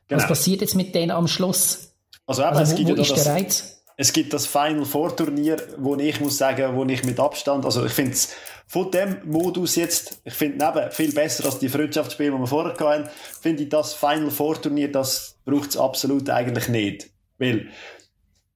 Was 0.09 0.19
Genau. 0.23 0.29
passiert 0.29 0.61
jetzt 0.63 0.75
mit 0.75 0.95
denen 0.95 1.11
am 1.11 1.27
Schluss? 1.29 1.91
Also 2.27 2.43
eben, 2.43 2.51
Also, 2.57 2.63
es 2.63 2.73
wo, 2.73 2.77
gibt 2.85 2.91
wo 2.91 2.95
ja 2.95 3.03
ist 3.03 3.09
der 3.11 3.17
das, 3.17 3.27
Reiz? 3.27 3.83
es 3.99 4.13
gibt 4.13 4.33
das 4.33 4.47
Final 4.47 4.85
Four 4.85 5.15
Turnier, 5.17 5.57
wo 5.79 5.97
ich 5.97 6.21
muss 6.21 6.39
sagen, 6.39 6.75
wo 6.77 6.85
ich 6.85 7.05
mit 7.05 7.21
Abstand, 7.21 7.65
also 7.67 7.85
ich 7.85 7.93
finde 7.93 8.13
es 8.13 8.31
von 8.69 8.91
dem 8.91 9.19
Modus 9.27 9.77
jetzt, 9.77 10.21
ich 10.25 10.35
finde 10.35 10.65
neben 10.65 10.91
viel 10.93 11.13
besser 11.13 11.45
als 11.45 11.59
die 11.59 11.69
Freundschaftsspiele, 11.69 12.31
die 12.33 12.39
wir 12.39 12.47
vorher 12.47 12.75
hatten, 12.79 13.09
finde 13.43 13.65
ich 13.65 13.69
das 13.69 13.93
Final 13.95 14.31
Four 14.31 14.61
Turnier, 14.63 14.91
das 14.91 15.37
braucht 15.45 15.71
es 15.71 15.77
absolut 15.77 16.31
eigentlich 16.31 16.69
nicht. 16.69 17.11
Weil 17.39 17.69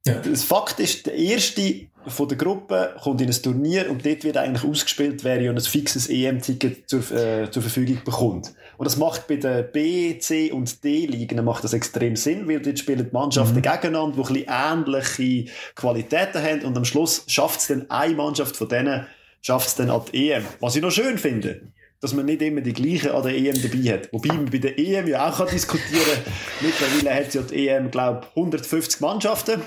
Ja. 0.06 0.14
das 0.14 0.44
Fakt 0.44 0.80
ist, 0.80 1.04
der 1.06 1.14
erste 1.14 1.88
von 2.06 2.28
der 2.28 2.38
Gruppe 2.38 2.94
kommt 3.02 3.20
in 3.20 3.28
ein 3.28 3.42
Turnier 3.42 3.90
und 3.90 4.04
dort 4.06 4.24
wird 4.24 4.36
eigentlich 4.36 4.64
ausgespielt, 4.64 5.22
wer 5.24 5.40
ja 5.40 5.50
ein 5.50 5.60
fixes 5.60 6.08
EM-Ticket 6.08 6.88
zur, 6.88 7.00
äh, 7.12 7.50
zur 7.50 7.62
Verfügung 7.62 8.00
bekommt. 8.04 8.52
Und 8.78 8.84
das 8.86 8.96
macht 8.96 9.26
bei 9.26 9.36
den 9.36 9.70
B, 9.72 10.18
C 10.18 10.50
und 10.50 10.82
D-Ligen 10.82 11.44
macht 11.44 11.64
das 11.64 11.74
extrem 11.74 12.16
Sinn, 12.16 12.48
weil 12.48 12.60
dort 12.60 12.78
spielen 12.78 13.06
die 13.06 13.12
Mannschaften 13.12 13.60
gegeneinander, 13.60 14.16
die 14.16 14.40
ein 14.40 14.44
bisschen 14.44 15.44
ähnliche 15.44 15.52
Qualitäten 15.74 16.42
haben 16.42 16.64
und 16.64 16.76
am 16.76 16.84
Schluss 16.84 17.24
schafft 17.26 17.60
es 17.60 17.66
dann 17.66 17.90
eine 17.90 18.14
Mannschaft 18.14 18.56
von 18.56 18.68
denen, 18.68 19.06
schafft 19.42 19.68
es 19.68 19.74
dann 19.74 19.90
an 19.90 20.02
die 20.12 20.30
EM. 20.30 20.44
Was 20.60 20.76
ich 20.76 20.82
noch 20.82 20.90
schön 20.90 21.18
finde, 21.18 21.60
dass 22.00 22.14
man 22.14 22.24
nicht 22.24 22.40
immer 22.40 22.62
die 22.62 22.72
gleichen 22.72 23.10
an 23.10 23.22
der 23.22 23.36
EM 23.36 23.60
dabei 23.60 23.92
hat. 23.92 24.12
Wobei 24.12 24.28
man 24.28 24.46
bei 24.46 24.58
der 24.58 24.78
EM 24.78 25.06
ja 25.06 25.28
auch 25.28 25.36
kann 25.36 25.48
diskutieren 25.48 26.02
kann. 26.24 26.32
Mittlerweile 26.62 27.14
hat 27.14 27.34
ja 27.34 27.42
die 27.42 27.68
EM, 27.68 27.90
glaube 27.90 28.22
ich, 28.22 28.36
150 28.36 29.00
Mannschaften 29.00 29.60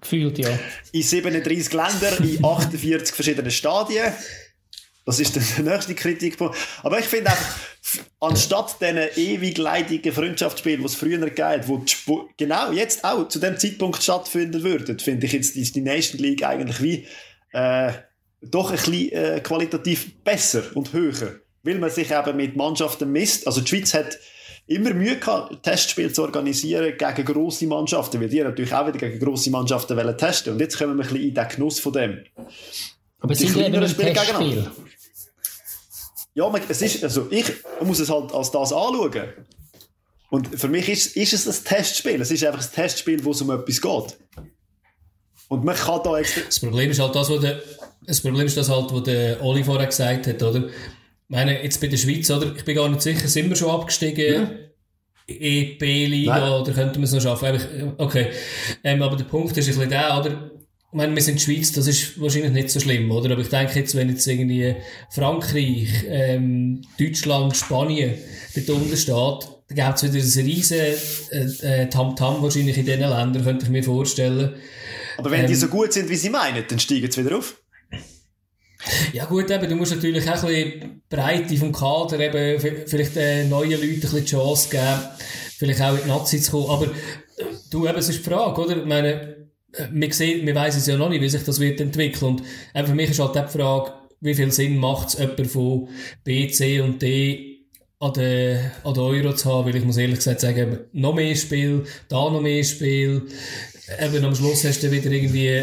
Gefühlt, 0.00 0.38
ja. 0.38 0.50
in 0.92 1.02
37 1.02 1.72
Ländern, 1.72 2.22
in 2.28 2.44
48 2.44 3.14
verschiedenen 3.14 3.50
Stadien. 3.50 4.12
Das 5.06 5.18
ist 5.20 5.36
der 5.36 5.64
nächste 5.64 5.94
Kritikpunkt. 5.94 6.54
Aber 6.82 6.98
ich 6.98 7.06
finde 7.06 7.30
einfach, 7.30 7.56
f- 7.82 8.04
anstatt 8.20 8.76
diesen 8.82 8.98
ewig 9.16 9.56
leidigen 9.56 10.12
Freundschaftsspielen, 10.12 10.80
die 10.80 10.84
es 10.86 10.94
früher 10.96 11.30
gab, 11.30 11.66
wo 11.66 11.82
genau 12.36 12.72
jetzt 12.72 13.04
auch 13.04 13.26
zu 13.28 13.38
dem 13.38 13.56
Zeitpunkt 13.58 14.02
stattfinden 14.02 14.62
würden, 14.62 14.98
finde 14.98 15.24
ich 15.24 15.32
jetzt 15.32 15.54
die, 15.54 15.62
die 15.62 15.80
Nation 15.80 16.20
League 16.20 16.44
eigentlich 16.44 16.82
wie 16.82 17.06
äh, 17.52 17.92
doch 18.42 18.68
ein 18.70 18.76
bisschen 18.76 19.12
äh, 19.12 19.40
qualitativ 19.42 20.14
besser 20.22 20.64
und 20.74 20.92
höher. 20.92 21.40
Weil 21.62 21.78
man 21.78 21.88
sich 21.90 22.10
eben 22.10 22.36
mit 22.36 22.56
Mannschaften 22.56 23.10
misst. 23.10 23.46
Also 23.46 23.62
die 23.62 23.68
Schweiz 23.68 23.94
hat 23.94 24.18
immer 24.68 24.92
Mühe 24.92 25.16
gehabt, 25.16 25.62
Testspiele 25.62 26.12
zu 26.12 26.22
organisieren 26.22 26.94
gegen 26.96 27.24
grosse 27.24 27.66
Mannschaften, 27.66 28.20
weil 28.20 28.28
die 28.28 28.42
natürlich 28.42 28.72
auch 28.72 28.86
wieder 28.86 28.98
gegen 28.98 29.18
grosse 29.18 29.50
Mannschaften 29.50 29.96
wollen 29.96 30.16
testen. 30.16 30.52
Und 30.52 30.60
jetzt 30.60 30.78
kommen 30.78 30.96
wir 30.96 31.04
ein 31.04 31.08
bisschen 31.08 31.28
in 31.28 31.34
den 31.34 31.48
Genuss 31.48 31.80
von 31.80 31.92
dem. 31.94 32.24
Aber 33.20 33.32
es 33.32 33.38
sind 33.38 33.52
kleineren 33.52 33.82
Testspiel. 33.84 34.12
gegeneinander. 34.12 34.72
Ja, 36.34 36.48
man, 36.48 36.60
es 36.68 36.82
ist, 36.82 37.02
also 37.02 37.26
ich 37.30 37.46
muss 37.80 37.98
es 37.98 38.10
halt 38.10 38.32
als 38.32 38.50
das 38.50 38.72
anschauen. 38.72 39.32
Und 40.30 40.60
für 40.60 40.68
mich 40.68 40.88
ist, 40.88 41.16
ist 41.16 41.32
es 41.32 41.46
ein 41.46 41.64
Testspiel. 41.64 42.20
Es 42.20 42.30
ist 42.30 42.44
einfach 42.44 42.62
ein 42.62 42.72
Testspiel, 42.72 43.24
wo 43.24 43.30
es 43.30 43.40
um 43.40 43.50
etwas 43.50 43.80
geht. 43.80 44.18
Und 45.48 45.64
man 45.64 45.74
kann 45.74 46.00
da 46.04 46.18
extra... 46.18 46.42
Das 46.42 46.60
Problem 46.60 46.90
ist 46.90 47.00
halt 47.00 47.14
das, 47.14 47.30
was 47.30 47.40
der, 47.40 47.62
das 48.06 48.20
Problem 48.20 48.46
ist 48.46 48.56
das 48.56 48.68
halt, 48.68 48.92
was 48.92 49.02
der 49.04 49.42
Oli 49.42 49.64
vorher 49.64 49.86
gesagt 49.86 50.26
hat, 50.26 50.42
oder? 50.42 50.68
Ich 51.28 51.36
meine, 51.36 51.62
jetzt 51.62 51.80
bei 51.80 51.88
der 51.88 51.98
Schweiz, 51.98 52.30
oder? 52.30 52.54
Ich 52.56 52.64
bin 52.64 52.74
gar 52.74 52.88
nicht 52.88 53.02
sicher, 53.02 53.28
sind 53.28 53.48
wir 53.48 53.56
schon 53.56 53.70
abgestiegen? 53.70 54.48
EP-Liga, 55.26 56.38
Nein. 56.38 56.52
oder 56.62 56.72
könnten 56.72 56.96
wir 56.96 57.04
es 57.04 57.12
noch 57.12 57.20
schaffen? 57.20 57.46
Einfach, 57.46 57.68
Okay. 57.98 58.28
Ähm, 58.82 59.02
aber 59.02 59.16
der 59.16 59.24
Punkt 59.24 59.56
ist 59.56 59.68
ein 59.68 59.74
bisschen 59.74 59.90
der, 59.90 60.18
oder? 60.18 60.50
ich 60.90 60.96
meine, 60.96 61.14
wir 61.14 61.20
sind 61.20 61.34
in 61.34 61.38
der 61.38 61.44
Schweiz, 61.44 61.72
das 61.72 61.86
ist 61.86 62.18
wahrscheinlich 62.18 62.52
nicht 62.52 62.70
so 62.70 62.80
schlimm, 62.80 63.10
oder? 63.10 63.32
Aber 63.32 63.42
ich 63.42 63.50
denke 63.50 63.78
jetzt, 63.78 63.94
wenn 63.94 64.08
jetzt 64.08 64.26
irgendwie 64.26 64.74
Frankreich, 65.10 66.06
ähm, 66.08 66.80
Deutschland, 66.98 67.54
Spanien 67.54 68.14
dort 68.54 68.70
unten 68.70 68.96
steht, 68.96 69.14
dann 69.14 69.68
gäbe 69.68 69.92
es 69.94 70.02
wieder 70.02 70.14
ein 70.14 70.46
riesen 70.46 70.78
äh, 70.78 71.82
äh, 71.82 71.88
Tamtam 71.90 72.42
wahrscheinlich 72.42 72.78
in 72.78 72.86
diesen 72.86 73.00
Ländern, 73.00 73.44
könnte 73.44 73.66
ich 73.66 73.70
mir 73.70 73.82
vorstellen. 73.82 74.54
Aber 75.18 75.30
wenn 75.30 75.42
ähm, 75.42 75.46
die 75.48 75.56
so 75.56 75.68
gut 75.68 75.92
sind, 75.92 76.08
wie 76.08 76.16
sie 76.16 76.30
meinen, 76.30 76.64
dann 76.66 76.78
steigen 76.78 77.10
sie 77.10 77.22
wieder 77.22 77.36
auf. 77.36 77.57
Ja 79.12 79.24
gut, 79.26 79.50
eben, 79.50 79.68
du 79.68 79.76
musst 79.76 79.94
natürlich 79.94 80.28
auch 80.28 80.42
ein 80.42 80.48
bisschen 80.48 81.02
Breite 81.08 81.56
vom 81.56 81.72
Kader, 81.72 82.20
eben, 82.20 82.86
vielleicht 82.86 83.16
äh, 83.16 83.44
neuen 83.44 83.70
Leuten 83.72 83.84
ein 83.84 84.00
bisschen 84.00 84.24
die 84.24 84.30
Chance 84.30 84.68
geben, 84.70 85.00
vielleicht 85.58 85.82
auch 85.82 85.94
in 85.94 86.02
die 86.02 86.08
Nazi 86.08 86.40
zu 86.40 86.50
kommen. 86.52 86.70
Aber 86.70 86.86
äh, 86.86 87.44
du, 87.70 87.86
eben, 87.86 87.98
es 87.98 88.08
ist 88.08 88.18
die 88.18 88.30
Frage, 88.30 88.60
oder? 88.60 88.76
Ich 88.76 88.84
meine, 88.84 89.48
wir 89.90 90.12
sehen, 90.12 90.46
wir 90.46 90.54
weiss 90.54 90.76
es 90.76 90.86
ja 90.86 90.96
noch 90.96 91.08
nicht, 91.08 91.20
wie 91.20 91.28
sich 91.28 91.44
das 91.44 91.60
wird 91.60 91.80
entwickeln. 91.80 92.32
Und 92.32 92.42
eben 92.74 92.86
für 92.86 92.94
mich 92.94 93.10
ist 93.10 93.20
halt 93.20 93.34
die 93.34 93.58
Frage, 93.58 93.92
wie 94.20 94.34
viel 94.34 94.50
Sinn 94.50 94.78
macht 94.78 95.08
es, 95.08 95.18
jemanden 95.18 95.44
von 95.44 95.88
B, 96.24 96.48
C 96.48 96.80
und 96.80 97.00
D 97.00 97.58
an 98.00 98.12
der, 98.12 98.72
an 98.84 98.94
der 98.94 99.02
Euro 99.02 99.34
zu 99.34 99.52
haben, 99.52 99.66
weil 99.66 99.76
ich 99.76 99.84
muss 99.84 99.96
ehrlich 99.96 100.16
gesagt 100.16 100.40
sagen, 100.40 100.78
noch 100.92 101.14
mehr 101.14 101.34
Spiel, 101.34 101.84
da 102.08 102.30
noch 102.30 102.40
mehr 102.40 102.62
Spiel, 102.62 103.22
eben 104.00 104.24
am 104.24 104.34
Schluss 104.34 104.64
hast 104.64 104.82
du 104.82 104.90
wieder 104.90 105.10
irgendwie 105.10 105.62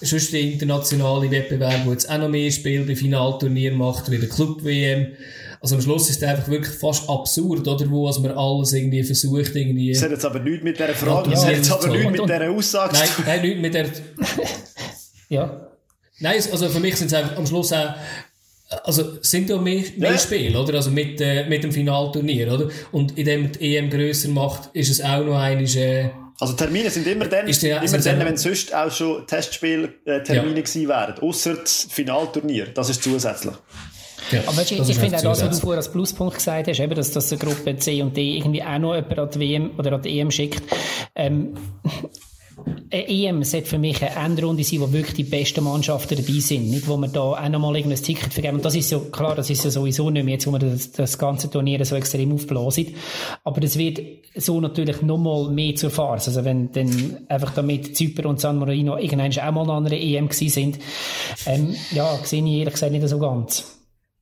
sonst 0.00 0.32
der 0.32 0.40
internationale 0.40 1.30
Wettbewerb, 1.30 1.84
wo 1.84 1.92
jetzt 1.92 2.08
auch 2.08 2.18
noch 2.18 2.28
mehr 2.28 2.50
Spiel 2.50 2.84
bei 2.84 2.94
Finalturnier 2.94 3.72
macht, 3.72 4.10
wie 4.10 4.18
der 4.18 4.28
Club-WM. 4.28 5.08
Also 5.60 5.74
am 5.74 5.82
Schluss 5.82 6.08
ist 6.08 6.22
es 6.22 6.28
einfach 6.28 6.48
wirklich 6.48 6.74
fast 6.74 7.08
absurd, 7.08 7.66
oder? 7.66 7.90
Wo 7.90 8.06
also 8.06 8.20
man 8.20 8.30
alles 8.32 8.72
irgendwie 8.72 9.02
versucht, 9.02 9.56
irgendwie... 9.56 9.92
Das 9.92 10.02
hat 10.02 10.10
jetzt 10.12 10.24
aber 10.24 10.38
nichts 10.38 10.62
mit 10.62 10.78
dieser 10.78 10.94
Frage, 10.94 11.30
das 11.30 11.44
hat 11.44 11.56
jetzt 11.56 11.72
aber 11.72 11.88
nichts 11.88 12.12
mit 12.12 12.24
dieser 12.24 12.50
Aussage 12.50 12.92
Nein, 12.94 13.08
nein, 13.26 13.42
nichts 13.42 13.60
mit 13.60 13.74
der... 13.74 13.86
ja. 15.28 15.68
Nein, 16.20 16.42
also 16.52 16.68
für 16.68 16.80
mich 16.80 16.96
sind 16.96 17.08
es 17.08 17.14
einfach 17.14 17.36
am 17.36 17.46
Schluss 17.46 17.72
auch 17.72 17.94
also 18.84 19.22
sind 19.22 19.48
ja 19.48 19.56
mehr, 19.58 19.82
mehr 19.96 20.12
ja. 20.12 20.18
Spiele, 20.18 20.58
oder? 20.60 20.74
Also 20.74 20.90
mit, 20.90 21.20
äh, 21.20 21.48
mit 21.48 21.64
dem 21.64 21.72
Finalturnier, 21.72 22.52
oder? 22.52 22.68
Und 22.92 23.16
indem 23.16 23.50
die 23.52 23.76
EM 23.76 23.88
grösser 23.88 24.28
macht, 24.28 24.68
ist 24.74 24.90
es 24.90 25.00
auch 25.00 25.24
noch 25.24 25.38
einmal, 25.38 25.64
äh, 25.64 26.10
also 26.40 26.52
Termine 26.54 26.88
sind 26.90 27.06
immer 27.06 27.26
dann, 27.26 27.48
ist 27.48 27.62
der, 27.62 27.82
immer 27.82 27.92
also 27.92 28.10
dann, 28.10 28.20
wenn 28.20 28.36
sonst 28.36 28.72
auch 28.72 28.90
schon 28.90 29.26
Testspieltermine 29.26 30.56
ja. 30.56 30.62
gewesen 30.62 30.88
wären. 30.88 31.18
Ausser 31.18 31.54
das 31.54 31.88
Finalturnier. 31.90 32.66
Das 32.66 32.88
ist 32.90 33.02
zusätzlich. 33.02 33.54
Ja, 34.30 34.40
aber 34.46 34.58
weißt, 34.58 34.72
ich, 34.72 34.88
ich 34.88 34.98
finde 34.98 35.16
auch 35.18 35.22
das, 35.22 35.42
was 35.42 35.56
du 35.56 35.62
vorher 35.62 35.78
als 35.78 35.90
Pluspunkt 35.90 36.34
gesagt 36.36 36.68
hast, 36.68 36.80
eben, 36.80 36.94
dass, 36.94 37.10
dass 37.12 37.28
die 37.28 37.38
Gruppe 37.38 37.76
C 37.78 38.02
und 38.02 38.16
D 38.16 38.36
irgendwie 38.36 38.62
auch 38.62 38.78
noch 38.78 38.94
jemand 38.94 39.18
an 39.18 39.30
die 39.30 39.40
WM 39.40 39.70
oder 39.78 39.92
an 39.92 40.02
die 40.02 40.20
EM 40.20 40.30
schickt. 40.30 40.62
Ähm, 41.14 41.54
eine 42.90 43.08
EM 43.08 43.44
sollte 43.44 43.66
für 43.66 43.78
mich 43.78 44.02
eine 44.02 44.14
Endrunde 44.24 44.64
sein, 44.64 44.80
wo 44.80 44.92
wirklich 44.92 45.14
die 45.14 45.24
besten 45.24 45.64
Mannschaften 45.64 46.16
dabei 46.16 46.40
sind. 46.40 46.70
Nicht, 46.70 46.88
wo 46.88 46.96
man 46.96 47.12
da 47.12 47.20
auch 47.20 47.48
nochmal 47.48 47.76
irgendein 47.76 48.02
Ticket 48.02 48.32
vergeben. 48.32 48.56
Und 48.56 48.64
das 48.64 48.74
ist 48.74 48.90
ja, 48.90 48.98
klar, 49.12 49.34
das 49.34 49.50
ist 49.50 49.64
ja 49.64 49.70
sowieso 49.70 50.10
nicht 50.10 50.24
mehr, 50.24 50.34
jetzt, 50.34 50.46
wo 50.46 50.50
man 50.50 50.60
das, 50.60 50.92
das 50.92 51.18
ganze 51.18 51.50
Turnier 51.50 51.84
so 51.84 51.96
extrem 51.96 52.32
aufblasen. 52.32 52.94
Aber 53.44 53.60
das 53.60 53.76
wird 53.76 54.00
so 54.34 54.60
natürlich 54.60 55.02
nochmal 55.02 55.50
mehr 55.50 55.74
zur 55.74 55.90
Farce. 55.90 56.28
Also 56.28 56.44
wenn 56.44 56.72
dann 56.72 57.26
einfach 57.28 57.52
damit 57.54 57.96
Zypern 57.96 58.26
und 58.26 58.40
San 58.40 58.58
Marino 58.58 58.96
irgendwann 58.96 59.32
auch 59.38 59.52
mal 59.52 59.76
an 59.76 59.86
einer 59.86 59.96
EM 59.96 60.28
gewesen 60.28 60.48
sind, 60.48 60.78
ähm, 61.46 61.74
ja, 61.92 62.18
sehe 62.22 62.44
ich 62.44 62.52
ehrlich 62.52 62.74
gesagt 62.74 62.92
nicht 62.92 63.06
so 63.06 63.18
ganz. 63.18 63.78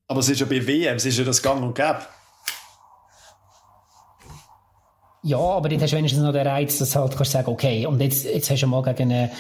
Aber 0.08 0.20
es 0.20 0.28
ist 0.28 0.40
ja 0.40 0.46
bei 0.46 0.64
WM, 0.66 0.96
es 0.96 1.06
ist 1.06 1.18
ja 1.18 1.24
das 1.24 1.42
Gang 1.42 1.62
und 1.62 1.74
Gäbe. 1.74 1.98
Ja, 5.26 5.38
aber 5.38 5.68
dort 5.68 5.82
hast 5.82 5.92
du 5.92 5.96
wenigstens 5.96 6.22
noch 6.22 6.32
den 6.32 6.46
Reiz, 6.46 6.78
dass 6.78 6.92
du 6.92 7.00
halt 7.00 7.16
kannst 7.16 7.32
sagen, 7.32 7.50
okay, 7.50 7.84
und 7.84 8.00
jetzt, 8.00 8.26
jetzt 8.26 8.48
hast 8.48 8.62
du 8.62 8.68
mal 8.68 8.80
gegen 8.82 9.10
eine 9.10 9.32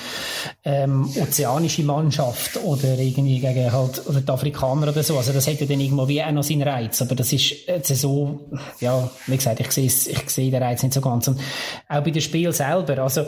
ähm, 0.64 1.08
ozeanische 1.22 1.84
Mannschaft 1.84 2.56
oder 2.64 2.98
irgendwie 2.98 3.38
gegen 3.38 3.72
halt, 3.72 4.04
oder 4.04 4.20
die 4.20 4.28
Afrikaner 4.28 4.88
oder 4.88 5.04
so. 5.04 5.16
Also 5.16 5.32
das 5.32 5.46
hätte 5.46 5.64
dann 5.64 5.78
irgendwo 5.78 6.08
wie 6.08 6.20
auch 6.20 6.32
noch 6.32 6.42
seinen 6.42 6.62
Reiz. 6.62 7.00
Aber 7.02 7.14
das 7.14 7.32
ist 7.32 7.68
jetzt 7.68 7.94
so, 7.94 8.50
ja, 8.80 9.08
wie 9.28 9.36
gesagt, 9.36 9.60
ich 9.60 9.70
sehe 9.70 9.86
ich 9.86 10.28
sehe 10.28 10.50
den 10.50 10.60
Reiz 10.60 10.82
nicht 10.82 10.92
so 10.92 11.00
ganz. 11.00 11.28
Und 11.28 11.38
auch 11.88 12.00
bei 12.00 12.10
dem 12.10 12.20
Spiel 12.20 12.52
selber, 12.52 12.98
also 13.04 13.24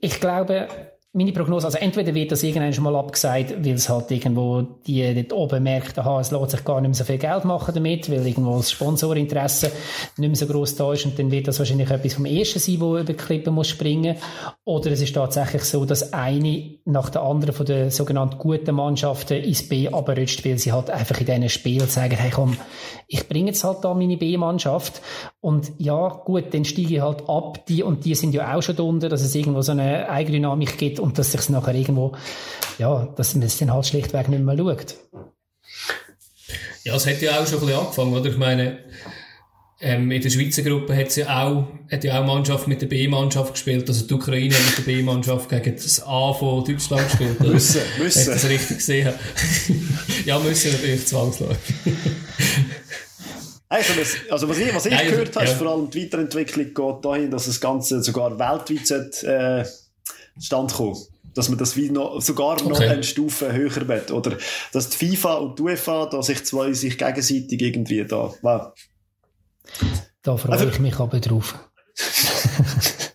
ich 0.00 0.18
glaube, 0.18 0.66
meine 1.14 1.32
Prognose, 1.32 1.66
also 1.66 1.78
entweder 1.78 2.14
wird 2.14 2.32
das 2.32 2.42
irgendwann 2.42 2.72
schon 2.74 2.84
mal 2.84 2.94
abgesagt, 2.94 3.64
weil 3.64 3.74
es 3.74 3.88
halt 3.88 4.10
irgendwo 4.10 4.60
die 4.86 5.14
dort 5.14 5.32
oben 5.32 5.62
merkt, 5.62 5.98
aha, 5.98 6.20
es 6.20 6.30
lässt 6.30 6.50
sich 6.50 6.64
gar 6.64 6.82
nicht 6.82 6.90
mehr 6.90 6.94
so 6.94 7.04
viel 7.04 7.16
Geld 7.16 7.46
machen 7.46 7.74
damit, 7.74 8.10
weil 8.10 8.26
irgendwo 8.26 8.58
das 8.58 8.70
Sponsorinteresse 8.70 9.72
nicht 10.18 10.28
mehr 10.28 10.36
so 10.36 10.46
groß 10.46 10.76
da 10.76 10.92
ist 10.92 11.06
und 11.06 11.18
dann 11.18 11.30
wird 11.30 11.48
das 11.48 11.58
wahrscheinlich 11.58 11.90
etwas 11.90 12.12
vom 12.12 12.26
Ersten 12.26 12.58
sein, 12.58 12.80
wo 12.80 12.98
über 12.98 13.04
die 13.04 13.14
Klippe 13.14 13.50
muss 13.50 13.68
springen. 13.68 14.16
Oder 14.64 14.90
es 14.90 15.00
ist 15.00 15.14
tatsächlich 15.14 15.64
so, 15.64 15.86
dass 15.86 16.12
eine 16.12 16.76
nach 16.84 17.08
der 17.08 17.22
anderen 17.22 17.54
von 17.54 17.64
den 17.64 17.90
sogenannten 17.90 18.36
guten 18.36 18.74
Mannschaften 18.74 19.42
ins 19.42 19.66
B 19.66 19.88
abrutscht, 19.88 20.44
weil 20.44 20.58
sie 20.58 20.72
halt 20.72 20.90
einfach 20.90 21.18
in 21.20 21.26
diesen 21.26 21.48
Spielen 21.48 21.88
sagen, 21.88 22.16
hey 22.16 22.30
komm, 22.30 22.54
ich 23.06 23.26
bringe 23.26 23.48
jetzt 23.48 23.64
halt 23.64 23.82
da 23.82 23.94
meine 23.94 24.18
B-Mannschaft 24.18 25.00
und 25.40 25.72
ja, 25.78 26.08
gut, 26.26 26.52
dann 26.52 26.66
steige 26.66 26.96
ich 26.96 27.00
halt 27.00 27.26
ab, 27.28 27.64
die 27.66 27.82
und 27.82 28.04
die 28.04 28.14
sind 28.14 28.34
ja 28.34 28.54
auch 28.54 28.62
schon 28.62 28.76
drunter, 28.76 29.08
dass 29.08 29.22
es 29.22 29.34
irgendwo 29.34 29.62
so 29.62 29.72
eine 29.72 30.10
Eigendynamik 30.10 30.76
gibt 30.76 30.97
und 30.98 31.18
dass 31.18 31.32
sich 31.32 31.40
es 31.40 31.48
nachher 31.48 31.74
irgendwo, 31.74 32.16
ja, 32.78 33.06
dass 33.16 33.34
man 33.34 33.44
es 33.44 33.58
dann 33.58 33.72
halt 33.72 33.86
schlichtweg 33.86 34.28
nicht 34.28 34.42
mehr 34.42 34.56
schaut. 34.56 34.96
Ja, 36.84 36.94
es 36.94 37.06
hat 37.06 37.20
ja 37.20 37.40
auch 37.40 37.46
schon 37.46 37.58
ein 37.58 37.66
bisschen 37.66 37.80
angefangen, 37.80 38.14
oder? 38.14 38.30
Ich 38.30 38.36
meine, 38.38 38.78
ähm, 39.80 40.10
in 40.10 40.20
der 40.20 40.30
Schweizer 40.30 40.62
Gruppe 40.62 40.96
hat 40.96 41.14
ja 41.16 41.44
auch, 41.44 41.68
hat 41.90 42.02
ja 42.02 42.20
auch 42.20 42.26
Mannschaft 42.26 42.66
mit 42.66 42.82
der 42.82 42.86
B-Mannschaft 42.88 43.52
gespielt, 43.52 43.88
also 43.88 44.06
die 44.06 44.14
Ukraine 44.14 44.54
hat 44.54 44.66
mit 44.66 44.78
der 44.78 44.92
B-Mannschaft 44.92 45.48
gegen 45.48 45.76
das 45.76 46.02
A 46.04 46.32
von 46.32 46.64
Deutschland 46.64 47.08
gespielt. 47.08 47.40
Oder? 47.40 47.50
müssen, 47.50 47.82
müssen. 47.98 48.26
Hat 48.26 48.34
das 48.34 48.48
richtig 48.48 48.78
gesehen? 48.78 49.12
ja, 50.24 50.38
müssen 50.40 50.72
natürlich 50.72 51.06
zwangsläufig. 51.06 51.76
Also, 53.68 53.92
also 54.30 54.48
was 54.48 54.58
ich, 54.58 54.74
was 54.74 54.86
ich 54.86 54.92
Nein, 54.92 55.10
gehört 55.10 55.36
habe, 55.36 55.44
ja. 55.44 55.52
ist 55.52 55.58
vor 55.58 55.68
allem 55.68 55.90
die 55.90 56.04
Weiterentwicklung 56.04 56.74
geht 56.74 57.04
dahin, 57.04 57.30
dass 57.30 57.46
das 57.46 57.60
Ganze 57.60 58.02
sogar 58.02 58.38
weltweit 58.38 59.22
äh, 59.24 59.64
stand 60.40 60.74
kommen. 60.74 60.96
Dass 61.34 61.48
man 61.48 61.58
das 61.58 61.76
wie 61.76 61.90
noch, 61.90 62.20
sogar 62.20 62.54
okay. 62.54 62.68
noch 62.68 62.80
eine 62.80 63.04
Stufe 63.04 63.52
höher 63.52 63.86
wird. 63.86 64.10
Oder 64.10 64.38
dass 64.72 64.88
die 64.90 65.16
FIFA 65.16 65.34
und 65.34 65.58
die 65.58 65.62
UEFA 65.62 66.06
da 66.06 66.22
sich 66.22 66.44
zwei 66.44 66.72
sich 66.72 66.98
gegenseitig 66.98 67.60
irgendwie 67.60 68.04
da. 68.04 68.32
Wow. 68.42 68.72
Da 70.22 70.36
freue 70.36 70.52
also, 70.52 70.68
ich 70.68 70.78
mich 70.80 70.98
aber 70.98 71.20
drauf. 71.20 71.54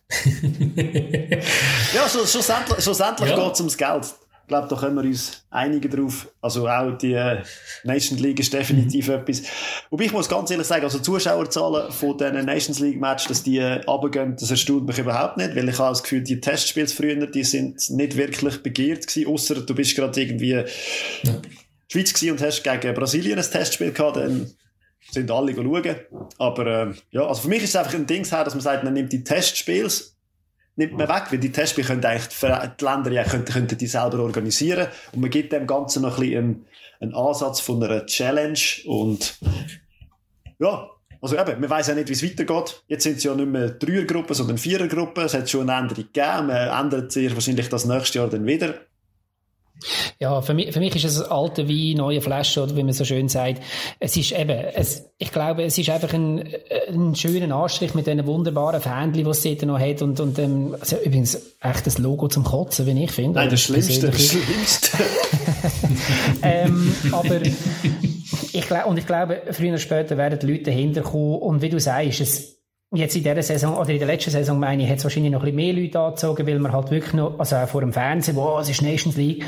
ja, 1.93 2.09
schlussendlich, 2.09 2.83
schlussendlich 2.83 3.29
ja. 3.29 3.35
geht 3.35 3.53
es 3.53 3.59
ums 3.59 3.77
Geld. 3.77 4.05
Ich 4.43 4.49
glaube, 4.49 4.67
da 4.67 4.75
können 4.75 4.95
wir 4.97 5.03
uns 5.03 5.45
einigen 5.49 5.89
drauf. 5.89 6.27
Also 6.41 6.67
auch 6.67 6.97
die 6.97 7.13
äh, 7.13 7.41
Nations 7.85 8.19
League 8.19 8.39
ist 8.41 8.51
definitiv 8.51 9.07
mhm. 9.07 9.13
etwas. 9.13 9.43
Wobei 9.89 10.03
ich 10.03 10.11
muss 10.11 10.27
ganz 10.27 10.51
ehrlich 10.51 10.67
sagen, 10.67 10.83
also 10.83 10.99
Zuschauerzahlen 10.99 11.91
von 11.93 12.17
diesen 12.17 12.45
Nations 12.45 12.79
League 12.79 12.99
Matches, 12.99 13.29
dass 13.29 13.43
die 13.43 13.59
äh, 13.59 13.81
runtergehen, 13.85 14.35
das 14.37 14.51
erstaunt 14.51 14.85
mich 14.85 14.99
überhaupt 14.99 15.37
nicht, 15.37 15.55
weil 15.55 15.69
ich 15.69 15.79
habe 15.79 15.91
das 15.91 16.03
Gefühl, 16.03 16.21
die 16.23 16.41
Testspiele 16.41 16.87
früher, 16.87 17.25
die 17.25 17.45
sind 17.45 17.89
nicht 17.91 18.17
wirklich 18.17 18.61
begehrt 18.61 19.07
gewesen, 19.07 19.27
außer 19.31 19.61
du 19.61 19.73
bist 19.73 19.95
gerade 19.95 20.19
irgendwie 20.21 20.51
ja. 20.51 20.65
Schweiz 21.87 22.13
gewesen 22.13 22.31
und 22.31 22.41
hast 22.41 22.63
gegen 22.63 22.93
Brasilien 22.93 23.39
ein 23.39 23.45
Testspiel 23.45 23.93
gehabt, 23.93 24.17
dann 24.17 24.51
sind 25.09 25.31
alle 25.31 25.55
schauen. 25.55 25.95
Aber 26.37 26.67
äh, 26.67 26.93
ja, 27.11 27.25
also 27.25 27.43
für 27.43 27.47
mich 27.47 27.63
ist 27.63 27.69
es 27.69 27.75
einfach 27.77 27.93
ein 27.93 28.05
Ding, 28.05 28.29
dass 28.29 28.53
man 28.53 28.61
sagt, 28.61 28.83
man 28.83 28.93
nimmt 28.93 29.13
die 29.13 29.23
Testspiele 29.23 29.89
nimmt 30.75 30.97
man 30.97 31.07
weg, 31.07 31.23
weil 31.29 31.39
die 31.39 31.51
Testspiele 31.51 31.87
können 31.87 32.03
eigentlich 32.03 32.27
die 32.39 32.85
Länder 32.85 33.11
ja 33.11 33.23
könnten, 33.23 33.53
könnten 33.53 33.77
die 33.77 33.87
selber 33.87 34.19
organisieren 34.19 34.87
und 35.11 35.21
man 35.21 35.29
gibt 35.29 35.53
dem 35.53 35.67
Ganzen 35.67 36.01
noch 36.01 36.17
ein 36.17 36.21
bisschen 36.21 36.37
einen, 36.43 36.65
einen 36.99 37.15
Ansatz 37.15 37.59
von 37.59 37.83
einer 37.83 38.05
Challenge 38.05 38.59
und 38.85 39.39
ja, 40.59 40.89
also 41.21 41.37
eben, 41.37 41.61
man 41.61 41.69
weiß 41.69 41.87
ja 41.87 41.95
nicht, 41.95 42.09
wie 42.09 42.13
es 42.13 42.23
weitergeht. 42.23 42.83
Jetzt 42.87 43.03
sind 43.03 43.17
es 43.17 43.23
ja 43.23 43.33
nicht 43.33 43.47
mehr 43.47 43.69
Dreiergruppen, 43.69 44.35
sondern 44.35 44.57
Vierergruppen. 44.57 45.23
Es 45.23 45.33
hat 45.33 45.49
schon 45.49 45.69
eine 45.69 45.79
Änderung 45.79 46.03
gegeben. 46.11 46.47
Man 46.47 46.67
ändert 46.67 47.13
sich 47.13 47.33
wahrscheinlich 47.33 47.69
das 47.69 47.85
nächste 47.85 48.19
Jahr 48.19 48.29
dann 48.29 48.45
wieder. 48.45 48.75
Ja, 50.19 50.41
für 50.41 50.53
mich, 50.53 50.71
für 50.71 50.79
mich 50.79 50.95
ist 50.95 51.03
es 51.03 51.21
alte 51.21 51.67
wie 51.67 51.95
neue 51.95 52.21
Flasche, 52.21 52.63
oder 52.63 52.75
wie 52.75 52.83
man 52.83 52.93
so 52.93 53.05
schön 53.05 53.29
sagt. 53.29 53.61
Es 53.99 54.15
ist 54.17 54.31
eben, 54.31 54.57
es, 54.75 55.09
ich 55.17 55.31
glaube, 55.31 55.63
es 55.63 55.77
ist 55.77 55.89
einfach 55.89 56.13
ein, 56.13 56.47
ein 56.89 57.15
schöner 57.15 57.55
Anstrich 57.55 57.93
mit 57.93 58.07
diesen 58.07 58.25
wunderbaren 58.25 58.81
Fähnchen, 58.81 59.13
die 59.13 59.29
es 59.29 59.41
dort 59.41 59.61
noch 59.63 59.79
hat 59.79 60.01
und, 60.01 60.19
und 60.19 60.39
ähm, 60.39 60.75
also 60.79 60.97
übrigens 60.97 61.39
echt 61.61 61.87
das 61.87 61.97
Logo 61.97 62.27
zum 62.27 62.43
Kotzen, 62.43 62.85
wie 62.85 63.03
ich 63.03 63.11
finde. 63.11 63.39
Nein, 63.39 63.49
das 63.49 63.61
Schlimmste, 63.61 64.09
das 64.09 64.21
Schlimmste. 64.21 64.97
ähm, 66.41 66.95
aber 67.11 67.41
ich 68.53 68.67
glaube, 68.67 68.85
und 68.87 68.97
ich 68.97 69.05
glaube, 69.05 69.41
früher 69.51 69.69
oder 69.69 69.77
später 69.79 70.17
werden 70.17 70.39
die 70.39 70.47
Leute 70.47 70.63
dahinter 70.63 71.01
kommen 71.01 71.39
und 71.39 71.61
wie 71.61 71.69
du 71.69 71.79
sagst, 71.79 72.21
es, 72.21 72.62
Jetzt 72.95 73.15
in 73.15 73.23
dieser 73.23 73.41
Saison, 73.41 73.75
oder 73.75 73.89
in 73.89 73.97
der 73.97 74.07
letzten 74.07 74.29
Saison, 74.29 74.59
meine 74.59 74.83
ich, 74.83 74.89
hat 74.89 74.99
es 74.99 75.03
wahrscheinlich 75.03 75.31
noch 75.31 75.39
ein 75.39 75.55
bisschen 75.55 75.73
mehr 75.73 75.73
Leute 75.73 75.99
angezogen, 75.99 76.45
weil 76.45 76.59
man 76.59 76.71
halt 76.71 76.91
wirklich 76.91 77.13
noch, 77.13 77.39
also 77.39 77.55
auch 77.55 77.67
vor 77.67 77.81
dem 77.81 77.91
Fernsehen, 77.91 78.35
wow, 78.35 78.61
es 78.61 78.69
ist 78.69 78.83
Nations 78.83 79.17
League. 79.17 79.43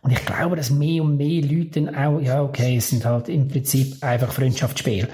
Und 0.00 0.12
ich 0.12 0.24
glaube, 0.24 0.56
dass 0.56 0.70
mehr 0.70 1.02
und 1.02 1.18
mehr 1.18 1.42
Leute 1.42 1.82
dann 1.82 1.94
auch, 1.94 2.20
ja, 2.20 2.42
okay, 2.42 2.76
es 2.78 2.88
sind 2.88 3.04
halt 3.04 3.28
im 3.28 3.48
Prinzip 3.48 4.02
einfach 4.02 4.32
Freundschaftsspiele. 4.32 5.08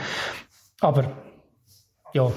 Aber, 0.80 1.10
ja. 2.14 2.30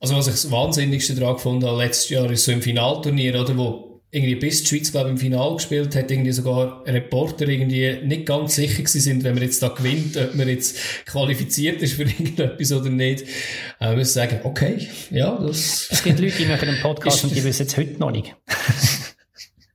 Also, 0.00 0.16
was 0.16 0.26
ich 0.26 0.32
das 0.32 0.50
Wahnsinnigste 0.50 1.14
daran 1.14 1.34
gefunden 1.34 1.64
habe 1.64 1.78
letztes 1.78 2.10
Jahr, 2.10 2.28
ist 2.28 2.44
so 2.44 2.50
im 2.50 2.62
Finalturnier, 2.62 3.40
oder, 3.40 3.56
wo 3.56 3.91
irgendwie 4.14 4.34
bis 4.34 4.62
die 4.62 4.68
Schweiz, 4.68 4.92
glaube 4.92 5.08
ich, 5.08 5.12
im 5.12 5.18
Finale 5.18 5.54
gespielt 5.54 5.96
hat, 5.96 6.10
irgendwie 6.10 6.32
sogar 6.32 6.84
Reporter 6.86 7.48
irgendwie 7.48 7.98
nicht 8.04 8.26
ganz 8.26 8.56
sicher 8.56 8.82
gewesen 8.82 9.00
sind, 9.00 9.24
wenn 9.24 9.32
man 9.32 9.42
jetzt 9.42 9.62
da 9.62 9.68
gewinnt, 9.68 10.18
ob 10.18 10.34
man 10.34 10.48
jetzt 10.48 10.76
qualifiziert 11.06 11.80
ist 11.80 11.94
für 11.94 12.02
irgendetwas 12.18 12.72
oder 12.72 12.90
nicht. 12.90 13.24
Aber 13.78 13.92
wir 13.92 13.96
müssen 13.96 14.12
sagen, 14.12 14.40
okay, 14.44 14.86
ja, 15.10 15.34
das... 15.38 15.88
Es 15.90 16.02
gibt 16.02 16.20
Leute, 16.20 16.36
die 16.36 16.44
machen 16.44 16.68
einen 16.68 16.82
Podcast 16.82 17.24
und 17.24 17.34
die 17.34 17.42
wissen 17.42 17.66
es 17.66 17.74
heute 17.74 17.98
noch 17.98 18.10
nicht. 18.10 18.36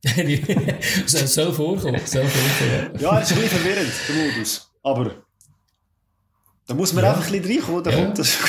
soll, 1.07 1.27
soll 1.27 1.51
vorkommen, 1.51 1.99
soll 2.05 2.25
vorkommen. 2.25 2.91
Ja, 2.99 3.19
es 3.19 3.31
ist 3.31 3.37
ein 3.37 3.41
bisschen 3.41 3.59
verwirrend, 3.59 3.91
der 4.07 4.15
Modus. 4.15 4.71
Aber 4.83 5.15
da 6.67 6.75
muss 6.75 6.93
man 6.93 7.03
ja. 7.05 7.13
einfach 7.13 7.25
ein 7.25 7.41
bisschen 7.41 7.57
reinkommen, 7.57 7.83
da 7.83 7.89
ja. 7.89 7.97
kommt 7.97 8.19
das. 8.19 8.37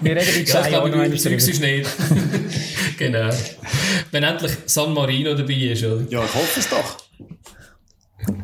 Wir 0.00 0.16
reden 0.16 0.36
in 0.38 0.46
zwei 0.46 0.70
Jahren 0.70 0.90
noch 0.90 1.00
einmal 1.00 1.18
drüber. 1.18 1.38
genau. 2.98 3.30
Wenn 4.10 4.22
endlich 4.22 4.52
San 4.66 4.94
Marino 4.94 5.34
dabei 5.34 5.54
ist, 5.54 5.84
oder? 5.84 6.02
Ja, 6.08 6.24
ich 6.24 6.34
hoffe 6.34 6.60
es 6.60 6.68
doch. 6.68 6.96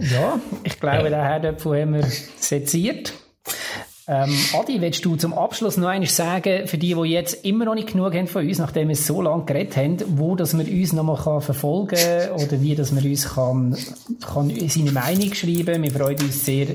Ja, 0.00 0.40
ich 0.64 0.80
glaube, 0.80 1.04
ja. 1.04 1.10
der 1.10 1.24
Herdöpfel 1.24 1.80
haben 1.80 1.94
wir 1.94 2.04
seziert. 2.36 3.12
Ähm, 4.10 4.34
Adi, 4.54 4.80
willst 4.80 5.04
du 5.04 5.16
zum 5.16 5.34
Abschluss 5.34 5.76
noch 5.76 5.88
eines 5.88 6.16
sagen, 6.16 6.66
für 6.66 6.78
die, 6.78 6.94
die 6.94 7.10
jetzt 7.10 7.44
immer 7.44 7.66
noch 7.66 7.74
nicht 7.74 7.92
genug 7.92 8.14
haben 8.14 8.26
von 8.26 8.46
uns, 8.46 8.58
nachdem 8.58 8.88
wir 8.88 8.96
so 8.96 9.20
lange 9.20 9.44
geredet 9.44 9.76
haben, 9.76 9.98
wo 10.18 10.34
dass 10.34 10.54
man 10.54 10.66
uns 10.66 10.94
noch 10.94 11.04
mal 11.04 11.40
verfolgen 11.40 11.94
kann 11.94 12.30
oder 12.30 12.62
wie 12.62 12.74
dass 12.74 12.90
man 12.90 13.04
uns 13.04 13.34
kann, 13.34 13.76
kann 14.26 14.50
seine 14.68 14.92
Meinung 14.92 15.34
schreiben 15.34 15.82
Wir 15.82 15.90
freuen 15.90 16.18
uns 16.20 16.42
sehr 16.42 16.68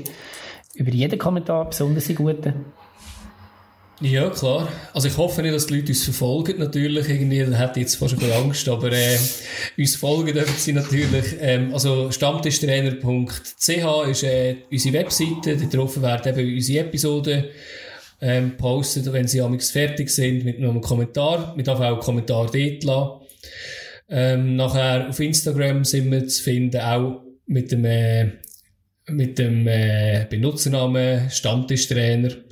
über 0.74 0.90
jeden 0.90 1.18
Kommentar, 1.18 1.68
besonders 1.68 2.04
die 2.04 2.14
guten. 2.14 2.66
Ja, 4.04 4.28
klar. 4.28 4.68
Also 4.92 5.08
ich 5.08 5.16
hoffe 5.16 5.40
nicht, 5.40 5.54
dass 5.54 5.66
die 5.66 5.76
Leute 5.76 5.88
uns 5.88 6.04
verfolgen, 6.04 6.58
natürlich. 6.58 7.08
Irgendwie, 7.08 7.38
da 7.38 7.56
hätte 7.56 7.80
ich 7.80 7.86
jetzt 7.86 7.94
fast 7.94 8.12
ein 8.12 8.18
bisschen 8.18 8.34
Angst, 8.34 8.68
aber 8.68 8.92
äh, 8.92 9.16
uns 9.78 9.96
folgen 9.96 10.34
dürfen 10.34 10.58
sie 10.58 10.74
natürlich. 10.74 11.24
Ähm, 11.40 11.72
also 11.72 12.10
stammtischtrainer.ch 12.10 14.08
ist 14.10 14.22
äh, 14.22 14.56
unsere 14.70 14.94
Webseite, 14.94 15.56
darauf 15.56 16.02
werden 16.02 16.38
eben 16.38 16.54
unsere 16.54 16.84
Episoden 16.84 17.44
ähm, 18.20 18.58
postet, 18.58 19.10
wenn 19.10 19.26
sie 19.26 19.40
amigs 19.40 19.70
fertig 19.70 20.10
sind, 20.10 20.44
mit 20.44 20.58
einem 20.58 20.82
Kommentar. 20.82 21.54
Wir 21.56 21.64
dürfen 21.64 21.84
auch 21.84 21.92
einen 21.92 22.00
Kommentar 22.00 22.50
dort. 22.52 23.22
Ähm, 24.10 24.56
nachher 24.56 25.08
auf 25.08 25.18
Instagram 25.18 25.82
sind 25.86 26.12
wir 26.12 26.28
zu 26.28 26.42
finden, 26.42 26.82
auch 26.82 27.22
mit 27.46 27.72
dem, 27.72 27.86
äh, 27.86 28.32
mit 29.06 29.38
dem 29.38 29.66
äh, 29.66 30.26
Benutzernamen 30.28 31.30
Stammtischtrainer. 31.30 32.43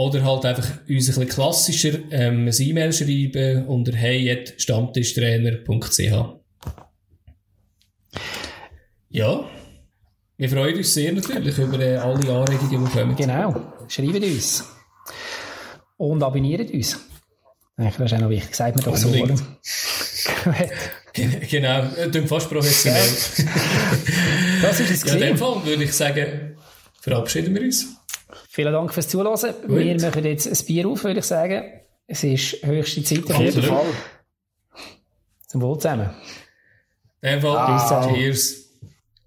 Oder 0.00 0.24
halt 0.24 0.46
einfach 0.46 0.64
uns 0.64 0.88
ein 0.88 0.94
bisschen 0.94 1.28
klassischer 1.28 1.98
ähm, 2.10 2.48
ein 2.48 2.54
E-Mail 2.58 2.90
schreiben 2.90 3.66
unter 3.66 3.92
hey.stammtischtrainer.ch 3.92 6.00
Ja, 9.10 9.44
wir 10.38 10.48
freuen 10.48 10.78
uns 10.78 10.94
sehr 10.94 11.12
natürlich 11.12 11.58
über 11.58 11.78
äh, 11.80 11.98
alle 11.98 12.32
Anregungen, 12.32 12.86
die 12.86 12.90
kommen. 12.90 13.14
Genau, 13.14 13.74
schreibt 13.88 14.24
uns. 14.24 14.64
Und 15.98 16.22
abonniert 16.22 16.70
uns. 16.70 16.98
Das 17.76 17.98
ist 17.98 18.14
auch 18.14 18.20
noch 18.20 18.30
wichtig, 18.30 18.54
sagt 18.54 18.76
man 18.76 18.84
doch 18.86 18.96
so, 18.96 19.10
oder? 19.10 19.34
genau, 21.46 21.82
du 22.10 22.26
fast 22.26 22.48
professionell. 22.48 23.06
das 24.62 24.80
ist 24.80 24.90
es 24.90 25.04
Ja, 25.04 25.12
in 25.12 25.20
dem 25.20 25.36
Fall 25.36 25.62
würde 25.62 25.84
ich 25.84 25.92
sagen, 25.92 26.56
verabschieden 27.02 27.54
wir 27.54 27.60
uns. 27.60 27.99
Vielen 28.52 28.72
Dank 28.72 28.92
fürs 28.92 29.06
Zuhören. 29.06 29.54
Gut. 29.64 29.78
Wir 29.78 30.00
machen 30.00 30.24
jetzt 30.24 30.48
ein 30.48 30.66
Bier 30.66 30.88
auf, 30.88 31.04
würde 31.04 31.20
ich 31.20 31.24
sagen. 31.24 31.62
Es 32.08 32.24
ist 32.24 32.60
höchste 32.64 33.04
Zeit. 33.04 33.30
Auf 33.30 33.38
jeden 33.38 33.62
Fall. 33.62 33.86
Zum 35.46 35.60
Wohl 35.60 35.78
zusammen. 35.78 36.10
Dem 37.22 37.40
Fall, 37.40 37.56
ah. 37.56 38.12
Cheers. 38.12 38.70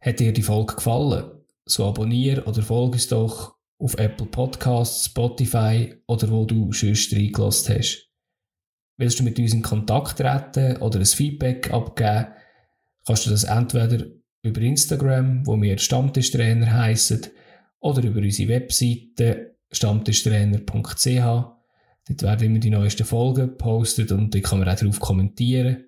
Hat 0.02 0.20
dir 0.20 0.34
die 0.34 0.41
Folge 0.41 0.76
gefallen? 0.76 1.24
So 1.64 1.86
abonniere 1.86 2.44
oder 2.44 2.62
folge 2.62 2.95
uns 2.95 3.08
doch 3.08 3.56
auf 3.80 3.98
Apple 3.98 4.26
Podcasts, 4.26 5.06
Spotify 5.06 5.95
oder 6.06 6.30
wo 6.30 6.44
du 6.44 6.74
sonst 6.74 7.14
reingelassen 7.14 7.78
hast. 7.78 8.10
Willst 8.98 9.22
du 9.22 9.24
mit 9.24 9.40
uns 9.40 9.54
in 9.54 9.62
Kontakt 9.62 10.18
treten 10.18 10.82
oder 10.82 11.00
ein 11.00 11.06
Feedback 11.06 11.72
abgeben, 11.72 12.28
kannst 13.06 13.26
du 13.26 13.30
das 13.30 13.45
entweder 13.45 14.06
über 14.41 14.60
Instagram, 14.60 15.48
wo 15.48 15.62
wir 15.62 15.78
Stammtischtrainer 15.78 16.74
heißen, 16.74 17.28
oder 17.84 18.04
über 18.04 18.22
unsere 18.22 18.50
Webseite 18.50 19.58
stammtischtrainer.ch. 19.72 21.06
Dort 21.06 22.22
werden 22.22 22.46
immer 22.46 22.60
die 22.60 22.70
neuesten 22.70 23.06
Folgen 23.06 23.50
gepostet 23.50 24.12
und 24.12 24.34
dort 24.34 24.44
kann 24.44 24.60
man 24.60 24.68
auch 24.70 24.76
darauf 24.76 25.00
kommentieren. 25.00 25.86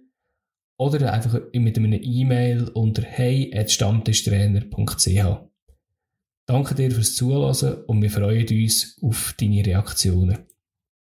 Oder 0.77 1.13
einfach 1.13 1.39
mit 1.53 1.77
einem 1.77 1.93
E-Mail 1.93 2.67
unter 2.69 3.01
hey.stammtischtrainer.ch. 3.01 5.07
Danke 6.47 6.75
dir 6.75 6.91
fürs 6.91 7.15
Zuhören 7.15 7.85
und 7.85 8.01
wir 8.01 8.11
freuen 8.11 8.47
uns 8.47 8.99
auf 9.01 9.33
deine 9.39 9.65
Reaktionen. 9.65 10.39